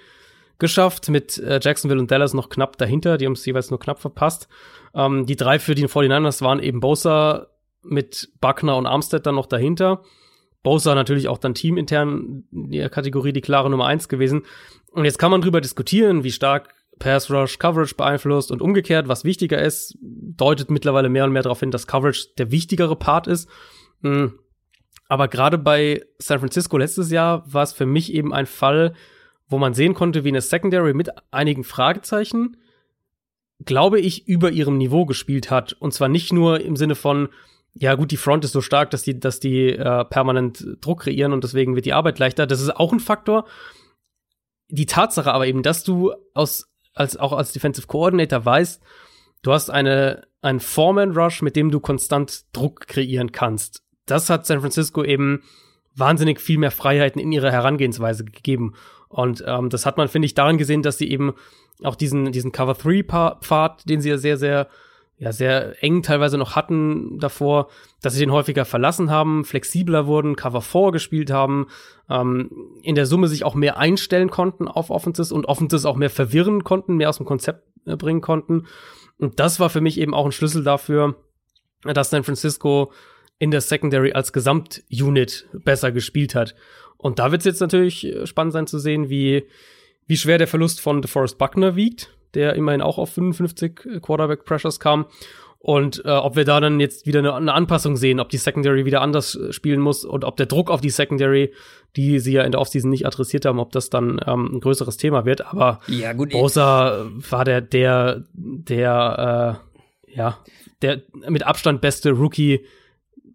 geschafft, 0.59 1.09
mit 1.09 1.39
äh, 1.39 1.60
Jacksonville 1.60 2.01
und 2.01 2.10
Dallas 2.10 2.34
noch 2.34 2.48
knapp 2.48 2.78
dahinter. 2.78 3.18
Die 3.18 3.26
haben 3.26 3.32
es 3.32 3.44
jeweils 3.44 3.70
nur 3.70 3.80
knapp 3.80 3.98
verpasst. 3.98 4.48
Ähm, 4.94 5.26
die 5.26 5.36
drei 5.36 5.59
für 5.59 5.74
die 5.74 5.86
49ers 5.86 6.43
waren 6.43 6.60
eben 6.60 6.80
Bosa, 6.80 7.48
mit 7.84 8.30
Buckner 8.40 8.76
und 8.76 8.86
Armstead 8.86 9.26
dann 9.26 9.34
noch 9.34 9.47
dahinter. 9.47 10.02
Bosa 10.62 10.94
natürlich 10.94 11.28
auch 11.28 11.39
dann 11.39 11.55
teamintern 11.55 12.44
in 12.52 12.70
der 12.70 12.89
Kategorie 12.89 13.32
die 13.32 13.40
klare 13.40 13.68
Nummer 13.68 13.86
eins 13.86 14.09
gewesen. 14.09 14.43
Und 14.93 15.05
jetzt 15.05 15.18
kann 15.18 15.30
man 15.30 15.40
drüber 15.40 15.60
diskutieren, 15.60 16.22
wie 16.22 16.30
stark 16.30 16.74
Pass 16.98 17.31
Rush 17.31 17.59
Coverage 17.59 17.94
beeinflusst 17.94 18.51
und 18.51 18.62
umgekehrt, 18.62 19.09
was 19.09 19.24
wichtiger 19.24 19.60
ist, 19.60 19.97
deutet 20.01 20.70
mittlerweile 20.70 21.09
mehr 21.09 21.24
und 21.24 21.32
mehr 21.32 21.43
darauf 21.43 21.60
hin, 21.60 21.70
dass 21.70 21.86
Coverage 21.86 22.28
der 22.39 22.51
wichtigere 22.51 22.97
Part 22.97 23.27
ist. 23.27 23.48
Hm. 24.02 24.39
Aber 25.09 25.28
gerade 25.28 25.59
bei 25.59 26.02
San 26.19 26.39
Francisco 26.39 26.78
letztes 26.78 27.10
Jahr 27.10 27.44
war 27.52 27.62
es 27.62 27.73
für 27.73 27.86
mich 27.86 28.12
eben 28.14 28.32
ein 28.32 28.47
Fall, 28.47 28.94
wo 29.48 29.59
man 29.59 29.74
sehen 29.74 29.94
konnte, 29.94 30.24
wie 30.24 30.28
eine 30.28 30.40
Secondary 30.40 30.94
mit 30.94 31.10
einigen 31.31 31.64
Fragezeichen, 31.64 32.56
glaube 33.64 34.01
ich, 34.01 34.27
über 34.27 34.51
ihrem 34.51 34.78
Niveau 34.78 35.05
gespielt 35.05 35.51
hat. 35.51 35.74
Und 35.74 35.93
zwar 35.93 36.09
nicht 36.09 36.32
nur 36.32 36.60
im 36.60 36.77
Sinne 36.77 36.94
von, 36.94 37.28
ja 37.74 37.94
gut, 37.94 38.10
die 38.10 38.16
Front 38.16 38.44
ist 38.44 38.52
so 38.52 38.60
stark, 38.60 38.90
dass 38.90 39.02
die, 39.02 39.19
dass 39.19 39.40
die 39.40 39.70
äh, 39.70 40.05
permanent 40.05 40.66
Druck 40.81 41.02
kreieren 41.02 41.32
und 41.32 41.44
deswegen 41.44 41.74
wird 41.74 41.86
die 41.86 41.93
Arbeit 41.93 42.19
leichter. 42.19 42.47
Das 42.47 42.60
ist 42.60 42.74
auch 42.74 42.93
ein 42.93 43.01
Faktor. 43.01 43.47
Die 44.69 44.86
Tatsache 44.86 45.32
aber 45.32 45.47
eben, 45.47 45.62
dass 45.62 45.85
du 45.85 46.12
aus, 46.35 46.71
als, 46.94 47.16
auch 47.16 47.32
als 47.32 47.52
Defensive 47.52 47.86
Coordinator 47.86 48.44
weißt, 48.44 48.82
du 49.43 49.52
hast 49.52 49.70
eine, 49.70 50.27
einen 50.40 50.60
Foreman 50.60 51.12
Rush, 51.16 51.43
mit 51.43 51.56
dem 51.56 51.70
du 51.70 51.81
konstant 51.81 52.44
Druck 52.52 52.86
kreieren 52.86 53.32
kannst. 53.32 53.82
Das 54.06 54.31
hat 54.31 54.47
San 54.47 54.60
Francisco 54.60 55.05
eben 55.05 55.43
wahnsinnig 55.94 56.40
viel 56.40 56.59
mehr 56.59 56.70
Freiheiten 56.70 57.20
in 57.20 57.32
ihrer 57.32 57.52
Herangehensweise 57.52 58.24
gegeben. 58.24 58.74
Und 59.09 59.44
ähm, 59.47 59.69
das 59.69 59.85
hat 59.85 59.97
man, 59.97 60.09
finde 60.09 60.27
ich, 60.27 60.35
daran 60.35 60.59
gesehen, 60.59 60.82
dass 60.82 60.98
sie 60.98 61.10
eben 61.10 61.35
auch 61.82 61.97
diesen, 61.97 62.32
diesen 62.32 62.52
Cover-3-Pfad, 62.52 63.89
den 63.89 64.01
sie 64.01 64.10
ja 64.10 64.19
sehr, 64.19 64.36
sehr 64.36 64.69
ja 65.22 65.30
sehr 65.30 65.80
eng 65.84 66.02
teilweise 66.02 66.36
noch 66.36 66.56
hatten 66.56 67.20
davor, 67.20 67.68
dass 68.00 68.14
sie 68.14 68.18
den 68.18 68.32
häufiger 68.32 68.64
verlassen 68.64 69.08
haben, 69.08 69.44
flexibler 69.44 70.08
wurden, 70.08 70.34
Cover 70.34 70.60
4 70.60 70.90
gespielt 70.90 71.30
haben, 71.30 71.68
ähm, 72.10 72.50
in 72.82 72.96
der 72.96 73.06
Summe 73.06 73.28
sich 73.28 73.44
auch 73.44 73.54
mehr 73.54 73.76
einstellen 73.76 74.30
konnten 74.30 74.66
auf 74.66 74.90
Offenses 74.90 75.30
und 75.30 75.46
Offenses 75.46 75.84
auch 75.84 75.94
mehr 75.94 76.10
verwirren 76.10 76.64
konnten, 76.64 76.96
mehr 76.96 77.08
aus 77.08 77.18
dem 77.18 77.26
Konzept 77.26 77.62
äh, 77.86 77.94
bringen 77.94 78.20
konnten. 78.20 78.66
Und 79.16 79.38
das 79.38 79.60
war 79.60 79.70
für 79.70 79.80
mich 79.80 80.00
eben 80.00 80.12
auch 80.12 80.24
ein 80.24 80.32
Schlüssel 80.32 80.64
dafür, 80.64 81.14
dass 81.84 82.10
San 82.10 82.24
Francisco 82.24 82.90
in 83.38 83.52
der 83.52 83.60
Secondary 83.60 84.14
als 84.14 84.32
Gesamtunit 84.32 85.48
besser 85.52 85.92
gespielt 85.92 86.34
hat. 86.34 86.56
Und 86.96 87.20
da 87.20 87.30
wird 87.30 87.42
es 87.42 87.46
jetzt 87.46 87.60
natürlich 87.60 88.04
äh, 88.06 88.26
spannend 88.26 88.54
sein 88.54 88.66
zu 88.66 88.80
sehen, 88.80 89.08
wie, 89.08 89.44
wie 90.08 90.16
schwer 90.16 90.38
der 90.38 90.48
Verlust 90.48 90.80
von 90.80 91.00
DeForest 91.00 91.38
Buckner 91.38 91.76
wiegt 91.76 92.10
der 92.34 92.54
immerhin 92.54 92.82
auch 92.82 92.98
auf 92.98 93.10
55 93.10 93.80
äh, 93.84 94.00
Quarterback 94.00 94.44
Pressures 94.44 94.80
kam. 94.80 95.06
Und 95.62 96.04
äh, 96.04 96.10
ob 96.10 96.34
wir 96.34 96.44
da 96.44 96.59
dann 96.59 96.80
jetzt 96.80 97.06
wieder 97.06 97.20
eine, 97.20 97.34
eine, 97.34 97.54
Anpassung 97.54 97.96
sehen, 97.96 98.18
ob 98.18 98.30
die 98.30 98.36
Secondary 98.36 98.84
wieder 98.84 99.00
anders 99.00 99.36
äh, 99.36 99.52
spielen 99.52 99.80
muss 99.80 100.04
und 100.04 100.24
ob 100.24 100.36
der 100.36 100.46
Druck 100.46 100.72
auf 100.72 100.80
die 100.80 100.90
Secondary, 100.90 101.52
die 101.94 102.18
sie 102.18 102.32
ja 102.32 102.42
in 102.42 102.50
der 102.50 102.60
Offseason 102.60 102.90
nicht 102.90 103.06
adressiert 103.06 103.44
haben, 103.44 103.60
ob 103.60 103.70
das 103.70 103.88
dann 103.88 104.20
ähm, 104.26 104.56
ein 104.56 104.60
größeres 104.60 104.96
Thema 104.96 105.24
wird. 105.24 105.46
Aber 105.46 105.78
ja, 105.86 106.14
gut, 106.14 106.30
Bosa 106.30 107.06
war 107.30 107.44
der, 107.44 107.60
der, 107.60 108.24
der, 108.34 109.60
äh, 110.09 110.16
ja, 110.16 110.38
der 110.82 111.02
mit 111.28 111.44
Abstand 111.44 111.80
beste 111.80 112.10
Rookie, 112.10 112.66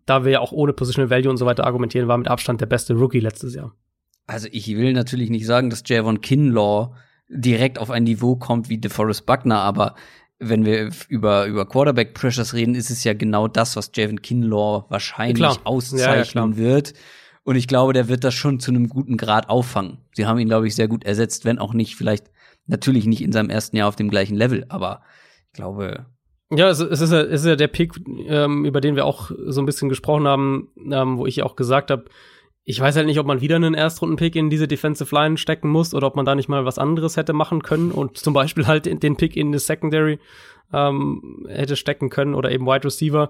da 0.06 0.26
wir 0.26 0.34
ja 0.34 0.40
auch 0.42 0.52
ohne 0.52 0.74
Positional 0.74 1.10
Value 1.10 1.30
und 1.30 1.38
so 1.38 1.46
weiter 1.46 1.66
argumentieren, 1.66 2.10
war 2.10 2.18
mit 2.18 2.28
Abstand 2.28 2.60
der 2.60 2.66
beste 2.66 2.94
Rookie 2.94 3.22
letztes 3.22 3.56
Jahr. 3.56 3.74
Also 4.26 4.50
ich 4.52 4.68
will 4.76 4.92
natürlich 4.92 5.30
nicht 5.30 5.46
sagen, 5.46 5.70
dass 5.70 5.84
Javon 5.86 6.20
Kinlaw 6.20 6.94
direkt 7.30 7.80
auf 7.80 7.90
ein 7.90 8.04
Niveau 8.04 8.36
kommt 8.36 8.70
wie 8.70 8.78
DeForest 8.78 9.26
Buckner, 9.26 9.60
aber 9.60 9.96
wenn 10.40 10.66
wir 10.66 10.92
über, 11.10 11.46
über 11.46 11.66
Quarterback 11.66 12.14
Pressures 12.14 12.54
reden, 12.54 12.76
ist 12.76 12.90
es 12.90 13.04
ja 13.04 13.14
genau 13.14 13.48
das, 13.48 13.76
was 13.76 13.92
Javon 13.96 14.22
Kinlaw 14.22 14.86
wahrscheinlich 14.90 15.38
klar. 15.38 15.58
auszeichnen 15.64 16.54
ja, 16.54 16.58
ja, 16.58 16.58
wird. 16.58 16.94
Und 17.44 17.56
ich 17.56 17.68
glaube, 17.68 17.94
der 17.94 18.08
wird 18.08 18.24
das 18.24 18.34
schon 18.34 18.60
zu 18.60 18.72
einem 18.72 18.90
guten 18.90 19.18
Grad 19.18 19.50
auffangen. 19.50 20.00
Sie 20.14 20.26
haben 20.26 20.38
ihn, 20.38 20.50
glaube 20.50 20.68
ich, 20.68 20.76
sehr 20.76 20.88
gut 20.88 21.06
ersetzt, 21.06 21.46
wenn 21.46 21.60
auch 21.60 21.74
nicht, 21.74 21.96
vielleicht 21.96 22.30
natürlich 22.68 23.06
nicht 23.06 23.22
in 23.22 23.32
seinem 23.32 23.50
ersten 23.50 23.78
Jahr 23.78 23.88
auf 23.88 23.96
dem 23.96 24.10
gleichen 24.10 24.36
Level, 24.36 24.66
aber 24.70 25.02
ich 25.48 25.54
glaube. 25.54 26.06
Ja, 26.52 26.70
es, 26.70 26.80
ist, 26.80 27.12
ja, 27.12 27.22
es 27.22 27.42
ist 27.42 27.48
ja 27.48 27.56
der 27.56 27.68
Pick, 27.68 27.94
ähm, 28.28 28.64
über 28.66 28.80
den 28.80 28.96
wir 28.96 29.06
auch 29.06 29.32
so 29.48 29.62
ein 29.62 29.66
bisschen 29.66 29.90
gesprochen 29.90 30.28
haben, 30.28 30.70
ähm, 30.92 31.18
wo 31.18 31.26
ich 31.26 31.38
ja 31.38 31.46
auch 31.46 31.56
gesagt 31.56 31.90
habe, 31.90 32.06
ich 32.70 32.82
weiß 32.82 32.98
halt 32.98 33.06
nicht, 33.06 33.18
ob 33.18 33.26
man 33.26 33.40
wieder 33.40 33.56
einen 33.56 33.76
Erstrunden-Pick 33.76 34.36
in 34.36 34.50
diese 34.50 34.68
Defensive 34.68 35.16
Line 35.16 35.38
stecken 35.38 35.70
muss 35.70 35.94
oder 35.94 36.06
ob 36.06 36.18
man 36.18 36.26
da 36.26 36.36
nicht 36.36 36.50
mal 36.50 36.66
was 36.66 36.78
anderes 36.78 37.16
hätte 37.16 37.32
machen 37.32 37.64
können 37.64 37.94
und 37.94 38.18
zum 38.18 38.34
Beispiel 38.34 38.68
halt 38.68 38.86
den 38.86 39.16
Pick 39.16 39.38
in 39.38 39.54
die 39.54 39.58
Secondary 39.58 40.20
ähm, 40.74 41.46
hätte 41.48 41.78
stecken 41.78 42.10
können 42.10 42.36
oder 42.36 42.52
eben 42.52 42.66
Wide 42.66 42.84
Receiver. 42.84 43.30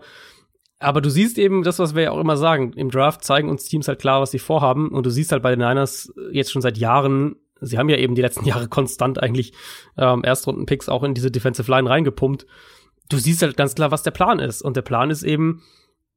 Aber 0.80 1.02
du 1.02 1.12
siehst 1.12 1.38
eben 1.38 1.62
das, 1.62 1.78
was 1.78 1.94
wir 1.94 2.02
ja 2.02 2.12
auch 2.12 2.20
immer 2.20 2.36
sagen. 2.36 2.74
Im 2.74 2.90
Draft 2.90 3.24
zeigen 3.24 3.48
uns 3.48 3.66
Teams 3.66 3.88
halt 3.88 4.00
klar, 4.00 4.22
was 4.22 4.32
sie 4.32 4.40
vorhaben. 4.40 4.90
Und 4.90 5.06
du 5.06 5.12
siehst 5.12 5.32
halt 5.32 5.44
bei 5.44 5.52
den 5.52 5.60
Niners 5.60 6.12
jetzt 6.32 6.52
schon 6.52 6.64
seit 6.64 6.80
Jahren, 6.80 7.36
sie 7.62 7.78
haben 7.78 7.90
ja 7.90 7.98
eben 7.98 8.16
die 8.16 8.24
letzten 8.24 8.46
Jahre 8.48 8.68
konstant 8.68 9.22
eigentlich 9.22 9.54
ähm, 10.00 10.24
Erstrunden-Picks 10.24 10.90
auch 10.90 11.04
in 11.04 11.14
diese 11.14 11.30
Defensive 11.30 11.70
Line 11.70 11.88
reingepumpt. 11.88 12.48
Du 13.08 13.18
siehst 13.18 13.44
halt 13.44 13.56
ganz 13.56 13.76
klar, 13.76 13.92
was 13.92 14.02
der 14.02 14.12
Plan 14.12 14.40
ist. 14.40 14.64
Und 14.64 14.76
der 14.76 14.82
Plan 14.82 15.12
ist 15.12 15.22
eben, 15.22 15.62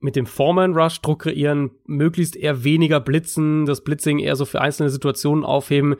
mit 0.00 0.16
dem 0.16 0.26
Foreman 0.26 0.74
Rush 0.74 1.00
Druck 1.00 1.22
kreieren, 1.22 1.70
möglichst 1.84 2.34
eher 2.34 2.64
weniger 2.64 3.00
blitzen, 3.00 3.66
das 3.66 3.84
Blitzing 3.84 4.18
eher 4.18 4.34
so 4.34 4.46
für 4.46 4.60
einzelne 4.60 4.90
Situationen 4.90 5.44
aufheben 5.44 5.96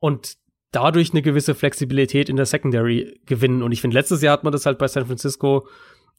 und 0.00 0.34
dadurch 0.72 1.12
eine 1.12 1.22
gewisse 1.22 1.54
Flexibilität 1.54 2.28
in 2.28 2.36
der 2.36 2.46
Secondary 2.46 3.20
gewinnen. 3.26 3.62
Und 3.62 3.72
ich 3.72 3.80
finde, 3.80 3.94
letztes 3.94 4.22
Jahr 4.22 4.32
hat 4.32 4.44
man 4.44 4.52
das 4.52 4.66
halt 4.66 4.78
bei 4.78 4.88
San 4.88 5.06
Francisco 5.06 5.68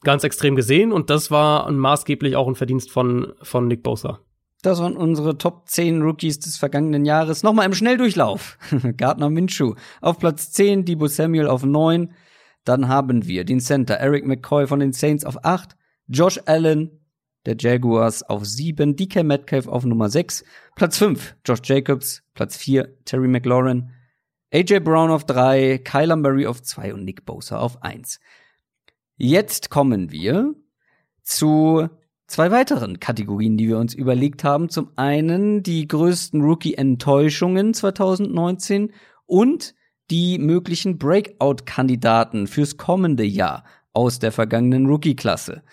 ganz 0.03 0.24
extrem 0.24 0.56
gesehen 0.56 0.94
und 0.94 1.10
das 1.10 1.30
war 1.30 1.70
maßgeblich 1.70 2.36
auch 2.38 2.48
ein 2.48 2.56
Verdienst 2.56 2.90
von, 2.90 3.34
von 3.41 3.68
Nick 3.68 3.84
Bosa. 3.84 4.20
Das 4.62 4.80
waren 4.80 4.98
unsere 4.98 5.38
Top 5.38 5.68
10 5.68 6.02
Rookies 6.02 6.40
des 6.40 6.57
vergangenen 6.57 7.06
Jahres. 7.06 7.44
Nochmal 7.44 7.68
im 7.68 7.74
Schnelldurchlauf. 7.74 8.57
Gardner 8.98 9.30
Minshew 9.30 9.76
auf 10.02 10.18
Platz 10.18 10.52
10, 10.53 10.86
Debo 10.86 11.07
Samuel 11.07 11.48
auf 11.48 11.64
9. 11.64 12.12
Dann 12.64 12.88
haben 12.88 13.28
wir 13.28 13.44
den 13.44 13.60
Center 13.60 13.95
Eric 13.95 14.26
McCoy 14.26 14.66
von 14.66 14.80
den 14.80 14.91
Saints 14.91 15.24
auf 15.24 15.44
8, 15.45 15.76
Josh 16.07 16.40
Allen 16.45 17.05
der 17.46 17.56
Jaguars 17.60 18.24
auf 18.24 18.46
7, 18.46 18.96
DK 18.96 19.24
Metcalf 19.24 19.68
auf 19.68 19.86
Nummer 19.86 20.10
6, 20.10 20.44
Platz 20.76 20.98
5 20.98 21.36
Josh 21.46 21.60
Jacobs, 21.64 22.24
Platz 22.34 22.58
4 22.58 23.06
Terry 23.06 23.28
McLaurin, 23.28 23.92
AJ 24.54 24.80
Brown 24.80 25.12
auf 25.12 25.26
3, 25.26 25.80
Kyler 25.80 26.16
Murray 26.16 26.46
auf 26.48 26.62
2 26.62 26.94
und 26.94 27.04
Nick 27.04 27.26
Bosa 27.26 27.60
auf 27.60 27.84
1. 27.84 28.20
Jetzt 29.18 29.70
kommen 29.70 30.12
wir 30.12 30.56
zu 31.24 31.90
zwei 32.28 32.52
weiteren 32.52 33.00
Kategorien, 33.00 33.58
die 33.58 33.68
wir 33.68 33.78
uns 33.78 33.94
überlegt 33.94 34.44
haben. 34.44 34.70
Zum 34.70 34.92
einen 34.96 35.64
die 35.64 35.88
größten 35.88 36.42
Rookie-Enttäuschungen 36.42 37.74
2019 37.74 38.94
und 39.26 39.76
die 40.12 40.38
möglichen 40.38 40.98
Breakout-Kandidaten 40.98 42.48
fürs 42.48 42.78
kommende 42.78 43.24
Jahr 43.24 43.64
aus 43.94 44.20
der 44.20 44.32
vergangenen 44.32 44.86
Rookie-Klasse. 44.86 45.64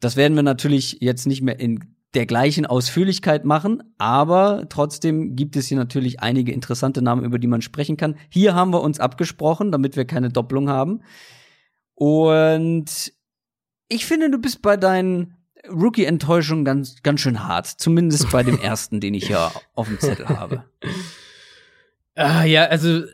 Das 0.00 0.16
werden 0.16 0.36
wir 0.36 0.42
natürlich 0.42 0.98
jetzt 1.00 1.26
nicht 1.26 1.42
mehr 1.42 1.58
in 1.58 1.96
der 2.14 2.26
gleichen 2.26 2.64
Ausführlichkeit 2.64 3.44
machen, 3.44 3.82
aber 3.98 4.66
trotzdem 4.70 5.36
gibt 5.36 5.56
es 5.56 5.66
hier 5.66 5.76
natürlich 5.76 6.20
einige 6.20 6.52
interessante 6.52 7.02
Namen, 7.02 7.24
über 7.24 7.38
die 7.38 7.46
man 7.46 7.60
sprechen 7.60 7.96
kann. 7.96 8.16
Hier 8.30 8.54
haben 8.54 8.72
wir 8.72 8.80
uns 8.80 8.98
abgesprochen, 8.98 9.72
damit 9.72 9.96
wir 9.96 10.06
keine 10.06 10.30
Doppelung 10.30 10.70
haben. 10.70 11.02
Und 11.94 13.12
ich 13.88 14.06
finde, 14.06 14.30
du 14.30 14.38
bist 14.38 14.62
bei 14.62 14.76
deinen 14.76 15.34
Rookie-Enttäuschungen 15.68 16.64
ganz, 16.64 17.02
ganz 17.02 17.20
schön 17.20 17.46
hart. 17.46 17.66
Zumindest 17.66 18.30
bei 18.30 18.42
dem 18.42 18.58
ersten, 18.62 19.00
den 19.00 19.14
ich 19.14 19.26
hier 19.26 19.50
auf 19.74 19.88
dem 19.88 19.98
Zettel 20.00 20.28
habe. 20.28 20.64
Ah, 22.20 22.42
ja, 22.42 22.64
also 22.64 23.04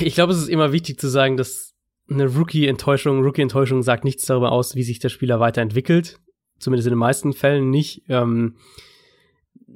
ich 0.00 0.16
glaube, 0.16 0.32
es 0.32 0.40
ist 0.40 0.48
immer 0.48 0.72
wichtig 0.72 0.98
zu 0.98 1.06
sagen, 1.06 1.36
dass 1.36 1.74
eine 2.10 2.26
Rookie-Enttäuschung, 2.26 3.22
Rookie-Enttäuschung 3.22 3.84
sagt 3.84 4.02
nichts 4.02 4.24
darüber 4.24 4.50
aus, 4.50 4.74
wie 4.74 4.82
sich 4.82 4.98
der 4.98 5.10
Spieler 5.10 5.38
weiterentwickelt 5.38 6.18
zumindest 6.58 6.86
in 6.86 6.92
den 6.92 6.98
meisten 6.98 7.32
Fällen 7.32 7.70
nicht. 7.70 8.02
Ähm, 8.08 8.54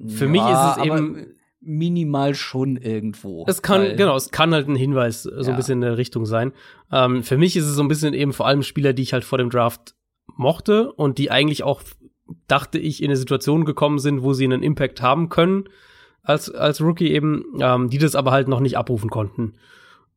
für 0.06 0.24
ja, 0.24 0.30
mich 0.30 0.42
ist 0.42 0.76
es 0.76 0.84
eben 0.84 1.34
minimal 1.60 2.34
schon 2.34 2.76
irgendwo. 2.76 3.44
Es 3.46 3.62
kann, 3.62 3.96
genau, 3.96 4.16
es 4.16 4.30
kann 4.30 4.52
halt 4.52 4.68
ein 4.68 4.76
Hinweis 4.76 5.22
so 5.22 5.50
ein 5.50 5.56
bisschen 5.56 5.74
in 5.74 5.82
der 5.82 5.98
Richtung 5.98 6.26
sein. 6.26 6.52
Ähm, 6.90 7.22
für 7.22 7.38
mich 7.38 7.56
ist 7.56 7.66
es 7.66 7.74
so 7.74 7.82
ein 7.82 7.88
bisschen 7.88 8.14
eben 8.14 8.32
vor 8.32 8.46
allem 8.46 8.62
Spieler, 8.62 8.92
die 8.92 9.02
ich 9.02 9.12
halt 9.12 9.24
vor 9.24 9.38
dem 9.38 9.50
Draft 9.50 9.94
mochte 10.36 10.92
und 10.92 11.18
die 11.18 11.30
eigentlich 11.30 11.62
auch, 11.62 11.82
dachte 12.48 12.78
ich, 12.78 13.02
in 13.02 13.10
eine 13.10 13.16
Situation 13.16 13.64
gekommen 13.64 13.98
sind, 13.98 14.22
wo 14.22 14.32
sie 14.32 14.44
einen 14.44 14.62
Impact 14.62 15.02
haben 15.02 15.28
können 15.28 15.64
als, 16.22 16.50
als 16.50 16.80
Rookie 16.80 17.10
eben, 17.12 17.44
ähm, 17.60 17.90
die 17.90 17.98
das 17.98 18.14
aber 18.14 18.32
halt 18.32 18.48
noch 18.48 18.60
nicht 18.60 18.76
abrufen 18.76 19.10
konnten. 19.10 19.54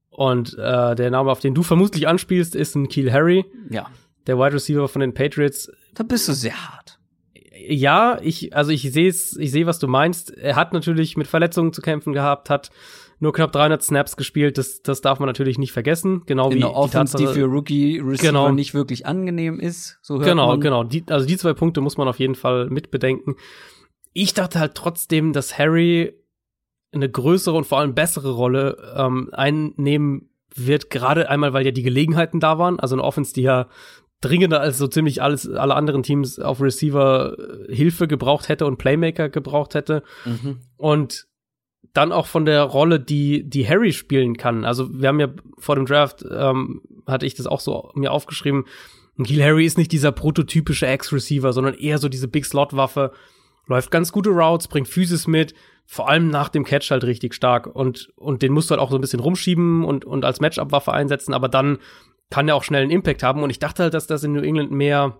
Und 0.09 0.57
äh, 0.57 0.95
der 0.95 1.11
Name, 1.11 1.29
auf 1.29 1.41
den 1.41 1.53
du 1.53 1.61
vermutlich 1.61 2.07
anspielst, 2.07 2.55
ist 2.55 2.75
ein 2.75 2.87
Keel 2.87 3.11
Harry. 3.11 3.45
Ja 3.69 3.87
der 4.27 4.37
Wide 4.37 4.53
Receiver 4.53 4.87
von 4.87 5.01
den 5.01 5.13
Patriots. 5.13 5.71
Da 5.95 6.03
bist 6.03 6.27
du 6.27 6.33
sehr 6.33 6.55
hart. 6.71 6.99
Ja, 7.67 8.19
ich, 8.21 8.55
also 8.55 8.71
ich 8.71 8.83
sehe 8.91 9.09
es, 9.09 9.35
ich 9.37 9.51
sehe, 9.51 9.65
was 9.65 9.79
du 9.79 9.87
meinst. 9.87 10.29
Er 10.37 10.55
hat 10.55 10.73
natürlich 10.73 11.17
mit 11.17 11.25
Verletzungen 11.27 11.73
zu 11.73 11.81
kämpfen 11.81 12.13
gehabt, 12.13 12.49
hat 12.49 12.69
nur 13.19 13.33
knapp 13.33 13.51
300 13.53 13.81
Snaps 13.81 14.17
gespielt. 14.17 14.57
Das, 14.57 14.81
das 14.83 15.01
darf 15.01 15.19
man 15.19 15.27
natürlich 15.27 15.57
nicht 15.57 15.71
vergessen. 15.71 16.23
Genau 16.25 16.49
In 16.49 16.55
wie 16.57 16.59
der 16.59 16.75
Offense, 16.75 17.17
die, 17.17 17.25
für 17.27 17.45
Rookie 17.45 17.97
Receiver 17.99 18.27
Genau. 18.27 18.51
nicht 18.51 18.73
wirklich 18.73 19.05
angenehm 19.07 19.59
ist. 19.59 19.97
So 20.01 20.15
hört 20.15 20.25
Genau, 20.25 20.47
man. 20.49 20.61
genau. 20.61 20.83
Die, 20.83 21.05
also 21.09 21.25
die 21.25 21.37
zwei 21.37 21.53
Punkte 21.53 21.81
muss 21.81 21.97
man 21.97 22.07
auf 22.07 22.19
jeden 22.19 22.35
Fall 22.35 22.69
mitbedenken. 22.69 23.35
Ich 24.13 24.33
dachte 24.33 24.59
halt 24.59 24.75
trotzdem, 24.75 25.33
dass 25.33 25.57
Harry 25.57 26.13
eine 26.93 27.09
größere 27.09 27.55
und 27.55 27.65
vor 27.65 27.79
allem 27.79 27.95
bessere 27.95 28.31
Rolle 28.31 28.93
ähm, 28.95 29.29
einnehmen 29.31 30.29
wird, 30.53 30.89
gerade 30.89 31.29
einmal, 31.29 31.51
weil 31.53 31.65
ja 31.65 31.71
die 31.71 31.83
Gelegenheiten 31.83 32.39
da 32.39 32.57
waren. 32.59 32.79
Also 32.79 32.95
eine 32.95 33.03
Offense, 33.03 33.33
die 33.33 33.41
ja 33.41 33.67
dringender 34.21 34.61
als 34.61 34.77
so 34.77 34.87
ziemlich 34.87 35.21
alles, 35.21 35.49
alle 35.49 35.75
anderen 35.75 36.03
Teams 36.03 36.39
auf 36.39 36.61
Receiver 36.61 37.37
äh, 37.37 37.75
Hilfe 37.75 38.07
gebraucht 38.07 38.49
hätte 38.49 38.65
und 38.65 38.77
Playmaker 38.77 39.29
gebraucht 39.29 39.75
hätte. 39.75 40.03
Mhm. 40.25 40.59
Und 40.77 41.27
dann 41.93 42.11
auch 42.11 42.27
von 42.27 42.45
der 42.45 42.63
Rolle, 42.63 42.99
die, 42.99 43.47
die 43.47 43.67
Harry 43.67 43.93
spielen 43.93 44.37
kann. 44.37 44.65
Also 44.65 44.99
wir 44.99 45.07
haben 45.07 45.19
ja 45.19 45.29
vor 45.57 45.75
dem 45.75 45.85
Draft, 45.85 46.25
ähm, 46.29 46.81
hatte 47.07 47.25
ich 47.25 47.35
das 47.35 47.47
auch 47.47 47.59
so 47.59 47.91
mir 47.95 48.11
aufgeschrieben, 48.11 48.65
Gil 49.17 49.41
Harry 49.41 49.65
ist 49.65 49.77
nicht 49.77 49.91
dieser 49.91 50.11
prototypische 50.11 50.87
Ex-Receiver, 50.87 51.53
sondern 51.53 51.73
eher 51.75 51.99
so 51.99 52.09
diese 52.09 52.27
Big-Slot-Waffe, 52.27 53.11
läuft 53.67 53.91
ganz 53.91 54.11
gute 54.11 54.29
Routes, 54.31 54.67
bringt 54.67 54.87
Physis 54.87 55.25
mit, 55.25 55.53
vor 55.85 56.09
allem 56.09 56.29
nach 56.29 56.49
dem 56.49 56.65
Catch 56.65 56.91
halt 56.91 57.03
richtig 57.05 57.33
stark 57.33 57.67
und, 57.67 58.11
und 58.15 58.41
den 58.41 58.51
musst 58.51 58.69
du 58.69 58.73
halt 58.73 58.81
auch 58.81 58.91
so 58.91 58.97
ein 58.97 59.01
bisschen 59.01 59.21
rumschieben 59.21 59.85
und, 59.85 60.03
und 60.03 60.25
als 60.25 60.41
Matchup-Waffe 60.41 60.91
einsetzen, 60.91 61.33
aber 61.33 61.47
dann 61.47 61.77
kann 62.29 62.47
er 62.47 62.55
auch 62.55 62.63
schnell 62.63 62.81
einen 62.81 62.91
Impact 62.91 63.23
haben 63.23 63.43
und 63.43 63.49
ich 63.49 63.59
dachte 63.59 63.83
halt, 63.83 63.93
dass 63.93 64.07
das 64.07 64.23
in 64.23 64.33
New 64.33 64.41
England 64.41 64.71
mehr, 64.71 65.17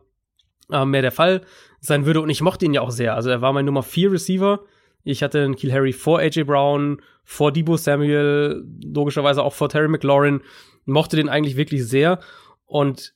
äh, 0.72 0.86
mehr 0.86 1.02
der 1.02 1.11
Fall 1.11 1.41
sein 1.80 2.06
würde 2.06 2.22
und 2.22 2.30
ich 2.30 2.41
mochte 2.41 2.65
ihn 2.65 2.73
ja 2.73 2.82
auch 2.82 2.91
sehr. 2.91 3.15
Also 3.15 3.30
er 3.30 3.41
war 3.41 3.53
mein 3.53 3.65
Nummer 3.65 3.84
4 3.84 4.11
Receiver. 4.11 4.61
Ich 5.03 5.22
hatte 5.22 5.44
einen 5.44 5.56
Kiel 5.56 5.72
Harry 5.72 5.94
vor 5.94 6.19
AJ 6.19 6.44
Brown, 6.45 7.02
vor 7.23 7.52
Debo 7.52 7.77
Samuel, 7.77 8.65
logischerweise 8.84 9.44
auch 9.44 9.53
vor 9.53 9.69
Terry 9.69 9.88
McLaurin. 9.88 10.41
Mochte 10.86 11.15
den 11.15 11.30
eigentlich 11.30 11.57
wirklich 11.57 11.88
sehr. 11.88 12.19
Und 12.65 13.14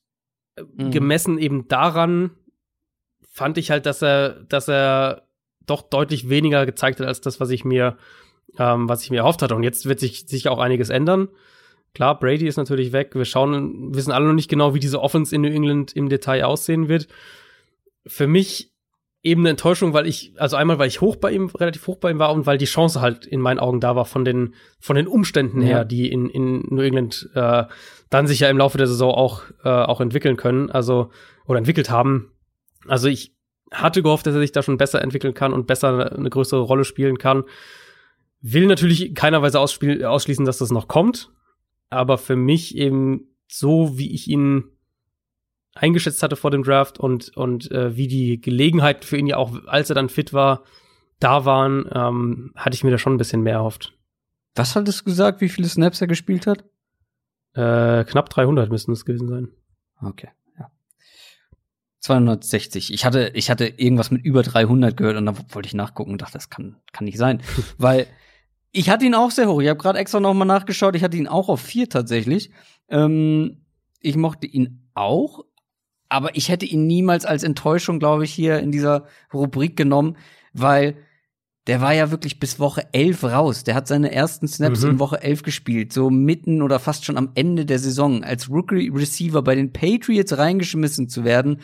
äh, 0.56 0.62
Mhm. 0.76 0.92
gemessen 0.92 1.38
eben 1.40 1.68
daran 1.68 2.32
fand 3.32 3.58
ich 3.58 3.72
halt, 3.72 3.86
dass 3.86 4.02
er, 4.04 4.42
dass 4.50 4.68
er 4.68 5.24
doch 5.66 5.82
deutlich 5.82 6.30
weniger 6.30 6.66
gezeigt 6.66 7.00
hat 7.00 7.08
als 7.08 7.22
das, 7.22 7.40
was 7.40 7.50
ich 7.52 7.64
mir, 7.64 7.98
ähm, 8.58 8.90
was 8.90 9.04
ich 9.04 9.10
mir 9.12 9.18
erhofft 9.18 9.42
hatte. 9.42 9.56
Und 9.56 9.64
jetzt 9.64 9.86
wird 9.88 10.00
sich 10.00 10.26
sicher 10.28 10.52
auch 10.52 10.60
einiges 10.60 10.90
ändern. 10.90 11.30
Klar, 11.94 12.20
Brady 12.20 12.48
ist 12.48 12.58
natürlich 12.58 12.92
weg. 12.92 13.16
Wir 13.16 13.26
schauen, 13.26 13.94
wissen 13.96 14.12
alle 14.12 14.28
noch 14.28 14.34
nicht 14.34 14.50
genau, 14.50 14.74
wie 14.74 14.80
diese 14.80 15.02
Offense 15.02 15.34
in 15.36 15.42
New 15.42 15.50
England 15.50 15.96
im 15.96 16.10
Detail 16.10 16.44
aussehen 16.46 16.88
wird. 16.88 17.08
Für 18.06 18.28
mich 18.28 18.72
eben 19.22 19.42
eine 19.42 19.50
Enttäuschung, 19.50 19.92
weil 19.94 20.08
ich, 20.08 20.34
also 20.38 20.56
einmal, 20.56 20.80
weil 20.80 20.88
ich 20.88 21.02
hoch 21.02 21.18
bei 21.18 21.32
ihm, 21.32 21.48
relativ 21.48 21.86
hoch 21.88 21.98
bei 21.98 22.10
ihm 22.12 22.20
war 22.20 22.32
und 22.34 22.46
weil 22.46 22.58
die 22.58 22.66
Chance 22.66 23.02
halt 23.02 23.26
in 23.26 23.42
meinen 23.42 23.60
Augen 23.60 23.82
da 23.82 23.96
war 23.96 24.06
von 24.06 24.24
den, 24.24 24.54
von 24.80 24.96
den 24.96 25.08
Umständen 25.08 25.62
Ja. 25.62 25.68
her, 25.68 25.86
die 25.86 26.10
in, 26.10 26.30
in 26.30 26.62
New 26.70 26.82
England 26.82 27.30
äh, 27.34 27.66
dann 28.10 28.28
sich 28.28 28.40
ja 28.40 28.50
im 28.50 28.58
Laufe 28.58 28.78
der 28.78 28.88
Saison 28.88 29.14
auch, 29.14 29.44
äh, 29.66 29.70
auch 29.70 30.00
entwickeln 30.00 30.38
können, 30.38 30.72
also, 30.72 31.10
oder 31.46 31.58
entwickelt 31.58 31.90
haben. 31.90 32.32
Also 32.88 33.10
ich 33.10 33.36
hatte 33.72 34.02
gehofft, 34.02 34.26
dass 34.26 34.36
er 34.36 34.40
sich 34.40 34.54
da 34.54 34.64
schon 34.64 34.78
besser 34.78 35.02
entwickeln 35.02 35.34
kann 35.34 35.52
und 35.54 35.68
besser 35.68 36.14
eine 36.14 36.30
größere 36.30 36.62
Rolle 36.62 36.86
spielen 36.86 37.18
kann. 37.18 37.44
Will 38.42 38.68
natürlich 38.68 39.06
in 39.06 39.14
keiner 39.16 39.42
Weise 39.42 39.60
ausspiel- 39.60 40.04
ausschließen, 40.06 40.46
dass 40.46 40.60
das 40.60 40.72
noch 40.72 40.88
kommt. 40.88 41.30
Aber 41.90 42.18
für 42.18 42.36
mich 42.36 42.76
eben 42.76 43.36
so, 43.48 43.98
wie 43.98 44.14
ich 44.14 44.28
ihn 44.28 44.66
eingeschätzt 45.74 46.24
hatte 46.24 46.36
vor 46.36 46.52
dem 46.52 46.64
Draft 46.64 47.00
und, 47.00 47.36
und 47.36 47.72
äh, 47.72 47.96
wie 47.96 48.08
die 48.08 48.42
Gelegenheiten 48.42 49.04
für 49.04 49.18
ihn 49.18 49.28
ja 49.28 49.38
auch, 49.38 49.54
als 49.66 49.90
er 49.90 49.96
dann 49.96 50.10
fit 50.10 50.34
war, 50.34 50.64
da 51.20 51.46
waren, 51.46 51.90
ähm, 51.94 52.52
hatte 52.56 52.76
ich 52.76 52.84
mir 52.84 52.92
da 52.92 52.98
schon 52.98 53.14
ein 53.14 53.18
bisschen 53.18 53.42
mehr 53.42 53.56
erhofft. 53.56 53.94
Was 54.56 54.76
hattest 54.76 55.02
du 55.02 55.06
gesagt, 55.06 55.42
wie 55.42 55.50
viele 55.50 55.68
Snaps 55.68 56.02
er 56.02 56.08
gespielt 56.08 56.48
hat? 56.48 56.66
Äh, 57.54 58.04
knapp 58.06 58.30
300 58.30 58.70
müssten 58.70 58.92
es 58.92 59.06
gewesen 59.06 59.28
sein. 59.28 59.50
Okay, 60.02 60.30
ja. 60.58 60.72
260. 62.00 62.94
Ich 62.94 63.06
hatte, 63.06 63.32
ich 63.34 63.50
hatte 63.50 63.66
irgendwas 63.66 64.12
mit 64.12 64.24
über 64.24 64.44
300 64.44 64.96
gehört 64.96 65.18
und 65.18 65.26
dann 65.26 65.38
wollte 65.50 65.68
ich 65.68 65.74
nachgucken 65.74 66.12
und 66.12 66.22
dachte, 66.22 66.34
das 66.34 66.50
kann, 66.50 66.78
kann 66.92 67.06
nicht 67.06 67.18
sein. 67.18 67.42
Weil 67.78 68.08
ich 68.72 68.90
hatte 68.90 69.06
ihn 69.06 69.16
auch 69.16 69.32
sehr 69.32 69.50
hoch. 69.50 69.62
Ich 69.62 69.68
habe 69.68 69.80
gerade 69.80 70.00
extra 70.00 70.20
noch 70.20 70.34
mal 70.34 70.46
nachgeschaut. 70.46 70.96
Ich 70.96 71.04
hatte 71.04 71.18
ihn 71.18 71.28
auch 71.28 71.50
auf 71.50 71.62
vier 71.62 71.90
tatsächlich. 71.90 72.52
Ähm, 72.90 73.66
ich 74.00 74.16
mochte 74.16 74.48
ihn 74.48 74.88
auch, 74.94 75.44
aber 76.08 76.36
ich 76.36 76.50
hätte 76.50 76.66
ihn 76.66 76.88
niemals 76.88 77.26
als 77.26 77.44
Enttäuschung, 77.44 78.00
glaube 78.00 78.24
ich, 78.26 78.34
hier 78.34 78.60
in 78.60 78.72
dieser 78.72 79.06
Rubrik 79.34 79.76
genommen, 79.76 80.18
weil 80.54 80.96
der 81.68 81.82
war 81.82 81.94
ja 81.94 82.10
wirklich 82.10 82.40
bis 82.40 82.60
Woche 82.60 82.88
11 82.94 83.24
raus. 83.26 83.64
Der 83.64 83.76
hat 83.76 83.88
seine 83.88 84.12
ersten 84.12 84.48
Snaps 84.48 84.82
Mhm. 84.84 84.90
in 84.92 85.00
Woche 85.00 85.22
11 85.22 85.44
gespielt, 85.44 85.94
so 85.94 86.10
mitten 86.10 86.62
oder 86.64 86.80
fast 86.80 87.06
schon 87.06 87.18
am 87.18 87.32
Ende 87.36 87.66
der 87.66 87.78
Saison. 87.78 88.24
Als 88.24 88.50
Rookie 88.50 88.90
Receiver 88.90 89.42
bei 89.44 89.54
den 89.56 89.72
Patriots 89.72 90.36
reingeschmissen 90.38 91.10
zu 91.10 91.24
werden, 91.26 91.62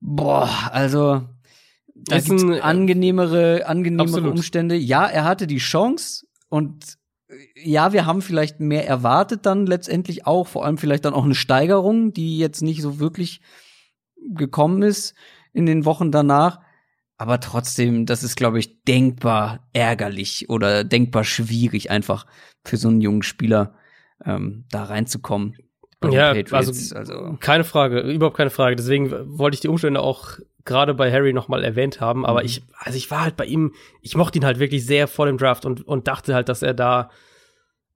boah, 0.00 0.48
also 0.70 1.22
da 2.04 2.16
Ist 2.16 2.26
gibt's 2.28 2.42
ein- 2.44 2.60
angenehmere, 2.60 3.66
angenehmere 3.66 4.06
Absolut. 4.06 4.32
Umstände. 4.32 4.76
Ja, 4.76 5.06
er 5.06 5.24
hatte 5.24 5.46
die 5.46 5.58
Chance 5.58 6.26
und 6.48 6.96
äh, 7.28 7.34
ja, 7.68 7.92
wir 7.92 8.06
haben 8.06 8.22
vielleicht 8.22 8.60
mehr 8.60 8.86
erwartet 8.86 9.46
dann 9.46 9.66
letztendlich 9.66 10.26
auch, 10.26 10.46
vor 10.46 10.64
allem 10.64 10.78
vielleicht 10.78 11.04
dann 11.04 11.14
auch 11.14 11.24
eine 11.24 11.34
Steigerung, 11.34 12.12
die 12.12 12.38
jetzt 12.38 12.62
nicht 12.62 12.82
so 12.82 12.98
wirklich 12.98 13.40
gekommen 14.34 14.82
ist 14.82 15.14
in 15.52 15.66
den 15.66 15.84
Wochen 15.84 16.10
danach. 16.10 16.60
Aber 17.18 17.40
trotzdem, 17.40 18.04
das 18.04 18.22
ist, 18.22 18.36
glaube 18.36 18.58
ich, 18.58 18.82
denkbar 18.84 19.66
ärgerlich 19.72 20.50
oder 20.50 20.84
denkbar 20.84 21.24
schwierig, 21.24 21.90
einfach 21.90 22.26
für 22.64 22.76
so 22.76 22.88
einen 22.88 23.00
jungen 23.00 23.22
Spieler 23.22 23.74
ähm, 24.24 24.64
da 24.70 24.84
reinzukommen. 24.84 25.56
Ja, 26.04 26.32
also- 26.50 26.94
also 26.94 27.36
Keine 27.40 27.64
Frage, 27.64 28.00
überhaupt 28.00 28.36
keine 28.36 28.50
Frage. 28.50 28.76
Deswegen 28.76 29.10
wollte 29.38 29.54
ich 29.54 29.60
die 29.60 29.68
Umstände 29.68 30.00
auch 30.00 30.38
gerade 30.66 30.92
bei 30.94 31.10
Harry 31.10 31.32
noch 31.32 31.48
mal 31.48 31.64
erwähnt 31.64 32.00
haben. 32.00 32.26
Aber 32.26 32.40
Mhm. 32.40 32.46
ich, 32.46 32.62
also 32.78 32.96
ich 32.98 33.10
war 33.10 33.22
halt 33.22 33.36
bei 33.36 33.46
ihm, 33.46 33.72
ich 34.02 34.16
mochte 34.16 34.38
ihn 34.38 34.44
halt 34.44 34.58
wirklich 34.58 34.84
sehr 34.84 35.08
vor 35.08 35.26
dem 35.26 35.38
Draft 35.38 35.64
und, 35.64 35.86
und 35.86 36.06
dachte 36.08 36.34
halt, 36.34 36.48
dass 36.48 36.62
er 36.62 36.74
da, 36.74 37.10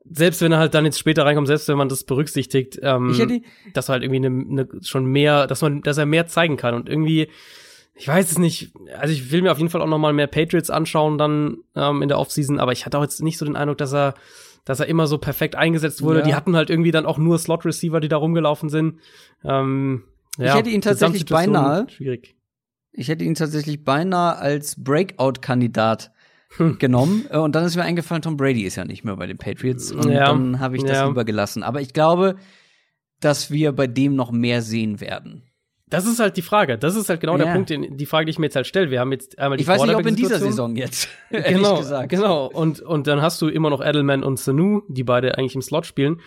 selbst 0.05 0.41
wenn 0.41 0.53
er 0.53 0.59
halt 0.59 0.73
dann 0.75 0.85
jetzt 0.87 0.99
später 0.99 1.25
reinkommt, 1.27 1.47
selbst 1.47 1.69
wenn 1.69 1.77
man 1.77 1.89
das 1.91 2.05
berücksichtigt, 2.05 2.79
ähm, 2.83 3.11
ich 3.11 3.19
hätte, 3.19 3.41
dass 3.75 3.89
er 3.89 3.93
halt 3.95 4.03
irgendwie 4.03 4.27
eine, 4.27 4.29
eine 4.29 4.69
schon 4.83 5.05
mehr, 5.05 5.47
dass 5.47 5.61
man, 5.63 5.83
dass 5.83 5.99
er 5.99 6.07
mehr 6.07 6.27
zeigen 6.27 6.57
kann 6.57 6.75
und 6.75 6.89
irgendwie, 6.89 7.29
ich 7.95 8.09
weiß 8.09 8.31
es 8.33 8.39
nicht. 8.39 8.73
Also 8.99 9.13
ich 9.13 9.31
will 9.31 9.43
mir 9.43 9.53
auf 9.53 9.59
jeden 9.59 9.69
Fall 9.69 9.83
auch 9.83 9.87
noch 9.87 9.99
mal 9.99 10.15
mehr 10.15 10.27
Patriots 10.27 10.71
anschauen 10.71 11.19
dann 11.19 11.59
ähm, 11.77 12.01
in 12.01 12.09
der 12.09 12.19
Offseason, 12.19 12.59
aber 12.59 12.73
ich 12.73 12.87
hatte 12.87 12.97
auch 12.99 13.03
jetzt 13.03 13.23
nicht 13.23 13.37
so 13.37 13.45
den 13.45 13.57
Eindruck, 13.57 13.77
dass 13.77 13.93
er, 13.93 14.15
dass 14.65 14.81
er 14.81 14.87
immer 14.87 15.07
so 15.07 15.19
perfekt 15.19 15.55
eingesetzt 15.55 16.01
wurde. 16.03 16.21
Ja. 16.21 16.25
Die 16.25 16.35
hatten 16.35 16.57
halt 16.57 16.71
irgendwie 16.71 16.93
dann 16.93 17.05
auch 17.05 17.19
nur 17.19 17.39
Slot-Receiver, 17.39 18.01
die 18.01 18.09
da 18.09 18.17
rumgelaufen 18.17 18.69
sind. 18.71 19.01
Ähm, 19.45 20.05
Ich 20.39 20.45
ja, 20.47 20.55
hätte 20.55 20.71
ihn 20.71 20.81
tatsächlich 20.81 21.25
beinahe- 21.27 21.89
Schwierig. 21.91 22.37
Ich 23.01 23.09
hätte 23.09 23.25
ihn 23.25 23.35
tatsächlich 23.35 23.85
beinahe 23.85 24.37
als 24.37 24.77
Breakout-Kandidat 24.83 26.13
Hm. 26.57 26.79
genommen. 26.79 27.27
Äh, 27.31 27.39
Und 27.39 27.55
dann 27.55 27.65
ist 27.65 27.77
mir 27.77 27.85
eingefallen, 27.85 28.23
Tom 28.23 28.37
Brady 28.37 28.63
ist 28.63 28.75
ja 28.77 28.85
nicht 28.85 29.05
mehr 29.05 29.15
bei 29.17 29.27
den 29.29 29.39
Patriots. 29.39 29.93
Und 29.93 30.11
Ja, 30.11 30.27
dann 30.27 30.59
habe 30.59 30.77
ich 30.77 30.83
das 30.83 30.97
ja. 30.99 31.07
lieber 31.07 31.25
gelassen. 31.25 31.63
Aber 31.63 31.81
ich 31.81 31.93
glaube, 31.93 32.35
dass 33.21 33.53
wir 33.53 33.71
bei 33.73 33.87
dem 33.87 34.17
noch 34.17 34.33
mehr 34.33 34.61
sehen 34.61 35.01
werden. 35.01 35.45
Das 35.89 36.07
ist 36.07 36.19
halt 36.19 36.37
die 36.37 36.43
Frage. 36.43 36.77
Das 36.77 36.97
ist 36.97 37.09
halt 37.09 37.21
genau 37.21 37.37
Ja. 37.39 37.45
der 37.45 37.53
Punkt, 37.53 37.71
den, 37.71 37.97
die 37.97 38.07
Frage, 38.07 38.27
die 38.27 38.31
ich 38.31 38.39
mir 38.41 38.47
jetzt 38.47 38.57
halt 38.57 38.67
stelle. 38.67 38.91
Wir 38.91 38.99
haben 38.99 39.13
jetzt 39.13 39.39
einmal 39.39 39.59
die 39.59 39.63
Ich 39.63 39.69
weiß 39.69 39.83
nicht, 39.83 39.95
ob 39.95 40.05
in 40.07 40.17
dieser. 40.17 40.39
Saison 40.41 40.75
jetzt. 40.75 41.09
genau, 41.31 41.79
gesagt. 41.79 42.09
genau. 42.09 42.47
Und, 42.47 42.81
und 42.81 43.07
dann 43.07 43.23
hast 43.23 43.41
du 43.43 43.47
immer 43.49 43.71
noch 43.71 43.81
Edelman 43.85 44.25
und 44.25 44.39
Sanu, 44.39 44.83
die 44.89 45.05
beide 45.05 45.39
eigentlich 45.39 45.55
im 45.55 45.63
Slot 45.63 45.87
spielen. 45.87 46.21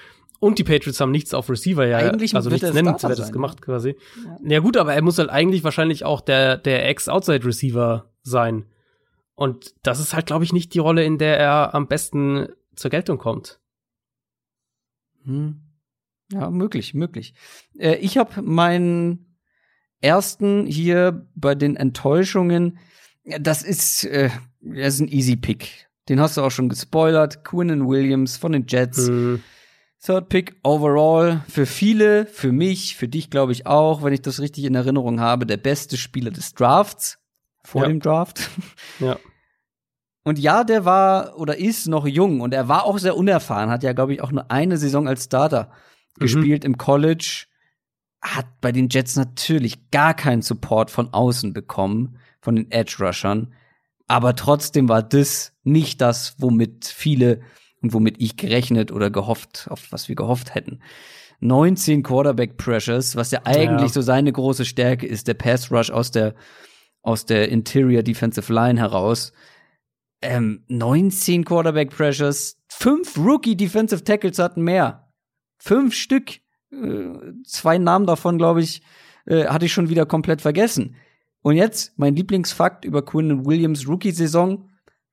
Und 0.44 0.60
die 0.60 0.66
Patriots 0.66 1.00
haben 1.00 1.12
nichts 1.12 1.34
auf 1.34 1.50
Receiver, 1.50 1.88
ja, 1.88 2.00
Eigentlich 2.00 2.36
also 2.36 2.50
nichts 2.50 2.68
er 2.68 2.74
Nennenswertes 2.74 3.32
gemacht 3.32 3.62
quasi. 3.62 3.96
Ja. 4.26 4.56
Ja. 4.56 4.60
gut, 4.60 4.76
aber 4.76 4.94
er 4.94 5.02
muss 5.02 5.18
halt 5.18 5.30
eigentlich 5.30 5.64
wahrscheinlich 5.64 6.04
auch 6.04 6.20
der, 6.20 6.58
der 6.58 6.86
Ex-Outside-Receiver 6.90 8.12
sein. 8.24 8.66
Und 9.36 9.74
das 9.84 10.02
ist 10.02 10.14
halt, 10.14 10.26
glaube 10.26 10.44
ich, 10.44 10.52
nicht 10.52 10.74
die 10.74 10.80
Rolle, 10.80 11.06
in 11.06 11.18
der 11.18 11.40
er 11.40 11.74
am 11.74 11.88
besten 11.88 12.50
zur 12.76 12.92
Geltung 12.92 13.20
kommt. 13.20 13.62
Hm. 15.24 15.62
Ja, 16.30 16.50
möglich, 16.50 16.94
möglich. 16.94 17.36
Äh, 17.80 17.96
ich 18.00 18.18
habe 18.18 18.42
meinen 18.42 19.38
ersten 20.02 20.66
hier 20.66 21.26
bei 21.36 21.56
den 21.56 21.78
Enttäuschungen. 21.78 22.80
Das 23.40 23.64
ist, 23.64 24.04
äh, 24.04 24.30
das 24.60 24.96
ist 24.96 25.00
ein 25.00 25.08
Easy 25.08 25.38
Pick. 25.38 25.88
Den 26.10 26.20
hast 26.20 26.36
du 26.36 26.42
auch 26.42 26.52
schon 26.52 26.68
gespoilert. 26.68 27.46
Quinnen 27.46 27.88
Williams 27.88 28.36
von 28.36 28.52
den 28.52 28.66
Jets. 28.68 29.08
Hm, 29.08 29.42
Third 30.06 30.30
Pick 30.30 30.56
overall. 30.64 31.44
Für 31.48 31.66
viele, 31.66 32.26
für 32.26 32.52
mich, 32.52 32.96
für 32.98 33.08
dich 33.08 33.30
glaube 33.30 33.52
ich 33.54 33.66
auch, 33.68 34.04
wenn 34.04 34.14
ich 34.14 34.22
das 34.22 34.40
richtig 34.42 34.66
in 34.66 34.76
Erinnerung 34.76 35.20
habe, 35.22 35.46
der 35.46 35.58
beste 35.58 35.96
Spieler 35.98 36.32
des 36.32 36.54
Drafts. 36.54 37.20
Vor 37.64 37.84
Ja. 37.84 37.88
dem 37.88 38.00
Draft. 38.02 38.50
ja. 39.00 39.18
Und 40.26 40.40
ja, 40.40 40.64
der 40.64 40.86
war 40.86 41.38
oder 41.38 41.58
ist 41.58 41.88
noch 41.88 42.08
jung 42.08 42.40
und 42.40 42.54
er 42.54 42.70
war 42.70 42.86
auch 42.86 42.98
sehr 42.98 43.18
unerfahren, 43.18 43.70
hat 43.70 43.84
ja, 43.84 43.92
glaube 43.92 44.14
ich, 44.14 44.22
auch 44.22 44.32
nur 44.32 44.50
eine 44.50 44.78
Saison 44.78 45.06
als 45.06 45.26
Starter 45.26 45.70
Mhm. 46.18 46.22
gespielt 46.22 46.64
im 46.64 46.78
College, 46.78 47.46
hat 48.22 48.46
bei 48.62 48.72
den 48.72 48.88
Jets 48.90 49.18
natürlich 49.18 49.90
gar 49.92 50.14
keinen 50.14 50.42
Support 50.42 50.92
von 50.92 51.14
außen 51.14 51.52
bekommen, 51.54 52.18
von 52.40 52.56
den 52.56 52.72
Edge 52.72 52.96
Rushern. 53.00 53.54
Aber 54.08 54.34
trotzdem 54.38 54.88
war 54.88 55.04
das 55.04 55.52
nicht 55.64 56.00
das, 56.00 56.36
womit 56.38 56.86
viele 56.86 57.42
und 57.84 57.94
womit 57.94 58.16
ich 58.20 58.38
gerechnet 58.38 58.92
oder 58.92 59.12
gehofft, 59.12 59.68
auf 59.70 59.92
was 59.92 60.08
wir 60.10 60.16
gehofft 60.16 60.56
hätten. 60.56 60.80
19 61.42 62.02
Quarterback 62.02 62.58
Pressures, 62.58 63.16
was 63.16 63.32
ja 63.32 63.42
eigentlich 63.44 63.90
ja. 63.90 63.94
so 63.94 64.02
seine 64.02 64.32
große 64.32 64.66
Stärke 64.66 65.06
ist, 65.06 65.28
der 65.28 65.34
Pass 65.36 65.72
Rush 65.72 65.92
aus 65.92 66.10
der 66.10 66.34
aus 67.04 67.26
der 67.26 67.50
Interior 67.50 68.02
Defensive 68.02 68.52
Line 68.52 68.80
heraus. 68.80 69.34
Ähm, 70.22 70.64
19 70.70 71.44
Quarterback 71.44 71.90
Pressures, 71.90 72.58
fünf 72.70 73.18
Rookie 73.18 73.58
Defensive 73.58 74.06
Tackles 74.06 74.40
hatten 74.40 74.64
mehr. 74.64 75.12
Fünf 75.58 75.94
Stück. 75.94 76.40
Äh, 76.72 77.34
zwei 77.46 77.78
Namen 77.78 78.08
davon, 78.08 78.38
glaube 78.38 78.62
ich, 78.62 78.82
äh, 79.26 79.48
hatte 79.48 79.66
ich 79.66 79.74
schon 79.74 79.90
wieder 79.90 80.06
komplett 80.06 80.42
vergessen. 80.42 80.96
Und 81.42 81.58
jetzt 81.58 81.92
mein 81.98 82.16
Lieblingsfakt 82.16 82.86
über 82.86 83.04
Quinn 83.04 83.46
Williams 83.46 83.86
Rookie-Saison. 83.86 84.70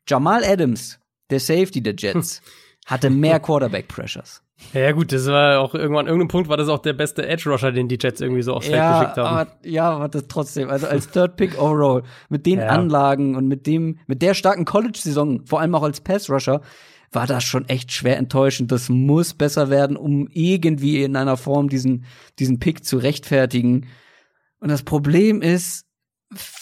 Jamal 0.09 0.45
Adams, 0.45 1.01
der 1.31 1.41
Safety 1.41 1.83
der 1.83 1.95
Jets, 1.97 2.43
hatte 2.87 3.11
mehr 3.11 3.41
Quarterback 3.41 3.89
Pressures. 3.89 4.43
Ja, 4.73 4.93
gut, 4.93 5.13
das 5.13 5.27
war 5.27 5.61
auch 5.61 5.75
irgendwann, 5.75 6.07
an 6.07 6.09
irgendeinem 6.09 6.29
Punkt 6.29 6.49
war 6.49 6.57
das 6.57 6.69
auch 6.69 6.81
der 6.81 6.93
beste 6.93 7.27
Edge 7.27 7.49
Rusher, 7.51 7.73
den 7.73 7.89
die 7.89 7.99
Jets 8.01 8.21
irgendwie 8.21 8.43
so 8.43 8.55
aufs 8.55 8.67
Feld 8.67 8.79
ja, 8.79 9.01
geschickt 9.01 9.17
haben. 9.17 9.37
Aber, 9.37 9.51
ja, 9.65 9.91
aber 9.91 10.09
das 10.09 10.27
trotzdem, 10.29 10.69
also 10.69 10.87
als 10.87 11.11
Third 11.11 11.37
Pick 11.37 11.61
Overall, 11.61 12.03
mit 12.29 12.47
den 12.47 12.59
ja. 12.59 12.67
Anlagen 12.67 13.37
und 13.37 13.49
mit 13.49 13.67
dem, 13.67 13.99
mit 14.07 14.23
der 14.23 14.35
starken 14.35 14.65
College-Saison, 14.65 15.47
vor 15.47 15.61
allem 15.61 15.75
auch 15.75 15.83
als 15.83 16.01
Pass 16.01 16.31
Rusher, 16.31 16.61
war 17.11 17.27
das 17.27 17.43
schon 17.43 17.69
echt 17.69 17.91
schwer 17.91 18.19
enttäuschend. 18.19 18.71
Das 18.71 18.89
muss 18.89 19.35
besser 19.35 19.71
werden, 19.71 19.97
um 19.97 20.29
irgendwie 20.33 21.03
in 21.03 21.17
einer 21.17 21.37
Form 21.37 21.69
diesen, 21.69 22.05
diesen 22.39 22.61
Pick 22.61 22.85
zu 22.85 22.99
rechtfertigen. 22.99 23.89
Und 24.61 24.69
das 24.69 24.83
Problem 24.83 25.43
ist, 25.43 25.87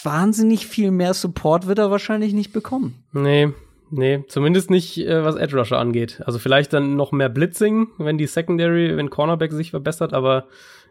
wahnsinnig 0.02 0.66
viel 0.66 0.90
mehr 0.90 1.12
Support 1.12 1.66
wird 1.66 1.78
er 1.78 1.90
wahrscheinlich 1.90 2.32
nicht 2.32 2.52
bekommen. 2.52 3.04
Nee, 3.12 3.52
nee, 3.90 4.24
zumindest 4.28 4.70
nicht, 4.70 4.98
äh, 4.98 5.24
was 5.24 5.36
Edge 5.36 5.56
Rusher 5.56 5.78
angeht. 5.78 6.20
Also 6.24 6.38
vielleicht 6.38 6.72
dann 6.72 6.96
noch 6.96 7.12
mehr 7.12 7.28
Blitzing, 7.28 7.88
wenn 7.98 8.18
die 8.18 8.26
Secondary, 8.26 8.96
wenn 8.96 9.10
Cornerback 9.10 9.52
sich 9.52 9.70
verbessert, 9.70 10.12
aber 10.12 10.48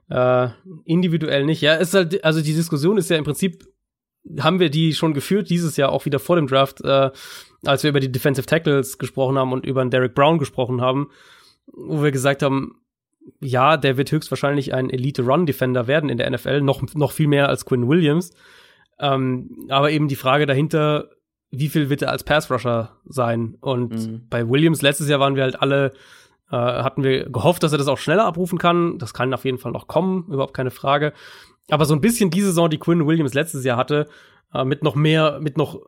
äh, 0.09 0.49
individuell 0.85 1.45
nicht. 1.45 1.61
Ja, 1.61 1.75
ist 1.75 1.93
halt, 1.93 2.23
also 2.23 2.41
die 2.41 2.53
Diskussion 2.53 2.97
ist 2.97 3.09
ja 3.09 3.17
im 3.17 3.23
Prinzip, 3.23 3.65
haben 4.39 4.59
wir 4.59 4.69
die 4.69 4.93
schon 4.93 5.13
geführt, 5.13 5.49
dieses 5.49 5.77
Jahr 5.77 5.91
auch 5.91 6.05
wieder 6.05 6.19
vor 6.19 6.35
dem 6.35 6.47
Draft, 6.47 6.81
äh, 6.81 7.11
als 7.65 7.83
wir 7.83 7.89
über 7.89 7.99
die 7.99 8.11
Defensive 8.11 8.45
Tackles 8.45 8.97
gesprochen 8.97 9.37
haben 9.37 9.53
und 9.53 9.65
über 9.65 9.81
einen 9.81 9.91
Derek 9.91 10.13
Brown 10.13 10.37
gesprochen 10.37 10.81
haben, 10.81 11.09
wo 11.67 12.03
wir 12.03 12.11
gesagt 12.11 12.43
haben, 12.43 12.81
ja, 13.41 13.77
der 13.77 13.97
wird 13.97 14.11
höchstwahrscheinlich 14.11 14.73
ein 14.73 14.89
Elite-Run-Defender 14.89 15.87
werden 15.87 16.09
in 16.09 16.17
der 16.17 16.29
NFL, 16.29 16.61
noch, 16.61 16.81
noch 16.93 17.11
viel 17.11 17.27
mehr 17.27 17.49
als 17.49 17.65
Quinn 17.65 17.87
Williams. 17.87 18.31
Ähm, 18.99 19.67
aber 19.69 19.91
eben 19.91 20.07
die 20.07 20.15
Frage 20.15 20.45
dahinter, 20.45 21.09
wie 21.51 21.69
viel 21.69 21.89
wird 21.89 22.01
er 22.01 22.11
als 22.11 22.23
Pass-Rusher 22.23 22.97
sein? 23.05 23.55
Und 23.61 23.93
mhm. 23.93 24.27
bei 24.29 24.47
Williams 24.47 24.81
letztes 24.81 25.07
Jahr 25.09 25.19
waren 25.19 25.35
wir 25.35 25.43
halt 25.43 25.61
alle, 25.61 25.93
äh, 26.51 26.55
hatten 26.55 27.03
wir 27.03 27.29
gehofft, 27.29 27.63
dass 27.63 27.71
er 27.71 27.77
das 27.77 27.87
auch 27.87 27.97
schneller 27.97 28.25
abrufen 28.25 28.57
kann. 28.57 28.97
Das 28.97 29.13
kann 29.13 29.33
auf 29.33 29.45
jeden 29.45 29.57
Fall 29.57 29.71
noch 29.71 29.87
kommen, 29.87 30.25
überhaupt 30.27 30.53
keine 30.53 30.71
Frage. 30.71 31.13
Aber 31.69 31.85
so 31.85 31.93
ein 31.93 32.01
bisschen 32.01 32.29
die 32.29 32.41
Saison, 32.41 32.69
die 32.69 32.79
Quinn 32.79 33.05
Williams 33.07 33.33
letztes 33.33 33.63
Jahr 33.63 33.77
hatte, 33.77 34.07
äh, 34.53 34.63
mit 34.63 34.83
noch 34.83 34.95
mehr, 34.95 35.39
mit 35.41 35.57
noch 35.57 35.79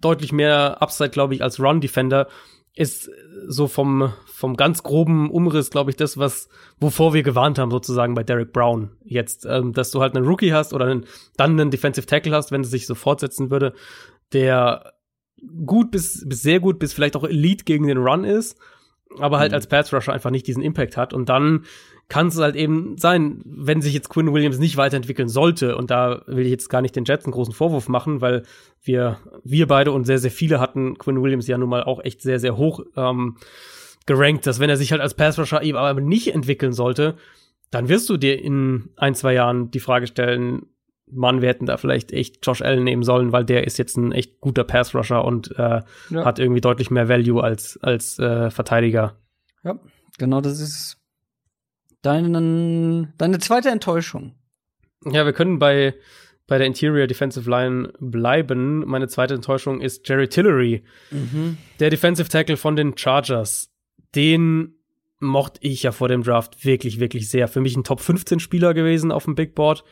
deutlich 0.00 0.32
mehr 0.32 0.80
Upside, 0.80 1.10
glaube 1.10 1.34
ich, 1.34 1.42
als 1.42 1.60
Run-Defender, 1.60 2.28
ist 2.74 3.10
so 3.46 3.66
vom, 3.66 4.12
vom 4.26 4.56
ganz 4.56 4.82
groben 4.82 5.30
Umriss, 5.30 5.70
glaube 5.70 5.90
ich, 5.90 5.96
das, 5.96 6.18
was, 6.18 6.48
wovor 6.78 7.14
wir 7.14 7.22
gewarnt 7.22 7.58
haben, 7.58 7.70
sozusagen 7.70 8.14
bei 8.14 8.22
Derek 8.22 8.52
Brown 8.52 8.92
jetzt, 9.04 9.44
ähm, 9.44 9.72
dass 9.72 9.90
du 9.90 10.00
halt 10.00 10.14
einen 10.14 10.24
Rookie 10.26 10.52
hast 10.52 10.72
oder 10.72 10.86
einen, 10.86 11.04
dann 11.36 11.58
einen 11.58 11.70
Defensive 11.70 12.06
Tackle 12.06 12.34
hast, 12.34 12.52
wenn 12.52 12.62
es 12.62 12.70
sich 12.70 12.86
so 12.86 12.94
fortsetzen 12.94 13.50
würde, 13.50 13.74
der 14.32 14.92
gut 15.66 15.90
bis, 15.90 16.26
bis 16.28 16.42
sehr 16.42 16.60
gut 16.60 16.78
bis 16.78 16.92
vielleicht 16.92 17.16
auch 17.16 17.24
Elite 17.24 17.64
gegen 17.64 17.86
den 17.86 17.98
Run 17.98 18.24
ist, 18.24 18.58
aber 19.18 19.38
halt 19.38 19.52
mhm. 19.52 19.56
als 19.56 19.66
Pass 19.66 19.92
Rusher 19.92 20.12
einfach 20.12 20.30
nicht 20.30 20.46
diesen 20.46 20.62
Impact 20.62 20.96
hat 20.96 21.14
und 21.14 21.28
dann 21.28 21.64
kann 22.10 22.26
es 22.26 22.38
halt 22.38 22.56
eben 22.56 22.98
sein, 22.98 23.40
wenn 23.44 23.80
sich 23.80 23.94
jetzt 23.94 24.08
Quinn 24.08 24.32
Williams 24.32 24.58
nicht 24.58 24.76
weiterentwickeln 24.76 25.28
sollte, 25.28 25.76
und 25.76 25.92
da 25.92 26.22
will 26.26 26.44
ich 26.44 26.50
jetzt 26.50 26.68
gar 26.68 26.82
nicht 26.82 26.96
den 26.96 27.04
Jets 27.04 27.24
einen 27.24 27.32
großen 27.32 27.54
Vorwurf 27.54 27.88
machen, 27.88 28.20
weil 28.20 28.42
wir, 28.82 29.18
wir 29.44 29.68
beide 29.68 29.92
und 29.92 30.04
sehr, 30.04 30.18
sehr 30.18 30.32
viele 30.32 30.58
hatten 30.58 30.98
Quinn 30.98 31.22
Williams 31.22 31.46
ja 31.46 31.56
nun 31.56 31.68
mal 31.68 31.84
auch 31.84 32.02
echt 32.02 32.20
sehr, 32.20 32.40
sehr 32.40 32.56
hoch 32.56 32.80
ähm, 32.96 33.36
gerankt, 34.06 34.44
dass 34.46 34.58
wenn 34.58 34.68
er 34.68 34.76
sich 34.76 34.90
halt 34.90 35.00
als 35.00 35.14
Passrusher 35.14 35.62
eben 35.62 35.78
aber 35.78 36.00
nicht 36.00 36.34
entwickeln 36.34 36.72
sollte, 36.72 37.14
dann 37.70 37.88
wirst 37.88 38.10
du 38.10 38.16
dir 38.16 38.42
in 38.42 38.90
ein, 38.96 39.14
zwei 39.14 39.32
Jahren 39.32 39.70
die 39.70 39.78
Frage 39.78 40.08
stellen, 40.08 40.66
Mann, 41.12 41.42
wir 41.42 41.48
hätten 41.48 41.66
da 41.66 41.76
vielleicht 41.76 42.12
echt 42.12 42.44
Josh 42.46 42.62
Allen 42.62 42.84
nehmen 42.84 43.02
sollen, 43.02 43.32
weil 43.32 43.44
der 43.44 43.66
ist 43.66 43.78
jetzt 43.78 43.96
ein 43.96 44.12
echt 44.12 44.40
guter 44.40 44.64
Pass-Rusher 44.64 45.24
und 45.24 45.50
äh, 45.58 45.82
ja. 46.10 46.24
hat 46.24 46.38
irgendwie 46.38 46.60
deutlich 46.60 46.90
mehr 46.90 47.08
Value 47.08 47.42
als, 47.42 47.78
als 47.82 48.18
äh, 48.18 48.50
Verteidiger. 48.50 49.16
Ja, 49.62 49.78
genau 50.18 50.40
das 50.40 50.60
ist 50.60 50.98
deinen, 52.02 53.12
deine 53.18 53.38
zweite 53.38 53.70
Enttäuschung. 53.70 54.34
Ja, 55.04 55.24
wir 55.24 55.32
können 55.32 55.58
bei, 55.58 55.94
bei 56.46 56.58
der 56.58 56.66
Interior 56.66 57.06
Defensive 57.06 57.48
Line 57.48 57.92
bleiben. 58.00 58.84
Meine 58.86 59.08
zweite 59.08 59.34
Enttäuschung 59.34 59.80
ist 59.80 60.08
Jerry 60.08 60.28
Tillery, 60.28 60.84
mhm. 61.10 61.56
der 61.78 61.90
Defensive 61.90 62.28
Tackle 62.28 62.56
von 62.56 62.76
den 62.76 62.96
Chargers. 62.96 63.70
Den 64.14 64.74
mochte 65.20 65.60
ich 65.62 65.82
ja 65.82 65.92
vor 65.92 66.08
dem 66.08 66.22
Draft 66.22 66.64
wirklich, 66.64 66.98
wirklich 66.98 67.28
sehr. 67.30 67.46
Für 67.46 67.60
mich 67.60 67.76
ein 67.76 67.84
Top 67.84 68.00
15 68.00 68.40
Spieler 68.40 68.74
gewesen 68.74 69.12
auf 69.12 69.24
dem 69.24 69.34
Big 69.34 69.54
Board. 69.54 69.84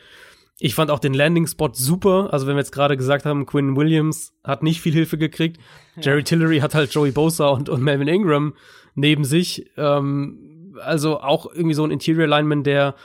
Ich 0.59 0.75
fand 0.75 0.91
auch 0.91 0.99
den 0.99 1.13
Landing 1.13 1.47
Spot 1.47 1.71
super. 1.73 2.29
Also 2.31 2.45
wenn 2.45 2.55
wir 2.55 2.61
jetzt 2.61 2.73
gerade 2.73 2.97
gesagt 2.97 3.25
haben, 3.25 3.45
Quinn 3.45 3.77
Williams 3.77 4.33
hat 4.43 4.61
nicht 4.61 4.81
viel 4.81 4.93
Hilfe 4.93 5.17
gekriegt. 5.17 5.57
Ja. 5.95 6.03
Jerry 6.03 6.23
Tillery 6.23 6.59
hat 6.59 6.75
halt 6.75 6.93
Joey 6.93 7.11
Bosa 7.11 7.47
und, 7.47 7.69
und 7.69 7.81
Melvin 7.81 8.09
Ingram 8.09 8.53
neben 8.93 9.23
sich. 9.23 9.71
Ähm, 9.77 10.75
also 10.81 11.21
auch 11.21 11.45
irgendwie 11.51 11.75
so 11.75 11.83
ein 11.83 11.91
Interior 11.91 12.27
Lineman, 12.27 12.63
der 12.63 12.95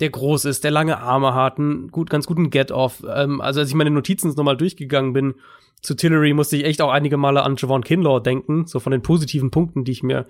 der 0.00 0.10
groß 0.10 0.44
ist, 0.44 0.64
der 0.64 0.70
lange 0.70 0.98
Arme 1.00 1.34
hat, 1.34 1.58
einen 1.58 1.90
gut, 1.90 2.10
ganz 2.10 2.26
guten 2.26 2.50
Get-Off. 2.50 3.02
Ähm, 3.08 3.40
also 3.40 3.60
als 3.60 3.68
ich 3.68 3.74
meine 3.74 3.90
Notizen 3.90 4.32
nochmal 4.36 4.56
durchgegangen 4.56 5.12
bin 5.12 5.34
zu 5.82 5.94
Tillery, 5.94 6.34
musste 6.34 6.56
ich 6.56 6.64
echt 6.64 6.80
auch 6.80 6.90
einige 6.90 7.16
Male 7.16 7.42
an 7.42 7.56
Javon 7.56 7.84
Kinlaw 7.84 8.20
denken, 8.20 8.66
so 8.66 8.80
von 8.80 8.92
den 8.92 9.02
positiven 9.02 9.50
Punkten, 9.50 9.84
die 9.84 9.92
ich 9.92 10.02
mir, 10.02 10.26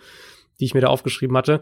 die 0.61 0.65
ich 0.65 0.74
mir 0.74 0.81
da 0.81 0.89
aufgeschrieben 0.89 1.36
hatte. 1.36 1.61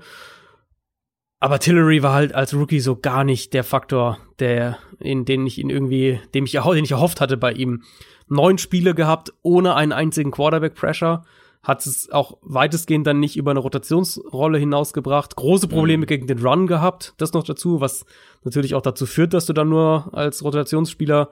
Aber 1.47 1.61
Tillery 1.61 2.03
war 2.03 2.13
halt 2.13 2.35
als 2.35 2.55
Rookie 2.55 2.81
so 2.81 2.97
gar 2.97 3.23
nicht 3.23 3.55
der 3.55 3.63
Faktor, 3.63 4.19
der, 4.41 4.79
in 4.99 5.25
den 5.25 5.47
ich 5.47 5.59
ihn 5.59 5.71
irgendwie, 5.71 6.19
dem 6.35 6.45
ich, 6.45 6.59
den 6.61 6.85
ich 6.85 6.91
erhofft 6.91 7.21
hatte 7.21 7.37
bei 7.37 7.53
ihm. 7.53 7.85
Neun 8.27 8.59
Spiele 8.59 8.97
gehabt, 8.97 9.33
ohne 9.43 9.77
einen 9.77 9.93
einzigen 9.93 10.33
Quarterback-Pressure 10.33 11.23
hat 11.63 11.87
es 11.87 12.11
auch 12.11 12.39
weitestgehend 12.43 13.07
dann 13.07 13.21
nicht 13.21 13.37
über 13.37 13.53
eine 13.53 13.61
Rotationsrolle 13.61 14.59
hinausgebracht. 14.59 15.37
Große 15.37 15.69
Probleme 15.69 16.03
mhm. 16.03 16.07
gegen 16.09 16.27
den 16.27 16.45
Run 16.45 16.67
gehabt, 16.67 17.15
das 17.19 17.33
noch 17.33 17.45
dazu, 17.45 17.81
was 17.81 18.07
natürlich 18.43 18.75
auch 18.75 18.83
dazu 18.83 19.07
führt, 19.07 19.33
dass 19.33 19.47
du 19.47 19.53
dann 19.53 19.69
nur 19.69 20.13
als 20.15 20.43
Rotationsspieler 20.43 21.31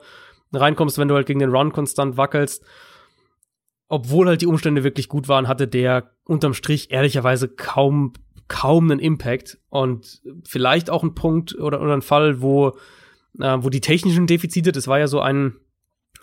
reinkommst, 0.53 0.97
wenn 0.97 1.09
du 1.09 1.15
halt 1.15 1.27
gegen 1.27 1.41
den 1.41 1.53
Run 1.53 1.73
konstant 1.73 2.15
wackelst. 2.15 2.63
Obwohl 3.89 4.29
halt 4.29 4.39
die 4.39 4.47
Umstände 4.47 4.85
wirklich 4.85 5.09
gut 5.09 5.27
waren, 5.27 5.49
hatte 5.49 5.67
der 5.67 6.11
unterm 6.23 6.53
Strich 6.53 6.89
ehrlicherweise 6.89 7.49
kaum 7.49 8.13
kaum 8.47 8.91
einen 8.91 8.99
Impact 8.99 9.57
und 9.69 10.21
vielleicht 10.43 10.89
auch 10.89 11.03
ein 11.03 11.15
Punkt 11.15 11.55
oder, 11.55 11.81
oder 11.81 11.93
ein 11.93 12.01
Fall, 12.01 12.41
wo 12.41 12.77
äh, 13.39 13.57
wo 13.59 13.69
die 13.69 13.81
technischen 13.81 14.27
Defizite, 14.27 14.71
das 14.71 14.87
war 14.87 14.99
ja 14.99 15.07
so 15.07 15.19
ein 15.19 15.55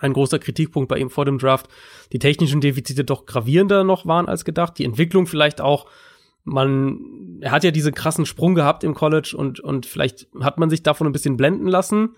ein 0.02 0.12
großer 0.12 0.38
Kritikpunkt 0.38 0.88
bei 0.88 0.98
ihm 0.98 1.10
vor 1.10 1.24
dem 1.24 1.38
Draft, 1.38 1.68
die 2.12 2.18
technischen 2.18 2.60
Defizite 2.60 3.04
doch 3.04 3.24
gravierender 3.24 3.84
noch 3.84 4.04
waren 4.04 4.28
als 4.28 4.44
gedacht, 4.44 4.78
die 4.78 4.84
Entwicklung 4.84 5.26
vielleicht 5.26 5.60
auch, 5.60 5.86
man, 6.44 7.38
er 7.40 7.52
hat 7.52 7.62
ja 7.62 7.70
diesen 7.70 7.94
krassen 7.94 8.26
Sprung 8.26 8.56
gehabt 8.56 8.82
im 8.82 8.94
College 8.94 9.36
und, 9.36 9.60
und 9.60 9.86
vielleicht 9.86 10.26
hat 10.40 10.58
man 10.58 10.70
sich 10.70 10.82
davon 10.82 11.06
ein 11.06 11.12
bisschen 11.12 11.36
blenden 11.36 11.68
lassen. 11.68 12.16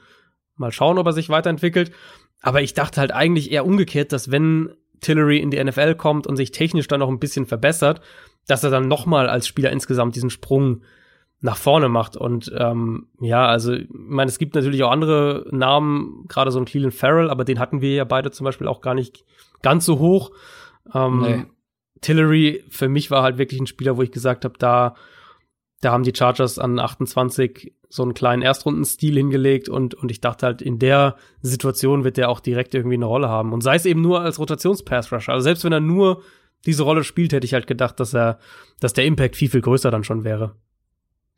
Mal 0.57 0.73
schauen, 0.73 0.97
ob 0.97 1.07
er 1.07 1.13
sich 1.13 1.29
weiterentwickelt. 1.29 1.93
Aber 2.41 2.63
ich 2.63 2.73
dachte 2.73 3.01
halt 3.01 3.13
eigentlich 3.13 3.53
eher 3.53 3.67
umgekehrt, 3.67 4.13
dass 4.13 4.31
wenn 4.31 4.73
Tillery 5.01 5.39
in 5.39 5.51
die 5.51 5.63
NFL 5.63 5.95
kommt 5.97 6.27
und 6.27 6.37
sich 6.37 6.53
technisch 6.53 6.89
dann 6.89 7.01
noch 7.01 7.11
ein 7.11 7.21
bisschen 7.21 7.45
verbessert, 7.45 8.01
dass 8.47 8.65
er 8.65 8.71
dann 8.71 8.89
noch 8.89 9.07
mal 9.07 9.29
als 9.29 9.47
Spieler 9.47 9.71
insgesamt 9.71 10.17
diesen 10.17 10.31
Sprung 10.31 10.83
nach 11.41 11.57
vorne 11.57 11.89
macht. 11.89 12.17
Und 12.17 12.51
ähm, 12.57 13.09
ja, 13.21 13.47
also, 13.47 13.75
ich 13.75 13.87
meine, 13.91 14.31
es 14.31 14.39
gibt 14.39 14.55
natürlich 14.55 14.83
auch 14.83 14.91
andere 14.91 15.47
Namen, 15.51 16.25
gerade 16.29 16.51
so 16.51 16.59
ein 16.59 16.65
Cleveland 16.65 16.95
Farrell, 16.95 17.31
aber 17.31 17.45
den 17.45 17.59
hatten 17.59 17.81
wir 17.81 17.95
ja 17.95 18.05
beide 18.05 18.31
zum 18.31 18.45
Beispiel 18.45 18.67
auch 18.67 18.81
gar 18.81 18.95
nicht 18.95 19.25
ganz 19.61 19.85
so 19.85 19.99
hoch. 19.99 20.31
Ähm, 20.95 21.21
nee. 21.21 21.45
Tillery 22.01 22.65
für 22.69 22.89
mich 22.89 23.11
war 23.11 23.23
halt 23.23 23.39
wirklich 23.39 23.61
ein 23.61 23.67
Spieler, 23.67 23.97
wo 23.97 24.03
ich 24.03 24.11
gesagt 24.11 24.45
habe, 24.45 24.55
da, 24.59 24.95
da 25.81 25.93
haben 25.93 26.03
die 26.03 26.15
Chargers 26.15 26.59
an 26.59 26.79
28 26.79 27.75
so 27.89 28.03
einen 28.03 28.15
kleinen 28.15 28.43
Erstrundenstil 28.43 29.15
hingelegt 29.15 29.69
und, 29.69 29.95
und 29.95 30.11
ich 30.11 30.21
dachte 30.21 30.47
halt, 30.47 30.63
in 30.63 30.79
der 30.79 31.17
Situation 31.43 32.05
wird 32.05 32.17
der 32.17 32.29
auch 32.29 32.41
direkt 32.41 32.75
irgendwie 32.75 32.97
eine 32.97 33.05
Rolle 33.05 33.29
haben. 33.29 33.53
Und 33.53 33.61
sei 33.61 33.77
es 33.77 33.87
eben 33.87 34.01
nur 34.01 34.21
als 34.21 34.39
Rotations-Pass-Rusher. 34.39 35.33
Also 35.33 35.45
selbst 35.45 35.65
wenn 35.65 35.73
er 35.73 35.81
nur 35.81 36.23
diese 36.67 36.83
Rolle 36.83 37.05
spielt, 37.05 37.33
hätte 37.33 37.45
ich 37.45 37.55
halt 37.55 37.67
gedacht, 37.67 38.01
dass 38.01 38.15
er, 38.15 38.39
dass 38.81 38.93
der 38.93 39.05
Impact 39.05 39.37
viel, 39.37 39.51
viel 39.51 39.61
größer 39.61 39.91
dann 39.91 40.05
schon 40.05 40.25
wäre. 40.25 40.57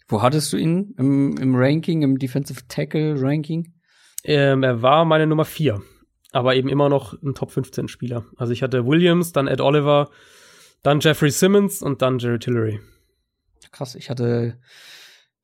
Wo 0.09 0.23
hattest 0.23 0.53
du 0.53 0.57
ihn 0.57 0.95
im, 0.99 1.37
im 1.37 1.55
Ranking, 1.57 2.03
im 2.03 2.19
Defensive 2.19 2.61
Tackle 2.69 3.21
Ranking? 3.21 3.73
Ähm, 4.25 4.63
er 4.63 4.83
war 4.83 5.05
meine 5.05 5.27
Nummer 5.27 5.45
vier, 5.45 5.83
aber 6.33 6.55
eben 6.55 6.69
immer 6.69 6.89
noch 6.89 7.21
ein 7.23 7.35
Top 7.35 7.51
15 7.51 7.89
Spieler. 7.89 8.25
Also 8.37 8.53
ich 8.53 8.63
hatte 8.63 8.87
Williams, 8.87 9.33
dann 9.33 9.49
Ed 9.49 9.61
Oliver, 9.61 10.11
Dann 10.83 11.01
Jeffrey 11.01 11.31
Simmons 11.31 11.83
und 11.83 12.01
dann 12.01 12.21
Jerry 12.21 12.39
Tillery. 12.39 12.81
Krass, 13.73 13.97
ich 13.97 14.09
hatte 14.09 14.59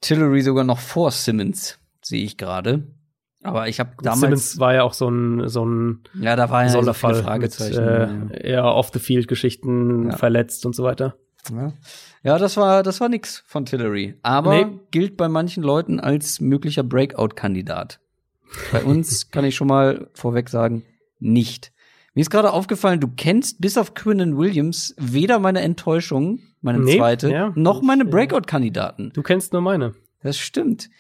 Tillery 0.01 0.41
sogar 0.41 0.63
noch 0.63 0.79
vor 0.79 1.11
Simmons, 1.11 1.79
sehe 2.01 2.25
ich 2.25 2.37
gerade. 2.37 2.87
Aber 3.43 3.69
ich 3.69 3.81
habe 3.81 3.91
damals. 4.03 4.21
Simmons 4.21 4.59
war 4.61 4.75
ja 4.75 4.83
auch 4.85 4.93
so 4.93 5.09
ein 5.09 5.49
so 5.49 5.65
ein 5.65 6.01
ja, 6.21 6.37
da 6.37 6.49
war 6.51 6.63
ja 6.63 6.69
Sonderfall 6.69 7.15
so 7.17 7.23
Fragezeichen. 7.23 8.29
Mit, 8.29 8.45
äh, 8.45 8.53
ja, 8.53 8.65
off-the-field-Geschichten 8.65 10.11
Ja. 10.11 10.17
verletzt 10.17 10.65
und 10.67 10.75
so 10.77 10.85
weiter. 10.85 11.17
Ja. 11.51 11.73
ja, 12.23 12.39
das 12.39 12.57
war 12.57 12.83
das 12.85 13.01
war 13.01 13.09
nix 13.09 13.43
von 13.47 13.65
Tillery, 13.65 14.15
aber 14.23 14.55
Nee. 14.65 14.67
gilt 14.93 15.17
bei 15.17 15.29
manchen 15.29 15.65
Leuten 15.65 15.99
als 15.99 16.41
möglicher 16.41 16.85
Breakout-Kandidat. 16.85 17.99
Bei 18.71 18.85
uns 18.85 19.29
kann 19.31 19.45
ich 19.45 19.57
schon 19.57 19.67
mal 19.67 20.09
vorweg 20.15 20.49
sagen, 20.49 20.85
nicht. 21.19 21.73
Mir 22.15 22.21
ist 22.21 22.31
gerade 22.31 22.53
aufgefallen, 22.53 23.01
du 23.01 23.09
kennst 23.09 23.61
bis 23.61 23.77
auf 23.79 23.95
Quinnen 23.95 24.37
Williams 24.37 24.95
weder 24.99 25.39
meine 25.41 25.63
Enttäuschung, 25.63 26.41
meine 26.61 26.79
Nee, 26.79 26.99
zweite, 26.99 27.31
ja. 27.33 27.53
noch 27.57 27.83
meine. 27.83 28.05
Breakout-Kandidaten. 28.05 29.11
Du 29.15 29.23
kennst 29.23 29.53
nur 29.53 29.63
meine. 29.63 29.95
Das 30.23 30.39
stimmt. 30.39 30.91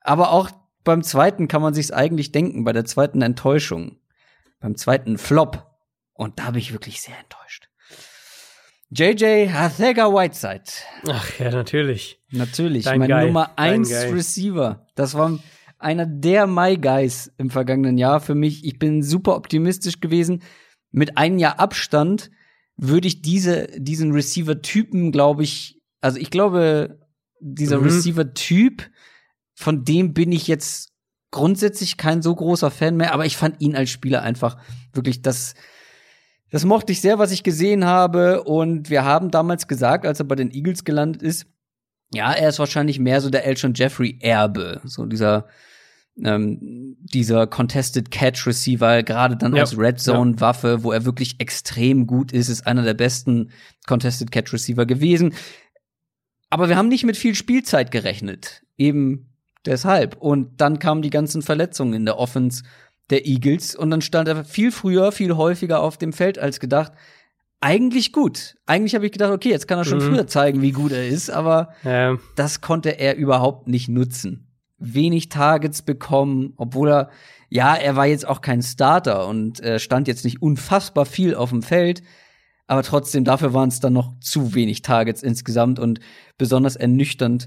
Aber 0.00 0.30
auch 0.30 0.48
beim 0.86 1.02
zweiten 1.02 1.48
kann 1.48 1.60
man 1.60 1.74
sich's 1.74 1.90
eigentlich 1.90 2.32
denken, 2.32 2.64
bei 2.64 2.72
der 2.72 2.86
zweiten 2.86 3.20
Enttäuschung. 3.20 3.98
Beim 4.60 4.76
zweiten 4.76 5.18
Flop. 5.18 5.66
Und 6.14 6.38
da 6.38 6.52
bin 6.52 6.60
ich 6.60 6.72
wirklich 6.72 7.02
sehr 7.02 7.14
enttäuscht. 7.18 7.68
JJ 8.90 9.50
Hathega 9.50 10.06
Whiteside. 10.12 10.62
Ach 11.08 11.38
ja, 11.38 11.50
natürlich. 11.50 12.20
Natürlich, 12.30 12.84
Dein 12.84 13.00
mein 13.00 13.10
Guy, 13.10 13.26
Nummer 13.26 13.50
dein 13.56 13.80
1 13.80 13.88
Guy. 13.90 14.12
Receiver. 14.12 14.86
Das 14.94 15.14
war 15.14 15.38
einer 15.78 16.06
der 16.06 16.46
My 16.46 16.76
Guys 16.78 17.32
im 17.36 17.50
vergangenen 17.50 17.98
Jahr 17.98 18.20
für 18.20 18.34
mich. 18.34 18.64
Ich 18.64 18.78
bin 18.78 19.02
super 19.02 19.36
optimistisch 19.36 20.00
gewesen. 20.00 20.42
Mit 20.92 21.18
einem 21.18 21.38
Jahr 21.38 21.58
Abstand 21.58 22.30
würde 22.76 23.08
ich 23.08 23.22
diese, 23.22 23.66
diesen 23.76 24.12
Receiver-Typen, 24.12 25.10
glaube 25.10 25.42
ich, 25.42 25.80
also 26.00 26.18
ich 26.18 26.30
glaube, 26.30 27.00
dieser 27.40 27.78
Mhm. 27.78 27.84
Receiver-Typ, 27.84 28.84
von 29.56 29.84
dem 29.84 30.12
bin 30.12 30.30
ich 30.32 30.46
jetzt 30.46 30.92
grundsätzlich 31.30 31.96
kein 31.96 32.22
so 32.22 32.34
großer 32.34 32.70
Fan 32.70 32.96
mehr, 32.96 33.12
aber 33.12 33.26
ich 33.26 33.36
fand 33.36 33.60
ihn 33.60 33.74
als 33.74 33.90
Spieler 33.90 34.22
einfach 34.22 34.58
wirklich 34.92 35.22
das, 35.22 35.54
das 36.50 36.64
mochte 36.64 36.92
ich 36.92 37.00
sehr, 37.00 37.18
was 37.18 37.32
ich 37.32 37.42
gesehen 37.42 37.84
habe. 37.84 38.44
Und 38.44 38.90
wir 38.90 39.04
haben 39.04 39.30
damals 39.30 39.66
gesagt, 39.66 40.06
als 40.06 40.20
er 40.20 40.26
bei 40.26 40.36
den 40.36 40.50
Eagles 40.50 40.84
gelandet 40.84 41.22
ist, 41.22 41.46
ja, 42.14 42.32
er 42.32 42.50
ist 42.50 42.58
wahrscheinlich 42.58 43.00
mehr 43.00 43.20
so 43.20 43.30
der 43.30 43.44
Elton 43.46 43.74
Jeffrey 43.74 44.18
Erbe, 44.20 44.80
so 44.84 45.06
dieser 45.06 45.46
ähm, 46.22 46.96
dieser 47.00 47.46
Contested 47.46 48.10
Catch 48.10 48.46
Receiver, 48.46 49.02
gerade 49.02 49.36
dann 49.36 49.54
Ja, 49.54 49.62
als 49.62 49.76
Red 49.76 50.00
Zone 50.00 50.40
Waffe, 50.40 50.82
wo 50.82 50.92
er 50.92 51.04
wirklich 51.04 51.40
extrem 51.40 52.06
gut 52.06 52.32
ist, 52.32 52.48
ist 52.48 52.66
einer 52.66 52.82
der 52.82 52.94
besten 52.94 53.50
Contested 53.86 54.30
Catch 54.30 54.52
Receiver 54.52 54.86
gewesen. 54.86 55.34
Aber 56.48 56.68
wir 56.68 56.76
haben 56.76 56.88
nicht 56.88 57.04
mit 57.04 57.16
viel 57.16 57.34
Spielzeit 57.34 57.90
gerechnet, 57.90 58.62
eben 58.78 59.35
deshalb. 59.66 60.16
Und 60.16 60.60
dann 60.60 60.78
kamen 60.78 61.02
die 61.02 61.10
ganzen 61.10 61.42
Verletzungen 61.42 61.94
in 61.94 62.04
der 62.06 62.18
Offense 62.18 62.62
der 63.10 63.26
Eagles 63.26 63.74
und 63.76 63.90
dann 63.90 64.00
stand 64.00 64.28
er 64.28 64.44
viel 64.44 64.72
früher, 64.72 65.12
viel 65.12 65.36
häufiger 65.36 65.80
auf 65.80 65.96
dem 65.96 66.12
Feld 66.12 66.38
als 66.38 66.58
gedacht. 66.60 66.92
Eigentlich 67.60 68.12
gut. 68.12 68.56
Eigentlich 68.66 68.94
habe 68.94 69.06
ich 69.06 69.12
gedacht, 69.12 69.32
okay, 69.32 69.48
jetzt 69.50 69.66
kann 69.66 69.78
er 69.78 69.84
schon 69.84 69.98
Mhm. 69.98 70.02
früher 70.14 70.26
zeigen, 70.26 70.60
wie 70.60 70.72
gut 70.72 70.92
er 70.92 71.06
ist, 71.08 71.30
aber 71.30 71.70
Ja, 71.84 72.16
das 72.34 72.60
konnte 72.60 72.98
er 72.98 73.16
überhaupt 73.16 73.66
nicht 73.68 73.88
nutzen. 73.88 74.48
Wenig 74.78 75.30
Targets 75.30 75.82
bekommen, 75.82 76.52
obwohl 76.56 76.90
er, 76.90 77.10
ja, 77.48 77.74
er 77.74 77.96
war 77.96 78.06
jetzt 78.06 78.28
auch 78.28 78.42
kein 78.42 78.62
Starter 78.62 79.26
und 79.26 79.60
äh, 79.60 79.78
stand 79.78 80.06
jetzt 80.06 80.24
nicht 80.24 80.42
unfassbar 80.42 81.06
viel 81.06 81.34
auf 81.34 81.48
dem 81.50 81.62
Feld, 81.62 82.02
aber 82.66 82.82
trotzdem, 82.82 83.24
dafür 83.24 83.54
waren 83.54 83.68
es 83.68 83.80
dann 83.80 83.94
noch 83.94 84.18
zu 84.20 84.54
wenig 84.54 84.82
Targets 84.82 85.22
insgesamt 85.22 85.78
und 85.78 86.00
besonders 86.36 86.76
ernüchternd 86.76 87.46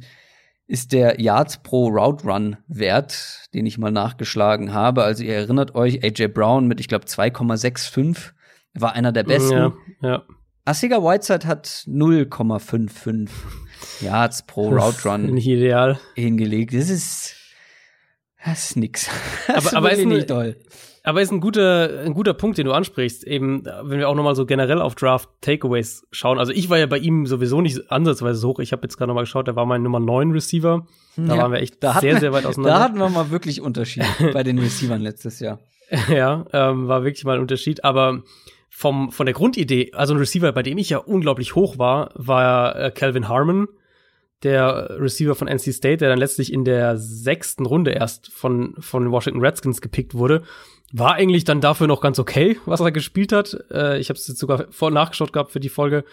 ist 0.70 0.94
der 0.94 1.20
Yards 1.20 1.58
pro 1.64 1.88
Route 1.88 2.24
Run 2.26 2.56
Wert, 2.68 3.50
den 3.56 3.66
ich 3.66 3.78
mal 3.80 3.92
nachgeschlagen 3.92 4.72
habe. 4.74 5.04
Also 5.04 5.24
ihr 5.24 5.34
erinnert 5.34 5.74
euch, 5.76 6.04
AJ 6.04 6.28
Brown 6.28 6.68
mit, 6.68 6.80
ich 6.80 6.88
glaube, 6.88 7.06
2,65 7.06 8.32
war 8.76 8.94
einer 8.94 9.12
der 9.12 9.24
besten. 9.24 9.52
ja, 9.54 9.74
ja. 10.02 10.24
Asiga 10.66 10.98
Whiteside 11.04 11.48
hat 11.48 11.66
0,55 11.88 13.30
Yards 14.02 14.44
pro 14.44 14.70
Route 14.70 15.10
Run 15.10 15.26
Nicht 15.34 15.48
ideal. 15.48 16.00
hingelegt. 16.16 16.74
Das 16.76 16.90
ist, 16.92 17.36
das 18.46 18.70
ist 18.72 18.76
nix. 18.78 19.10
Das 19.48 19.68
Aber- 19.68 19.78
aber 19.78 19.92
ist 19.94 20.00
ein- 20.02 20.10
nicht 20.10 20.28
toll. 20.28 20.56
Aber 21.10 21.22
ist 21.22 21.32
ein 21.32 21.40
guter, 21.42 22.02
ein 22.06 22.14
guter 22.14 22.34
Punkt, 22.34 22.58
den 22.58 22.66
du 22.66 22.72
ansprichst. 22.74 23.24
Eben, 23.26 23.66
wenn 23.84 24.00
wir 24.00 24.08
auch 24.08 24.16
noch 24.16 24.24
mal 24.24 24.36
so 24.36 24.46
generell 24.46 24.80
auf 24.82 24.96
Draft 24.96 25.30
Takeaways 25.42 26.06
schauen. 26.12 26.40
Also 26.40 26.52
ich 26.52 26.70
war 26.70 26.78
ja 26.78 26.86
bei 26.86 26.98
ihm 26.98 27.26
sowieso 27.26 27.62
nicht 27.62 27.92
ansatzweise 27.92 28.40
so 28.40 28.50
hoch. 28.50 28.60
Ich 28.60 28.72
habe 28.72 28.84
jetzt 28.84 28.98
gerade 28.98 29.08
noch 29.10 29.16
mal 29.16 29.22
geschaut, 29.22 29.48
der 29.48 29.56
war 29.56 29.66
mein 29.66 29.84
Nummer 29.84 30.00
9 30.00 30.32
Receiver. 30.32 30.86
Da 31.18 31.36
Ja, 31.36 31.42
waren 31.44 31.52
wir 31.52 31.60
echt 31.60 31.84
da 31.84 32.00
sehr, 32.00 32.14
wir- 32.14 32.20
sehr 32.20 32.34
weit 32.34 32.46
Da 32.46 32.50
auseinander. 32.50 32.80
hatten 32.80 32.98
wir 33.00 33.10
mal 33.10 33.30
wirklich 33.32 33.62
Unterschiede 33.62 34.06
bei 34.34 34.44
den 34.44 34.60
Receivern 34.60 35.02
letztes 35.02 35.40
Jahr. 35.40 35.60
ja, 36.10 36.46
ähm, 36.54 36.88
war 36.88 37.04
wirklich 37.04 37.26
mal 37.26 37.36
ein 37.36 37.42
Unterschied. 37.42 37.84
Aber 37.84 38.24
vom, 38.70 39.12
von 39.12 39.26
der 39.26 39.34
Grundidee, 39.34 39.92
also 39.94 40.14
ein 40.14 40.20
Receiver, 40.20 40.52
bei 40.52 40.62
dem 40.64 40.78
ich 40.78 40.90
ja 40.92 41.00
unglaublich 41.00 41.56
hoch 41.56 41.78
war, 41.80 42.12
war 42.16 42.76
äh, 42.80 42.92
Calvin 42.92 43.28
Harmon, 43.28 43.68
der 44.44 44.92
Receiver 45.00 45.36
von 45.36 45.48
NC 45.50 45.74
State, 45.74 45.98
der 45.98 46.10
dann 46.10 46.20
letztlich 46.20 46.54
in 46.54 46.64
der 46.64 46.98
sechsten 46.98 47.66
Runde 47.66 47.92
erst 47.92 48.32
von, 48.32 48.76
von 48.80 49.04
den 49.04 49.12
Washington 49.12 49.42
Redskins 49.44 49.82
gepickt 49.82 50.14
wurde. 50.14 50.44
War 50.92 51.14
eigentlich 51.14 51.44
dann 51.44 51.62
dafür 51.62 51.88
noch 51.88 52.02
ganz 52.02 52.18
okay, 52.18 52.58
was 52.66 52.80
er 52.80 52.92
gespielt 52.92 53.32
hat. 53.32 53.58
Äh, 53.72 54.00
ich 54.00 54.10
habe 54.10 54.18
es 54.18 54.28
jetzt 54.28 54.40
sogar 54.40 54.66
vor 54.72 54.90
nachgeschaut 54.90 55.32
gehabt 55.34 55.52
für 55.52 55.60
die 55.60 55.70
Folge, 55.70 56.04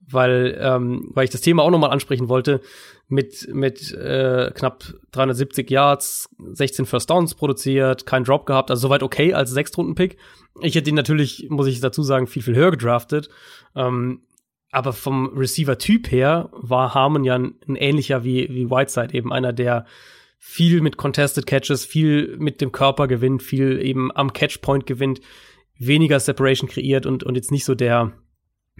weil, 0.00 0.58
ähm, 0.60 1.10
weil 1.14 1.24
ich 1.24 1.30
das 1.30 1.40
Thema 1.40 1.62
auch 1.62 1.70
noch 1.70 1.78
mal 1.78 1.88
ansprechen 1.88 2.28
wollte. 2.28 2.60
Mit, 3.08 3.48
mit 3.54 3.92
äh, 3.92 4.50
knapp 4.52 4.84
370 5.12 5.70
Yards, 5.70 6.28
16 6.52 6.86
First 6.86 7.08
Downs 7.08 7.34
produziert, 7.34 8.04
kein 8.04 8.24
Drop 8.24 8.46
gehabt, 8.46 8.70
also 8.70 8.88
soweit 8.88 9.04
okay 9.04 9.32
als 9.32 9.52
Sechstrunden-Pick. 9.52 10.16
Ich 10.60 10.74
hätte 10.74 10.90
ihn 10.90 10.96
natürlich, 10.96 11.46
muss 11.48 11.68
ich 11.68 11.80
dazu 11.80 12.02
sagen, 12.02 12.26
viel, 12.26 12.42
viel 12.42 12.56
höher 12.56 12.72
gedraftet. 12.72 13.28
Ähm, 13.76 14.22
aber 14.70 14.92
vom 14.92 15.38
Receiver-Typ 15.38 16.10
her 16.10 16.50
war 16.52 16.92
Harmon 16.94 17.24
ja 17.24 17.36
ein, 17.36 17.54
ein 17.66 17.76
ähnlicher 17.76 18.24
wie, 18.24 18.48
wie 18.50 18.70
Whiteside, 18.70 19.14
eben 19.14 19.32
einer, 19.32 19.52
der 19.52 19.86
viel 20.38 20.80
mit 20.80 20.96
Contested 20.96 21.46
Catches, 21.46 21.84
viel 21.84 22.36
mit 22.38 22.60
dem 22.60 22.72
Körper 22.72 23.08
gewinnt, 23.08 23.42
viel 23.42 23.80
eben 23.80 24.10
am 24.14 24.32
Catchpoint 24.32 24.86
gewinnt, 24.86 25.20
weniger 25.78 26.20
Separation 26.20 26.68
kreiert 26.68 27.06
und, 27.06 27.24
und 27.24 27.34
jetzt 27.34 27.50
nicht 27.50 27.64
so 27.64 27.74
der, 27.74 28.12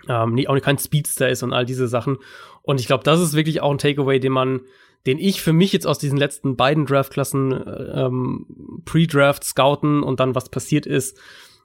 ähm, 0.08 0.34
nie- 0.34 0.48
auch 0.48 0.58
kein 0.60 0.78
Speedster 0.78 1.28
ist 1.28 1.42
und 1.42 1.52
all 1.52 1.66
diese 1.66 1.88
Sachen. 1.88 2.18
Und 2.62 2.80
ich 2.80 2.86
glaube, 2.86 3.04
das 3.04 3.20
ist 3.20 3.34
wirklich 3.34 3.60
auch 3.60 3.70
ein 3.70 3.78
Takeaway, 3.78 4.20
den 4.20 4.32
man, 4.32 4.60
den 5.06 5.18
ich 5.18 5.40
für 5.40 5.52
mich 5.52 5.72
jetzt 5.72 5.86
aus 5.86 5.98
diesen 5.98 6.18
letzten 6.18 6.56
beiden 6.56 6.86
Draftklassen 6.86 7.52
ähm, 7.94 8.82
Pre-Draft 8.84 9.44
scouten 9.44 10.02
und 10.02 10.20
dann 10.20 10.34
was 10.34 10.48
passiert 10.48 10.86
ist, 10.86 11.18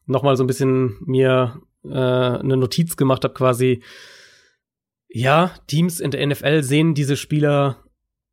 noch 0.05 0.23
mal 0.23 0.35
so 0.35 0.43
ein 0.43 0.47
bisschen 0.47 0.97
mir 1.05 1.61
äh, 1.83 1.89
eine 1.89 2.57
Notiz 2.57 2.97
gemacht 2.97 3.23
habe 3.23 3.33
quasi. 3.33 3.81
Ja, 5.09 5.51
Teams 5.67 5.99
in 5.99 6.11
der 6.11 6.25
NFL 6.25 6.63
sehen 6.63 6.93
diese 6.93 7.17
Spieler 7.17 7.80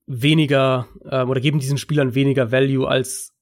weniger 0.08 0.88
ähm, 1.08 1.30
oder 1.30 1.40
geben 1.40 1.60
diesen 1.60 1.78
Spielern 1.78 2.14
weniger 2.14 2.50
Value, 2.50 2.88
als 2.88 3.34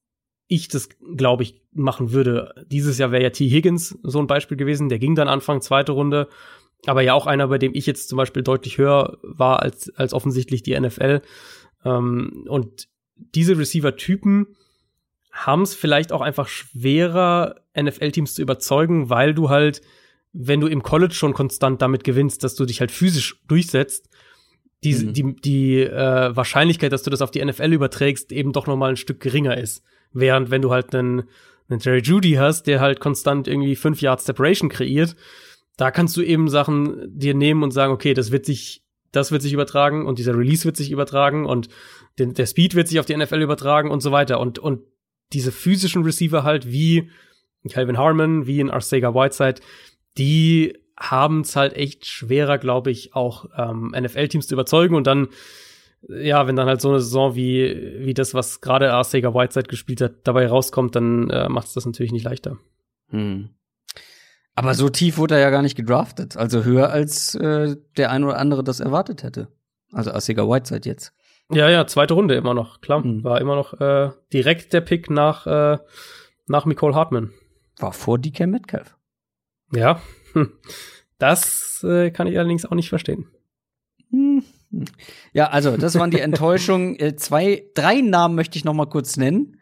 ich 0.47 0.67
das, 0.67 0.89
glaube 1.15 1.43
ich, 1.43 1.61
machen 1.73 2.11
würde. 2.11 2.53
Dieses 2.67 2.97
Jahr 2.97 3.11
wäre 3.11 3.23
ja 3.23 3.29
T. 3.29 3.49
Higgins 3.49 3.97
so 4.03 4.19
ein 4.19 4.27
Beispiel 4.27 4.57
gewesen. 4.57 4.89
Der 4.89 4.99
ging 4.99 5.15
dann 5.15 5.27
Anfang 5.27 5.61
zweite 5.61 5.93
Runde, 5.93 6.27
aber 6.85 7.01
ja 7.01 7.13
auch 7.13 7.25
einer, 7.25 7.47
bei 7.47 7.57
dem 7.57 7.73
ich 7.73 7.85
jetzt 7.85 8.09
zum 8.09 8.17
Beispiel 8.17 8.43
deutlich 8.43 8.77
höher 8.77 9.17
war 9.23 9.61
als, 9.61 9.93
als 9.95 10.13
offensichtlich 10.13 10.61
die 10.61 10.79
NFL. 10.79 11.21
Ähm, 11.83 12.45
und 12.47 12.87
diese 13.15 13.57
Receiver-Typen 13.57 14.55
haben 15.31 15.61
es 15.61 15.73
vielleicht 15.73 16.11
auch 16.11 16.21
einfach 16.21 16.47
schwerer, 16.47 17.55
NFL-Teams 17.79 18.33
zu 18.33 18.41
überzeugen, 18.41 19.09
weil 19.09 19.33
du 19.33 19.49
halt, 19.49 19.81
wenn 20.33 20.59
du 20.59 20.67
im 20.67 20.83
College 20.83 21.13
schon 21.13 21.33
konstant 21.33 21.81
damit 21.81 22.03
gewinnst, 22.03 22.43
dass 22.43 22.55
du 22.55 22.65
dich 22.65 22.79
halt 22.79 22.91
physisch 22.91 23.41
durchsetzt, 23.47 24.09
die, 24.83 24.93
Mhm. 24.93 25.13
die, 25.13 25.35
die 25.35 25.81
äh, 25.81 26.35
Wahrscheinlichkeit, 26.35 26.91
dass 26.91 27.03
du 27.03 27.09
das 27.09 27.21
auf 27.21 27.31
die 27.31 27.43
NFL 27.43 27.73
überträgst, 27.73 28.31
eben 28.31 28.53
doch 28.53 28.67
noch 28.67 28.77
mal 28.77 28.89
ein 28.91 28.97
Stück 28.97 29.19
geringer 29.19 29.57
ist. 29.57 29.83
Während 30.13 30.51
wenn 30.51 30.61
du 30.61 30.71
halt 30.71 30.93
einen, 30.95 31.23
einen 31.69 31.79
Jerry 31.79 32.01
Judy 32.01 32.33
hast, 32.33 32.63
der 32.67 32.79
halt 32.79 32.99
konstant 32.99 33.47
irgendwie 33.47 33.75
fünf 33.75 34.01
Yards 34.01 34.25
Separation 34.25 34.69
kreiert, 34.69 35.15
da 35.77 35.91
kannst 35.91 36.15
du 36.17 36.21
eben 36.21 36.47
Sachen 36.49 37.07
dir 37.07 37.33
nehmen 37.33 37.63
und 37.63 37.71
sagen, 37.71 37.93
okay, 37.93 38.13
das 38.13 38.31
wird 38.31 38.45
sich, 38.45 38.83
das 39.11 39.31
wird 39.31 39.41
sich 39.41 39.53
übertragen 39.53 40.05
und 40.05 40.19
dieser 40.19 40.35
Release 40.37 40.65
wird 40.65 40.77
sich 40.77 40.91
übertragen 40.91 41.45
und 41.45 41.69
den, 42.19 42.33
der 42.33 42.45
Speed 42.45 42.73
wird 42.75 42.87
sich 42.87 42.99
auf 42.99 43.05
die 43.05 43.15
NFL 43.15 43.41
übertragen 43.41 43.91
und 43.91 44.01
so 44.01 44.11
weiter. 44.11 44.39
Und, 44.39 44.59
und 44.59 44.81
diese 45.33 45.51
physischen 45.51 46.03
Receiver 46.03 46.43
halt 46.43 46.71
wie 46.71 47.09
Calvin 47.69 47.97
Harmon, 47.97 48.47
wie 48.47 48.59
in 48.59 48.69
Arcega 48.69 49.13
Whiteside, 49.13 49.61
die 50.17 50.77
haben 50.97 51.41
es 51.41 51.55
halt 51.55 51.73
echt 51.73 52.05
schwerer, 52.05 52.57
glaube 52.57 52.91
ich, 52.91 53.15
auch 53.15 53.45
ähm, 53.55 53.93
NFL-Teams 53.97 54.47
zu 54.47 54.55
überzeugen 54.55 54.95
und 54.95 55.05
dann, 55.05 55.29
ja, 56.07 56.47
wenn 56.47 56.55
dann 56.55 56.67
halt 56.67 56.81
so 56.81 56.89
eine 56.89 56.99
Saison 56.99 57.35
wie, 57.35 57.97
wie 57.99 58.13
das, 58.13 58.33
was 58.33 58.61
gerade 58.61 58.93
Arcega 58.93 59.33
Whiteside 59.33 59.67
gespielt 59.67 60.01
hat, 60.01 60.13
dabei 60.23 60.47
rauskommt, 60.47 60.95
dann 60.95 61.29
äh, 61.29 61.49
macht 61.49 61.67
es 61.67 61.73
das 61.73 61.85
natürlich 61.85 62.11
nicht 62.11 62.25
leichter. 62.25 62.57
Hm. 63.09 63.49
Aber 64.55 64.73
so 64.73 64.89
tief 64.89 65.19
wurde 65.19 65.35
er 65.35 65.41
ja 65.41 65.49
gar 65.51 65.61
nicht 65.61 65.77
gedraftet. 65.77 66.35
Also 66.35 66.63
höher 66.63 66.89
als 66.89 67.35
äh, 67.35 67.75
der 67.95 68.09
ein 68.09 68.23
oder 68.23 68.39
andere 68.39 68.63
das 68.63 68.79
erwartet 68.79 69.21
hätte. 69.21 69.49
Also 69.91 70.11
Asiga 70.11 70.49
Whiteside 70.49 70.89
jetzt. 70.89 71.13
Ja, 71.51 71.69
ja, 71.69 71.85
zweite 71.85 72.15
Runde 72.15 72.33
immer 72.35 72.55
noch, 72.55 72.81
klar. 72.81 73.05
Mhm. 73.05 73.23
War 73.23 73.39
immer 73.39 73.55
noch 73.55 73.79
äh, 73.79 74.09
direkt 74.33 74.73
der 74.73 74.81
Pick 74.81 75.11
nach, 75.11 75.45
äh, 75.45 75.77
nach 76.47 76.65
Nicole 76.65 76.95
Hartman. 76.95 77.31
War 77.77 77.93
vor 77.93 78.17
DK 78.17 78.47
Metcalf. 78.47 78.97
Ja, 79.71 80.01
hm. 80.41 80.51
das 81.17 81.83
äh, 81.87 82.11
kann 82.11 82.27
ich 82.27 82.37
allerdings 82.37 82.65
auch 82.65 82.75
nicht 82.75 82.89
verstehen. 82.89 83.27
Hm. 84.11 84.43
Ja, 85.33 85.47
also 85.49 85.77
das 85.77 85.97
waren 85.97 86.11
die 86.11 86.19
Enttäuschungen. 86.19 86.99
Äh, 86.99 87.15
zwei, 87.15 87.63
drei 87.73 88.01
Namen 88.01 88.35
möchte 88.35 88.57
ich 88.57 88.65
noch 88.65 88.73
mal 88.73 88.85
kurz 88.85 89.17
nennen, 89.17 89.59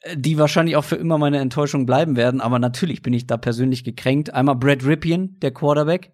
äh, 0.00 0.16
die 0.16 0.38
wahrscheinlich 0.38 0.76
auch 0.76 0.84
für 0.84 0.96
immer 0.96 1.18
meine 1.18 1.38
Enttäuschung 1.38 1.86
bleiben 1.86 2.16
werden. 2.16 2.40
Aber 2.40 2.58
natürlich 2.58 3.02
bin 3.02 3.12
ich 3.12 3.26
da 3.26 3.36
persönlich 3.36 3.84
gekränkt. 3.84 4.32
Einmal 4.32 4.56
Brad 4.56 4.84
Ripien, 4.84 5.38
der 5.40 5.50
Quarterback. 5.52 6.12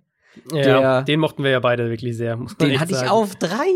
Ja, 0.52 0.62
Der- 0.62 1.02
den 1.02 1.20
mochten 1.20 1.44
wir 1.44 1.50
ja 1.50 1.60
beide 1.60 1.88
wirklich 1.90 2.16
sehr. 2.16 2.36
Den 2.60 2.80
hatte 2.80 2.92
ich 2.92 2.98
sagen. 2.98 3.10
auf 3.10 3.36
drei, 3.36 3.66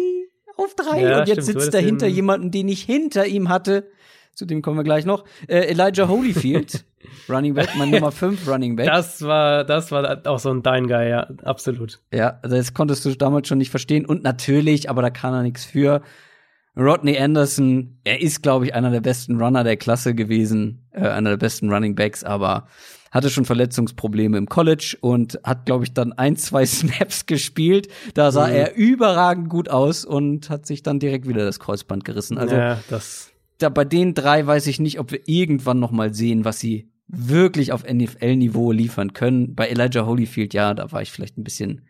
auf 0.56 0.74
drei. 0.74 1.02
Ja, 1.02 1.20
und 1.20 1.28
jetzt 1.28 1.44
stimmt, 1.44 1.60
sitzt 1.60 1.74
dahinter 1.74 2.06
den- 2.06 2.14
jemanden, 2.14 2.50
den 2.50 2.68
ich 2.68 2.82
hinter 2.82 3.26
ihm 3.26 3.48
hatte. 3.48 3.90
Zu 4.34 4.44
dem 4.46 4.62
kommen 4.62 4.76
wir 4.78 4.84
gleich 4.84 5.04
noch. 5.04 5.24
Äh, 5.46 5.66
Elijah 5.68 6.08
Holyfield, 6.08 6.84
Running 7.28 7.54
Back, 7.54 7.70
mein 7.76 7.90
Nummer 7.92 8.10
5 8.12 8.46
Running 8.48 8.76
Back. 8.76 8.86
Das 8.86 9.22
war, 9.22 9.64
das 9.64 9.90
war 9.92 10.26
auch 10.26 10.38
so 10.38 10.50
ein 10.50 10.62
Dein 10.62 10.86
Guy, 10.88 11.08
ja, 11.10 11.28
absolut. 11.44 12.00
Ja, 12.12 12.38
also 12.42 12.56
das 12.56 12.74
konntest 12.74 13.04
du 13.04 13.14
damals 13.14 13.48
schon 13.48 13.58
nicht 13.58 13.70
verstehen. 13.70 14.04
Und 14.06 14.22
natürlich, 14.22 14.90
aber 14.90 15.02
da 15.02 15.10
kann 15.10 15.34
er 15.34 15.42
nichts 15.42 15.64
für. 15.64 16.02
Rodney 16.76 17.18
Anderson, 17.18 17.98
er 18.04 18.20
ist, 18.22 18.42
glaube 18.42 18.66
ich, 18.66 18.74
einer 18.74 18.90
der 18.90 19.00
besten 19.00 19.40
Runner 19.42 19.64
der 19.64 19.76
Klasse 19.76 20.14
gewesen, 20.14 20.86
äh, 20.92 21.08
einer 21.08 21.30
der 21.30 21.36
besten 21.36 21.72
Running 21.72 21.96
Backs, 21.96 22.22
aber 22.22 22.66
hatte 23.10 23.30
schon 23.30 23.44
Verletzungsprobleme 23.46 24.36
im 24.38 24.46
College 24.48 24.96
und 25.00 25.40
hat, 25.42 25.66
glaube 25.66 25.84
ich, 25.84 25.92
dann 25.94 26.12
ein, 26.12 26.36
zwei 26.36 26.64
Snaps 26.66 27.26
gespielt. 27.26 27.88
Da 28.14 28.30
sah 28.30 28.46
Mhm. 28.46 28.54
er 28.54 28.74
überragend 28.76 29.48
gut 29.48 29.68
aus 29.70 30.04
und 30.04 30.50
hat 30.50 30.66
sich 30.66 30.82
dann 30.84 31.00
direkt 31.00 31.26
wieder 31.26 31.44
das 31.44 31.58
Kreuzband 31.58 32.04
gerissen. 32.04 32.38
Also 32.38 32.54
ja, 32.54 32.78
das. 32.90 33.32
Da, 33.58 33.68
bei 33.68 33.84
den 33.84 34.14
drei 34.14 34.46
weiß 34.46 34.66
ich 34.68 34.80
nicht, 34.80 34.98
ob 35.00 35.10
wir 35.12 35.20
irgendwann 35.26 35.78
noch 35.80 35.90
mal 35.90 36.14
sehen, 36.14 36.44
was 36.44 36.58
sie 36.60 36.90
wirklich 37.08 37.72
auf 37.72 37.84
NFL-Niveau 37.84 38.70
liefern 38.72 39.12
können. 39.14 39.54
Bei 39.54 39.68
Elijah 39.68 40.04
Holyfield, 40.06 40.54
ja, 40.54 40.74
da 40.74 40.92
war 40.92 41.02
ich 41.02 41.10
vielleicht 41.10 41.38
ein 41.38 41.44
bisschen 41.44 41.82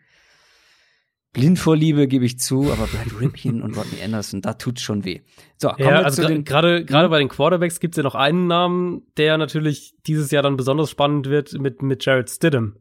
blind 1.33 1.59
vor 1.59 1.75
Liebe, 1.77 2.07
gebe 2.07 2.25
ich 2.25 2.39
zu, 2.39 2.71
aber 2.71 2.87
Brad 2.87 3.21
Ripien 3.21 3.61
und 3.61 3.77
Rodney 3.77 4.01
Anderson, 4.03 4.41
da 4.41 4.53
tut's 4.53 4.81
schon 4.81 5.05
weh. 5.05 5.19
So, 5.57 5.67
kommen 5.69 5.79
Ja, 5.81 5.89
wir 5.99 6.05
also 6.05 6.21
zu 6.23 6.27
gra- 6.27 6.31
den 6.31 6.43
gerade 6.43 6.85
gerade 6.85 7.07
Mhm. 7.07 7.11
bei 7.11 7.19
den 7.19 7.27
Quarterbacks 7.29 7.79
gibt's 7.79 7.97
ja 7.97 8.03
noch 8.03 8.15
einen 8.15 8.47
Namen, 8.47 9.03
der 9.17 9.37
natürlich 9.37 9.93
dieses 10.07 10.31
Jahr 10.31 10.41
dann 10.41 10.57
besonders 10.57 10.89
spannend 10.89 11.27
wird 11.29 11.53
mit 11.59 11.83
mit 11.83 12.03
Jared 12.03 12.29
Stidham. 12.29 12.77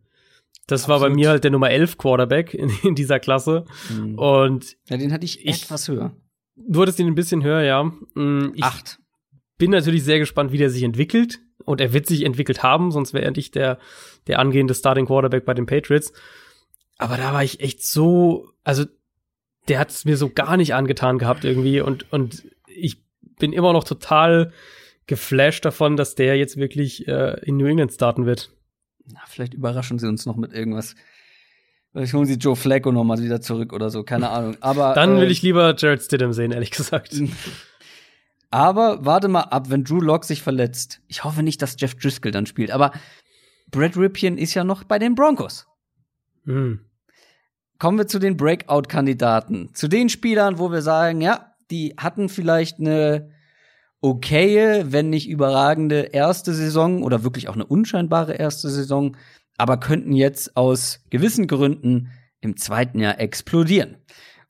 Das 0.67 0.89
war 0.89 0.99
bei 1.01 1.07
Absolut. 1.07 1.17
mir 1.17 1.29
halt 1.31 1.45
der 1.45 1.51
Nummer 1.51 1.71
11 1.71 1.99
Quarterback 1.99 2.55
in, 2.55 2.71
in 2.85 2.95
dieser 2.95 3.21
Klasse 3.21 3.65
Mhm. 3.91 4.15
und 4.19 4.77
Ja, 4.89 4.97
den 4.97 5.13
hatte 5.13 5.25
ich, 5.27 5.45
Ich- 5.45 5.65
etwas 5.65 5.89
höher. 5.89 6.17
Du 6.67 6.83
hattest 6.83 6.99
ihn 6.99 7.07
ein 7.07 7.15
bisschen 7.15 7.43
höher, 7.43 7.63
ja. 7.63 7.85
Mm, 8.15 8.53
Ich 8.55 8.63
Acht. 8.65 8.99
bin 9.59 9.71
natürlich 9.71 10.05
sehr 10.05 10.19
gespannt, 10.19 10.53
wie 10.53 10.59
der 10.59 10.71
sich 10.71 10.83
entwickelt. 10.83 11.39
Und 11.65 11.81
er 11.83 11.93
wird 11.93 12.07
sich 12.07 12.25
entwickelt 12.25 12.63
haben, 12.63 12.91
sonst 12.93 13.13
wäre 13.13 13.25
er 13.25 13.31
nicht 13.33 13.55
der, 13.55 13.79
der 14.27 14.39
angehende 14.39 14.75
Starting 14.75 15.05
Quarterback 15.07 15.45
bei 15.45 15.53
den 15.55 15.67
Patriots. 15.67 16.13
Aber 16.97 17.17
da 17.17 17.33
war 17.35 17.45
ich 17.45 17.61
echt 17.61 17.85
so, 17.85 18.51
also 18.65 18.85
der 19.69 19.79
hat 19.79 19.91
es 19.91 20.05
mir 20.07 20.17
so 20.17 20.31
gar 20.31 20.57
nicht 20.57 20.75
angetan 20.75 21.19
gehabt 21.19 21.45
irgendwie. 21.45 21.81
Und, 21.83 22.11
und 22.13 22.45
ich 22.67 23.03
bin 23.39 23.53
immer 23.53 23.73
noch 23.75 23.85
total 23.85 24.53
geflasht 25.07 25.65
davon, 25.65 25.97
dass 25.97 26.15
der 26.15 26.37
jetzt 26.37 26.57
wirklich 26.57 27.07
äh, 27.07 27.39
in 27.45 27.57
New 27.59 27.67
England 27.67 27.93
starten 27.93 28.25
wird. 28.25 28.51
Na, 29.05 29.21
vielleicht 29.27 29.55
überraschen 29.55 29.99
sie 29.99 30.09
uns 30.09 30.25
noch 30.27 30.37
mit 30.37 30.53
irgendwas. 30.53 30.95
Vielleicht 31.93 32.15
holen 32.15 32.27
sie 32.27 32.35
Joe 32.35 32.55
Flacco 32.55 32.93
noch 32.93 33.05
mal 33.05 33.23
wieder 33.23 33.41
zurück 33.41 33.73
oder 33.73 33.91
so, 33.91 34.03
keine 34.03 34.31
Ahnung. 34.31 34.57
Aber 34.61 34.95
Dann 34.95 35.17
will 35.17 35.29
äh, 35.29 35.33
ich 35.33 35.43
lieber 35.43 35.75
Jared 35.77 36.03
Stidham 36.03 36.33
sehen, 36.33 36.53
ehrlich 36.53 36.71
gesagt. 36.71 37.15
Aber 38.51 39.05
warte 39.05 39.29
mal 39.29 39.43
ab, 39.43 39.71
wenn 39.71 39.85
Drew 39.85 40.01
Lock 40.01 40.25
sich 40.25 40.43
verletzt. 40.43 41.01
Ich 41.07 41.25
hoffe 41.25 41.43
nicht, 41.43 41.61
dass 41.61 41.77
Jeff 41.79 41.95
Driscoll 41.95 42.33
dann 42.33 42.47
spielt. 42.47 42.71
Aber 42.71 42.93
Brad 43.71 43.97
Ripien 43.97 44.39
ist 44.39 44.55
ja 44.55 44.65
noch 44.65 44.85
bei 44.85 44.99
den 44.99 45.15
Broncos. 45.15 45.67
Hm. 46.45 46.81
Kommen 47.79 47.99
wir 47.99 48.07
zu 48.07 48.19
den 48.19 48.37
Breakout-Kandidaten. 48.37 49.75
Zu 49.75 49.89
den 49.89 50.09
Spielern, 50.09 50.59
wo 50.59 50.73
wir 50.73 50.83
sagen, 50.83 51.21
ja, 51.21 51.55
die 51.71 51.95
hatten 51.99 52.29
vielleicht 52.29 52.81
eine 52.81 53.31
okaye, 54.01 54.87
wenn 54.93 55.11
nicht 55.11 55.29
überragende 55.29 56.01
erste 56.13 56.55
Saison 56.55 57.03
oder 57.03 57.25
wirklich 57.25 57.49
auch 57.49 57.55
eine 57.55 57.67
unscheinbare 57.67 58.35
erste 58.35 58.69
Saison, 58.71 59.17
aber 59.59 59.79
könnten 59.79 60.13
jetzt 60.13 60.57
aus 60.57 61.01
gewissen 61.11 61.47
Gründen 61.47 62.11
im 62.41 62.57
zweiten 62.57 63.01
Jahr 63.01 63.21
explodieren. 63.21 63.97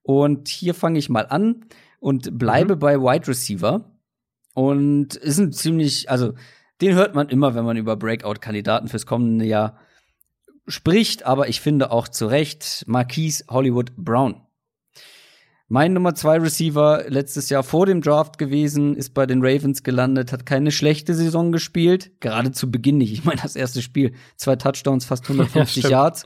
Und 0.02 0.48
hier 0.48 0.74
fange 0.74 0.98
ich 0.98 1.08
mal 1.08 1.26
an 1.26 1.64
und 1.98 2.38
bleibe 2.38 2.76
bei 2.76 3.00
Wide 3.00 3.26
Receiver. 3.26 3.98
Und 4.54 5.16
ist 5.16 5.38
ein 5.38 5.52
ziemlich, 5.52 6.10
also 6.10 6.34
den 6.80 6.94
hört 6.94 7.14
man 7.14 7.28
immer, 7.28 7.54
wenn 7.54 7.64
man 7.64 7.76
über 7.76 7.96
Breakout-Kandidaten 7.96 8.88
fürs 8.88 9.06
kommende 9.06 9.44
Jahr 9.44 9.78
spricht, 10.66 11.24
aber 11.24 11.48
ich 11.48 11.60
finde 11.60 11.90
auch 11.90 12.08
zu 12.08 12.26
Recht 12.26 12.84
Marquise 12.86 13.44
Hollywood 13.48 13.96
Brown. 13.96 14.47
Mein 15.70 15.92
Nummer 15.92 16.14
zwei 16.14 16.38
Receiver 16.38 17.04
letztes 17.08 17.50
Jahr 17.50 17.62
vor 17.62 17.84
dem 17.84 18.00
Draft 18.00 18.38
gewesen, 18.38 18.96
ist 18.96 19.12
bei 19.12 19.26
den 19.26 19.44
Ravens 19.44 19.82
gelandet, 19.82 20.32
hat 20.32 20.46
keine 20.46 20.70
schlechte 20.70 21.14
Saison 21.14 21.52
gespielt, 21.52 22.10
gerade 22.20 22.52
zu 22.52 22.70
Beginn 22.70 22.96
nicht. 22.96 23.12
Ich 23.12 23.24
meine, 23.24 23.42
das 23.42 23.54
erste 23.54 23.82
Spiel, 23.82 24.14
zwei 24.36 24.56
Touchdowns, 24.56 25.04
fast 25.04 25.24
150 25.28 25.82
stimmt. 25.82 25.90
Yards. 25.90 26.24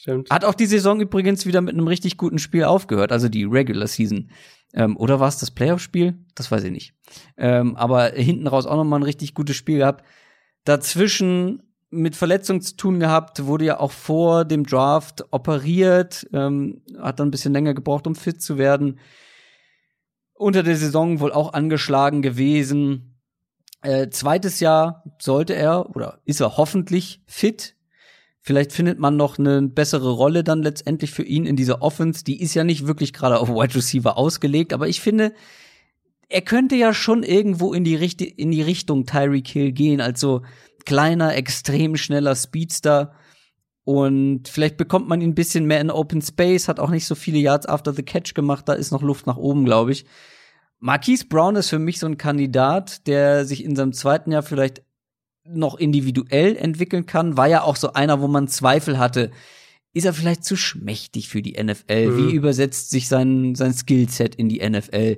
Stimmt. 0.00 0.30
Hat 0.30 0.44
auch 0.44 0.54
die 0.54 0.66
Saison 0.66 1.00
übrigens 1.00 1.44
wieder 1.44 1.60
mit 1.60 1.74
einem 1.74 1.88
richtig 1.88 2.16
guten 2.16 2.38
Spiel 2.38 2.64
aufgehört, 2.64 3.10
also 3.10 3.28
die 3.28 3.44
Regular 3.44 3.88
Season. 3.88 4.30
Ähm, 4.74 4.96
oder 4.96 5.18
war 5.18 5.28
es 5.28 5.38
das 5.38 5.50
Playoff-Spiel? 5.50 6.16
Das 6.36 6.50
weiß 6.50 6.62
ich 6.62 6.70
nicht. 6.70 6.94
Ähm, 7.36 7.74
aber 7.74 8.10
hinten 8.10 8.46
raus 8.46 8.66
auch 8.66 8.76
noch 8.76 8.84
mal 8.84 8.96
ein 8.96 9.02
richtig 9.02 9.34
gutes 9.34 9.56
Spiel 9.56 9.78
gehabt. 9.78 10.04
Dazwischen 10.64 11.62
mit 11.90 12.16
Verletzung 12.16 12.60
zu 12.60 12.76
tun 12.76 13.00
gehabt, 13.00 13.46
wurde 13.46 13.64
ja 13.64 13.80
auch 13.80 13.92
vor 13.92 14.44
dem 14.44 14.64
Draft 14.64 15.24
operiert, 15.30 16.26
ähm, 16.32 16.82
hat 16.98 17.18
dann 17.18 17.28
ein 17.28 17.30
bisschen 17.30 17.52
länger 17.52 17.74
gebraucht, 17.74 18.06
um 18.06 18.14
fit 18.14 18.42
zu 18.42 18.58
werden. 18.58 18.98
Unter 20.34 20.62
der 20.62 20.76
Saison 20.76 21.20
wohl 21.20 21.32
auch 21.32 21.52
angeschlagen 21.54 22.22
gewesen. 22.22 23.18
Äh, 23.82 24.10
zweites 24.10 24.60
Jahr 24.60 25.04
sollte 25.18 25.54
er 25.54 25.94
oder 25.94 26.20
ist 26.24 26.40
er 26.40 26.56
hoffentlich 26.56 27.22
fit. 27.26 27.74
Vielleicht 28.40 28.72
findet 28.72 28.98
man 28.98 29.16
noch 29.16 29.38
eine 29.38 29.62
bessere 29.62 30.10
Rolle 30.10 30.44
dann 30.44 30.62
letztendlich 30.62 31.10
für 31.10 31.24
ihn 31.24 31.44
in 31.44 31.56
dieser 31.56 31.82
Offense. 31.82 32.24
Die 32.24 32.40
ist 32.40 32.54
ja 32.54 32.64
nicht 32.64 32.86
wirklich 32.86 33.12
gerade 33.12 33.38
auf 33.38 33.48
Wide 33.48 33.74
Receiver 33.74 34.16
ausgelegt, 34.16 34.72
aber 34.72 34.88
ich 34.88 35.00
finde, 35.00 35.32
er 36.28 36.42
könnte 36.42 36.76
ja 36.76 36.92
schon 36.92 37.22
irgendwo 37.22 37.72
in 37.72 37.84
die, 37.84 37.96
Richt 37.96 38.20
in 38.20 38.50
die 38.50 38.62
Richtung 38.62 39.06
Tyreek 39.06 39.48
Hill 39.48 39.72
gehen, 39.72 40.00
als 40.00 40.20
so 40.20 40.42
kleiner, 40.84 41.34
extrem 41.34 41.96
schneller 41.96 42.34
Speedster. 42.34 43.12
Und 43.84 44.48
vielleicht 44.48 44.76
bekommt 44.76 45.08
man 45.08 45.20
ihn 45.20 45.30
ein 45.30 45.34
bisschen 45.34 45.64
mehr 45.64 45.80
in 45.80 45.90
Open 45.90 46.20
Space, 46.20 46.68
hat 46.68 46.78
auch 46.78 46.90
nicht 46.90 47.06
so 47.06 47.14
viele 47.14 47.38
Yards 47.38 47.66
after 47.66 47.92
the 47.92 48.02
catch 48.02 48.34
gemacht, 48.34 48.68
da 48.68 48.74
ist 48.74 48.90
noch 48.90 49.02
Luft 49.02 49.26
nach 49.26 49.38
oben, 49.38 49.64
glaube 49.64 49.92
ich. 49.92 50.04
Marquise 50.78 51.26
Brown 51.26 51.56
ist 51.56 51.70
für 51.70 51.78
mich 51.78 51.98
so 51.98 52.06
ein 52.06 52.18
Kandidat, 52.18 53.06
der 53.06 53.44
sich 53.44 53.64
in 53.64 53.74
seinem 53.74 53.92
zweiten 53.92 54.30
Jahr 54.30 54.42
vielleicht 54.42 54.82
noch 55.44 55.76
individuell 55.76 56.56
entwickeln 56.56 57.06
kann, 57.06 57.36
war 57.36 57.46
ja 57.46 57.62
auch 57.62 57.76
so 57.76 57.94
einer, 57.94 58.20
wo 58.20 58.28
man 58.28 58.48
Zweifel 58.48 58.98
hatte. 58.98 59.30
Ist 59.94 60.04
er 60.04 60.12
vielleicht 60.12 60.44
zu 60.44 60.56
schmächtig 60.56 61.28
für 61.28 61.42
die 61.42 61.60
NFL? 61.62 62.10
Mhm. 62.10 62.16
Wie 62.18 62.34
übersetzt 62.34 62.90
sich 62.90 63.08
sein, 63.08 63.54
sein 63.54 63.72
Skillset 63.72 64.34
in 64.34 64.48
die 64.48 64.68
NFL? 64.68 65.16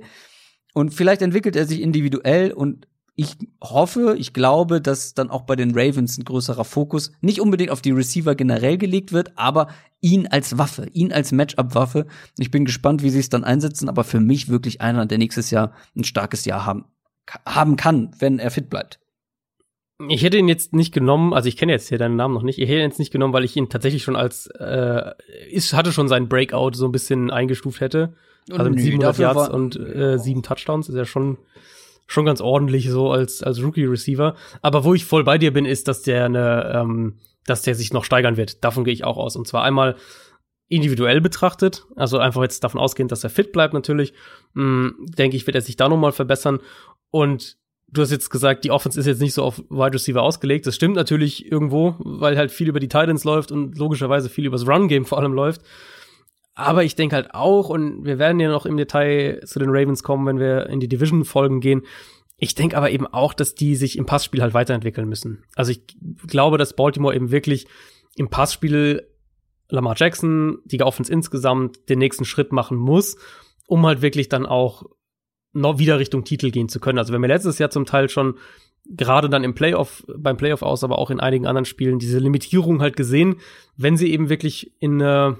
Und 0.73 0.93
vielleicht 0.93 1.21
entwickelt 1.21 1.55
er 1.55 1.67
sich 1.67 1.81
individuell 1.81 2.53
und 2.53 2.87
ich 3.15 3.37
hoffe, 3.61 4.15
ich 4.17 4.33
glaube, 4.33 4.81
dass 4.81 5.13
dann 5.13 5.29
auch 5.29 5.43
bei 5.43 5.55
den 5.55 5.77
Ravens 5.77 6.17
ein 6.17 6.23
größerer 6.23 6.63
Fokus 6.63 7.11
nicht 7.21 7.41
unbedingt 7.41 7.71
auf 7.71 7.81
die 7.81 7.91
Receiver 7.91 8.35
generell 8.35 8.77
gelegt 8.77 9.11
wird, 9.11 9.37
aber 9.37 9.67
ihn 9.99 10.27
als 10.27 10.57
Waffe, 10.57 10.87
ihn 10.93 11.11
als 11.11 11.31
Matchup-Waffe. 11.31 12.07
Ich 12.37 12.51
bin 12.51 12.65
gespannt, 12.65 13.03
wie 13.03 13.09
sie 13.09 13.19
es 13.19 13.29
dann 13.29 13.43
einsetzen, 13.43 13.89
aber 13.89 14.03
für 14.03 14.19
mich 14.19 14.49
wirklich 14.49 14.81
einer, 14.81 15.05
der 15.05 15.17
nächstes 15.17 15.51
Jahr 15.51 15.73
ein 15.95 16.03
starkes 16.03 16.45
Jahr 16.45 16.65
haben, 16.65 16.85
haben 17.45 17.75
kann, 17.75 18.11
wenn 18.19 18.39
er 18.39 18.49
fit 18.49 18.69
bleibt. 18.69 18.99
Ich 20.09 20.23
hätte 20.23 20.37
ihn 20.37 20.47
jetzt 20.47 20.73
nicht 20.73 20.93
genommen, 20.93 21.33
also 21.33 21.47
ich 21.47 21.57
kenne 21.57 21.73
jetzt 21.73 21.89
hier 21.89 21.99
deinen 21.99 22.15
Namen 22.15 22.33
noch 22.33 22.41
nicht, 22.41 22.57
ich 22.57 22.67
hätte 22.67 22.79
ihn 22.79 22.89
jetzt 22.89 22.97
nicht 22.97 23.11
genommen, 23.11 23.33
weil 23.33 23.43
ich 23.43 23.55
ihn 23.55 23.69
tatsächlich 23.69 24.01
schon 24.03 24.15
als, 24.15 24.47
äh, 24.59 25.11
ist, 25.51 25.73
hatte 25.73 25.91
schon 25.91 26.07
seinen 26.07 26.27
Breakout 26.27 26.71
so 26.73 26.85
ein 26.85 26.91
bisschen 26.91 27.29
eingestuft 27.29 27.81
hätte. 27.81 28.15
Also 28.49 28.71
mit 28.71 28.79
Nö, 28.79 28.83
700 28.83 29.09
dafür 29.09 29.25
Yards 29.25 29.37
war- 29.37 29.53
und 29.53 29.75
äh, 29.75 30.17
sieben 30.17 30.41
Touchdowns 30.41 30.89
ist 30.89 30.95
ja 30.95 31.05
schon, 31.05 31.37
schon 32.11 32.25
ganz 32.25 32.41
ordentlich 32.41 32.89
so 32.89 33.09
als, 33.09 33.41
als 33.41 33.63
Rookie-Receiver. 33.63 34.35
Aber 34.61 34.83
wo 34.83 34.93
ich 34.93 35.05
voll 35.05 35.23
bei 35.23 35.37
dir 35.37 35.53
bin, 35.53 35.65
ist, 35.65 35.87
dass 35.87 36.01
der 36.01 36.25
eine, 36.25 36.71
ähm, 36.75 37.17
dass 37.45 37.61
der 37.61 37.73
sich 37.73 37.93
noch 37.93 38.03
steigern 38.03 38.35
wird. 38.35 38.63
Davon 38.63 38.83
gehe 38.83 38.93
ich 38.93 39.05
auch 39.05 39.17
aus. 39.17 39.35
Und 39.35 39.47
zwar 39.47 39.63
einmal 39.63 39.95
individuell 40.67 41.21
betrachtet, 41.21 41.85
also 41.95 42.17
einfach 42.17 42.41
jetzt 42.41 42.63
davon 42.63 42.79
ausgehend, 42.79 43.11
dass 43.11 43.23
er 43.23 43.29
fit 43.29 43.51
bleibt 43.51 43.73
natürlich, 43.73 44.13
mh, 44.53 44.91
denke 45.17 45.35
ich, 45.35 45.45
wird 45.45 45.55
er 45.55 45.61
sich 45.61 45.75
da 45.77 45.87
noch 45.87 45.97
mal 45.97 46.11
verbessern. 46.11 46.59
Und 47.11 47.57
du 47.87 48.01
hast 48.01 48.11
jetzt 48.11 48.29
gesagt, 48.29 48.63
die 48.65 48.71
Offense 48.71 48.99
ist 48.99 49.05
jetzt 49.05 49.21
nicht 49.21 49.33
so 49.33 49.43
auf 49.43 49.59
Wide 49.69 49.93
Receiver 49.93 50.21
ausgelegt. 50.21 50.67
Das 50.67 50.75
stimmt 50.75 50.95
natürlich 50.95 51.49
irgendwo, 51.49 51.95
weil 51.99 52.37
halt 52.37 52.51
viel 52.51 52.67
über 52.67 52.79
die 52.79 52.87
Titans 52.87 53.23
läuft 53.23 53.51
und 53.51 53.77
logischerweise 53.77 54.29
viel 54.29 54.45
übers 54.45 54.67
Run-Game 54.67 55.05
vor 55.05 55.19
allem 55.19 55.33
läuft. 55.33 55.61
Aber 56.53 56.83
ich 56.83 56.95
denke 56.95 57.15
halt 57.15 57.33
auch, 57.33 57.69
und 57.69 58.05
wir 58.05 58.19
werden 58.19 58.39
ja 58.39 58.49
noch 58.49 58.65
im 58.65 58.77
Detail 58.77 59.41
zu 59.45 59.59
den 59.59 59.69
Ravens 59.69 60.03
kommen, 60.03 60.25
wenn 60.25 60.39
wir 60.39 60.67
in 60.67 60.79
die 60.79 60.89
Division-Folgen 60.89 61.61
gehen. 61.61 61.83
Ich 62.37 62.55
denke 62.55 62.75
aber 62.75 62.91
eben 62.91 63.07
auch, 63.07 63.33
dass 63.33 63.55
die 63.55 63.75
sich 63.75 63.97
im 63.97 64.05
Passspiel 64.05 64.41
halt 64.41 64.53
weiterentwickeln 64.53 65.07
müssen. 65.07 65.43
Also 65.55 65.71
ich 65.71 65.81
glaube, 66.27 66.57
dass 66.57 66.75
Baltimore 66.75 67.15
eben 67.15 67.31
wirklich 67.31 67.67
im 68.15 68.29
Passspiel 68.29 69.07
Lamar 69.69 69.95
Jackson, 69.95 70.59
die 70.65 70.81
Offense 70.81 71.11
insgesamt, 71.11 71.87
den 71.89 71.99
nächsten 71.99 72.25
Schritt 72.25 72.51
machen 72.51 72.77
muss, 72.77 73.15
um 73.67 73.85
halt 73.85 74.01
wirklich 74.01 74.27
dann 74.27 74.45
auch 74.45 74.83
noch 75.53 75.79
wieder 75.79 75.99
Richtung 75.99 76.23
Titel 76.23 76.51
gehen 76.51 76.67
zu 76.67 76.79
können. 76.79 76.97
Also 76.97 77.13
wenn 77.13 77.21
wir 77.21 77.27
letztes 77.27 77.59
Jahr 77.59 77.69
zum 77.69 77.85
Teil 77.85 78.09
schon 78.09 78.37
gerade 78.85 79.29
dann 79.29 79.43
im 79.43 79.53
Playoff, 79.53 80.03
beim 80.17 80.37
Playoff 80.37 80.63
aus, 80.63 80.83
aber 80.83 80.97
auch 80.97 81.09
in 81.11 81.19
einigen 81.19 81.45
anderen 81.45 81.65
Spielen 81.65 81.99
diese 81.99 82.19
Limitierung 82.19 82.81
halt 82.81 82.95
gesehen, 82.95 83.35
wenn 83.77 83.97
sie 83.97 84.11
eben 84.11 84.29
wirklich 84.29 84.73
in, 84.79 84.99
äh, 84.99 85.33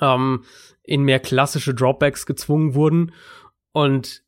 ähm, 0.00 0.44
in 0.82 1.02
mehr 1.02 1.20
klassische 1.20 1.74
Dropbacks 1.74 2.26
gezwungen 2.26 2.74
wurden. 2.74 3.12
Und 3.72 4.22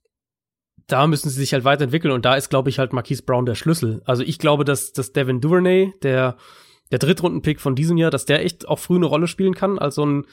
da 0.86 1.06
müssen 1.06 1.30
sie 1.30 1.40
sich 1.40 1.52
halt 1.52 1.64
weiterentwickeln. 1.64 2.12
Und 2.12 2.24
da 2.24 2.34
ist, 2.34 2.50
glaube 2.50 2.68
ich, 2.70 2.78
halt 2.78 2.92
Marquise 2.92 3.22
Brown 3.22 3.46
der 3.46 3.54
Schlüssel. 3.54 4.02
Also 4.04 4.22
ich 4.22 4.38
glaube, 4.38 4.64
dass, 4.64 4.92
dass 4.92 5.12
Devin 5.12 5.40
Duvernay, 5.40 5.92
der, 6.02 6.36
der 6.90 6.98
Drittrunden-Pick 6.98 7.60
von 7.60 7.74
diesem 7.74 7.96
Jahr, 7.96 8.10
dass 8.10 8.26
der 8.26 8.44
echt 8.44 8.68
auch 8.68 8.78
früh 8.78 8.96
eine 8.96 9.06
Rolle 9.06 9.26
spielen 9.26 9.54
kann, 9.54 9.78
als 9.78 9.94
so 9.94 10.04
ein 10.04 10.26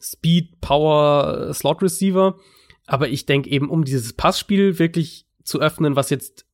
Speed, 0.00 0.60
Power, 0.60 1.52
Slot 1.52 1.82
Receiver. 1.82 2.36
Aber 2.86 3.08
ich 3.08 3.26
denke 3.26 3.50
eben, 3.50 3.68
um 3.68 3.84
dieses 3.84 4.14
Passspiel 4.14 4.78
wirklich 4.78 5.26
zu 5.44 5.60
öffnen, 5.60 5.96
was 5.96 6.10
jetzt, 6.10 6.46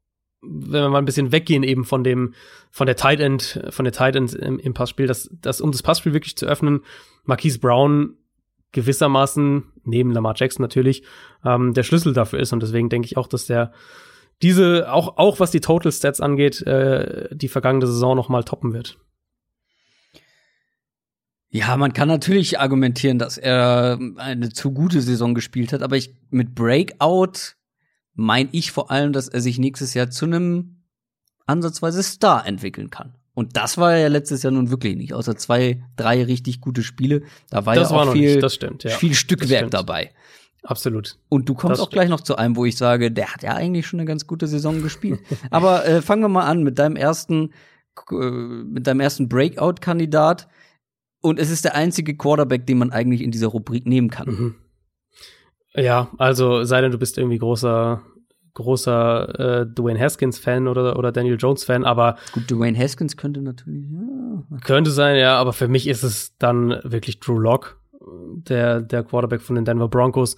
wenn 0.47 0.83
wir 0.83 0.89
mal 0.89 0.99
ein 0.99 1.05
bisschen 1.05 1.33
weggehen 1.33 1.62
eben 1.62 1.85
von 1.85 2.05
dem, 2.05 2.35
von 2.71 2.87
der 2.87 2.97
Tight 2.97 3.21
End, 3.21 3.62
von 3.71 3.85
der 3.85 3.93
Tight 3.93 4.16
End 4.16 4.35
im, 4.35 4.59
im 4.59 4.75
Passspiel, 4.75 5.07
dass, 5.07 5.31
dass 5.41 5.61
um 5.61 5.73
das 5.73 5.83
Passspiel 5.83 6.12
wirklich 6.12 6.37
zu 6.37 6.47
öffnen, 6.47 6.81
Marquise 7.25 7.59
Brown 7.59 8.16
gewissermaßen, 8.73 9.65
neben 9.85 10.11
Lamar 10.11 10.35
Jackson 10.37 10.62
natürlich, 10.62 11.05
ähm, 11.45 11.75
der 11.75 11.85
Schlüssel 11.85 12.12
dafür 12.12 12.41
ist. 12.41 12.53
Und 12.53 12.62
deswegen 12.62 12.89
denke 12.89 13.07
ich 13.07 13.16
auch, 13.16 13.29
dass 13.29 13.47
der 13.47 13.73
diese, 14.43 14.93
auch, 14.93 15.16
auch 15.16 15.41
was 15.41 15.51
die 15.51 15.61
Total 15.61 15.93
Stats 15.93 16.21
angeht, 16.21 16.61
äh, 16.62 17.29
die 17.35 17.49
vergangene 17.49 17.87
Saison 17.87 18.16
noch 18.16 18.29
mal 18.29 18.45
toppen 18.45 18.73
wird. 18.73 18.99
Ja, 21.51 21.77
man 21.77 21.93
kann 21.93 22.09
natürlich 22.09 22.59
argumentieren, 22.59 23.21
dass 23.21 23.39
er 23.39 23.99
eine 24.16 24.51
zu 24.51 24.73
gute 24.73 25.01
Saison 25.01 25.35
gespielt 25.35 25.73
hat, 25.73 25.83
aber 25.83 25.97
ich 25.97 26.12
mit 26.31 26.57
Breakout 26.57 27.55
meine 28.15 28.49
ich 28.53 28.73
vor 28.73 28.91
allem, 28.91 29.12
dass 29.12 29.28
er 29.28 29.41
sich 29.41 29.59
nächstes 29.59 29.95
Jahr 29.95 30.11
zu 30.11 30.24
einem 30.24 30.82
ansatzweise 31.47 32.03
Star 32.03 32.47
entwickeln 32.47 32.91
kann. 32.91 33.15
Und 33.35 33.57
das 33.57 33.78
war 33.78 33.97
ja 33.97 34.09
letztes 34.09 34.45
Jahr 34.45 34.53
nun 34.53 34.70
wirklich 34.70 34.97
nicht, 34.97 35.12
außer 35.12 35.36
zwei, 35.36 35.82
drei 35.97 36.23
richtig 36.24 36.61
gute 36.61 36.85
Spiele. 36.85 37.23
Da 37.51 37.66
war 37.66 37.74
das 37.74 37.91
ja 37.91 37.97
auch 37.97 38.12
viel, 38.12 38.41
das 38.41 38.55
stimmt, 38.55 38.85
ja. 38.85 38.91
viel 38.91 39.15
Stückwerk 39.15 39.70
dabei. 39.73 40.12
Absolut. 40.62 41.19
Und 41.28 41.49
du 41.49 41.55
kommst 41.55 41.78
das 41.78 41.86
auch 41.86 41.91
gleich 41.91 42.09
noch 42.09 42.23
zu 42.23 42.36
einem, 42.36 42.57
wo 42.57 42.65
ich 42.65 42.77
sage, 42.77 43.11
der 43.11 43.35
hat 43.35 43.43
ja 43.43 43.55
eigentlich 43.55 43.86
schon 43.86 44.01
eine 44.01 44.07
ganz 44.07 44.27
gute 44.27 44.47
Saison 44.47 44.82
gespielt. 44.82 45.20
Aber 45.51 45.85
äh, 45.86 46.01
fangen 46.01 46.23
wir 46.23 46.28
mal 46.28 46.47
an 46.47 46.62
mit 46.62 46.78
deinem 46.78 46.97
ersten, 46.97 47.51
äh, 48.11 48.15
mit 48.15 48.86
deinem 48.86 49.01
ersten 49.01 49.28
Breakout-Kandidat. 49.28 50.49
Und 51.20 51.39
es 51.39 51.51
ist 51.51 51.65
der 51.65 51.74
einzige 51.74 52.16
Quarterback, 52.16 52.66
den 52.66 52.78
man 52.78 52.93
eigentlich 52.93 53.20
in 53.20 53.31
dieser 53.31 53.49
Rubrik 53.49 53.85
nehmen 53.86 54.11
kann. 54.11 54.28
Mhm. 54.28 54.55
Ja, 55.77 56.11
also 56.19 56.65
sei 56.65 56.81
denn, 56.81 56.93
du 56.93 56.99
bist 56.99 57.19
irgendwie 57.19 57.39
großer, 57.39 58.03
großer 58.55 59.63
äh, 59.63 59.67
Dwayne 59.67 59.99
Haskins-Fan 59.99 60.69
oder, 60.69 60.99
oder 60.99 61.13
Daniel 61.13 61.37
Jones-Fan, 61.39 61.85
aber. 61.85 62.17
Gut, 62.33 62.51
Dwayne 62.51 62.79
Haskins 62.79 63.17
könnte 63.17 63.43
natürlich, 63.43 63.87
ja. 63.91 64.59
Könnte 64.65 64.91
sein, 64.91 65.17
ja, 65.17 65.37
aber 65.37 65.53
für 65.53 65.69
mich 65.69 65.89
ist 65.89 66.03
es 66.05 66.37
dann 66.39 66.81
wirklich 66.85 67.19
Drew 67.21 67.39
Lock, 67.39 67.81
der, 68.01 68.81
der 68.81 69.03
Quarterback 69.03 69.43
von 69.43 69.57
den 69.57 69.65
Denver 69.65 69.89
Broncos. 69.89 70.37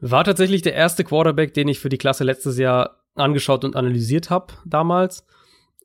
War 0.00 0.24
tatsächlich 0.24 0.62
der 0.62 0.74
erste 0.74 1.04
Quarterback, 1.04 1.54
den 1.54 1.68
ich 1.68 1.80
für 1.80 1.88
die 1.88 1.98
Klasse 1.98 2.24
letztes 2.24 2.58
Jahr 2.58 3.00
angeschaut 3.14 3.64
und 3.64 3.76
analysiert 3.76 4.30
habe 4.30 4.54
damals. 4.64 5.26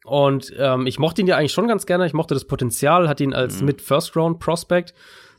Und 0.04 0.54
ähm, 0.58 0.88
ich 0.88 1.00
mochte 1.00 1.22
ihn 1.22 1.28
ja 1.28 1.38
eigentlich 1.38 1.54
schon 1.54 1.68
ganz 1.68 1.86
gerne. 1.86 2.06
Ich 2.06 2.14
mochte 2.14 2.34
das 2.34 2.46
Potenzial, 2.46 3.08
hatte 3.08 3.24
ihn 3.24 3.34
als 3.34 3.62
mhm. 3.62 3.68
mit 3.68 3.82
First 3.82 4.16
Round 4.16 4.40
Prospect. 4.40 4.94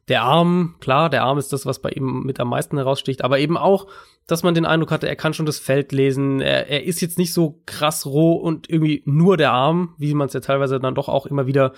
Der 0.09 0.23
Arm, 0.23 0.75
klar, 0.81 1.11
der 1.11 1.23
Arm 1.23 1.39
ist 1.39 1.53
das, 1.53 1.65
was 1.65 1.81
bei 1.81 1.91
ihm 1.91 2.23
mit 2.25 2.41
am 2.41 2.49
meisten 2.49 2.77
heraussticht, 2.77 3.23
aber 3.23 3.39
eben 3.39 3.57
auch, 3.57 3.87
dass 4.27 4.43
man 4.43 4.55
den 4.55 4.67
Eindruck 4.67 4.91
hatte, 4.91 5.09
er 5.09 5.17
kann 5.17 5.35
schon 5.35 5.47
das 5.47 5.59
Feld 5.59 5.93
lesen. 5.93 6.41
Er, 6.41 6.69
er 6.69 6.85
ist 6.85 7.01
jetzt 7.01 7.19
nicht 7.19 7.33
so 7.33 7.61
krass 7.67 8.07
roh 8.07 8.35
und 8.35 8.69
irgendwie 8.69 9.03
nur 9.05 9.37
der 9.37 9.53
Arm, 9.53 9.95
wie 9.99 10.15
man 10.15 10.27
es 10.27 10.33
ja 10.33 10.41
teilweise 10.41 10.81
dann 10.81 10.95
doch 10.95 11.09
auch 11.09 11.27
immer 11.27 11.47
wieder 11.47 11.73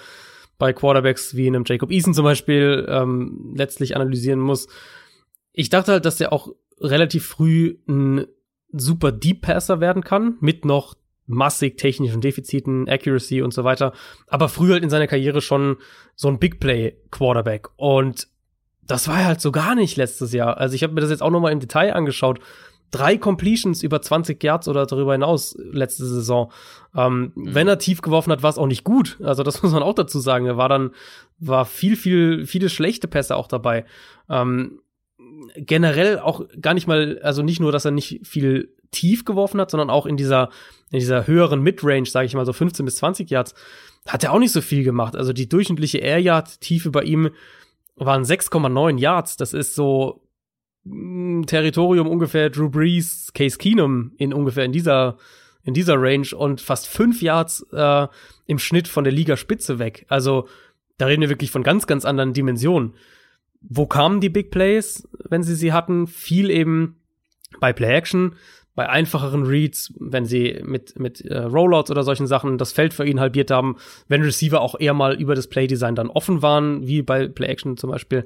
bei 0.58 0.72
Quarterbacks 0.72 1.36
wie 1.36 1.46
einem 1.46 1.64
Jacob 1.66 1.90
Eason 1.90 2.14
zum 2.14 2.24
Beispiel 2.24 2.86
ähm, 2.88 3.52
letztlich 3.56 3.96
analysieren 3.96 4.40
muss. 4.40 4.68
Ich 5.52 5.68
dachte 5.68 5.92
halt, 5.92 6.04
dass 6.04 6.16
der 6.16 6.32
auch 6.32 6.48
relativ 6.80 7.26
früh 7.26 7.76
ein 7.88 8.26
super 8.72 9.12
Deep 9.12 9.42
Passer 9.42 9.80
werden 9.80 10.02
kann, 10.02 10.36
mit 10.40 10.64
noch 10.64 10.94
massig 11.26 11.78
technischen 11.78 12.20
Defiziten, 12.20 12.88
Accuracy 12.88 13.42
und 13.42 13.54
so 13.54 13.64
weiter. 13.64 13.92
Aber 14.26 14.48
früher 14.48 14.74
halt 14.74 14.84
in 14.84 14.90
seiner 14.90 15.06
Karriere 15.06 15.40
schon 15.40 15.76
so 16.14 16.28
ein 16.28 16.38
Big 16.38 16.60
Play 16.60 16.96
Quarterback. 17.10 17.68
Und 17.76 18.28
das 18.86 19.08
war 19.08 19.24
halt 19.24 19.40
so 19.40 19.52
gar 19.52 19.74
nicht 19.74 19.96
letztes 19.96 20.32
Jahr. 20.32 20.58
Also 20.58 20.74
ich 20.74 20.82
habe 20.82 20.92
mir 20.92 21.00
das 21.00 21.10
jetzt 21.10 21.22
auch 21.22 21.30
noch 21.30 21.40
mal 21.40 21.52
im 21.52 21.60
Detail 21.60 21.94
angeschaut. 21.94 22.40
Drei 22.90 23.16
Completions 23.16 23.82
über 23.82 24.02
20 24.02 24.42
Yards 24.42 24.68
oder 24.68 24.86
darüber 24.86 25.12
hinaus 25.12 25.56
letzte 25.58 26.04
Saison. 26.06 26.52
Ähm, 26.94 27.32
mhm. 27.34 27.54
Wenn 27.54 27.68
er 27.68 27.78
tief 27.78 28.02
geworfen 28.02 28.30
hat, 28.30 28.42
war 28.42 28.50
es 28.50 28.58
auch 28.58 28.66
nicht 28.66 28.84
gut. 28.84 29.18
Also 29.22 29.42
das 29.42 29.62
muss 29.62 29.72
man 29.72 29.82
auch 29.82 29.94
dazu 29.94 30.20
sagen. 30.20 30.46
Er 30.46 30.56
war 30.56 30.68
dann, 30.68 30.90
war 31.38 31.64
viel, 31.64 31.96
viel, 31.96 32.46
viele 32.46 32.68
schlechte 32.68 33.08
Pässe 33.08 33.36
auch 33.36 33.48
dabei. 33.48 33.84
Ähm, 34.28 34.80
generell 35.56 36.18
auch 36.18 36.44
gar 36.60 36.74
nicht 36.74 36.86
mal, 36.86 37.18
also 37.22 37.42
nicht 37.42 37.60
nur, 37.60 37.72
dass 37.72 37.84
er 37.84 37.90
nicht 37.90 38.20
viel 38.26 38.73
tief 38.94 39.24
geworfen 39.24 39.60
hat, 39.60 39.70
sondern 39.70 39.90
auch 39.90 40.06
in 40.06 40.16
dieser, 40.16 40.50
in 40.90 41.00
dieser 41.00 41.26
höheren 41.26 41.62
Midrange, 41.62 42.06
sage 42.06 42.26
ich 42.26 42.34
mal 42.34 42.46
so 42.46 42.52
15 42.52 42.84
bis 42.84 42.96
20 42.96 43.30
Yards, 43.30 43.54
hat 44.06 44.24
er 44.24 44.32
auch 44.32 44.38
nicht 44.38 44.52
so 44.52 44.60
viel 44.60 44.84
gemacht. 44.84 45.16
Also 45.16 45.32
die 45.32 45.48
durchschnittliche 45.48 45.98
Air 45.98 46.20
Yard 46.20 46.60
Tiefe 46.60 46.90
bei 46.90 47.02
ihm 47.02 47.30
waren 47.96 48.22
6,9 48.22 48.98
Yards. 48.98 49.36
Das 49.36 49.52
ist 49.52 49.74
so 49.74 50.22
mh, 50.84 51.40
mm, 51.40 51.46
Territorium 51.46 52.08
ungefähr 52.08 52.50
Drew 52.50 52.70
Brees, 52.70 53.32
Case 53.34 53.58
Keenum 53.58 54.12
in 54.16 54.32
ungefähr 54.32 54.64
in 54.64 54.72
dieser 54.72 55.16
in 55.64 55.72
dieser 55.72 55.94
Range 55.98 56.28
und 56.36 56.60
fast 56.60 56.86
fünf 56.86 57.22
Yards 57.22 57.66
äh, 57.72 58.06
im 58.46 58.58
Schnitt 58.58 58.86
von 58.86 59.02
der 59.02 59.12
Ligaspitze 59.14 59.78
weg. 59.78 60.04
Also 60.08 60.46
da 60.98 61.06
reden 61.06 61.22
wir 61.22 61.30
wirklich 61.30 61.50
von 61.50 61.62
ganz, 61.62 61.86
ganz 61.86 62.04
anderen 62.04 62.34
Dimensionen. 62.34 62.94
Wo 63.62 63.86
kamen 63.86 64.20
die 64.20 64.28
Big 64.28 64.50
Plays, 64.50 65.08
wenn 65.28 65.42
sie 65.42 65.54
sie 65.54 65.72
hatten? 65.72 66.06
Viel 66.06 66.50
eben 66.50 67.00
bei 67.60 67.72
Play 67.72 67.94
Action, 67.94 68.36
bei 68.74 68.88
einfacheren 68.88 69.44
Reads, 69.44 69.92
wenn 69.98 70.26
sie 70.26 70.60
mit, 70.64 70.98
mit 70.98 71.20
äh, 71.20 71.38
Rollouts 71.38 71.90
oder 71.90 72.02
solchen 72.02 72.26
Sachen 72.26 72.58
das 72.58 72.72
Feld 72.72 72.92
für 72.92 73.06
ihn 73.06 73.20
halbiert 73.20 73.50
haben, 73.50 73.76
wenn 74.08 74.22
Receiver 74.22 74.60
auch 74.60 74.78
eher 74.78 74.94
mal 74.94 75.14
über 75.14 75.34
das 75.34 75.46
Playdesign 75.46 75.94
dann 75.94 76.10
offen 76.10 76.42
waren, 76.42 76.86
wie 76.86 77.02
bei 77.02 77.28
Play 77.28 77.46
Action 77.46 77.76
zum 77.76 77.90
Beispiel. 77.90 78.24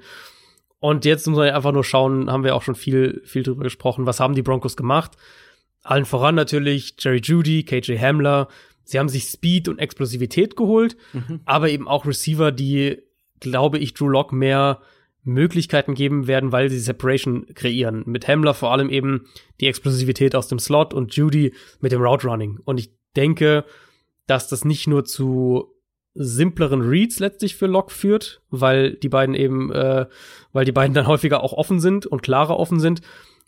Und 0.81 1.05
jetzt 1.05 1.27
muss 1.27 1.39
man 1.39 1.51
einfach 1.51 1.73
nur 1.73 1.85
schauen, 1.85 2.31
haben 2.31 2.45
wir 2.45 2.55
auch 2.55 2.63
schon 2.63 2.77
viel, 2.77 3.21
viel 3.25 3.43
drüber 3.43 3.65
gesprochen, 3.65 4.07
was 4.07 4.21
haben 4.21 4.35
die 4.35 4.43
Broncos 4.43 4.77
gemacht? 4.77 5.13
Allen 5.83 6.05
voran 6.05 6.35
natürlich 6.35 6.95
Jerry 6.99 7.21
Judy, 7.23 7.65
KJ 7.65 7.99
Hamler. 7.99 8.49
Sie 8.85 8.99
haben 8.99 9.09
sich 9.09 9.25
Speed 9.25 9.69
und 9.69 9.79
Explosivität 9.79 10.57
geholt, 10.57 10.97
mhm. 11.13 11.41
aber 11.45 11.69
eben 11.69 11.89
auch 11.89 12.07
Receiver, 12.07 12.53
die, 12.53 13.03
glaube 13.41 13.79
ich, 13.79 13.93
Drew 13.95 14.09
Lock 14.09 14.33
mehr 14.33 14.81
Möglichkeiten 15.29 15.95
geben 15.95 16.27
werden, 16.27 16.53
weil 16.53 16.71
sie 16.71 16.79
Separation 16.79 17.47
kreieren. 17.55 18.03
Mit 18.07 18.27
Hamler 18.27 18.55
vor 18.55 18.73
allem 18.73 18.91
eben 18.91 19.27
die 19.61 19.67
Explosivität 19.67 20.35
aus 20.35 20.49
dem 20.49 20.59
Slot 20.59 20.95
und 20.95 21.15
Judy 21.15 21.55
mit 21.81 21.93
dem 21.93 22.03
Route 22.03 22.27
Running. 22.27 22.59
Und 22.65 22.81
ich 22.81 22.91
denke, 23.17 23.65
dass 24.27 24.49
das 24.49 24.65
nicht 24.65 24.87
nur 24.87 25.05
zu 25.05 25.75
simpleren 26.15 26.83
Reads 26.83 27.21
letztlich 27.21 27.55
für 27.55 27.67
Lock 27.67 27.93
führt, 27.93 28.43
weil 28.51 28.95
die 28.95 29.09
beiden 29.09 29.35
eben, 29.35 29.73
äh, 29.73 30.07
weil 30.53 30.65
die 30.65 30.73
beiden 30.73 30.95
dann 30.95 31.07
häufiger 31.07 31.43
auch 31.43 31.53
offen 31.53 31.81
sind 31.81 32.07
und 32.07 32.23
klarer 32.23 32.59
offen 32.59 32.81
sind, 32.81 33.03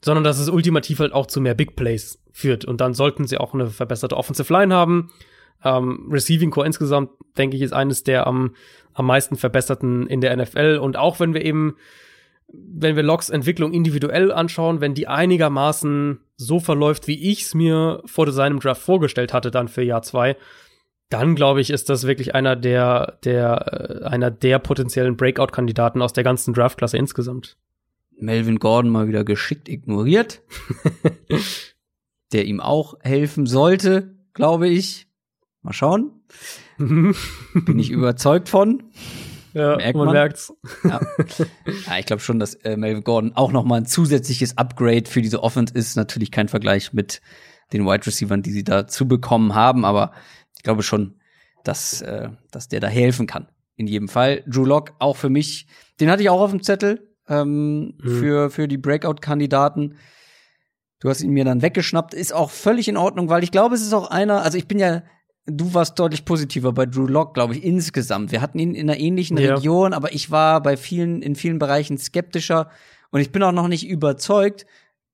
sondern 0.05 0.25
dass 0.25 0.39
es 0.39 0.49
ultimativ 0.49 1.01
halt 1.01 1.13
auch 1.13 1.27
zu 1.27 1.41
mehr 1.41 1.55
Big 1.55 1.77
Plays 1.77 2.23
führt. 2.33 2.65
Und 2.65 2.81
dann 2.81 2.95
sollten 2.95 3.27
sie 3.27 3.39
auch 3.39 3.55
eine 3.55 3.67
verbesserte 3.67 4.17
Offensive 4.17 4.53
Line 4.53 4.75
haben. 4.75 5.11
Ähm, 5.63 6.09
Receiving 6.11 6.51
Core 6.51 6.67
insgesamt, 6.67 7.11
denke 7.37 7.57
ich, 7.57 7.63
ist 7.63 7.73
eines 7.73 8.03
der 8.03 8.27
am 8.27 8.55
am 8.95 9.07
meisten 9.07 9.37
verbesserten 9.37 10.07
in 10.07 10.21
der 10.21 10.37
NFL. 10.37 10.79
Und 10.83 10.97
auch 10.97 11.21
wenn 11.21 11.35
wir 11.35 11.45
eben, 11.45 11.77
wenn 12.49 12.97
wir 12.97 13.03
Locks 13.03 13.31
Entwicklung 13.31 13.73
individuell 13.73 14.33
anschauen, 14.33 14.81
wenn 14.81 14.95
die 14.95 15.09
einigermaßen 15.09 16.21
so 16.37 16.61
verläuft, 16.61 17.07
wie 17.07 17.31
ich 17.31 17.43
es 17.43 17.55
mir 17.55 18.03
vor 18.07 18.31
seinem 18.33 18.61
Draft 18.61 18.83
vorgestellt 18.83 19.33
hatte, 19.33 19.51
dann 19.51 19.69
für 19.69 19.83
Jahr 19.83 20.03
zwei, 20.03 20.37
dann 21.11 21.35
glaube 21.35 21.61
ich, 21.61 21.71
ist 21.71 21.91
das 21.91 22.07
wirklich 22.07 22.35
einer 22.35 22.57
der, 22.57 23.19
der, 23.25 24.01
äh, 24.03 24.07
einer 24.07 24.31
der 24.31 24.59
potenziellen 24.61 25.17
Breakout-Kandidaten 25.17 26.03
aus 26.03 26.13
der 26.13 26.25
ganzen 26.25 26.55
Draftklasse 26.55 26.97
insgesamt. 26.97 27.57
Melvin 28.17 28.59
Gordon 28.59 28.91
mal 28.91 29.09
wieder 29.09 29.25
geschickt 29.25 29.69
ignoriert, 29.69 30.43
der 32.33 32.45
ihm 32.45 32.61
auch 32.61 32.95
helfen 33.01 33.47
sollte. 33.47 34.15
glaube 34.35 34.69
ich. 34.69 35.09
Mal 35.63 35.73
schauen. 35.73 36.13
Bin 37.55 37.79
ich 37.79 37.91
überzeugt 37.91 38.49
von. 38.49 38.83
Ja, 39.53 39.77
Merkt 39.77 39.97
man, 39.97 40.07
man 40.07 40.15
merkt's. 40.15 40.53
Ja, 40.85 41.01
ja 41.87 41.99
ich 41.99 42.07
glaube 42.07 42.23
schon, 42.23 42.39
dass 42.39 42.55
äh, 42.55 42.77
Melvin 42.77 43.05
Gordon 43.05 43.33
auch 43.35 43.53
noch 43.53 43.65
mal 43.65 43.77
ein 43.77 43.87
zusätzliches 43.87 44.57
Upgrade 44.57 45.05
für 45.09 45.23
diese 45.23 45.43
Offense 45.43 45.75
ist. 45.75 45.97
Natürlich 45.97 46.31
kein 46.31 46.49
Vergleich 46.49 46.93
mit 46.93 47.21
den 47.73 47.85
Wide 47.85 48.07
Receivers, 48.07 48.41
die 48.43 48.53
sie 48.53 48.65
da 48.65 48.87
zu 48.87 49.07
bekommen 49.07 49.55
haben, 49.55 49.85
aber 49.85 50.13
ich 50.57 50.63
glaube 50.63 50.83
schon, 50.83 51.21
dass, 51.65 52.01
äh, 52.01 52.31
dass 52.51 52.69
der 52.69 52.81
da 52.81 52.89
helfen 52.89 53.27
kann. 53.27 53.49
In 53.77 53.87
jedem 53.87 54.09
Fall. 54.09 54.43
Drew 54.47 54.65
Lock 54.65 54.93
auch 54.99 55.17
für 55.17 55.31
mich, 55.31 55.67
den 56.01 56.11
hatte 56.11 56.23
ich 56.23 56.31
auch 56.31 56.41
auf 56.41 56.51
dem 56.51 56.63
Zettel 56.63 57.15
ähm, 57.29 57.95
mhm. 57.99 58.19
für, 58.21 58.51
für 58.51 58.69
die 58.69 58.79
Breakout-Kandidaten. 58.79 59.97
Du 61.01 61.09
hast 61.09 61.23
ihn 61.23 61.31
mir 61.31 61.45
dann 61.45 61.63
weggeschnappt. 61.63 62.15
Ist 62.15 62.35
auch 62.35 62.51
völlig 62.51 62.89
in 62.89 62.97
Ordnung, 62.97 63.29
weil 63.29 63.43
ich 63.43 63.51
glaube, 63.51 63.75
es 63.75 63.83
ist 63.83 63.95
auch 63.95 64.11
einer, 64.11 64.43
also 64.43 64.59
ich 64.59 64.69
bin 64.69 64.79
ja, 64.79 65.03
du 65.47 65.75
warst 65.75 65.99
deutlich 65.99 66.25
positiver 66.25 66.73
bei 66.73 66.87
Drew 66.87 67.07
Lock, 67.07 67.35
glaube 67.35 67.55
ich, 67.55 67.65
insgesamt. 67.65 68.33
Wir 68.33 68.41
hatten 68.41 68.59
ihn 68.59 68.75
in 68.75 68.89
einer 68.89 68.99
ähnlichen 68.99 69.37
ja. 69.39 69.55
Region, 69.55 69.93
aber 69.93 70.13
ich 70.13 70.31
war 70.31 70.63
bei 70.63 70.77
vielen, 70.77 71.23
in 71.23 71.35
vielen 71.35 71.59
Bereichen 71.59 71.99
skeptischer 71.99 72.71
und 73.11 73.21
ich 73.21 73.33
bin 73.33 73.43
auch 73.43 73.53
noch 73.53 73.69
nicht 73.69 73.89
überzeugt. 73.89 74.67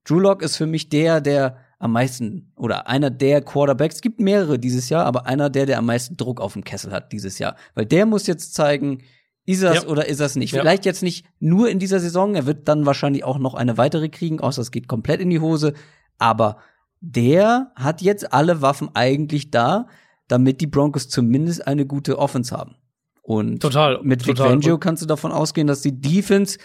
Drew 0.05 0.21
Lock 0.21 0.43
ist 0.43 0.57
für 0.57 0.67
mich 0.67 0.89
der, 0.89 1.21
der 1.21 1.59
am 1.79 1.93
meisten 1.93 2.53
oder 2.57 2.89
einer 2.89 3.11
der 3.11 3.43
Quarterbacks, 3.43 3.97
es 3.97 4.01
gibt 4.01 4.21
mehrere 4.21 4.59
dieses 4.59 4.89
Jahr, 4.89 5.05
aber 5.05 5.27
einer 5.27 5.51
der, 5.51 5.67
der 5.67 5.79
am 5.79 5.87
meisten 5.87 6.17
Druck 6.17 6.41
auf 6.41 6.55
dem 6.55 6.65
Kessel 6.65 6.93
hat 6.93 7.13
dieses 7.13 7.39
Jahr. 7.39 7.57
Weil 7.75 7.87
der 7.87 8.07
muss 8.07 8.27
jetzt 8.27 8.55
zeigen, 8.55 9.03
ist 9.45 9.63
das 9.63 9.83
ja. 9.83 9.89
oder 9.89 10.07
ist 10.07 10.21
das 10.21 10.37
nicht? 10.37 10.53
Ja. 10.53 10.61
Vielleicht 10.61 10.85
jetzt 10.85 11.03
nicht 11.03 11.27
nur 11.39 11.69
in 11.69 11.79
dieser 11.79 12.01
Saison, 12.01 12.35
er 12.35 12.47
wird 12.47 12.67
dann 12.67 12.87
wahrscheinlich 12.87 13.25
auch 13.25 13.39
noch 13.39 13.55
eine 13.55 13.79
weitere 13.79 14.09
kriegen, 14.09 14.41
außer 14.41 14.63
es 14.63 14.71
geht 14.71 14.89
komplett 14.89 15.21
in 15.21 15.31
die 15.31 15.41
Hose. 15.41 15.75
Aber 16.19 16.59
der 17.01 17.73
hat 17.77 18.01
jetzt 18.01 18.33
alle 18.33 18.63
Waffen 18.63 18.91
eigentlich 18.95 19.51
da, 19.51 19.87
damit 20.29 20.61
die 20.61 20.67
Broncos 20.67 21.09
zumindest 21.09 21.67
eine 21.67 21.87
gute 21.87 22.19
Offense 22.19 22.57
haben. 22.57 22.77
Und 23.23 23.61
total, 23.61 24.01
mit 24.03 24.27
Vic 24.27 24.39
Fangio 24.39 24.79
kannst 24.79 25.03
du 25.03 25.07
davon 25.07 25.33
ausgehen, 25.33 25.67
dass 25.67 25.81
die 25.81 26.01
Defense 26.01 26.59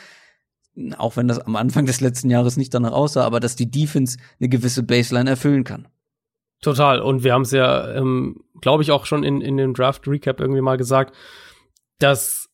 auch 0.98 1.18
wenn 1.18 1.28
das 1.28 1.40
am 1.40 1.56
Anfang 1.56 1.86
des 1.86 2.02
letzten 2.02 2.30
Jahres 2.30 2.58
nicht 2.58 2.74
danach 2.74 2.94
aussah, 2.94 3.26
aber 3.26 3.40
dass 3.40 3.56
die 3.56 3.70
Defense 3.70 4.18
eine 4.40 4.50
gewisse 4.50 4.84
Baseline 4.84 5.30
erfüllen 5.30 5.64
kann. 5.64 5.88
Total. 6.62 7.02
Und 7.02 7.24
wir 7.24 7.34
haben 7.34 7.42
es 7.42 7.52
ja, 7.52 7.94
ähm, 7.94 8.44
glaube 8.62 8.84
ich, 8.84 8.92
auch 8.92 9.06
schon 9.06 9.24
in, 9.24 9.42
in 9.42 9.58
dem 9.58 9.74
Draft-Recap 9.74 10.40
irgendwie 10.40 10.62
mal 10.62 10.78
gesagt, 10.78 11.16
dass 12.00 12.50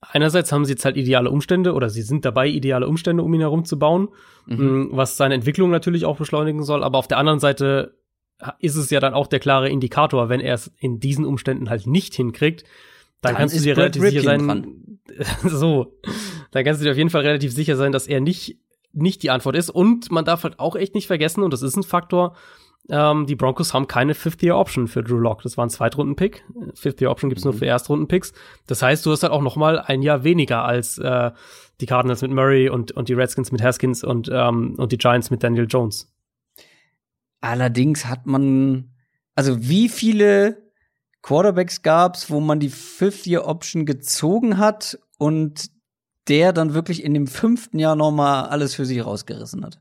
einerseits 0.00 0.50
haben 0.50 0.64
sie 0.64 0.72
jetzt 0.72 0.84
halt 0.84 0.96
ideale 0.96 1.30
Umstände 1.30 1.74
oder 1.74 1.90
sie 1.90 2.02
sind 2.02 2.24
dabei, 2.24 2.48
ideale 2.48 2.88
Umstände 2.88 3.22
um 3.22 3.32
ihn 3.34 3.40
herum 3.40 3.64
zu 3.64 3.78
bauen, 3.78 4.08
mhm. 4.46 4.64
Mm, 4.64 4.88
was 4.92 5.16
seine 5.16 5.34
Entwicklung 5.34 5.70
natürlich 5.70 6.06
auch 6.06 6.16
beschleunigen 6.16 6.64
soll. 6.64 6.82
Aber 6.82 6.98
auf 6.98 7.08
der 7.08 7.18
anderen 7.18 7.38
Seite 7.38 7.99
ist 8.58 8.76
es 8.76 8.90
ja 8.90 9.00
dann 9.00 9.14
auch 9.14 9.26
der 9.26 9.40
klare 9.40 9.68
Indikator, 9.68 10.28
wenn 10.28 10.40
er 10.40 10.54
es 10.54 10.70
in 10.78 11.00
diesen 11.00 11.24
Umständen 11.24 11.70
halt 11.70 11.86
nicht 11.86 12.14
hinkriegt, 12.14 12.64
dann, 13.20 13.34
dann 13.34 13.36
kannst 13.36 13.56
du 13.56 13.60
dir 13.60 13.76
relativ 13.76 14.02
sicher 14.02 14.22
sein, 14.22 14.98
so, 15.44 15.98
dann 16.50 16.64
kannst 16.64 16.80
du 16.80 16.84
dir 16.84 16.92
auf 16.92 16.96
jeden 16.96 17.10
Fall 17.10 17.22
relativ 17.22 17.52
sicher 17.52 17.76
sein, 17.76 17.92
dass 17.92 18.06
er 18.06 18.20
nicht, 18.20 18.58
nicht 18.92 19.22
die 19.22 19.30
Antwort 19.30 19.56
ist. 19.56 19.70
Und 19.70 20.10
man 20.10 20.24
darf 20.24 20.44
halt 20.44 20.58
auch 20.58 20.76
echt 20.76 20.94
nicht 20.94 21.06
vergessen, 21.06 21.42
und 21.42 21.52
das 21.52 21.62
ist 21.62 21.76
ein 21.76 21.82
Faktor, 21.82 22.34
ähm, 22.88 23.26
die 23.26 23.36
Broncos 23.36 23.74
haben 23.74 23.86
keine 23.86 24.14
Fifth-Year-Option 24.14 24.88
für 24.88 25.02
Drew 25.02 25.18
Lock. 25.18 25.42
Das 25.42 25.56
war 25.56 25.66
ein 25.66 25.70
Zweitrunden-Pick. 25.70 26.44
Fifth-Year-Option 26.74 27.28
gibt's 27.28 27.44
mhm. 27.44 27.52
nur 27.52 27.58
für 27.58 27.66
Erstrunden-Picks. 27.66 28.32
Das 28.66 28.82
heißt, 28.82 29.04
du 29.04 29.12
hast 29.12 29.22
halt 29.22 29.32
auch 29.32 29.42
noch 29.42 29.56
mal 29.56 29.78
ein 29.78 30.02
Jahr 30.02 30.24
weniger 30.24 30.64
als 30.64 30.98
äh, 30.98 31.30
die 31.80 31.86
Cardinals 31.86 32.22
mit 32.22 32.30
Murray 32.32 32.68
und, 32.68 32.92
und 32.92 33.08
die 33.08 33.14
Redskins 33.14 33.52
mit 33.52 33.62
Haskins 33.62 34.02
und, 34.02 34.30
ähm, 34.32 34.74
und 34.76 34.92
die 34.92 34.98
Giants 34.98 35.30
mit 35.30 35.42
Daniel 35.42 35.66
Jones. 35.68 36.09
Allerdings 37.40 38.06
hat 38.06 38.26
man, 38.26 38.92
also 39.34 39.68
wie 39.68 39.88
viele 39.88 40.70
Quarterbacks 41.22 41.82
gab's, 41.82 42.30
wo 42.30 42.40
man 42.40 42.60
die 42.60 42.70
Fifth-Year-Option 42.70 43.86
gezogen 43.86 44.58
hat 44.58 44.98
und 45.18 45.70
der 46.28 46.52
dann 46.52 46.74
wirklich 46.74 47.02
in 47.02 47.14
dem 47.14 47.26
fünften 47.26 47.78
Jahr 47.78 47.96
nochmal 47.96 48.46
alles 48.46 48.74
für 48.74 48.84
sich 48.84 49.04
rausgerissen 49.04 49.64
hat. 49.64 49.80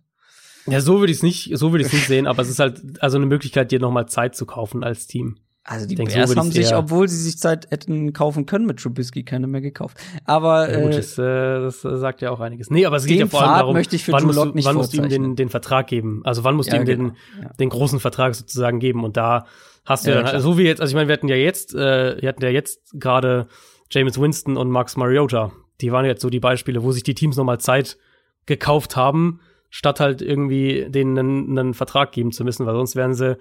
Ja, 0.66 0.82
so 0.82 1.00
würde 1.00 1.12
ich 1.12 1.20
es 1.20 1.24
nicht, 1.24 1.52
so 1.58 1.72
würde 1.72 1.86
ich 1.86 1.94
nicht 1.94 2.08
sehen, 2.08 2.28
aber 2.28 2.42
es 2.42 2.50
ist 2.50 2.60
halt 2.60 3.02
also 3.02 3.18
eine 3.18 3.26
Möglichkeit, 3.26 3.72
dir 3.72 3.80
nochmal 3.80 4.08
Zeit 4.08 4.36
zu 4.36 4.46
kaufen 4.46 4.84
als 4.84 5.08
Team. 5.08 5.38
Also 5.64 5.86
die 5.86 5.96
denke, 5.96 6.14
Bears 6.14 6.32
so 6.32 6.36
haben 6.36 6.52
sich, 6.52 6.74
obwohl 6.74 7.08
sie 7.08 7.22
sich 7.22 7.38
Zeit 7.38 7.70
hätten 7.70 8.14
kaufen 8.14 8.46
können 8.46 8.66
mit 8.66 8.80
Trubisky, 8.80 9.24
keine 9.24 9.46
mehr 9.46 9.62
gekauft. 9.62 9.98
Aber 10.26 10.72
ja, 10.72 10.82
gut, 10.82 10.94
äh, 10.94 10.98
das, 10.98 11.18
äh, 11.18 11.22
das 11.22 11.82
sagt 11.82 12.22
ja 12.22 12.32
auch 12.32 12.40
einiges. 12.40 12.72
Nee, 12.72 12.86
aber 12.86 12.96
es 12.96 13.06
geht 13.06 13.20
ja 13.20 13.28
vor 13.28 13.44
allem 13.44 13.60
darum, 13.60 13.74
möchte 13.74 13.96
ich 13.96 14.04
für 14.04 14.14
wann, 14.14 14.26
musst 14.26 14.40
du, 14.40 14.54
wann 14.64 14.76
musst 14.76 14.94
du 14.94 14.98
ihm 14.98 15.10
den, 15.10 15.36
den 15.36 15.50
Vertrag 15.50 15.88
geben? 15.88 16.22
Also 16.24 16.44
wann 16.44 16.56
musst 16.56 16.70
ja, 16.72 16.76
du 16.76 16.82
ihm 16.82 16.86
genau. 16.86 17.10
den, 17.10 17.44
ja. 17.44 17.54
den 17.54 17.70
großen 17.70 18.00
Vertrag 18.00 18.34
sozusagen 18.34 18.80
geben? 18.80 19.04
Und 19.04 19.18
da 19.18 19.46
hast 19.86 20.08
du 20.08 20.12
ja, 20.12 20.24
dann, 20.24 20.42
so 20.42 20.58
wie 20.58 20.64
jetzt, 20.64 20.82
also 20.82 20.92
ich 20.92 20.96
meine, 20.96 21.08
wir 21.08 21.14
hatten 21.14 21.28
ja 21.28 21.36
jetzt, 21.36 21.76
äh, 21.76 22.20
wir 22.20 22.30
hatten 22.30 22.42
ja 22.42 22.50
jetzt 22.50 23.00
gerade 23.00 23.48
James 23.92 24.20
Winston 24.20 24.58
und 24.58 24.70
Max 24.72 24.98
Mariota. 24.98 25.52
Die 25.82 25.92
waren 25.92 26.06
jetzt 26.06 26.22
so 26.22 26.30
die 26.30 26.40
Beispiele, 26.40 26.84
wo 26.84 26.92
sich 26.92 27.04
die 27.04 27.16
Teams 27.16 27.38
nochmal 27.38 27.60
Zeit 27.60 27.98
gekauft 28.46 28.96
haben, 28.96 29.40
statt 29.70 30.00
halt 30.00 30.22
irgendwie 30.22 30.88
denen 30.90 31.18
einen, 31.18 31.60
einen 31.60 31.74
Vertrag 31.74 32.12
geben 32.12 32.32
zu 32.32 32.44
müssen, 32.44 32.66
weil 32.66 32.74
sonst 32.74 32.96
wären 32.96 33.14
sie 33.14 33.38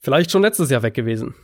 vielleicht 0.00 0.30
schon 0.30 0.42
letztes 0.42 0.70
Jahr 0.70 0.82
weg 0.82 0.94
gewesen. 0.94 1.34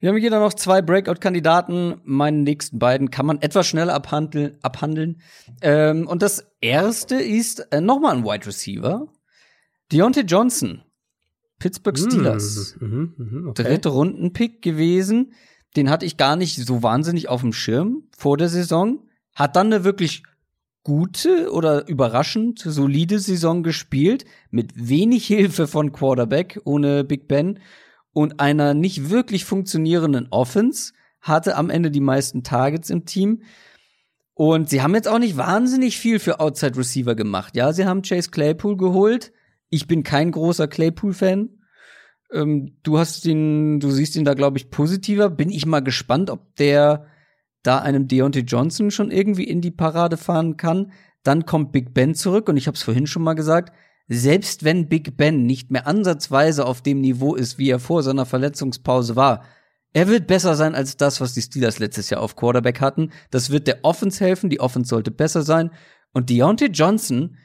Wir 0.00 0.08
haben 0.08 0.16
hier 0.16 0.30
dann 0.30 0.40
noch 0.40 0.54
zwei 0.54 0.80
Breakout-Kandidaten. 0.80 2.00
Meine 2.04 2.38
nächsten 2.38 2.78
beiden 2.78 3.10
kann 3.10 3.26
man 3.26 3.42
etwas 3.42 3.66
schneller 3.66 3.94
abhandeln. 3.94 4.56
abhandeln. 4.62 5.20
Ähm, 5.60 6.06
und 6.06 6.22
das 6.22 6.50
erste 6.62 7.16
ist 7.16 7.70
äh, 7.70 7.82
nochmal 7.82 8.16
ein 8.16 8.24
Wide 8.24 8.46
Receiver. 8.46 9.08
Deontay 9.92 10.22
Johnson. 10.22 10.82
Pittsburgh 11.58 11.98
hm, 11.98 12.10
Steelers. 12.10 12.76
Mm, 12.80 12.86
mm, 12.86 13.48
okay. 13.48 13.62
Dritte 13.62 13.90
Rundenpick 13.90 14.62
gewesen. 14.62 15.34
Den 15.76 15.90
hatte 15.90 16.06
ich 16.06 16.16
gar 16.16 16.36
nicht 16.36 16.56
so 16.56 16.82
wahnsinnig 16.82 17.28
auf 17.28 17.42
dem 17.42 17.52
Schirm 17.52 18.04
vor 18.16 18.38
der 18.38 18.48
Saison. 18.48 19.06
Hat 19.34 19.54
dann 19.54 19.66
eine 19.66 19.84
wirklich 19.84 20.22
gute 20.82 21.52
oder 21.52 21.86
überraschend 21.88 22.58
solide 22.58 23.18
Saison 23.18 23.62
gespielt. 23.62 24.24
Mit 24.50 24.72
wenig 24.76 25.26
Hilfe 25.26 25.66
von 25.66 25.92
Quarterback, 25.92 26.58
ohne 26.64 27.04
Big 27.04 27.28
Ben 27.28 27.58
und 28.12 28.40
einer 28.40 28.74
nicht 28.74 29.10
wirklich 29.10 29.44
funktionierenden 29.44 30.28
Offense, 30.30 30.92
hatte 31.20 31.56
am 31.56 31.70
Ende 31.70 31.90
die 31.90 32.00
meisten 32.00 32.42
Targets 32.42 32.90
im 32.90 33.04
Team. 33.04 33.42
Und 34.34 34.70
sie 34.70 34.82
haben 34.82 34.94
jetzt 34.94 35.08
auch 35.08 35.18
nicht 35.18 35.36
wahnsinnig 35.36 35.98
viel 35.98 36.18
für 36.18 36.40
Outside 36.40 36.78
Receiver 36.78 37.14
gemacht. 37.14 37.56
Ja, 37.56 37.72
sie 37.72 37.84
haben 37.84 38.02
Chase 38.02 38.30
Claypool 38.30 38.76
geholt. 38.76 39.32
Ich 39.68 39.86
bin 39.86 40.02
kein 40.02 40.30
großer 40.30 40.66
Claypool-Fan. 40.66 41.50
Ähm, 42.32 42.76
du 42.82 42.98
hast 42.98 43.26
ihn, 43.26 43.80
du 43.80 43.90
siehst 43.90 44.16
ihn 44.16 44.24
da, 44.24 44.34
glaube 44.34 44.56
ich, 44.56 44.70
positiver. 44.70 45.28
Bin 45.28 45.50
ich 45.50 45.66
mal 45.66 45.80
gespannt, 45.80 46.30
ob 46.30 46.56
der 46.56 47.06
da 47.62 47.80
einem 47.80 48.08
Deontay 48.08 48.40
Johnson 48.40 48.90
schon 48.90 49.10
irgendwie 49.10 49.44
in 49.44 49.60
die 49.60 49.70
Parade 49.70 50.16
fahren 50.16 50.56
kann. 50.56 50.92
Dann 51.22 51.44
kommt 51.44 51.72
Big 51.72 51.92
Ben 51.92 52.14
zurück 52.14 52.48
und 52.48 52.56
ich 52.56 52.66
habe 52.66 52.76
es 52.76 52.82
vorhin 52.82 53.06
schon 53.06 53.22
mal 53.22 53.34
gesagt 53.34 53.74
selbst 54.12 54.64
wenn 54.64 54.88
Big 54.88 55.16
Ben 55.16 55.46
nicht 55.46 55.70
mehr 55.70 55.86
ansatzweise 55.86 56.66
auf 56.66 56.82
dem 56.82 57.00
Niveau 57.00 57.36
ist, 57.36 57.58
wie 57.58 57.70
er 57.70 57.78
vor 57.78 58.02
seiner 58.02 58.26
Verletzungspause 58.26 59.14
war, 59.14 59.44
er 59.92 60.08
wird 60.08 60.26
besser 60.26 60.56
sein 60.56 60.74
als 60.74 60.96
das, 60.96 61.20
was 61.20 61.32
die 61.32 61.42
Steelers 61.42 61.78
letztes 61.78 62.10
Jahr 62.10 62.20
auf 62.20 62.34
Quarterback 62.34 62.80
hatten. 62.80 63.10
Das 63.30 63.50
wird 63.50 63.68
der 63.68 63.84
Offense 63.84 64.24
helfen. 64.24 64.50
Die 64.50 64.58
Offense 64.58 64.88
sollte 64.88 65.12
besser 65.12 65.42
sein. 65.42 65.70
Und 66.12 66.28
Deontay 66.28 66.66
Johnson, 66.66 67.36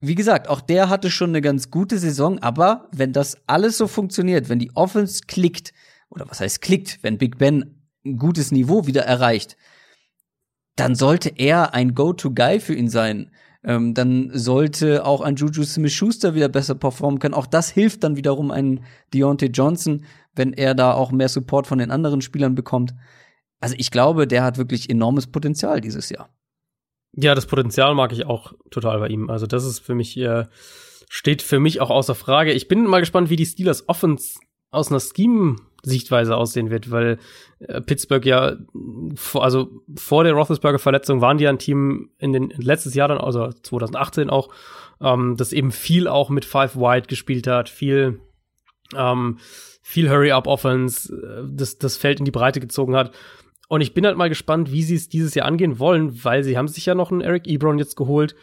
wie 0.00 0.14
gesagt, 0.14 0.48
auch 0.48 0.60
der 0.60 0.90
hatte 0.90 1.10
schon 1.10 1.30
eine 1.30 1.40
ganz 1.40 1.70
gute 1.70 1.98
Saison. 1.98 2.38
Aber 2.40 2.90
wenn 2.92 3.14
das 3.14 3.38
alles 3.46 3.78
so 3.78 3.86
funktioniert, 3.86 4.50
wenn 4.50 4.58
die 4.58 4.74
Offense 4.74 5.22
klickt, 5.26 5.72
oder 6.10 6.28
was 6.28 6.40
heißt 6.40 6.60
klickt, 6.60 6.98
wenn 7.02 7.16
Big 7.16 7.38
Ben 7.38 7.82
ein 8.04 8.18
gutes 8.18 8.52
Niveau 8.52 8.86
wieder 8.86 9.04
erreicht, 9.04 9.56
dann 10.76 10.94
sollte 10.94 11.30
er 11.30 11.72
ein 11.72 11.94
Go-to-Guy 11.94 12.60
für 12.60 12.74
ihn 12.74 12.88
sein 12.88 13.30
ähm, 13.64 13.94
dann 13.94 14.30
sollte 14.32 15.04
auch 15.04 15.20
ein 15.20 15.36
Juju 15.36 15.64
Smith-Schuster 15.64 16.34
wieder 16.34 16.48
besser 16.48 16.74
performen 16.74 17.18
können. 17.18 17.34
Auch 17.34 17.46
das 17.46 17.70
hilft 17.70 18.04
dann 18.04 18.16
wiederum 18.16 18.50
ein 18.50 18.84
Deontay 19.14 19.46
Johnson, 19.46 20.04
wenn 20.34 20.52
er 20.52 20.74
da 20.74 20.94
auch 20.94 21.12
mehr 21.12 21.28
Support 21.28 21.66
von 21.66 21.78
den 21.78 21.90
anderen 21.90 22.22
Spielern 22.22 22.54
bekommt. 22.54 22.94
Also 23.60 23.76
ich 23.78 23.90
glaube, 23.90 24.26
der 24.26 24.42
hat 24.42 24.58
wirklich 24.58 24.90
enormes 24.90 25.28
Potenzial 25.28 25.80
dieses 25.80 26.08
Jahr. 26.10 26.28
Ja, 27.14 27.34
das 27.34 27.46
Potenzial 27.46 27.94
mag 27.94 28.12
ich 28.12 28.26
auch 28.26 28.54
total 28.70 28.98
bei 28.98 29.08
ihm. 29.08 29.30
Also 29.30 29.46
das 29.46 29.64
ist 29.64 29.80
für 29.80 29.94
mich 29.94 30.16
äh, 30.16 30.46
steht 31.08 31.42
für 31.42 31.60
mich 31.60 31.80
auch 31.80 31.90
außer 31.90 32.14
Frage. 32.14 32.52
Ich 32.52 32.68
bin 32.68 32.86
mal 32.86 33.00
gespannt, 33.00 33.28
wie 33.28 33.36
die 33.36 33.46
Steelers 33.46 33.88
Offense 33.88 34.40
aus 34.70 34.90
einer 34.90 35.00
Scheme 35.00 35.56
Sichtweise 35.82 36.36
aussehen 36.36 36.70
wird, 36.70 36.90
weil 36.90 37.18
äh, 37.60 37.80
Pittsburgh 37.80 38.24
ja, 38.24 38.56
also 39.34 39.70
vor 39.96 40.24
der 40.24 40.34
Roethlisberger 40.34 40.78
Verletzung 40.78 41.20
waren 41.20 41.38
die 41.38 41.44
ja 41.44 41.50
ein 41.50 41.58
Team 41.58 42.10
in 42.18 42.32
den 42.32 42.52
letztes 42.56 42.94
Jahr 42.94 43.08
dann, 43.08 43.18
also 43.18 43.50
2018 43.50 44.30
auch, 44.30 44.50
ähm, 45.00 45.36
das 45.36 45.52
eben 45.52 45.72
viel 45.72 46.08
auch 46.08 46.30
mit 46.30 46.44
Five 46.44 46.76
Wide 46.76 47.08
gespielt 47.08 47.46
hat, 47.46 47.68
viel 47.68 48.20
ähm, 48.96 49.38
viel 49.82 50.08
Hurry-Up-Offense, 50.08 51.14
äh, 51.14 51.48
das, 51.50 51.78
das 51.78 51.96
Feld 51.96 52.20
in 52.20 52.24
die 52.24 52.30
Breite 52.30 52.60
gezogen 52.60 52.96
hat. 52.96 53.12
Und 53.68 53.80
ich 53.80 53.94
bin 53.94 54.06
halt 54.06 54.16
mal 54.16 54.28
gespannt, 54.28 54.70
wie 54.70 54.82
sie 54.82 54.94
es 54.94 55.08
dieses 55.08 55.34
Jahr 55.34 55.46
angehen 55.46 55.78
wollen, 55.78 56.24
weil 56.24 56.44
sie 56.44 56.56
haben 56.56 56.68
sich 56.68 56.86
ja 56.86 56.94
noch 56.94 57.10
einen 57.10 57.20
Eric 57.20 57.46
Ebron 57.46 57.78
jetzt 57.78 57.96
geholt. 57.96 58.34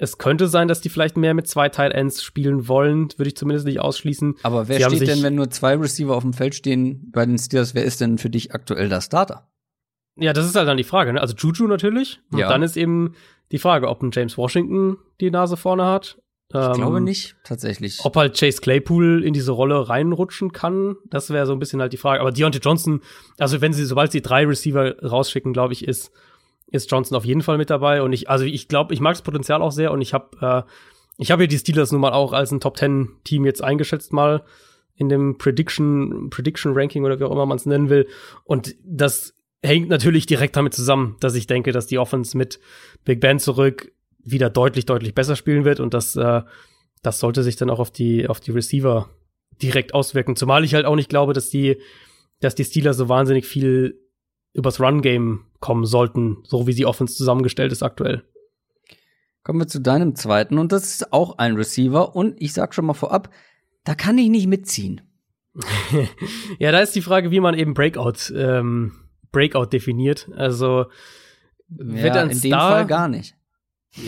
Es 0.00 0.16
könnte 0.18 0.46
sein, 0.46 0.68
dass 0.68 0.80
die 0.80 0.88
vielleicht 0.90 1.16
mehr 1.16 1.34
mit 1.34 1.48
zwei 1.48 1.68
Tight 1.68 1.92
Ends 1.92 2.22
spielen 2.22 2.68
wollen, 2.68 3.08
würde 3.16 3.28
ich 3.28 3.36
zumindest 3.36 3.66
nicht 3.66 3.80
ausschließen. 3.80 4.36
Aber 4.44 4.68
wer 4.68 4.78
Sie 4.88 4.96
steht 4.96 5.08
denn, 5.08 5.22
wenn 5.24 5.34
nur 5.34 5.50
zwei 5.50 5.74
Receiver 5.74 6.14
auf 6.16 6.22
dem 6.22 6.32
Feld 6.32 6.54
stehen 6.54 7.10
bei 7.12 7.26
den 7.26 7.36
Steelers? 7.36 7.74
Wer 7.74 7.84
ist 7.84 8.00
denn 8.00 8.18
für 8.18 8.30
dich 8.30 8.54
aktuell 8.54 8.88
der 8.88 9.00
Starter? 9.00 9.48
Ja, 10.16 10.32
das 10.32 10.46
ist 10.46 10.54
halt 10.56 10.68
dann 10.68 10.76
die 10.76 10.84
Frage. 10.84 11.12
Ne? 11.12 11.20
Also 11.20 11.34
Juju 11.36 11.66
natürlich. 11.66 12.20
Und 12.30 12.38
Ja. 12.38 12.48
dann 12.48 12.62
ist 12.62 12.76
eben 12.76 13.14
die 13.50 13.58
Frage, 13.58 13.88
ob 13.88 14.02
ein 14.02 14.10
James 14.12 14.36
Washington 14.38 14.98
die 15.20 15.30
Nase 15.30 15.56
vorne 15.56 15.84
hat. 15.84 16.18
Ich 16.50 16.56
Ähm, 16.56 16.72
glaube 16.74 17.00
nicht, 17.00 17.36
tatsächlich. 17.44 17.98
Ob 18.04 18.16
halt 18.16 18.38
Chase 18.38 18.60
Claypool 18.62 19.22
in 19.22 19.34
diese 19.34 19.52
Rolle 19.52 19.88
reinrutschen 19.88 20.52
kann, 20.52 20.96
das 21.10 21.28
wäre 21.30 21.44
so 21.44 21.52
ein 21.52 21.58
bisschen 21.58 21.80
halt 21.80 21.92
die 21.92 21.98
Frage. 21.98 22.20
Aber 22.20 22.32
Deontay 22.32 22.60
Johnson, 22.60 23.02
also 23.38 23.60
wenn 23.60 23.72
sie, 23.74 23.84
sobald 23.84 24.12
sie 24.12 24.22
drei 24.22 24.46
Receiver 24.46 24.96
rausschicken, 25.02 25.52
glaube 25.52 25.74
ich, 25.74 25.86
ist, 25.86 26.10
ist 26.70 26.90
Johnson 26.90 27.16
auf 27.16 27.24
jeden 27.24 27.42
Fall 27.42 27.58
mit 27.58 27.70
dabei. 27.70 28.02
Und 28.02 28.12
ich, 28.12 28.28
also 28.28 28.44
ich 28.44 28.68
glaube, 28.68 28.94
ich 28.94 29.00
mag 29.00 29.14
das 29.14 29.22
Potenzial 29.22 29.62
auch 29.62 29.72
sehr 29.72 29.92
und 29.92 30.00
ich 30.00 30.14
habe 30.14 30.66
äh, 30.66 30.70
ich 31.18 31.32
habe 31.32 31.42
hier 31.42 31.48
die 31.48 31.58
Steelers 31.58 31.90
nun 31.90 32.00
mal 32.00 32.12
auch 32.12 32.32
als 32.32 32.52
ein 32.52 32.60
Top 32.60 32.76
Ten 32.76 33.10
Team 33.24 33.44
jetzt 33.44 33.62
eingeschätzt 33.62 34.12
mal 34.12 34.44
in 34.94 35.08
dem 35.08 35.36
Prediction, 35.36 36.30
Prediction 36.30 36.72
Ranking 36.74 37.04
oder 37.04 37.18
wie 37.20 37.24
auch 37.24 37.32
immer 37.32 37.46
man 37.46 37.58
es 37.58 37.66
nennen 37.66 37.90
will. 37.90 38.06
Und 38.44 38.76
das 38.84 39.34
hängt 39.62 39.88
natürlich 39.88 40.26
direkt 40.26 40.56
damit 40.56 40.74
zusammen, 40.74 41.16
dass 41.20 41.34
ich 41.34 41.46
denke, 41.46 41.72
dass 41.72 41.86
die 41.86 41.98
Offense 41.98 42.36
mit 42.36 42.60
Big 43.04 43.20
Ben 43.20 43.38
zurück 43.40 43.92
wieder 44.22 44.48
deutlich, 44.48 44.86
deutlich 44.86 45.14
besser 45.14 45.36
spielen 45.36 45.64
wird 45.64 45.80
und 45.80 45.92
das, 45.92 46.14
äh, 46.16 46.42
das 47.02 47.18
sollte 47.18 47.42
sich 47.42 47.56
dann 47.56 47.70
auch 47.70 47.80
auf 47.80 47.90
die, 47.90 48.28
auf 48.28 48.40
die 48.40 48.50
Receiver 48.52 49.08
direkt 49.60 49.94
auswirken. 49.94 50.36
Zumal 50.36 50.64
ich 50.64 50.74
halt 50.74 50.86
auch 50.86 50.96
nicht 50.96 51.08
glaube, 51.08 51.32
dass 51.32 51.50
die, 51.50 51.80
dass 52.40 52.54
die 52.54 52.64
Steelers 52.64 52.96
so 52.96 53.08
wahnsinnig 53.08 53.46
viel 53.46 54.00
übers 54.52 54.80
Run-Game 54.80 55.44
kommen 55.60 55.84
sollten, 55.84 56.38
so 56.44 56.66
wie 56.66 56.72
sie 56.72 56.86
Offense 56.86 57.14
zusammengestellt 57.14 57.72
ist 57.72 57.82
aktuell. 57.82 58.24
Kommen 59.42 59.60
wir 59.60 59.68
zu 59.68 59.80
deinem 59.80 60.14
zweiten 60.14 60.58
und 60.58 60.72
das 60.72 60.84
ist 60.84 61.12
auch 61.12 61.38
ein 61.38 61.56
Receiver 61.56 62.14
und 62.14 62.40
ich 62.40 62.52
sag 62.52 62.74
schon 62.74 62.84
mal 62.86 62.94
vorab, 62.94 63.30
da 63.84 63.94
kann 63.94 64.18
ich 64.18 64.28
nicht 64.28 64.46
mitziehen. 64.46 65.00
ja, 66.58 66.70
da 66.70 66.80
ist 66.80 66.94
die 66.94 67.02
Frage, 67.02 67.30
wie 67.30 67.40
man 67.40 67.54
eben 67.54 67.74
Breakout, 67.74 68.32
ähm, 68.34 68.92
Breakout 69.32 69.66
definiert. 69.66 70.28
Also 70.36 70.86
wird 71.68 72.14
Ja, 72.14 72.22
ein 72.22 72.30
in 72.30 72.40
dem 72.40 72.50
Star, 72.50 72.70
Fall 72.70 72.86
gar 72.86 73.08
nicht. 73.08 73.34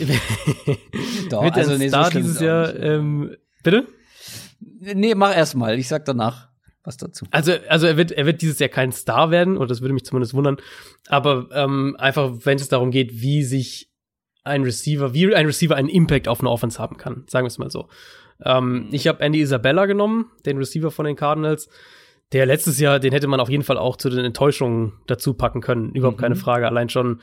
Doch, 1.29 1.43
wird 1.43 1.57
also 1.57 1.73
ein 1.73 1.79
nee, 1.79 1.89
so 1.89 1.97
Star 1.97 2.11
schlimm 2.11 2.23
dieses 2.23 2.39
Jahr, 2.39 2.75
ähm, 2.75 3.35
bitte? 3.63 3.87
Nee, 4.79 5.15
mach 5.15 5.35
erst 5.35 5.55
mal, 5.55 5.77
ich 5.77 5.87
sag 5.87 6.05
danach 6.05 6.50
was 6.83 6.97
dazu. 6.97 7.25
Also, 7.31 7.53
also 7.69 7.87
er 7.87 7.97
wird, 7.97 8.11
er 8.11 8.25
wird 8.25 8.41
dieses 8.41 8.59
Jahr 8.59 8.69
kein 8.69 8.91
Star 8.91 9.31
werden, 9.31 9.57
oder 9.57 9.67
das 9.67 9.81
würde 9.81 9.93
mich 9.93 10.05
zumindest 10.05 10.33
wundern. 10.33 10.57
Aber 11.07 11.47
ähm, 11.53 11.95
einfach, 11.99 12.31
wenn 12.43 12.57
es 12.57 12.67
darum 12.69 12.91
geht, 12.91 13.21
wie 13.21 13.43
sich 13.43 13.89
ein 14.43 14.63
Receiver, 14.63 15.13
wie 15.13 15.33
ein 15.35 15.45
Receiver 15.45 15.75
einen 15.75 15.89
Impact 15.89 16.27
auf 16.27 16.39
eine 16.39 16.49
Offense 16.49 16.79
haben 16.79 16.97
kann, 16.97 17.23
sagen 17.27 17.45
wir 17.45 17.49
es 17.49 17.59
mal 17.59 17.69
so. 17.69 17.87
Ähm, 18.43 18.87
ich 18.91 19.07
habe 19.07 19.21
Andy 19.21 19.39
Isabella 19.39 19.85
genommen, 19.85 20.31
den 20.45 20.57
Receiver 20.57 20.89
von 20.89 21.05
den 21.05 21.15
Cardinals. 21.15 21.69
Der 22.31 22.45
letztes 22.45 22.79
Jahr, 22.79 22.99
den 22.99 23.11
hätte 23.11 23.27
man 23.27 23.39
auf 23.39 23.49
jeden 23.49 23.63
Fall 23.63 23.77
auch 23.77 23.97
zu 23.97 24.09
den 24.09 24.25
Enttäuschungen 24.25 24.93
dazu 25.05 25.33
packen 25.33 25.61
können. 25.61 25.91
Überhaupt 25.91 26.17
Mhm. 26.17 26.21
keine 26.21 26.35
Frage. 26.35 26.65
Allein 26.65 26.89
schon 26.89 27.19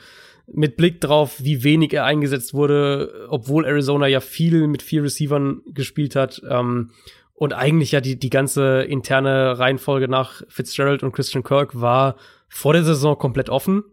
mit 0.51 0.77
Blick 0.77 1.01
drauf, 1.01 1.43
wie 1.43 1.63
wenig 1.63 1.93
er 1.93 2.05
eingesetzt 2.05 2.53
wurde, 2.53 3.27
obwohl 3.29 3.65
Arizona 3.65 4.07
ja 4.07 4.19
viel 4.19 4.67
mit 4.67 4.81
vier 4.81 5.03
Receivern 5.03 5.61
gespielt 5.67 6.15
hat. 6.15 6.41
Ähm, 6.49 6.91
und 7.39 7.53
eigentlich 7.53 7.93
ja 7.93 8.01
die, 8.01 8.19
die 8.19 8.29
ganze 8.29 8.81
interne 8.81 9.57
Reihenfolge 9.57 10.09
nach 10.09 10.41
Fitzgerald 10.49 11.03
und 11.03 11.13
Christian 11.13 11.41
Kirk 11.41 11.79
war 11.79 12.17
vor 12.49 12.73
der 12.73 12.83
Saison 12.83 13.17
komplett 13.17 13.49
offen. 13.49 13.85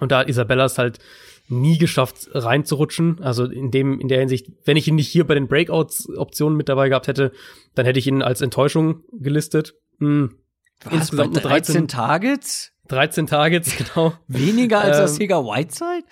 Und 0.00 0.10
da 0.10 0.18
hat 0.18 0.28
Isabella 0.28 0.64
es 0.64 0.76
halt 0.76 0.98
nie 1.46 1.78
geschafft, 1.78 2.28
reinzurutschen. 2.32 3.22
Also 3.22 3.44
in 3.44 3.70
dem, 3.70 4.00
in 4.00 4.08
der 4.08 4.18
Hinsicht, 4.18 4.48
wenn 4.64 4.76
ich 4.76 4.88
ihn 4.88 4.96
nicht 4.96 5.06
hier 5.06 5.24
bei 5.24 5.34
den 5.34 5.46
Breakouts-Optionen 5.46 6.56
mit 6.56 6.68
dabei 6.68 6.88
gehabt 6.88 7.06
hätte, 7.06 7.30
dann 7.76 7.86
hätte 7.86 8.00
ich 8.00 8.08
ihn 8.08 8.22
als 8.22 8.40
Enttäuschung 8.40 9.04
gelistet. 9.12 9.74
Hm. 10.00 10.34
Was, 10.82 10.92
Insgesamt 10.94 11.34
bei 11.34 11.40
nur 11.40 11.48
13, 11.48 11.74
13 11.74 11.88
Targets? 11.88 12.72
13 12.88 13.26
Targets, 13.28 13.76
genau. 13.94 14.14
Weniger 14.26 14.80
als 14.80 14.98
das 14.98 15.12
Ähm, 15.12 15.16
Sega 15.18 15.44
Whiteside? 15.44 16.06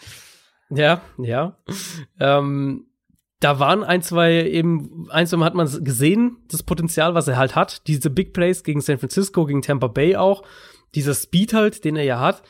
Ja, 0.71 1.03
ja. 1.19 1.59
Ähm, 2.21 2.87
da 3.43 3.59
waren 3.59 3.83
ein, 3.83 4.03
zwei 4.03 4.49
eben, 4.49 5.09
ein, 5.11 5.27
zwei 5.27 5.39
Mal 5.39 5.47
hat 5.47 5.55
man 5.55 5.85
gesehen, 5.85 6.37
das 6.51 6.63
Potenzial, 6.63 7.15
was 7.15 7.27
er 7.27 7.37
halt 7.37 7.57
hat. 7.57 7.87
Diese 7.89 8.09
Big 8.09 8.33
Plays 8.33 8.63
gegen 8.63 8.81
San 8.81 8.99
Francisco, 8.99 9.47
gegen 9.47 9.63
Tampa 9.63 9.89
Bay 9.89 10.17
auch. 10.17 10.43
Dieser 10.95 11.15
Speed 11.15 11.53
halt, 11.53 11.85
den 11.85 11.97
er 11.97 12.05
ja 12.05 12.21
hat. 12.21 12.43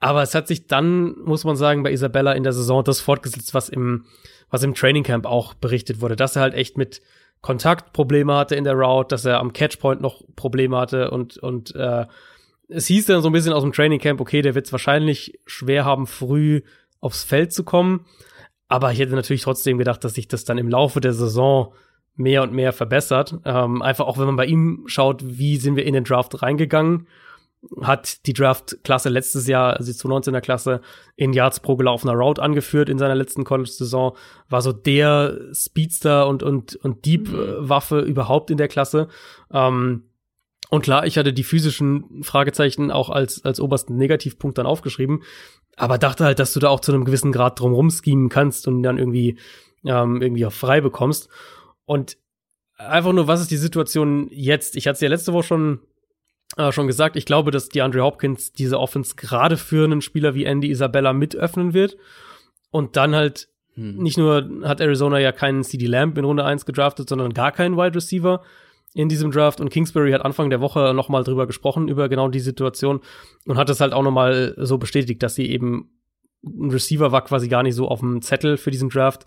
Aber 0.00 0.22
es 0.22 0.34
hat 0.34 0.48
sich 0.48 0.66
dann, 0.66 1.18
muss 1.20 1.44
man 1.44 1.56
sagen, 1.56 1.82
bei 1.82 1.92
Isabella 1.92 2.32
in 2.32 2.44
der 2.44 2.52
Saison 2.52 2.82
das 2.82 3.00
fortgesetzt, 3.00 3.52
was 3.52 3.68
im, 3.68 4.06
was 4.50 4.62
im 4.62 4.74
Training 4.74 5.04
Camp 5.04 5.26
auch 5.26 5.54
berichtet 5.54 6.00
wurde, 6.00 6.16
dass 6.16 6.34
er 6.34 6.42
halt 6.42 6.54
echt 6.54 6.76
mit 6.78 7.02
Kontaktprobleme 7.42 8.34
hatte 8.34 8.54
in 8.54 8.64
der 8.64 8.74
Route, 8.74 9.08
dass 9.08 9.24
er 9.24 9.38
am 9.38 9.52
Catchpoint 9.52 10.00
noch 10.00 10.22
Probleme 10.34 10.76
hatte 10.76 11.10
und, 11.10 11.38
und 11.38 11.74
äh, 11.74 12.06
es 12.68 12.86
hieß 12.86 13.06
dann 13.06 13.20
so 13.20 13.28
ein 13.28 13.32
bisschen 13.32 13.52
aus 13.52 13.62
dem 13.62 13.72
Training 13.72 14.00
Camp, 14.00 14.20
okay, 14.20 14.42
der 14.42 14.54
wird 14.54 14.66
es 14.66 14.72
wahrscheinlich 14.72 15.38
schwer 15.46 15.84
haben, 15.84 16.06
früh 16.06 16.62
aufs 17.00 17.24
Feld 17.24 17.52
zu 17.52 17.64
kommen. 17.64 18.06
Aber 18.72 18.90
ich 18.90 18.98
hätte 18.98 19.14
natürlich 19.14 19.42
trotzdem 19.42 19.76
gedacht, 19.76 20.02
dass 20.02 20.14
sich 20.14 20.28
das 20.28 20.44
dann 20.44 20.56
im 20.56 20.70
Laufe 20.70 21.02
der 21.02 21.12
Saison 21.12 21.74
mehr 22.16 22.42
und 22.42 22.54
mehr 22.54 22.72
verbessert. 22.72 23.38
Ähm, 23.44 23.82
einfach 23.82 24.06
auch, 24.06 24.16
wenn 24.16 24.24
man 24.24 24.36
bei 24.36 24.46
ihm 24.46 24.84
schaut, 24.86 25.22
wie 25.22 25.58
sind 25.58 25.76
wir 25.76 25.84
in 25.84 25.92
den 25.92 26.04
Draft 26.04 26.40
reingegangen, 26.40 27.06
hat 27.82 28.24
die 28.24 28.32
Draft-Klasse 28.32 29.10
letztes 29.10 29.46
Jahr, 29.46 29.76
also 29.76 29.92
die 29.92 29.98
2019er 29.98 30.40
Klasse, 30.40 30.80
in 31.16 31.34
Yards 31.34 31.60
pro 31.60 31.76
gelaufener 31.76 32.14
Route 32.14 32.40
angeführt 32.40 32.88
in 32.88 32.96
seiner 32.96 33.14
letzten 33.14 33.44
College-Saison, 33.44 34.16
war 34.48 34.62
so 34.62 34.72
der 34.72 35.38
Speedster 35.52 36.26
und, 36.26 36.42
und, 36.42 36.76
und 36.76 37.04
Deep-Waffe 37.04 38.00
überhaupt 38.00 38.50
in 38.50 38.56
der 38.56 38.68
Klasse. 38.68 39.08
Ähm, 39.52 40.04
und 40.72 40.80
klar, 40.80 41.04
ich 41.04 41.18
hatte 41.18 41.34
die 41.34 41.44
physischen 41.44 42.22
Fragezeichen 42.22 42.90
auch 42.90 43.10
als, 43.10 43.44
als 43.44 43.60
obersten 43.60 43.98
Negativpunkt 43.98 44.56
dann 44.56 44.64
aufgeschrieben, 44.64 45.22
aber 45.76 45.98
dachte 45.98 46.24
halt, 46.24 46.38
dass 46.38 46.54
du 46.54 46.60
da 46.60 46.70
auch 46.70 46.80
zu 46.80 46.94
einem 46.94 47.04
gewissen 47.04 47.30
Grad 47.30 47.60
drumrum 47.60 47.90
schemen 47.90 48.30
kannst 48.30 48.66
und 48.66 48.82
dann 48.82 48.96
irgendwie, 48.96 49.38
ähm, 49.84 50.22
irgendwie 50.22 50.46
auch 50.46 50.52
frei 50.52 50.80
bekommst. 50.80 51.28
Und 51.84 52.16
einfach 52.78 53.12
nur, 53.12 53.26
was 53.26 53.42
ist 53.42 53.50
die 53.50 53.58
Situation 53.58 54.28
jetzt? 54.30 54.74
Ich 54.74 54.86
hatte 54.86 54.94
es 54.94 55.00
ja 55.02 55.10
letzte 55.10 55.34
Woche 55.34 55.46
schon, 55.46 55.80
äh, 56.56 56.72
schon 56.72 56.86
gesagt, 56.86 57.16
ich 57.16 57.26
glaube, 57.26 57.50
dass 57.50 57.68
DeAndre 57.68 58.02
Hopkins 58.02 58.54
diese 58.54 58.80
Offense 58.80 59.14
gerade 59.14 59.58
für 59.58 59.84
einen 59.84 60.00
Spieler 60.00 60.34
wie 60.34 60.46
Andy 60.46 60.70
Isabella 60.70 61.12
mit 61.12 61.36
öffnen 61.36 61.74
wird. 61.74 61.98
Und 62.70 62.96
dann 62.96 63.14
halt 63.14 63.50
Hm. 63.74 63.98
nicht 63.98 64.16
nur 64.16 64.48
hat 64.64 64.80
Arizona 64.80 65.18
ja 65.18 65.32
keinen 65.32 65.64
CD 65.64 65.84
Lamb 65.84 66.16
in 66.16 66.24
Runde 66.24 66.46
1 66.46 66.64
gedraftet, 66.64 67.10
sondern 67.10 67.34
gar 67.34 67.52
keinen 67.52 67.76
Wide 67.76 67.94
Receiver 67.94 68.42
in 68.94 69.08
diesem 69.08 69.30
Draft. 69.30 69.60
Und 69.60 69.70
Kingsbury 69.70 70.12
hat 70.12 70.24
Anfang 70.24 70.50
der 70.50 70.60
Woche 70.60 70.92
noch 70.94 71.08
mal 71.08 71.24
drüber 71.24 71.46
gesprochen, 71.46 71.88
über 71.88 72.08
genau 72.08 72.28
die 72.28 72.40
Situation 72.40 73.00
und 73.46 73.56
hat 73.56 73.70
es 73.70 73.80
halt 73.80 73.92
auch 73.92 74.02
noch 74.02 74.10
mal 74.10 74.54
so 74.58 74.78
bestätigt, 74.78 75.22
dass 75.22 75.34
sie 75.34 75.46
eben 75.50 75.90
ein 76.44 76.70
Receiver 76.70 77.12
war 77.12 77.24
quasi 77.24 77.48
gar 77.48 77.62
nicht 77.62 77.74
so 77.74 77.88
auf 77.88 78.00
dem 78.00 78.20
Zettel 78.20 78.56
für 78.56 78.70
diesen 78.70 78.88
Draft, 78.88 79.26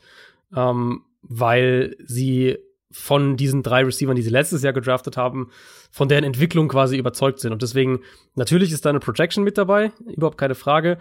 ähm, 0.55 1.03
weil 1.21 1.95
sie 2.05 2.57
von 2.91 3.35
diesen 3.35 3.63
drei 3.63 3.83
Receivern, 3.83 4.15
die 4.15 4.21
sie 4.21 4.29
letztes 4.29 4.63
Jahr 4.63 4.73
gedraftet 4.73 5.17
haben, 5.17 5.49
von 5.91 6.07
deren 6.07 6.23
Entwicklung 6.23 6.67
quasi 6.67 6.97
überzeugt 6.97 7.39
sind. 7.39 7.51
Und 7.51 7.61
deswegen, 7.61 8.01
natürlich 8.35 8.71
ist 8.71 8.85
da 8.85 8.89
eine 8.89 8.99
Projection 8.99 9.43
mit 9.43 9.57
dabei, 9.57 9.91
überhaupt 10.07 10.37
keine 10.37 10.55
Frage. 10.55 10.97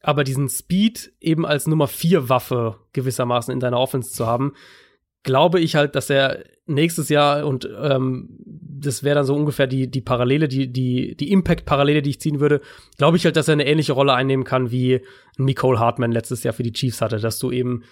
Aber 0.00 0.24
diesen 0.24 0.48
Speed 0.48 1.12
eben 1.20 1.44
als 1.44 1.66
Nummer 1.66 1.86
vier 1.86 2.28
Waffe 2.28 2.76
gewissermaßen 2.92 3.52
in 3.52 3.60
deiner 3.60 3.78
Offense 3.78 4.12
zu 4.12 4.26
haben, 4.26 4.52
glaube 5.22 5.60
ich 5.60 5.76
halt, 5.76 5.96
dass 5.96 6.10
er 6.10 6.44
nächstes 6.66 7.08
Jahr 7.08 7.46
und 7.46 7.68
ähm, 7.80 8.28
das 8.46 9.02
wäre 9.02 9.16
dann 9.16 9.24
so 9.24 9.34
ungefähr 9.34 9.66
die, 9.66 9.90
die 9.90 10.00
Parallele, 10.00 10.48
die, 10.48 10.72
die, 10.72 11.16
die 11.16 11.30
Impact-Parallele, 11.30 12.02
die 12.02 12.10
ich 12.10 12.20
ziehen 12.20 12.40
würde, 12.40 12.60
glaube 12.96 13.16
ich 13.16 13.24
halt, 13.24 13.36
dass 13.36 13.48
er 13.48 13.52
eine 13.52 13.66
ähnliche 13.66 13.92
Rolle 13.92 14.14
einnehmen 14.14 14.44
kann, 14.44 14.70
wie 14.70 15.00
Nicole 15.36 15.78
Hartman 15.78 16.12
letztes 16.12 16.42
Jahr 16.42 16.54
für 16.54 16.62
die 16.62 16.72
Chiefs 16.72 17.00
hatte, 17.00 17.18
dass 17.18 17.38
du 17.38 17.50
eben, 17.50 17.82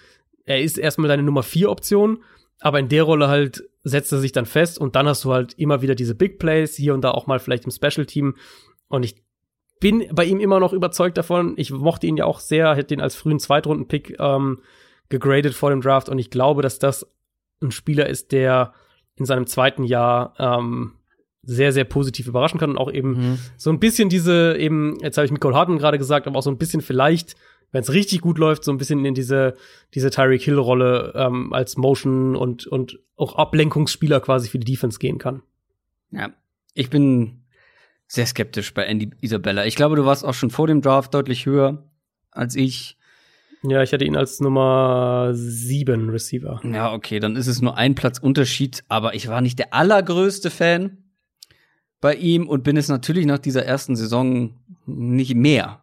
er 0.45 0.61
ist 0.61 0.77
erstmal 0.77 1.07
deine 1.07 1.23
Nummer 1.23 1.43
vier 1.43 1.69
Option, 1.69 2.23
aber 2.59 2.79
in 2.79 2.89
der 2.89 3.03
Rolle 3.03 3.27
halt 3.27 3.63
setzt 3.83 4.11
er 4.11 4.19
sich 4.19 4.31
dann 4.31 4.45
fest 4.45 4.79
und 4.79 4.95
dann 4.95 5.07
hast 5.07 5.23
du 5.23 5.33
halt 5.33 5.53
immer 5.57 5.81
wieder 5.81 5.95
diese 5.95 6.15
Big 6.15 6.39
Plays, 6.39 6.75
hier 6.75 6.93
und 6.93 7.01
da 7.01 7.11
auch 7.11 7.27
mal 7.27 7.39
vielleicht 7.39 7.65
im 7.65 7.71
Special 7.71 8.05
Team 8.05 8.35
und 8.87 9.03
ich 9.03 9.23
bin 9.79 10.07
bei 10.13 10.23
ihm 10.23 10.39
immer 10.39 10.61
noch 10.61 10.71
überzeugt 10.71 11.17
davon. 11.17 11.55
Ich 11.57 11.69
mochte 11.69 12.07
ihn 12.07 12.15
ja 12.15 12.23
auch 12.23 12.39
sehr, 12.39 12.73
hätte 12.73 12.93
ihn 12.93 13.01
als 13.01 13.15
frühen 13.15 13.39
Zweitrunden-Pick 13.39 14.17
ähm, 14.17 14.61
gegradet 15.09 15.53
vor 15.53 15.71
dem 15.71 15.81
Draft 15.81 16.07
und 16.07 16.19
ich 16.19 16.29
glaube, 16.29 16.61
dass 16.61 16.79
das 16.79 17.05
ein 17.63 17.71
Spieler 17.71 18.07
ist, 18.07 18.31
der 18.31 18.73
in 19.15 19.25
seinem 19.25 19.47
zweiten 19.47 19.83
Jahr 19.83 20.33
ähm, 20.39 20.93
sehr, 21.43 21.71
sehr 21.73 21.83
positiv 21.83 22.27
überraschen 22.27 22.59
kann 22.59 22.71
und 22.71 22.77
auch 22.77 22.91
eben 22.91 23.11
Mhm. 23.11 23.39
so 23.57 23.69
ein 23.69 23.79
bisschen 23.79 24.09
diese, 24.09 24.55
eben, 24.57 24.97
jetzt 25.01 25.17
habe 25.17 25.25
ich 25.25 25.31
Nicole 25.31 25.55
Harden 25.55 25.77
gerade 25.77 25.97
gesagt, 25.97 26.25
aber 26.27 26.39
auch 26.39 26.43
so 26.43 26.49
ein 26.49 26.57
bisschen 26.57 26.81
vielleicht, 26.81 27.35
wenn 27.71 27.81
es 27.81 27.91
richtig 27.91 28.21
gut 28.21 28.37
läuft, 28.37 28.63
so 28.63 28.71
ein 28.71 28.77
bisschen 28.77 29.03
in 29.03 29.13
diese, 29.13 29.55
diese 29.93 30.09
Tyreek 30.09 30.41
Hill-Rolle 30.41 31.13
ähm, 31.15 31.51
als 31.53 31.75
Motion 31.75 32.35
und, 32.35 32.65
und 32.67 32.99
auch 33.17 33.35
Ablenkungsspieler 33.35 34.19
quasi 34.21 34.47
für 34.47 34.59
die 34.59 34.71
Defense 34.71 34.99
gehen 34.99 35.17
kann. 35.17 35.41
Ja, 36.11 36.29
ich 36.75 36.89
bin 36.89 37.41
sehr 38.07 38.25
skeptisch 38.25 38.73
bei 38.73 38.83
Andy 38.85 39.09
Isabella. 39.21 39.65
Ich 39.65 39.75
glaube, 39.75 39.95
du 39.95 40.05
warst 40.05 40.23
auch 40.23 40.33
schon 40.35 40.51
vor 40.51 40.67
dem 40.67 40.81
Draft 40.81 41.13
deutlich 41.13 41.45
höher 41.45 41.83
als 42.31 42.55
ich. 42.55 42.97
Ja, 43.65 43.81
ich 43.81 43.93
hatte 43.93 44.03
ihn 44.03 44.17
als 44.17 44.41
Nummer 44.41 45.29
sieben 45.33 46.09
Receiver. 46.09 46.59
Ja, 46.65 46.91
okay, 46.91 47.19
dann 47.19 47.37
ist 47.37 47.47
es 47.47 47.61
nur 47.61 47.77
ein 47.77 47.95
Platz 47.95 48.19
Unterschied, 48.19 48.83
aber 48.89 49.15
ich 49.15 49.29
war 49.29 49.39
nicht 49.39 49.57
der 49.57 49.73
allergrößte 49.73 50.49
Fan 50.49 50.97
bei 52.01 52.15
ihm 52.15 52.49
und 52.49 52.65
bin 52.65 52.75
es 52.75 52.89
natürlich 52.89 53.25
nach 53.25 53.39
dieser 53.39 53.65
ersten 53.65 53.95
Saison 53.95 54.59
nicht 54.85 55.35
mehr. 55.35 55.81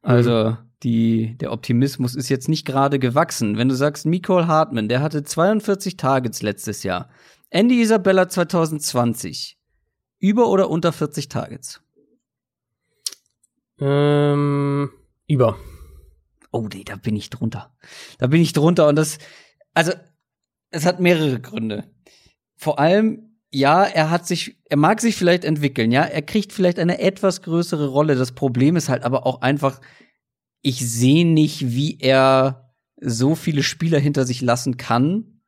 Also, 0.00 0.50
mhm. 0.50 0.56
die, 0.84 1.36
der 1.38 1.50
Optimismus 1.50 2.14
ist 2.14 2.28
jetzt 2.28 2.48
nicht 2.48 2.64
gerade 2.64 3.00
gewachsen. 3.00 3.58
Wenn 3.58 3.68
du 3.68 3.74
sagst, 3.74 4.06
Nicole 4.06 4.46
Hartman, 4.46 4.88
der 4.88 5.02
hatte 5.02 5.24
42 5.24 5.96
Targets 5.96 6.42
letztes 6.42 6.84
Jahr. 6.84 7.08
Andy 7.50 7.80
Isabella 7.80 8.28
2020. 8.28 9.58
Über 10.20 10.48
oder 10.48 10.70
unter 10.70 10.92
40 10.92 11.28
Targets? 11.28 11.80
Ähm, 13.80 14.90
über. 15.26 15.56
Oh, 16.50 16.68
nee, 16.72 16.84
da 16.84 16.96
bin 16.96 17.16
ich 17.16 17.30
drunter. 17.30 17.74
Da 18.18 18.26
bin 18.26 18.40
ich 18.40 18.52
drunter 18.52 18.88
und 18.88 18.96
das, 18.96 19.18
also, 19.74 19.92
es 20.70 20.86
hat 20.86 21.00
mehrere 21.00 21.40
Gründe. 21.40 21.84
Vor 22.56 22.78
allem, 22.78 23.28
ja, 23.50 23.84
er 23.84 24.10
hat 24.10 24.26
sich, 24.26 24.58
er 24.68 24.76
mag 24.76 25.00
sich 25.00 25.16
vielleicht 25.16 25.44
entwickeln, 25.44 25.92
ja, 25.92 26.02
er 26.02 26.22
kriegt 26.22 26.52
vielleicht 26.52 26.78
eine 26.78 27.00
etwas 27.00 27.42
größere 27.42 27.88
Rolle. 27.88 28.14
Das 28.14 28.32
Problem 28.32 28.76
ist 28.76 28.88
halt 28.88 29.04
aber 29.04 29.26
auch 29.26 29.40
einfach, 29.40 29.80
ich 30.62 30.88
sehe 30.88 31.26
nicht, 31.26 31.72
wie 31.74 31.98
er 32.00 32.74
so 33.00 33.34
viele 33.34 33.62
Spieler 33.62 33.98
hinter 33.98 34.26
sich 34.26 34.40
lassen 34.40 34.76
kann, 34.76 35.40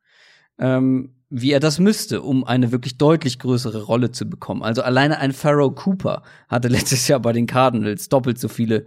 ähm, 0.57 1.15
wie 1.29 1.51
er 1.51 1.59
das 1.59 1.79
müsste, 1.79 2.21
um 2.21 2.43
eine 2.43 2.71
wirklich 2.71 2.97
deutlich 2.97 3.39
größere 3.39 3.83
Rolle 3.83 4.11
zu 4.11 4.29
bekommen. 4.29 4.63
Also 4.63 4.81
alleine 4.81 5.19
ein 5.19 5.31
Pharaoh 5.31 5.71
Cooper 5.71 6.23
hatte 6.47 6.67
letztes 6.67 7.07
Jahr 7.07 7.19
bei 7.19 7.33
den 7.33 7.47
Cardinals 7.47 8.09
doppelt 8.09 8.39
so 8.39 8.47
viele 8.47 8.85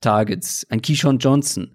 Targets, 0.00 0.66
ein 0.70 0.82
Keyshawn 0.82 1.18
Johnson. 1.18 1.74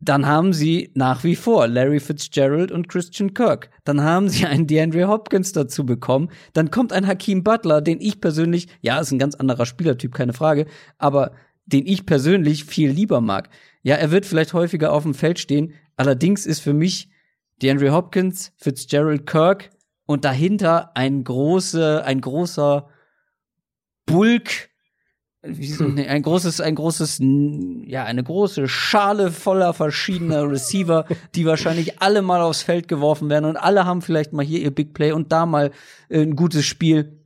Dann 0.00 0.26
haben 0.26 0.52
sie 0.52 0.92
nach 0.94 1.24
wie 1.24 1.34
vor 1.34 1.66
Larry 1.66 1.98
Fitzgerald 1.98 2.70
und 2.70 2.88
Christian 2.88 3.34
Kirk. 3.34 3.70
Dann 3.84 4.02
haben 4.02 4.28
sie 4.28 4.46
einen 4.46 4.66
DeAndre 4.66 5.08
Hopkins 5.08 5.52
dazu 5.52 5.84
bekommen. 5.84 6.30
Dann 6.52 6.70
kommt 6.70 6.92
ein 6.92 7.06
Hakeem 7.06 7.42
Butler, 7.42 7.80
den 7.80 8.00
ich 8.00 8.20
persönlich, 8.20 8.68
ja, 8.80 9.00
ist 9.00 9.10
ein 9.10 9.18
ganz 9.18 9.34
anderer 9.34 9.66
Spielertyp, 9.66 10.14
keine 10.14 10.32
Frage, 10.32 10.66
aber 10.98 11.32
den 11.66 11.86
ich 11.86 12.06
persönlich 12.06 12.64
viel 12.64 12.90
lieber 12.90 13.20
mag. 13.20 13.50
Ja, 13.82 13.96
er 13.96 14.10
wird 14.10 14.24
vielleicht 14.24 14.54
häufiger 14.54 14.92
auf 14.92 15.02
dem 15.02 15.14
Feld 15.14 15.38
stehen. 15.38 15.74
Allerdings 15.96 16.46
ist 16.46 16.60
für 16.60 16.72
mich 16.72 17.10
DeAndre 17.60 17.92
Hopkins, 17.92 18.52
Fitzgerald 18.56 19.26
Kirk 19.26 19.70
und 20.06 20.24
dahinter 20.24 20.96
ein 20.96 21.24
große, 21.24 22.04
ein 22.04 22.20
großer 22.20 22.88
Bulk 24.06 24.70
so, 25.42 25.84
nee, 25.84 26.06
ein 26.06 26.22
großes, 26.22 26.60
ein 26.60 26.74
großes, 26.74 27.20
ja, 27.20 28.04
eine 28.04 28.24
große 28.24 28.66
Schale 28.66 29.30
voller 29.30 29.72
verschiedener 29.72 30.50
Receiver, 30.50 31.06
die 31.34 31.46
wahrscheinlich 31.46 32.00
alle 32.02 32.22
mal 32.22 32.40
aufs 32.40 32.62
Feld 32.62 32.88
geworfen 32.88 33.30
werden 33.30 33.44
und 33.44 33.56
alle 33.56 33.84
haben 33.84 34.02
vielleicht 34.02 34.32
mal 34.32 34.44
hier 34.44 34.60
ihr 34.60 34.74
Big 34.74 34.94
Play 34.94 35.12
und 35.12 35.30
da 35.30 35.46
mal 35.46 35.70
äh, 36.08 36.22
ein 36.22 36.34
gutes 36.34 36.64
Spiel. 36.66 37.22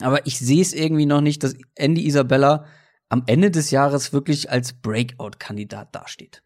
Aber 0.00 0.26
ich 0.26 0.38
sehe 0.38 0.62
es 0.62 0.72
irgendwie 0.72 1.06
noch 1.06 1.20
nicht, 1.20 1.42
dass 1.42 1.56
Andy 1.74 2.06
Isabella 2.06 2.66
am 3.08 3.24
Ende 3.26 3.50
des 3.50 3.70
Jahres 3.70 4.12
wirklich 4.12 4.50
als 4.50 4.74
Breakout-Kandidat 4.74 5.94
dasteht. 5.94 6.42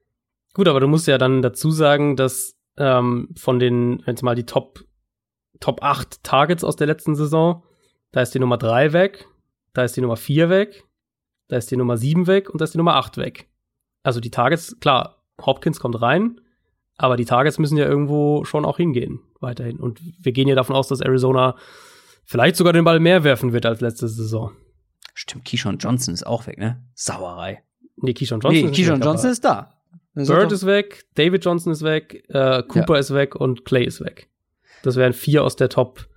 Gut, 0.54 0.68
aber 0.68 0.80
du 0.80 0.88
musst 0.88 1.06
ja 1.06 1.18
dann 1.18 1.42
dazu 1.42 1.70
sagen, 1.70 2.16
dass 2.16 2.54
ähm, 2.78 3.28
von 3.36 3.58
den, 3.58 4.02
wenn 4.06 4.14
es 4.14 4.22
mal 4.22 4.34
die 4.34 4.46
Top 4.46 4.84
Top 5.60 5.82
8 5.82 6.24
Targets 6.24 6.64
aus 6.64 6.76
der 6.76 6.88
letzten 6.88 7.14
Saison, 7.14 7.62
da 8.10 8.20
ist 8.20 8.34
die 8.34 8.40
Nummer 8.40 8.58
3 8.58 8.92
weg, 8.92 9.26
da 9.72 9.84
ist 9.84 9.96
die 9.96 10.00
Nummer 10.00 10.16
4 10.16 10.48
weg, 10.50 10.84
da 11.52 11.58
ist 11.58 11.70
die 11.70 11.76
Nummer 11.76 11.98
7 11.98 12.26
weg 12.26 12.48
und 12.48 12.62
da 12.62 12.64
ist 12.64 12.72
die 12.72 12.78
Nummer 12.78 12.94
8 12.94 13.18
weg. 13.18 13.46
Also 14.02 14.20
die 14.20 14.30
Targets, 14.30 14.80
klar, 14.80 15.22
Hopkins 15.38 15.80
kommt 15.80 16.00
rein, 16.00 16.40
aber 16.96 17.18
die 17.18 17.26
Targets 17.26 17.58
müssen 17.58 17.76
ja 17.76 17.84
irgendwo 17.84 18.46
schon 18.46 18.64
auch 18.64 18.78
hingehen, 18.78 19.20
weiterhin. 19.38 19.78
Und 19.78 20.00
wir 20.18 20.32
gehen 20.32 20.48
ja 20.48 20.54
davon 20.54 20.74
aus, 20.74 20.88
dass 20.88 21.02
Arizona 21.02 21.54
vielleicht 22.24 22.56
sogar 22.56 22.72
den 22.72 22.84
Ball 22.84 23.00
mehr 23.00 23.22
werfen 23.22 23.52
wird 23.52 23.66
als 23.66 23.82
letzte 23.82 24.08
Saison. 24.08 24.52
Stimmt, 25.12 25.44
Keyshawn 25.44 25.76
Johnson 25.76 26.14
ist 26.14 26.26
auch 26.26 26.46
weg, 26.46 26.56
ne? 26.56 26.82
Sauerei. 26.94 27.62
Nee, 27.96 28.14
Keyshawn 28.14 28.40
Johnson, 28.40 28.62
nee, 28.62 28.70
ist, 28.70 28.76
Keyshawn 28.76 29.02
Johnson 29.02 29.30
ist 29.30 29.44
da. 29.44 29.74
Bird 30.14 30.52
ist 30.52 30.64
weg, 30.64 31.04
David 31.16 31.44
Johnson 31.44 31.70
ist 31.70 31.82
weg, 31.82 32.24
äh, 32.28 32.62
Cooper 32.62 32.94
ja. 32.94 33.00
ist 33.00 33.12
weg 33.12 33.34
und 33.34 33.66
Clay 33.66 33.84
ist 33.84 34.00
weg. 34.00 34.30
Das 34.82 34.96
wären 34.96 35.12
vier 35.12 35.44
aus 35.44 35.56
der 35.56 35.68
Top, 35.68 36.08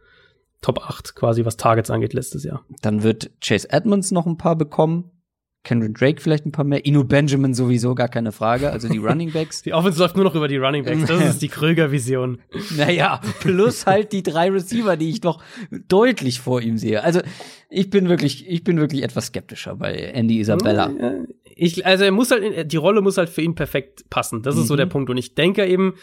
Top 0.62 0.80
8 0.80 1.14
quasi, 1.14 1.44
was 1.44 1.58
Targets 1.58 1.90
angeht, 1.90 2.14
letztes 2.14 2.46
Jahr. 2.46 2.64
Dann 2.82 3.04
wird 3.04 3.32
Chase 3.42 3.70
Edmonds 3.70 4.12
noch 4.12 4.26
ein 4.26 4.38
paar 4.38 4.56
bekommen. 4.56 5.12
Kendrick 5.66 5.98
Drake 5.98 6.22
vielleicht 6.22 6.46
ein 6.46 6.54
paar 6.54 6.64
mehr. 6.64 6.86
Inu 6.86 7.04
Benjamin 7.04 7.54
sowieso 7.54 7.94
gar 7.96 8.08
keine 8.08 8.32
Frage. 8.32 8.72
Also 8.72 8.88
die 8.88 8.98
Running 9.06 9.34
Backs. 9.34 9.62
die 9.64 9.74
Offense 9.74 10.00
läuft 10.00 10.16
nur 10.16 10.24
noch 10.24 10.36
über 10.36 10.48
die 10.48 10.58
Running 10.58 10.86
Backs. 10.86 11.06
Das 11.06 11.22
ist 11.22 11.42
die 11.42 11.50
Kröger-Vision. 11.50 12.40
Naja, 12.78 13.20
plus 13.42 13.86
halt 13.86 14.14
die 14.14 14.24
drei 14.24 14.50
Receiver, 14.50 14.96
die 14.96 15.10
ich 15.10 15.20
doch 15.20 15.44
deutlich 15.90 16.40
vor 16.40 16.62
ihm 16.62 16.78
sehe. 16.78 17.04
Also 17.04 17.20
ich 17.70 17.90
bin 17.90 18.08
wirklich, 18.08 18.48
ich 18.48 18.64
bin 18.64 18.78
wirklich 18.78 19.04
etwas 19.04 19.28
skeptischer 19.28 19.76
bei 19.76 19.94
Andy 19.94 20.40
Isabella. 20.40 20.92
Ich, 21.44 21.86
also 21.86 22.06
er 22.06 22.12
muss 22.12 22.32
halt, 22.32 22.72
die 22.72 22.78
Rolle 22.78 23.02
muss 23.02 23.18
halt 23.18 23.30
für 23.30 23.42
ihn 23.42 23.56
perfekt 23.56 24.10
passen. 24.10 24.44
Das 24.44 24.56
ist 24.56 24.64
mhm. 24.64 24.68
so 24.68 24.76
der 24.78 24.86
Punkt. 24.86 25.10
Und 25.10 25.18
ich 25.18 25.36
denke 25.36 25.66
eben, 25.66 25.96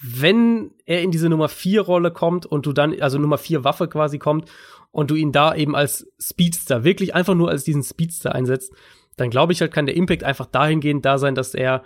wenn 0.00 0.70
er 0.86 1.02
in 1.02 1.10
diese 1.10 1.28
Nummer 1.28 1.48
vier 1.48 1.82
Rolle 1.82 2.12
kommt 2.12 2.46
und 2.46 2.66
du 2.66 2.72
dann, 2.72 3.00
also 3.00 3.18
Nummer 3.18 3.38
vier 3.38 3.64
Waffe 3.64 3.88
quasi 3.88 4.18
kommt 4.18 4.48
und 4.90 5.10
du 5.10 5.16
ihn 5.16 5.32
da 5.32 5.54
eben 5.54 5.74
als 5.74 6.10
Speedster, 6.20 6.84
wirklich 6.84 7.14
einfach 7.14 7.34
nur 7.34 7.50
als 7.50 7.64
diesen 7.64 7.82
Speedster 7.82 8.34
einsetzt, 8.34 8.72
dann 9.20 9.30
glaube 9.30 9.52
ich 9.52 9.60
halt, 9.60 9.72
kann 9.72 9.86
der 9.86 9.96
Impact 9.96 10.24
einfach 10.24 10.46
dahingehend 10.46 11.04
da 11.04 11.18
sein, 11.18 11.34
dass 11.34 11.54
er 11.54 11.82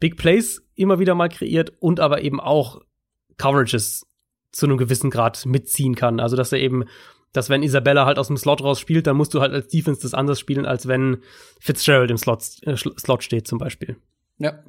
Big 0.00 0.16
Plays 0.16 0.62
immer 0.74 0.98
wieder 0.98 1.14
mal 1.14 1.28
kreiert 1.28 1.72
und 1.78 2.00
aber 2.00 2.22
eben 2.22 2.40
auch 2.40 2.80
Coverages 3.36 4.06
zu 4.52 4.66
einem 4.66 4.78
gewissen 4.78 5.10
Grad 5.10 5.46
mitziehen 5.46 5.94
kann. 5.94 6.20
Also, 6.20 6.36
dass 6.36 6.52
er 6.52 6.58
eben, 6.58 6.84
dass 7.32 7.50
wenn 7.50 7.62
Isabella 7.62 8.06
halt 8.06 8.18
aus 8.18 8.26
dem 8.26 8.36
Slot 8.36 8.62
raus 8.62 8.80
spielt, 8.80 9.06
dann 9.06 9.16
musst 9.16 9.34
du 9.34 9.40
halt 9.40 9.52
als 9.52 9.68
Defense 9.68 10.02
das 10.02 10.14
anders 10.14 10.40
spielen, 10.40 10.66
als 10.66 10.88
wenn 10.88 11.22
Fitzgerald 11.60 12.10
im 12.10 12.16
Slot, 12.16 12.44
äh, 12.62 12.76
Slot 12.76 13.22
steht, 13.22 13.46
zum 13.46 13.58
Beispiel. 13.58 13.96
Ja. 14.38 14.64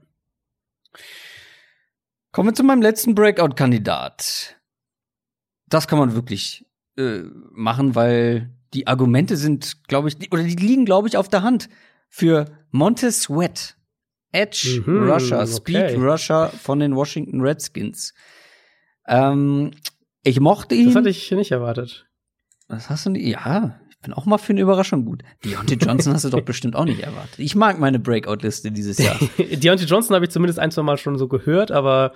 Kommen 2.32 2.50
wir 2.50 2.54
zu 2.54 2.64
meinem 2.64 2.82
letzten 2.82 3.16
Breakout-Kandidat. 3.16 4.58
Das 5.68 5.88
kann 5.88 6.00
man 6.00 6.14
wirklich 6.14 6.66
äh, 6.98 7.24
machen, 7.52 7.96
weil 7.96 8.54
die 8.74 8.88
Argumente 8.88 9.38
sind, 9.38 9.88
glaube 9.88 10.10
ich, 10.10 10.32
oder 10.32 10.44
die 10.44 10.56
liegen, 10.56 10.86
glaube 10.86 11.08
ich, 11.08 11.18
auf 11.18 11.30
der 11.30 11.44
Hand 11.44 11.70
für 12.12 12.46
Montez 12.70 13.24
Sweat, 13.24 13.78
Edge 14.32 14.84
mhm, 14.86 15.10
Rusher, 15.10 15.48
Speed 15.48 15.76
okay. 15.76 15.96
Rusher 15.96 16.50
von 16.50 16.80
den 16.80 16.96
Washington 16.96 17.42
Redskins. 17.42 18.14
Ähm, 19.08 19.72
ich 20.24 20.40
mochte 20.40 20.76
ihn. 20.76 20.88
Das 20.88 20.96
hatte 20.96 21.10
ich 21.10 21.32
nicht 21.32 21.52
erwartet. 21.52 22.06
Was 22.68 22.90
hast 22.90 23.06
du 23.06 23.12
nicht? 23.12 23.26
Ja, 23.26 23.80
ich 23.90 23.98
bin 24.00 24.14
auch 24.14 24.26
mal 24.26 24.38
für 24.38 24.54
eine 24.54 24.62
Überraschung 24.62 25.06
gut. 25.06 25.24
Deontay 25.44 25.76
Johnson 25.76 26.14
hast 26.14 26.26
du 26.26 26.30
doch 26.30 26.42
bestimmt 26.46 26.76
auch 26.76 26.86
nicht 26.86 27.02
erwartet. 27.02 27.40
Ich 27.40 27.56
mag 27.56 27.80
meine 27.80 28.00
Breakout-Liste 28.00 28.72
dieses 28.72 28.98
Jahr. 28.98 29.18
Deontay 29.38 29.86
Johnson 29.86 30.14
habe 30.14 30.26
ich 30.26 30.32
zumindest 30.32 30.60
ein, 30.60 30.72
zwei 30.72 30.84
Mal 30.84 30.98
schon 30.98 31.18
so 31.18 31.28
gehört, 31.28 31.72
aber 31.72 32.14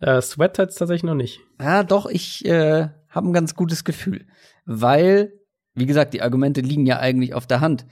äh, 0.00 0.20
Sweat 0.20 0.58
hat 0.58 0.70
es 0.70 0.74
tatsächlich 0.74 1.04
noch 1.04 1.14
nicht. 1.14 1.40
Ja, 1.60 1.84
doch, 1.84 2.06
ich 2.06 2.44
äh, 2.44 2.88
habe 3.08 3.28
ein 3.28 3.32
ganz 3.32 3.54
gutes 3.54 3.84
Gefühl. 3.84 4.26
Weil, 4.64 5.32
wie 5.74 5.86
gesagt, 5.86 6.14
die 6.14 6.22
Argumente 6.22 6.60
liegen 6.60 6.86
ja 6.86 6.98
eigentlich 6.98 7.32
auf 7.32 7.46
der 7.46 7.60
Hand 7.60 7.86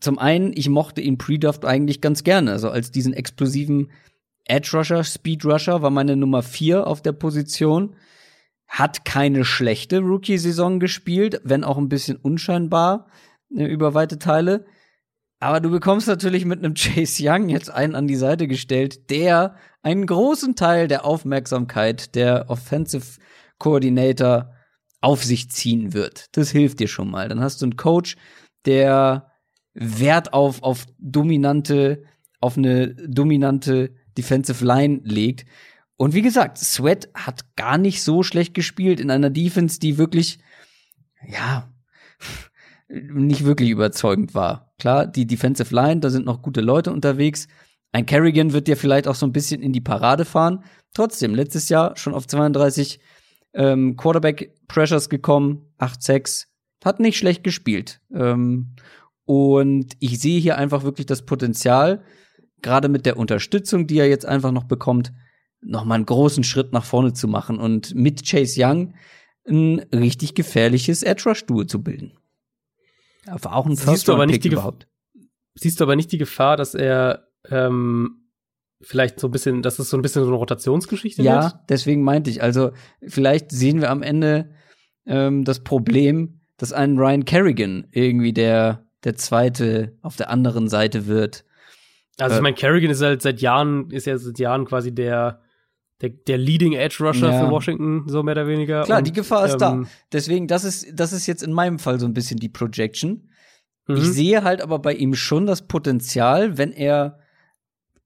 zum 0.00 0.18
einen, 0.18 0.52
ich 0.54 0.68
mochte 0.68 1.00
ihn 1.00 1.18
Pre-Draft 1.18 1.64
eigentlich 1.64 2.00
ganz 2.00 2.24
gerne. 2.24 2.52
Also 2.52 2.70
als 2.70 2.90
diesen 2.90 3.12
explosiven 3.12 3.90
Edge 4.44 4.70
Rusher, 4.74 5.04
Speed 5.04 5.44
Rusher 5.44 5.82
war 5.82 5.90
meine 5.90 6.16
Nummer 6.16 6.42
vier 6.42 6.86
auf 6.86 7.02
der 7.02 7.12
Position. 7.12 7.96
Hat 8.66 9.04
keine 9.04 9.44
schlechte 9.44 10.00
Rookie-Saison 10.00 10.78
gespielt, 10.78 11.40
wenn 11.42 11.64
auch 11.64 11.78
ein 11.78 11.88
bisschen 11.88 12.16
unscheinbar 12.16 13.06
äh, 13.54 13.64
über 13.64 13.94
weite 13.94 14.18
Teile. 14.18 14.66
Aber 15.40 15.60
du 15.60 15.70
bekommst 15.70 16.08
natürlich 16.08 16.44
mit 16.44 16.58
einem 16.58 16.74
Chase 16.76 17.22
Young 17.24 17.48
jetzt 17.48 17.70
einen 17.70 17.94
an 17.94 18.06
die 18.06 18.16
Seite 18.16 18.46
gestellt, 18.46 19.10
der 19.10 19.56
einen 19.82 20.06
großen 20.06 20.54
Teil 20.54 20.88
der 20.88 21.04
Aufmerksamkeit 21.04 22.14
der 22.14 22.50
Offensive 22.50 23.18
Coordinator 23.58 24.52
auf 25.00 25.24
sich 25.24 25.50
ziehen 25.50 25.92
wird. 25.92 26.26
Das 26.36 26.50
hilft 26.50 26.80
dir 26.80 26.88
schon 26.88 27.10
mal. 27.10 27.28
Dann 27.28 27.40
hast 27.40 27.62
du 27.62 27.66
einen 27.66 27.76
Coach, 27.76 28.16
der 28.64 29.30
Wert 29.74 30.32
auf, 30.32 30.62
auf 30.62 30.86
dominante, 30.98 32.02
auf 32.40 32.56
eine 32.56 32.94
dominante 32.94 33.94
Defensive 34.16 34.64
Line 34.64 35.00
legt. 35.04 35.46
Und 35.96 36.14
wie 36.14 36.22
gesagt, 36.22 36.58
Sweat 36.58 37.08
hat 37.14 37.56
gar 37.56 37.78
nicht 37.78 38.02
so 38.02 38.22
schlecht 38.22 38.54
gespielt 38.54 39.00
in 39.00 39.10
einer 39.10 39.30
Defense, 39.30 39.80
die 39.80 39.98
wirklich, 39.98 40.38
ja, 41.26 41.72
nicht 42.88 43.44
wirklich 43.44 43.70
überzeugend 43.70 44.34
war. 44.34 44.72
Klar, 44.78 45.06
die 45.06 45.26
Defensive 45.26 45.74
Line, 45.74 46.00
da 46.00 46.10
sind 46.10 46.24
noch 46.24 46.42
gute 46.42 46.60
Leute 46.60 46.92
unterwegs. 46.92 47.48
Ein 47.92 48.06
Kerrigan 48.06 48.52
wird 48.52 48.68
dir 48.68 48.76
vielleicht 48.76 49.08
auch 49.08 49.14
so 49.14 49.26
ein 49.26 49.32
bisschen 49.32 49.62
in 49.62 49.72
die 49.72 49.80
Parade 49.80 50.24
fahren. 50.24 50.64
Trotzdem, 50.94 51.34
letztes 51.34 51.68
Jahr 51.68 51.96
schon 51.96 52.14
auf 52.14 52.26
32 52.26 53.00
ähm, 53.54 53.96
Quarterback 53.96 54.54
Pressures 54.68 55.08
gekommen, 55.08 55.72
8-6, 55.78 56.46
hat 56.84 57.00
nicht 57.00 57.18
schlecht 57.18 57.42
gespielt. 57.42 58.00
Ähm, 58.14 58.74
und 59.28 59.92
ich 60.00 60.18
sehe 60.20 60.40
hier 60.40 60.56
einfach 60.56 60.84
wirklich 60.84 61.04
das 61.04 61.26
Potenzial, 61.26 62.02
gerade 62.62 62.88
mit 62.88 63.04
der 63.04 63.18
Unterstützung, 63.18 63.86
die 63.86 63.98
er 63.98 64.08
jetzt 64.08 64.24
einfach 64.24 64.52
noch 64.52 64.64
bekommt, 64.64 65.12
noch 65.60 65.84
mal 65.84 65.96
einen 65.96 66.06
großen 66.06 66.44
Schritt 66.44 66.72
nach 66.72 66.86
vorne 66.86 67.12
zu 67.12 67.28
machen 67.28 67.58
und 67.58 67.94
mit 67.94 68.26
Chase 68.26 68.58
Young 68.64 68.94
ein 69.46 69.80
richtig 69.92 70.34
gefährliches 70.34 71.02
Edge 71.02 71.24
Rush 71.26 71.44
Duo 71.44 71.64
zu 71.64 71.82
bilden. 71.82 72.14
Aber 73.26 73.54
auch 73.54 73.66
ein 73.66 73.76
First 73.76 74.08
nicht 74.08 74.44
die 74.44 74.48
überhaupt. 74.48 74.88
Siehst 75.56 75.78
du 75.78 75.84
aber 75.84 75.94
nicht 75.94 76.10
die 76.10 76.16
Gefahr, 76.16 76.56
dass 76.56 76.74
er 76.74 77.28
ähm, 77.50 78.30
vielleicht 78.80 79.20
so 79.20 79.28
ein 79.28 79.30
bisschen, 79.30 79.60
dass 79.60 79.78
es 79.78 79.90
so 79.90 79.98
ein 79.98 80.02
bisschen 80.02 80.22
so 80.22 80.28
eine 80.28 80.38
Rotationsgeschichte 80.38 81.22
ja, 81.22 81.34
wird? 81.34 81.52
Ja, 81.52 81.64
deswegen 81.68 82.02
meinte 82.02 82.30
ich. 82.30 82.42
Also 82.42 82.70
vielleicht 83.06 83.52
sehen 83.52 83.82
wir 83.82 83.90
am 83.90 84.02
Ende 84.02 84.54
ähm, 85.04 85.44
das 85.44 85.62
Problem, 85.64 86.40
dass 86.56 86.72
ein 86.72 86.96
Ryan 86.96 87.26
Kerrigan 87.26 87.88
irgendwie 87.90 88.32
der 88.32 88.87
der 89.04 89.16
zweite 89.16 89.96
auf 90.02 90.16
der 90.16 90.30
anderen 90.30 90.68
Seite 90.68 91.06
wird. 91.06 91.44
Also 92.18 92.34
ich 92.34 92.40
äh, 92.40 92.42
meine, 92.42 92.54
Kerrigan 92.54 92.90
ist 92.90 93.02
halt 93.02 93.22
seit 93.22 93.40
Jahren, 93.40 93.90
ist 93.90 94.06
ja 94.06 94.18
seit 94.18 94.38
Jahren 94.38 94.64
quasi 94.64 94.94
der 94.94 95.40
der, 96.00 96.10
der 96.10 96.38
Leading 96.38 96.74
Edge 96.74 96.96
Rusher 97.00 97.30
ja. 97.32 97.44
für 97.44 97.50
Washington, 97.50 98.04
so 98.06 98.22
mehr 98.22 98.32
oder 98.32 98.46
weniger. 98.46 98.84
Klar, 98.84 98.98
Und, 98.98 99.06
die 99.06 99.12
Gefahr 99.12 99.46
ist 99.46 99.54
ähm, 99.54 99.58
da. 99.58 99.82
Deswegen, 100.12 100.46
das 100.46 100.64
ist, 100.64 100.88
das 100.92 101.12
ist 101.12 101.26
jetzt 101.26 101.42
in 101.42 101.52
meinem 101.52 101.78
Fall 101.78 101.98
so 101.98 102.06
ein 102.06 102.14
bisschen 102.14 102.38
die 102.38 102.48
Projection. 102.48 103.30
Mhm. 103.86 103.96
Ich 103.96 104.04
sehe 104.04 104.44
halt 104.44 104.60
aber 104.62 104.78
bei 104.78 104.94
ihm 104.94 105.14
schon 105.14 105.46
das 105.46 105.66
Potenzial, 105.66 106.56
wenn 106.56 106.72
er, 106.72 107.18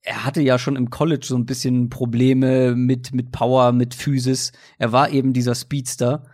er 0.03 0.25
hatte 0.25 0.41
ja 0.41 0.59
schon 0.59 0.77
im 0.77 0.89
College 0.89 1.27
so 1.27 1.37
ein 1.37 1.45
bisschen 1.45 1.91
Probleme 1.91 2.75
mit, 2.75 3.13
mit 3.13 3.31
Power, 3.31 3.73
mit 3.73 3.95
Physis. 3.95 4.53
Er 4.79 4.93
war 4.93 5.11
eben 5.11 5.35
dieser 5.35 5.55
Speedster, 5.55 6.25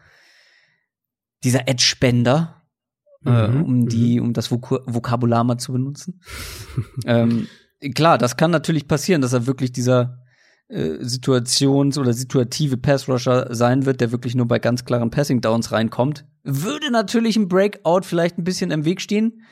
dieser 1.43 1.67
Edge-Spender, 1.69 2.58
mhm. 3.23 3.33
äh, 3.33 3.63
um 3.63 3.89
die, 3.89 4.21
mhm. 4.21 4.27
um 4.27 4.33
das 4.33 4.51
Vok 4.51 4.83
Vokabular 4.87 5.45
mal 5.45 5.59
zu 5.59 5.73
benutzen. 5.73 6.21
ähm, 7.07 7.47
klar, 7.95 8.19
das 8.19 8.37
kann 8.37 8.51
natürlich 8.51 8.89
passieren, 8.89 9.23
dass 9.23 9.33
er 9.33 9.47
wirklich 9.47 9.73
dieser 9.73 10.23
äh, 10.69 10.99
Situations- 11.03 11.99
oder 11.99 12.13
situative 12.13 12.77
Pass-Rusher 12.77 13.55
sein 13.55 13.87
wird, 13.87 14.01
der 14.01 14.13
wirklich 14.13 14.35
nur 14.35 14.47
bei 14.47 14.59
ganz 14.59 14.85
klaren 14.85 15.11
Passing-Downs 15.11 15.73
reinkommt. 15.73 16.27
Würde 16.45 16.91
natürlich 16.91 17.37
ein 17.37 17.49
Breakout 17.49 18.03
vielleicht 18.03 18.39
ein 18.39 18.45
bisschen 18.45 18.71
im 18.71 18.85
Weg 18.85 19.01
stehen, 19.01 19.43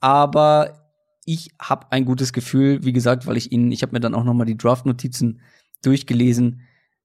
aber 0.00 0.80
ich 1.26 1.50
habe 1.58 1.86
ein 1.90 2.04
gutes 2.04 2.32
Gefühl, 2.32 2.84
wie 2.84 2.92
gesagt, 2.92 3.26
weil 3.26 3.36
ich 3.36 3.52
ihn, 3.52 3.72
ich 3.72 3.82
habe 3.82 3.92
mir 3.92 4.00
dann 4.00 4.14
auch 4.14 4.24
noch 4.24 4.34
mal 4.34 4.44
die 4.44 4.58
Draft-Notizen 4.58 5.40
durchgelesen. 5.82 6.60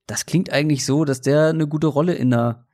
Das 0.08 0.26
klingt 0.26 0.52
eigentlich 0.52 0.86
so, 0.86 1.06
dass 1.06 1.22
der 1.22 1.48
eine 1.48 1.68
gute 1.68 1.88
Rolle 1.88 2.16
in 2.16 2.32
der 2.32 2.66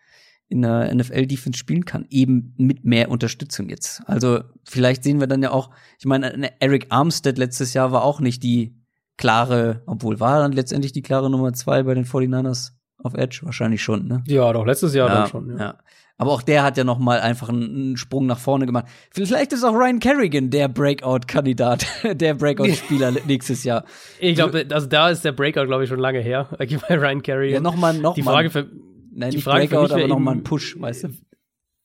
in 0.48 0.62
der 0.62 0.94
NFL-Defense 0.94 1.58
spielen 1.58 1.86
kann, 1.86 2.06
eben 2.10 2.54
mit 2.58 2.86
mehr 2.86 3.10
Unterstützung 3.10 3.70
jetzt. 3.70 4.02
Also 4.06 4.42
vielleicht 4.64 5.04
sehen 5.04 5.20
wir 5.20 5.28
dann 5.28 5.42
ja 5.42 5.52
auch, 5.52 5.72
ich 6.00 6.06
meine, 6.06 6.52
Eric 6.62 6.88
Armstead 6.90 7.38
letztes 7.38 7.74
Jahr 7.74 7.92
war 7.92 8.04
auch 8.04 8.20
nicht 8.20 8.44
die 8.44 8.76
klare, 9.18 9.82
obwohl 9.86 10.20
war 10.20 10.40
dann 10.40 10.52
letztendlich 10.52 10.92
die 10.92 11.02
klare 11.02 11.30
Nummer 11.30 11.54
zwei 11.54 11.84
bei 11.84 11.94
den 11.94 12.06
49ers 12.06 12.72
auf 13.02 13.14
Edge? 13.16 13.42
Wahrscheinlich 13.44 13.82
schon, 13.82 14.08
ne? 14.08 14.24
Ja, 14.28 14.52
doch, 14.54 14.66
letztes 14.66 14.94
Jahr 14.94 15.10
ja, 15.10 15.16
dann 15.16 15.30
schon, 15.30 15.50
ja. 15.52 15.58
ja. 15.58 15.78
Aber 16.18 16.32
auch 16.32 16.42
der 16.42 16.64
hat 16.64 16.78
ja 16.78 16.86
noch 16.86 16.98
mal 16.98 17.20
einfach 17.20 17.50
einen, 17.50 17.98
Sprung 17.98 18.26
nach 18.26 18.40
vorne 18.40 18.66
gemacht. 18.66 18.86
Vielleicht 19.12 19.52
ist 19.52 19.66
auch 19.66 19.74
Ryan 19.74 20.00
Kerrigan 20.00 20.50
der 20.50 20.70
Breakout-Kandidat, 20.70 21.86
der 22.14 22.36
Breakout-Spieler 22.36 23.12
nächstes 23.26 23.66
Jahr. 23.66 23.84
Ich 24.20 24.36
glaube, 24.36 24.66
also 24.72 24.88
da 24.88 25.10
ist 25.10 25.26
der 25.26 25.34
Breakout, 25.34 25.66
glaube 25.66 25.84
ich, 25.84 25.90
schon 25.90 26.00
lange 26.00 26.20
her. 26.20 26.48
Bei 26.58 26.96
Ryan 26.96 27.22
Kerrigan. 27.22 27.56
Ja, 27.56 27.60
noch 27.60 27.76
mal, 27.76 27.94
noch 27.94 28.14
die 28.14 28.24
Frage 28.24 28.50
für 28.50 28.70
Nein, 29.16 29.32
die 29.32 29.42
Frage 29.42 29.68
Breakout, 29.68 29.94
aber 29.94 30.08
noch 30.08 30.20
mal 30.20 30.34
ein 30.34 30.44
Push, 30.44 30.80
weißt 30.80 31.06
du? 31.06 31.10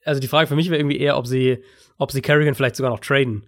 Also 0.05 0.20
die 0.20 0.27
Frage 0.27 0.48
für 0.48 0.57
mich 0.57 0.69
wäre 0.69 0.81
irgendwie 0.81 0.98
eher, 0.98 1.16
ob 1.16 1.27
sie, 1.27 1.62
ob 1.97 2.11
sie 2.11 2.23
Kerrigan 2.23 2.55
vielleicht 2.55 2.74
sogar 2.74 2.90
noch 2.90 3.01
traden. 3.01 3.47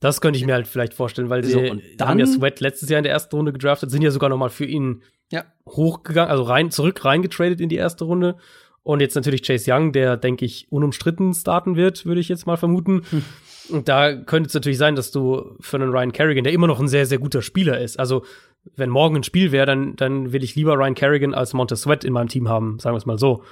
Das 0.00 0.20
könnte 0.20 0.38
ich 0.38 0.46
mir 0.46 0.54
halt 0.54 0.66
vielleicht 0.66 0.94
vorstellen, 0.94 1.28
weil 1.28 1.44
sie 1.44 1.52
so, 1.52 1.60
dann, 1.60 2.08
haben 2.08 2.18
ja 2.18 2.26
Sweat 2.26 2.60
letztes 2.60 2.88
Jahr 2.88 2.98
in 2.98 3.04
der 3.04 3.12
ersten 3.12 3.36
Runde 3.36 3.52
gedraftet, 3.52 3.90
sind 3.90 4.02
ja 4.02 4.10
sogar 4.10 4.30
noch 4.30 4.38
mal 4.38 4.48
für 4.48 4.64
ihn 4.64 5.02
ja. 5.30 5.44
hochgegangen, 5.68 6.30
also 6.30 6.42
rein 6.42 6.70
zurück 6.70 7.04
reingetradet 7.04 7.60
in 7.60 7.68
die 7.68 7.76
erste 7.76 8.04
Runde. 8.04 8.36
Und 8.82 9.00
jetzt 9.00 9.14
natürlich 9.14 9.42
Chase 9.42 9.72
Young, 9.72 9.92
der, 9.92 10.16
denke 10.16 10.44
ich, 10.44 10.66
unumstritten 10.70 11.34
starten 11.34 11.76
wird, 11.76 12.04
würde 12.06 12.20
ich 12.20 12.28
jetzt 12.28 12.46
mal 12.46 12.56
vermuten. 12.56 13.02
Hm. 13.10 13.24
Und 13.68 13.88
da 13.88 14.14
könnte 14.14 14.48
es 14.48 14.54
natürlich 14.54 14.78
sein, 14.78 14.96
dass 14.96 15.10
du 15.10 15.56
für 15.60 15.76
einen 15.76 15.90
Ryan 15.90 16.12
Kerrigan, 16.12 16.44
der 16.44 16.52
immer 16.52 16.66
noch 16.66 16.80
ein 16.80 16.88
sehr, 16.88 17.06
sehr 17.06 17.18
guter 17.18 17.42
Spieler 17.42 17.80
ist. 17.80 17.98
Also, 17.98 18.24
wenn 18.76 18.90
morgen 18.90 19.16
ein 19.16 19.24
Spiel 19.24 19.52
wäre, 19.52 19.66
dann, 19.66 19.96
dann 19.96 20.32
will 20.32 20.44
ich 20.44 20.54
lieber 20.54 20.74
Ryan 20.74 20.94
Kerrigan 20.94 21.34
als 21.34 21.52
Montez 21.52 21.82
Sweat 21.82 22.04
in 22.04 22.12
meinem 22.12 22.28
Team 22.28 22.48
haben, 22.48 22.78
sagen 22.78 22.94
wir 22.94 22.98
es 22.98 23.06
mal 23.06 23.18
so. 23.18 23.42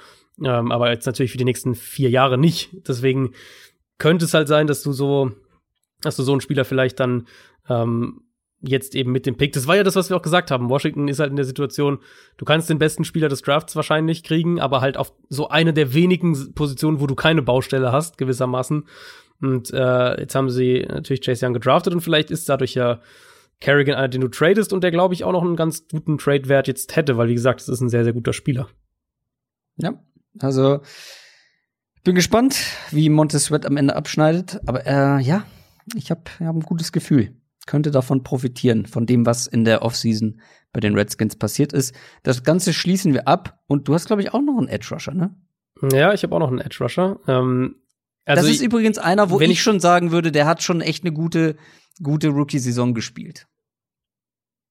Ähm, 0.43 0.71
aber 0.71 0.89
jetzt 0.89 1.05
natürlich 1.05 1.31
für 1.31 1.37
die 1.37 1.45
nächsten 1.45 1.75
vier 1.75 2.09
Jahre 2.09 2.37
nicht. 2.37 2.69
Deswegen 2.87 3.31
könnte 3.97 4.25
es 4.25 4.33
halt 4.33 4.47
sein, 4.47 4.67
dass 4.67 4.81
du 4.83 4.93
so 4.93 5.31
dass 6.01 6.15
du 6.15 6.23
so 6.23 6.31
einen 6.31 6.41
Spieler 6.41 6.65
vielleicht 6.65 6.99
dann 6.99 7.27
ähm, 7.69 8.21
jetzt 8.61 8.95
eben 8.95 9.11
mit 9.11 9.25
dem 9.25 9.37
Pick. 9.37 9.53
Das 9.53 9.67
war 9.67 9.75
ja 9.75 9.83
das, 9.83 9.95
was 9.95 10.09
wir 10.09 10.17
auch 10.17 10.21
gesagt 10.21 10.51
haben. 10.51 10.69
Washington 10.69 11.07
ist 11.07 11.19
halt 11.19 11.31
in 11.31 11.35
der 11.35 11.45
Situation, 11.45 11.99
du 12.37 12.45
kannst 12.45 12.69
den 12.69 12.77
besten 12.77 13.03
Spieler 13.03 13.29
des 13.29 13.41
Drafts 13.41 13.75
wahrscheinlich 13.75 14.23
kriegen, 14.23 14.59
aber 14.59 14.81
halt 14.81 14.97
auf 14.97 15.13
so 15.29 15.49
eine 15.49 15.73
der 15.73 15.93
wenigen 15.93 16.53
Positionen, 16.53 16.99
wo 16.99 17.07
du 17.07 17.15
keine 17.15 17.41
Baustelle 17.41 17.91
hast, 17.91 18.17
gewissermaßen. 18.17 18.85
Und 19.41 19.71
äh, 19.71 20.19
jetzt 20.21 20.35
haben 20.35 20.49
sie 20.49 20.85
natürlich 20.87 21.21
Chase 21.21 21.45
Young 21.45 21.53
gedraftet 21.53 21.93
und 21.93 22.01
vielleicht 22.01 22.31
ist 22.31 22.47
dadurch 22.47 22.75
ja 22.75 23.01
Kerrigan 23.59 23.95
einer, 23.95 24.07
den 24.07 24.21
du 24.21 24.27
tradest 24.27 24.73
und 24.73 24.83
der, 24.83 24.91
glaube 24.91 25.13
ich, 25.13 25.23
auch 25.23 25.31
noch 25.31 25.43
einen 25.43 25.55
ganz 25.55 25.87
guten 25.87 26.17
Trade-Wert 26.17 26.67
jetzt 26.67 26.95
hätte, 26.95 27.17
weil, 27.17 27.27
wie 27.27 27.35
gesagt, 27.35 27.61
es 27.61 27.69
ist 27.69 27.81
ein 27.81 27.89
sehr, 27.89 28.03
sehr 28.03 28.13
guter 28.13 28.33
Spieler. 28.33 28.67
Ja, 29.77 29.93
also 30.39 30.81
ich 31.95 32.03
bin 32.03 32.15
gespannt, 32.15 32.57
wie 32.91 33.09
Montez 33.09 33.45
Sweat 33.45 33.65
am 33.65 33.77
Ende 33.77 33.95
abschneidet, 33.95 34.59
aber 34.65 34.85
äh, 34.85 35.21
ja, 35.21 35.45
ich 35.95 36.11
habe 36.11 36.21
hab 36.39 36.55
ein 36.55 36.61
gutes 36.61 36.91
Gefühl. 36.91 37.35
Könnte 37.67 37.91
davon 37.91 38.23
profitieren, 38.23 38.87
von 38.87 39.05
dem, 39.05 39.25
was 39.25 39.45
in 39.45 39.65
der 39.65 39.83
Offseason 39.83 40.41
bei 40.73 40.79
den 40.79 40.95
Redskins 40.95 41.35
passiert 41.35 41.73
ist. 41.73 41.95
Das 42.23 42.43
Ganze 42.43 42.73
schließen 42.73 43.13
wir 43.13 43.27
ab. 43.27 43.59
Und 43.67 43.87
du 43.87 43.93
hast, 43.93 44.07
glaube 44.07 44.21
ich, 44.21 44.33
auch 44.33 44.41
noch 44.41 44.57
einen 44.57 44.67
Edge 44.67 44.87
Rusher, 44.91 45.13
ne? 45.13 45.35
Ja, 45.91 46.13
ich 46.13 46.23
habe 46.23 46.35
auch 46.35 46.39
noch 46.39 46.49
einen 46.49 46.59
Edge 46.59 46.77
Rusher. 46.81 47.19
Ähm, 47.27 47.75
also 48.25 48.43
das 48.43 48.51
ist 48.51 48.61
ich, 48.61 48.67
übrigens 48.67 48.97
einer, 48.97 49.29
wo 49.29 49.39
ich, 49.39 49.49
ich 49.49 49.61
schon 49.61 49.79
sagen 49.79 50.11
würde, 50.11 50.31
der 50.31 50.45
hat 50.45 50.61
schon 50.63 50.81
echt 50.81 51.03
eine 51.03 51.13
gute, 51.13 51.55
gute 52.01 52.29
Rookie-Saison 52.29 52.93
gespielt. 52.93 53.47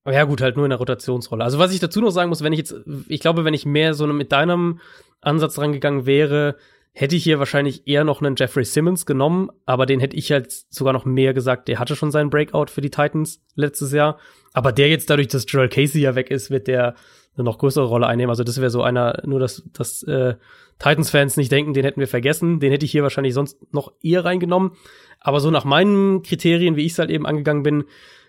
Ja, 0.06 0.24
gut, 0.24 0.40
halt 0.40 0.56
nur 0.56 0.64
in 0.64 0.70
der 0.70 0.78
Rotationsrolle. 0.78 1.44
Also, 1.44 1.58
was 1.58 1.72
ich 1.72 1.80
dazu 1.80 2.00
noch 2.00 2.10
sagen 2.10 2.30
muss, 2.30 2.42
wenn 2.42 2.52
ich 2.52 2.58
jetzt, 2.58 2.74
ich 3.08 3.20
glaube, 3.20 3.44
wenn 3.44 3.54
ich 3.54 3.66
mehr 3.66 3.92
so 3.94 4.06
mit 4.06 4.32
deinem 4.32 4.80
Ansatz 5.20 5.58
rangegangen 5.58 6.06
wäre, 6.06 6.56
hätte 6.92 7.16
ich 7.16 7.22
hier 7.22 7.38
wahrscheinlich 7.38 7.86
eher 7.86 8.04
noch 8.04 8.20
einen 8.20 8.34
Jeffrey 8.36 8.64
Simmons 8.64 9.06
genommen, 9.06 9.50
aber 9.66 9.86
den 9.86 10.00
hätte 10.00 10.16
ich 10.16 10.32
halt 10.32 10.50
sogar 10.70 10.92
noch 10.92 11.04
mehr 11.04 11.34
gesagt, 11.34 11.68
der 11.68 11.78
hatte 11.78 11.96
schon 11.96 12.10
seinen 12.10 12.30
Breakout 12.30 12.66
für 12.66 12.80
die 12.80 12.90
Titans 12.90 13.42
letztes 13.54 13.92
Jahr. 13.92 14.18
Aber 14.52 14.72
der 14.72 14.88
jetzt 14.88 15.10
dadurch, 15.10 15.28
dass 15.28 15.44
Joel 15.46 15.68
Casey 15.68 16.00
ja 16.00 16.14
weg 16.14 16.30
ist, 16.30 16.50
wird 16.50 16.66
der 16.66 16.94
eine 17.34 17.44
noch 17.44 17.58
größere 17.58 17.84
Rolle 17.84 18.06
einnehmen. 18.06 18.30
Also 18.30 18.42
das 18.42 18.58
wäre 18.58 18.70
so 18.70 18.82
einer, 18.82 19.22
nur 19.24 19.38
dass, 19.38 19.62
dass 19.72 20.02
äh, 20.02 20.34
Titans-Fans 20.80 21.36
nicht 21.36 21.52
denken, 21.52 21.74
den 21.74 21.84
hätten 21.84 22.00
wir 22.00 22.08
vergessen. 22.08 22.58
Den 22.58 22.72
hätte 22.72 22.84
ich 22.84 22.90
hier 22.90 23.02
wahrscheinlich 23.02 23.34
sonst 23.34 23.72
noch 23.72 23.92
eher 24.02 24.24
reingenommen. 24.24 24.72
Aber 25.20 25.40
so 25.40 25.50
nach 25.50 25.64
meinen 25.64 26.22
Kriterien, 26.22 26.76
wie 26.76 26.84
ich 26.84 26.92
es 26.92 26.98
halt 26.98 27.10
eben 27.10 27.26
angegangen 27.26 27.62
bin, 27.62 27.84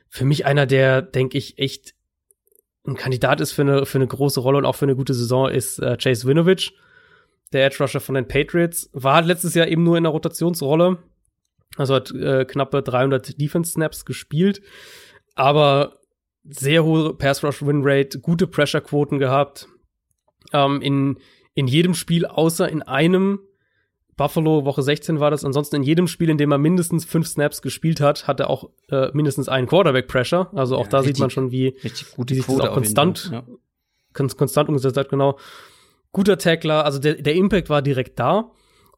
für 0.09 0.25
mich 0.25 0.45
einer, 0.45 0.65
der, 0.65 1.01
denke 1.01 1.37
ich, 1.37 1.57
echt 1.57 1.95
ein 2.85 2.95
Kandidat 2.95 3.41
ist 3.41 3.51
für 3.53 3.61
eine, 3.61 3.85
für 3.85 3.97
eine 3.97 4.07
große 4.07 4.39
Rolle 4.39 4.57
und 4.57 4.65
auch 4.65 4.75
für 4.75 4.85
eine 4.85 4.95
gute 4.95 5.13
Saison, 5.13 5.49
ist 5.49 5.79
äh, 5.79 5.97
Chase 5.97 6.27
Winovich 6.27 6.73
der 7.53 7.65
Edge 7.65 7.77
Rusher 7.79 7.99
von 7.99 8.15
den 8.15 8.27
Patriots, 8.27 8.89
war 8.93 9.15
halt 9.15 9.25
letztes 9.25 9.55
Jahr 9.55 9.67
eben 9.67 9.83
nur 9.83 9.97
in 9.97 10.03
der 10.03 10.11
Rotationsrolle. 10.11 10.97
Also 11.77 11.95
hat 11.95 12.11
äh, 12.11 12.45
knappe 12.45 12.81
300 12.81 13.39
Defense 13.39 13.71
Snaps 13.71 14.05
gespielt, 14.05 14.61
aber 15.35 15.99
sehr 16.43 16.83
hohe 16.83 17.13
Pass 17.13 17.43
Rush 17.43 17.65
Win 17.65 17.81
Rate, 17.83 18.19
gute 18.19 18.47
Pressure 18.47 18.81
Quoten 18.81 19.19
gehabt. 19.19 19.67
Ähm, 20.51 20.81
in, 20.81 21.17
in 21.53 21.67
jedem 21.67 21.93
Spiel 21.93 22.25
außer 22.25 22.69
in 22.69 22.81
einem 22.81 23.39
Buffalo 24.17 24.65
Woche 24.65 24.83
16 24.83 25.19
war 25.19 25.31
das. 25.31 25.43
Ansonsten 25.43 25.77
in 25.77 25.83
jedem 25.83 26.07
Spiel, 26.07 26.29
in 26.29 26.37
dem 26.37 26.51
er 26.51 26.57
mindestens 26.57 27.05
fünf 27.05 27.27
Snaps 27.27 27.61
gespielt 27.61 28.01
hat, 28.01 28.27
hat 28.27 28.39
er 28.39 28.49
auch 28.49 28.69
äh, 28.89 29.09
mindestens 29.13 29.49
einen 29.49 29.67
Quarterback 29.67 30.07
Pressure. 30.07 30.49
Also 30.53 30.75
auch 30.77 30.83
ja, 30.83 30.89
da 30.89 30.97
richtig, 30.99 31.15
sieht 31.15 31.21
man 31.21 31.29
schon, 31.29 31.51
wie, 31.51 31.75
wie 31.81 32.33
sich 32.35 32.45
das 32.45 32.59
auch 32.59 32.73
konstant, 32.73 33.31
ja. 33.31 33.43
konstant 34.13 34.69
umgesetzt 34.69 34.97
hat, 34.97 35.09
genau 35.09 35.37
guter 36.11 36.37
Tackler, 36.37 36.85
also 36.85 36.99
der, 36.99 37.15
der 37.15 37.35
Impact 37.35 37.69
war 37.69 37.81
direkt 37.81 38.19
da. 38.19 38.51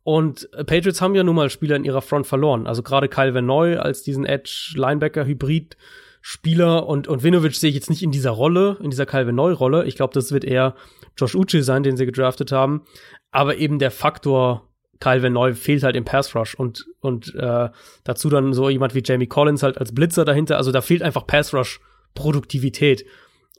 Und 0.03 0.49
Patriots 0.51 1.01
haben 1.01 1.15
ja 1.15 1.23
nun 1.23 1.35
mal 1.35 1.49
Spieler 1.49 1.77
in 1.77 1.85
ihrer 1.85 2.01
Front 2.01 2.27
verloren. 2.27 2.67
Also 2.67 2.83
gerade 2.83 3.07
Kyle 3.07 3.33
Van 3.33 3.45
Noy 3.45 3.77
als 3.77 4.03
diesen 4.03 4.25
Edge-Linebacker-Hybrid. 4.25 5.77
Spieler 6.25 6.87
und, 6.87 7.09
und 7.09 7.23
Vinovic 7.23 7.55
sehe 7.55 7.69
ich 7.69 7.75
jetzt 7.75 7.89
nicht 7.89 8.01
in 8.01 8.11
dieser 8.11 8.31
Rolle, 8.31 8.77
in 8.81 8.89
dieser 8.89 9.05
Calvin 9.05 9.35
Neu-Rolle. 9.35 9.85
Ich 9.85 9.95
glaube, 9.95 10.13
das 10.13 10.31
wird 10.31 10.45
eher 10.45 10.75
Josh 11.17 11.35
Uche 11.35 11.63
sein, 11.63 11.83
den 11.83 11.97
sie 11.97 12.05
gedraftet 12.05 12.51
haben. 12.51 12.83
Aber 13.31 13.57
eben 13.57 13.79
der 13.79 13.91
Faktor 13.91 14.69
Calvin 14.99 15.33
Neu 15.33 15.53
fehlt 15.53 15.83
halt 15.83 15.95
im 15.95 16.05
Pass 16.05 16.33
Rush 16.35 16.55
und, 16.55 16.85
und 17.01 17.35
äh, 17.35 17.69
dazu 18.03 18.29
dann 18.29 18.53
so 18.53 18.69
jemand 18.69 18.95
wie 18.95 19.03
Jamie 19.03 19.27
Collins 19.27 19.63
halt 19.63 19.77
als 19.77 19.93
Blitzer 19.93 20.23
dahinter. 20.23 20.57
Also 20.57 20.71
da 20.71 20.81
fehlt 20.81 21.01
einfach 21.01 21.27
Pass 21.27 21.53
Rush 21.53 21.81
Produktivität. 22.15 23.05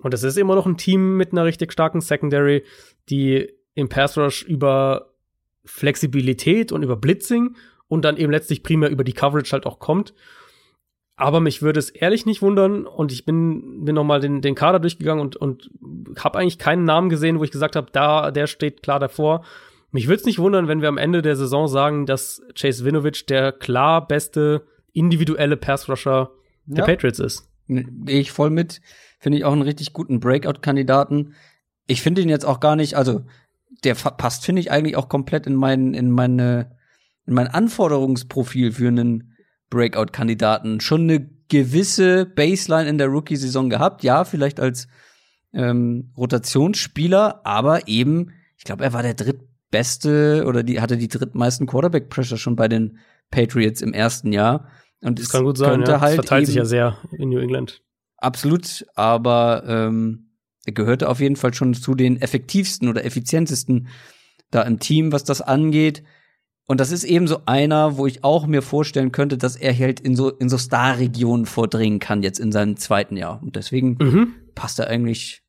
Und 0.01 0.15
das 0.15 0.23
ist 0.23 0.39
immer 0.39 0.55
noch 0.55 0.67
ein 0.67 0.77
Team 0.77 1.17
mit 1.17 1.33
einer 1.33 1.45
richtig 1.45 1.73
starken 1.73 2.01
Secondary, 2.01 2.65
die 3.11 3.53
im 3.75 3.89
Pass 3.89 4.17
Rush 4.17 4.43
über 4.43 5.11
Flexibilität 5.65 6.73
und 6.73 6.83
über 6.83 6.97
Blitzing 6.97 7.57
und 7.89 8.05
dann 8.05 8.17
eben 8.17 8.33
letztlich 8.33 8.63
primär 8.63 8.91
über 8.91 9.05
die 9.05 9.13
Coverage 9.13 9.53
halt 9.53 9.67
auch 9.67 9.79
kommt. 9.79 10.15
Aber 11.17 11.41
mich 11.41 11.63
würde 11.63 11.79
es 11.79 11.91
ehrlich 11.91 12.27
nicht 12.27 12.43
wundern 12.43 12.87
und 12.87 13.13
ich 13.13 13.25
bin, 13.25 13.85
bin 13.85 13.95
nochmal 13.95 14.21
den, 14.21 14.41
den 14.41 14.57
Kader 14.57 14.81
durchgegangen 14.81 15.23
und, 15.23 15.37
und 15.37 15.71
habe 16.19 16.39
eigentlich 16.39 16.59
keinen 16.59 16.85
Namen 16.85 17.09
gesehen, 17.09 17.39
wo 17.39 17.45
ich 17.45 17.53
gesagt 17.53 17.77
habe, 17.77 17.89
da, 17.93 18.33
der 18.33 18.49
steht 18.49 18.83
klar 18.83 18.99
davor. 18.99 19.45
Mich 19.93 20.09
würde 20.09 20.21
es 20.21 20.27
nicht 20.27 20.41
wundern, 20.41 20.67
wenn 20.67 20.81
wir 20.81 20.89
am 20.89 20.99
Ende 20.99 21.23
der 21.23 21.37
Saison 21.37 21.69
sagen, 21.69 22.05
dass 22.05 22.43
Chase 22.59 22.85
Winovich 22.85 23.27
der 23.27 23.53
klar 23.53 24.09
beste 24.09 24.67
individuelle 24.93 25.57
Pass-Rusher 25.57 26.33
der 26.67 26.79
ja. 26.79 26.85
Patriots 26.85 27.21
ist. 27.21 27.49
Gehe 27.69 28.21
ich 28.21 28.33
voll 28.33 28.51
mit. 28.51 28.81
Finde 29.21 29.39
ich 29.39 29.45
auch 29.45 29.53
einen 29.53 29.63
richtig 29.63 29.93
guten 29.93 30.19
Breakout-Kandidaten. 30.19 31.35
Ich 31.87 32.03
finde 32.03 32.23
ihn 32.23 32.29
jetzt 32.29 32.45
auch 32.45 32.59
gar 32.59 32.75
nicht, 32.75 32.97
also 32.97 33.25
der 33.85 33.95
passt, 33.95 34.45
finde 34.45 34.61
ich, 34.61 34.73
eigentlich 34.73 34.97
auch 34.97 35.09
komplett 35.09 35.47
in 35.47 35.55
mein, 35.55 35.95
in 35.95 36.11
meine, 36.11 36.73
in 37.27 37.35
mein 37.35 37.47
Anforderungsprofil 37.47 38.73
für 38.73 38.89
einen 38.89 39.34
Breakout-Kandidaten. 39.75 40.81
Schon 40.81 41.03
eine 41.03 41.29
gewisse 41.49 42.25
Baseline 42.25 42.89
in 42.89 42.99
der 42.99 43.09
Rookie-Saison 43.09 43.69
gehabt, 43.69 44.03
ja, 44.03 44.25
vielleicht 44.25 44.61
als 44.61 44.89
ähm, 45.53 46.13
Rotationsspieler, 46.17 47.41
aber 47.45 47.87
eben, 47.87 48.33
ich 48.57 48.65
glaube, 48.65 48.85
er 48.85 48.93
war 48.93 49.03
der 49.03 49.15
drittbeste 49.15 50.45
oder 50.47 50.63
die 50.63 50.81
hatte 50.81 50.97
die 50.97 51.09
drittmeisten 51.09 51.67
Quarterback-Pressure 51.67 52.39
schon 52.39 52.57
bei 52.57 52.69
den 52.69 52.99
Patriots 53.31 53.83
im 53.83 53.93
ersten 53.93 54.33
Jahr. 54.33 54.69
Und 55.01 55.19
das 55.19 55.29
kann 55.29 55.45
gut 55.45 55.59
sein, 55.59 55.83
ja. 55.83 56.01
Halt 56.01 56.19
das 56.19 56.27
verteilt 56.27 56.47
sich 56.47 56.57
ja 56.57 56.65
sehr 56.65 56.99
in 57.19 57.29
New 57.29 57.39
England. 57.39 57.83
Absolut, 58.17 58.87
aber 58.95 59.65
ähm, 59.67 60.31
er 60.65 60.73
gehörte 60.73 61.09
auf 61.09 61.21
jeden 61.21 61.37
Fall 61.37 61.53
schon 61.53 61.75
zu 61.75 61.95
den 61.95 62.21
effektivsten 62.21 62.89
oder 62.89 63.05
effizientesten 63.05 63.89
da 64.51 64.63
im 64.63 64.79
Team, 64.79 65.13
was 65.13 65.25
das 65.25 65.43
angeht. 65.43 66.03
Und 66.67 66.81
das 66.81 66.91
ist 66.91 67.05
eben 67.05 67.27
so 67.27 67.43
einer, 67.45 67.99
wo 67.99 68.07
ich 68.07 68.25
auch 68.25 68.47
mir 68.47 68.63
vorstellen 68.63 69.13
könnte, 69.13 69.37
dass 69.37 69.57
er 69.57 69.77
halt 69.77 70.01
in 70.01 70.17
so, 70.17 70.31
in 70.31 70.49
so 70.49 70.57
Star-Regionen 70.57 71.45
vordringen 71.45 71.99
kann, 71.99 72.23
jetzt 72.23 72.41
in 72.41 72.53
seinem 72.53 72.77
zweiten 72.77 73.17
Jahr. 73.17 73.43
Und 73.43 73.57
deswegen 73.57 73.99
mhm. 74.01 74.35
passt 74.55 74.79
er 74.79 74.89
eigentlich 74.89 75.43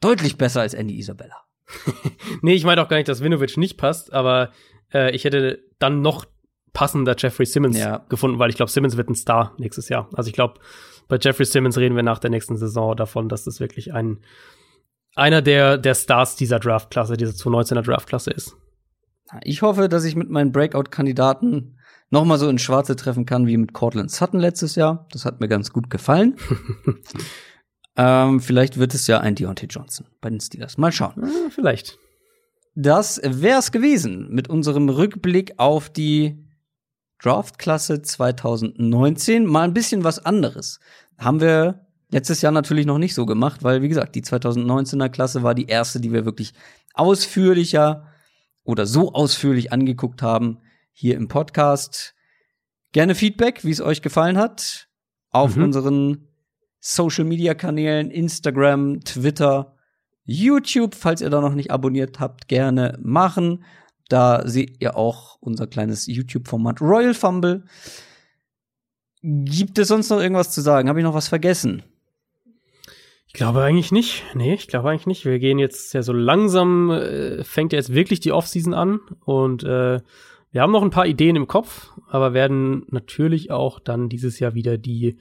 deutlich 0.00 0.38
besser 0.38 0.60
als 0.60 0.74
Andy 0.74 0.96
Isabella. 0.98 1.42
nee, 2.42 2.54
ich 2.54 2.64
meine 2.64 2.82
auch 2.82 2.88
gar 2.88 2.98
nicht, 2.98 3.08
dass 3.08 3.22
Winovich 3.22 3.56
nicht 3.56 3.78
passt, 3.78 4.12
aber 4.12 4.52
äh, 4.92 5.14
ich 5.14 5.24
hätte 5.24 5.64
dann 5.78 6.02
noch 6.02 6.24
passender 6.72 7.16
Jeffrey 7.18 7.46
Simmons 7.46 7.78
ja. 7.78 7.98
gefunden, 8.08 8.38
weil 8.38 8.50
ich 8.50 8.56
glaube, 8.56 8.70
Simmons 8.70 8.96
wird 8.96 9.10
ein 9.10 9.14
Star 9.14 9.54
nächstes 9.58 9.88
Jahr. 9.88 10.08
Also 10.12 10.28
ich 10.28 10.34
glaube, 10.34 10.60
bei 11.08 11.18
Jeffrey 11.20 11.44
Simmons 11.44 11.76
reden 11.78 11.96
wir 11.96 12.02
nach 12.02 12.18
der 12.18 12.30
nächsten 12.30 12.56
Saison 12.56 12.96
davon, 12.96 13.28
dass 13.28 13.44
das 13.44 13.60
wirklich 13.60 13.92
ein 13.92 14.20
einer 15.14 15.42
der, 15.42 15.76
der 15.76 15.94
Stars 15.94 16.36
dieser 16.36 16.58
Draftklasse, 16.58 17.18
dieser 17.18 17.32
2019er 17.32 17.82
Draftklasse 17.82 18.30
ist. 18.30 18.56
Ich 19.42 19.62
hoffe, 19.62 19.88
dass 19.88 20.04
ich 20.04 20.16
mit 20.16 20.30
meinen 20.30 20.52
Breakout-Kandidaten 20.52 21.78
noch 22.10 22.24
mal 22.24 22.38
so 22.38 22.48
ins 22.48 22.62
Schwarze 22.62 22.94
treffen 22.94 23.24
kann 23.24 23.46
wie 23.46 23.56
mit 23.56 23.72
Cortland 23.72 24.10
Sutton 24.10 24.38
letztes 24.38 24.74
Jahr. 24.74 25.06
Das 25.10 25.24
hat 25.24 25.40
mir 25.40 25.48
ganz 25.48 25.72
gut 25.72 25.88
gefallen. 25.88 26.36
ähm, 27.96 28.40
vielleicht 28.40 28.78
wird 28.78 28.94
es 28.94 29.06
ja 29.06 29.20
ein 29.20 29.34
Deontay 29.34 29.66
Johnson 29.66 30.06
bei 30.20 30.28
den 30.28 30.40
Steelers. 30.40 30.76
Mal 30.76 30.92
schauen. 30.92 31.14
Ja, 31.16 31.50
vielleicht. 31.50 31.98
Das 32.74 33.20
wär's 33.24 33.72
gewesen 33.72 34.28
mit 34.30 34.48
unserem 34.48 34.88
Rückblick 34.88 35.54
auf 35.58 35.88
die 35.90 36.46
Draftklasse 37.22 38.02
2019 38.02 39.46
mal 39.46 39.62
ein 39.62 39.74
bisschen 39.74 40.04
was 40.04 40.24
anderes. 40.24 40.80
Haben 41.18 41.40
wir 41.40 41.86
letztes 42.10 42.42
Jahr 42.42 42.52
natürlich 42.52 42.84
noch 42.84 42.98
nicht 42.98 43.14
so 43.14 43.26
gemacht, 43.26 43.62
weil 43.62 43.80
wie 43.80 43.88
gesagt, 43.88 44.14
die 44.14 44.22
2019er 44.22 45.08
Klasse 45.08 45.42
war 45.42 45.54
die 45.54 45.66
erste, 45.66 46.00
die 46.00 46.12
wir 46.12 46.24
wirklich 46.24 46.52
ausführlicher 46.94 48.06
oder 48.64 48.86
so 48.86 49.12
ausführlich 49.12 49.72
angeguckt 49.72 50.22
haben 50.22 50.58
hier 50.92 51.16
im 51.16 51.28
Podcast. 51.28 52.14
Gerne 52.92 53.14
Feedback, 53.14 53.64
wie 53.64 53.70
es 53.70 53.80
euch 53.80 54.02
gefallen 54.02 54.36
hat, 54.36 54.88
auf 55.30 55.56
mhm. 55.56 55.64
unseren 55.64 56.28
Social 56.80 57.24
Media 57.24 57.54
Kanälen, 57.54 58.10
Instagram, 58.10 59.00
Twitter, 59.00 59.76
YouTube, 60.24 60.94
falls 60.94 61.20
ihr 61.20 61.30
da 61.30 61.40
noch 61.40 61.54
nicht 61.54 61.70
abonniert 61.70 62.20
habt, 62.20 62.48
gerne 62.48 62.98
machen. 63.00 63.64
Da 64.08 64.46
seht 64.46 64.80
ihr 64.80 64.96
auch 64.96 65.38
unser 65.40 65.66
kleines 65.66 66.06
YouTube-Format 66.06 66.80
Royal 66.80 67.14
Fumble. 67.14 67.64
Gibt 69.22 69.78
es 69.78 69.88
sonst 69.88 70.10
noch 70.10 70.20
irgendwas 70.20 70.50
zu 70.50 70.60
sagen? 70.60 70.88
Habe 70.88 71.00
ich 71.00 71.04
noch 71.04 71.14
was 71.14 71.28
vergessen? 71.28 71.82
Ich 73.34 73.38
glaube 73.38 73.62
eigentlich 73.62 73.92
nicht. 73.92 74.24
Nee, 74.34 74.52
ich 74.52 74.68
glaube 74.68 74.90
eigentlich 74.90 75.06
nicht. 75.06 75.24
Wir 75.24 75.38
gehen 75.38 75.58
jetzt 75.58 75.94
ja 75.94 76.02
so 76.02 76.12
langsam, 76.12 76.90
äh, 76.90 77.42
fängt 77.44 77.72
ja 77.72 77.78
jetzt 77.78 77.94
wirklich 77.94 78.20
die 78.20 78.30
Offseason 78.30 78.74
an 78.74 79.00
und 79.24 79.64
äh, 79.64 80.00
wir 80.50 80.60
haben 80.60 80.70
noch 80.70 80.82
ein 80.82 80.90
paar 80.90 81.06
Ideen 81.06 81.34
im 81.36 81.46
Kopf, 81.46 81.92
aber 82.08 82.34
werden 82.34 82.84
natürlich 82.90 83.50
auch 83.50 83.80
dann 83.80 84.10
dieses 84.10 84.38
Jahr 84.38 84.52
wieder 84.52 84.76
die 84.76 85.16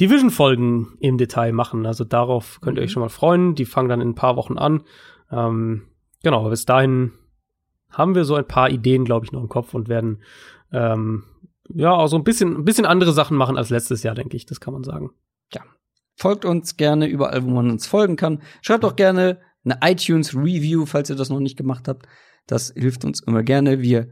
Division-Folgen 0.00 0.96
im 0.98 1.16
Detail 1.16 1.52
machen. 1.52 1.86
Also 1.86 2.02
darauf 2.02 2.60
könnt 2.60 2.76
ihr 2.76 2.82
euch 2.82 2.90
mhm. 2.90 2.92
schon 2.92 3.02
mal 3.02 3.08
freuen. 3.08 3.54
Die 3.54 3.66
fangen 3.66 3.88
dann 3.88 4.00
in 4.00 4.08
ein 4.08 4.14
paar 4.16 4.34
Wochen 4.34 4.58
an. 4.58 4.82
Ähm, 5.30 5.82
genau, 6.24 6.50
bis 6.50 6.64
dahin 6.64 7.12
haben 7.88 8.16
wir 8.16 8.24
so 8.24 8.34
ein 8.34 8.48
paar 8.48 8.68
Ideen, 8.68 9.04
glaube 9.04 9.26
ich, 9.26 9.30
noch 9.30 9.42
im 9.42 9.48
Kopf 9.48 9.74
und 9.74 9.88
werden 9.88 10.24
ähm, 10.72 11.22
ja 11.72 11.92
auch 11.92 12.08
so 12.08 12.16
ein 12.16 12.24
bisschen, 12.24 12.56
ein 12.56 12.64
bisschen 12.64 12.84
andere 12.84 13.12
Sachen 13.12 13.36
machen 13.36 13.56
als 13.56 13.70
letztes 13.70 14.02
Jahr, 14.02 14.16
denke 14.16 14.36
ich. 14.36 14.44
Das 14.44 14.58
kann 14.58 14.74
man 14.74 14.82
sagen. 14.82 15.12
Folgt 16.16 16.44
uns 16.44 16.76
gerne 16.76 17.06
überall, 17.06 17.44
wo 17.44 17.50
man 17.50 17.70
uns 17.70 17.86
folgen 17.86 18.16
kann. 18.16 18.42
Schreibt 18.62 18.84
auch 18.84 18.96
gerne 18.96 19.40
eine 19.64 19.78
iTunes-Review, 19.82 20.86
falls 20.86 21.10
ihr 21.10 21.16
das 21.16 21.30
noch 21.30 21.40
nicht 21.40 21.56
gemacht 21.56 21.88
habt. 21.88 22.06
Das 22.46 22.72
hilft 22.76 23.04
uns 23.04 23.22
immer 23.22 23.42
gerne. 23.42 23.80
Wir 23.80 24.08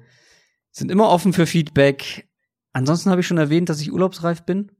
sind 0.70 0.90
immer 0.90 1.10
offen 1.10 1.32
für 1.32 1.46
Feedback. 1.46 2.28
Ansonsten 2.72 3.10
habe 3.10 3.20
ich 3.20 3.26
schon 3.26 3.38
erwähnt, 3.38 3.68
dass 3.68 3.80
ich 3.80 3.92
urlaubsreif 3.92 4.42
bin. 4.42 4.72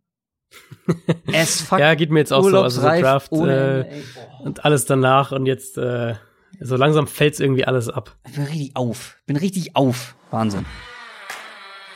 es 1.32 1.60
fuck 1.60 1.78
Ja, 1.78 1.94
geht 1.94 2.10
mir 2.10 2.18
jetzt 2.18 2.32
auch 2.32 2.42
so. 2.42 2.60
Also 2.60 2.80
so 2.80 2.86
Draft 2.86 3.32
äh, 3.32 4.02
und 4.42 4.64
alles 4.64 4.84
danach 4.84 5.32
und 5.32 5.46
jetzt 5.46 5.78
äh, 5.78 6.14
so 6.60 6.76
langsam 6.76 7.06
fällt's 7.06 7.40
irgendwie 7.40 7.64
alles 7.64 7.88
ab. 7.88 8.16
Ich 8.26 8.34
bin 8.34 8.44
richtig 8.44 8.76
auf. 8.76 9.18
Bin 9.26 9.36
richtig 9.36 9.76
auf. 9.76 10.16
Wahnsinn. 10.30 10.64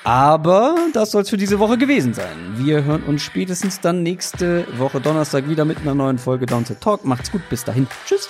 Aber 0.07 0.77
das 0.93 1.11
soll's 1.11 1.31
für 1.31 1.37
diese 1.37 1.59
Woche 1.59 1.79
gewesen 1.79 2.15
sein. 2.15 2.37
Wir 2.55 2.85
hören 2.85 3.03
uns 3.03 3.23
spätestens 3.23 3.81
dann 3.81 4.05
nächste 4.05 4.65
Woche 4.79 5.01
Donnerstag 5.01 5.49
wieder 5.49 5.65
mit 5.65 5.79
einer 5.79 5.97
neuen 5.97 6.19
Folge 6.19 6.47
Downset 6.47 6.81
Talk. 6.81 7.05
Macht's 7.05 7.33
gut, 7.33 7.43
bis 7.51 7.65
dahin. 7.65 7.89
Tschüss. 8.07 8.29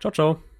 Ciao, 0.00 0.10
ciao. 0.10 0.53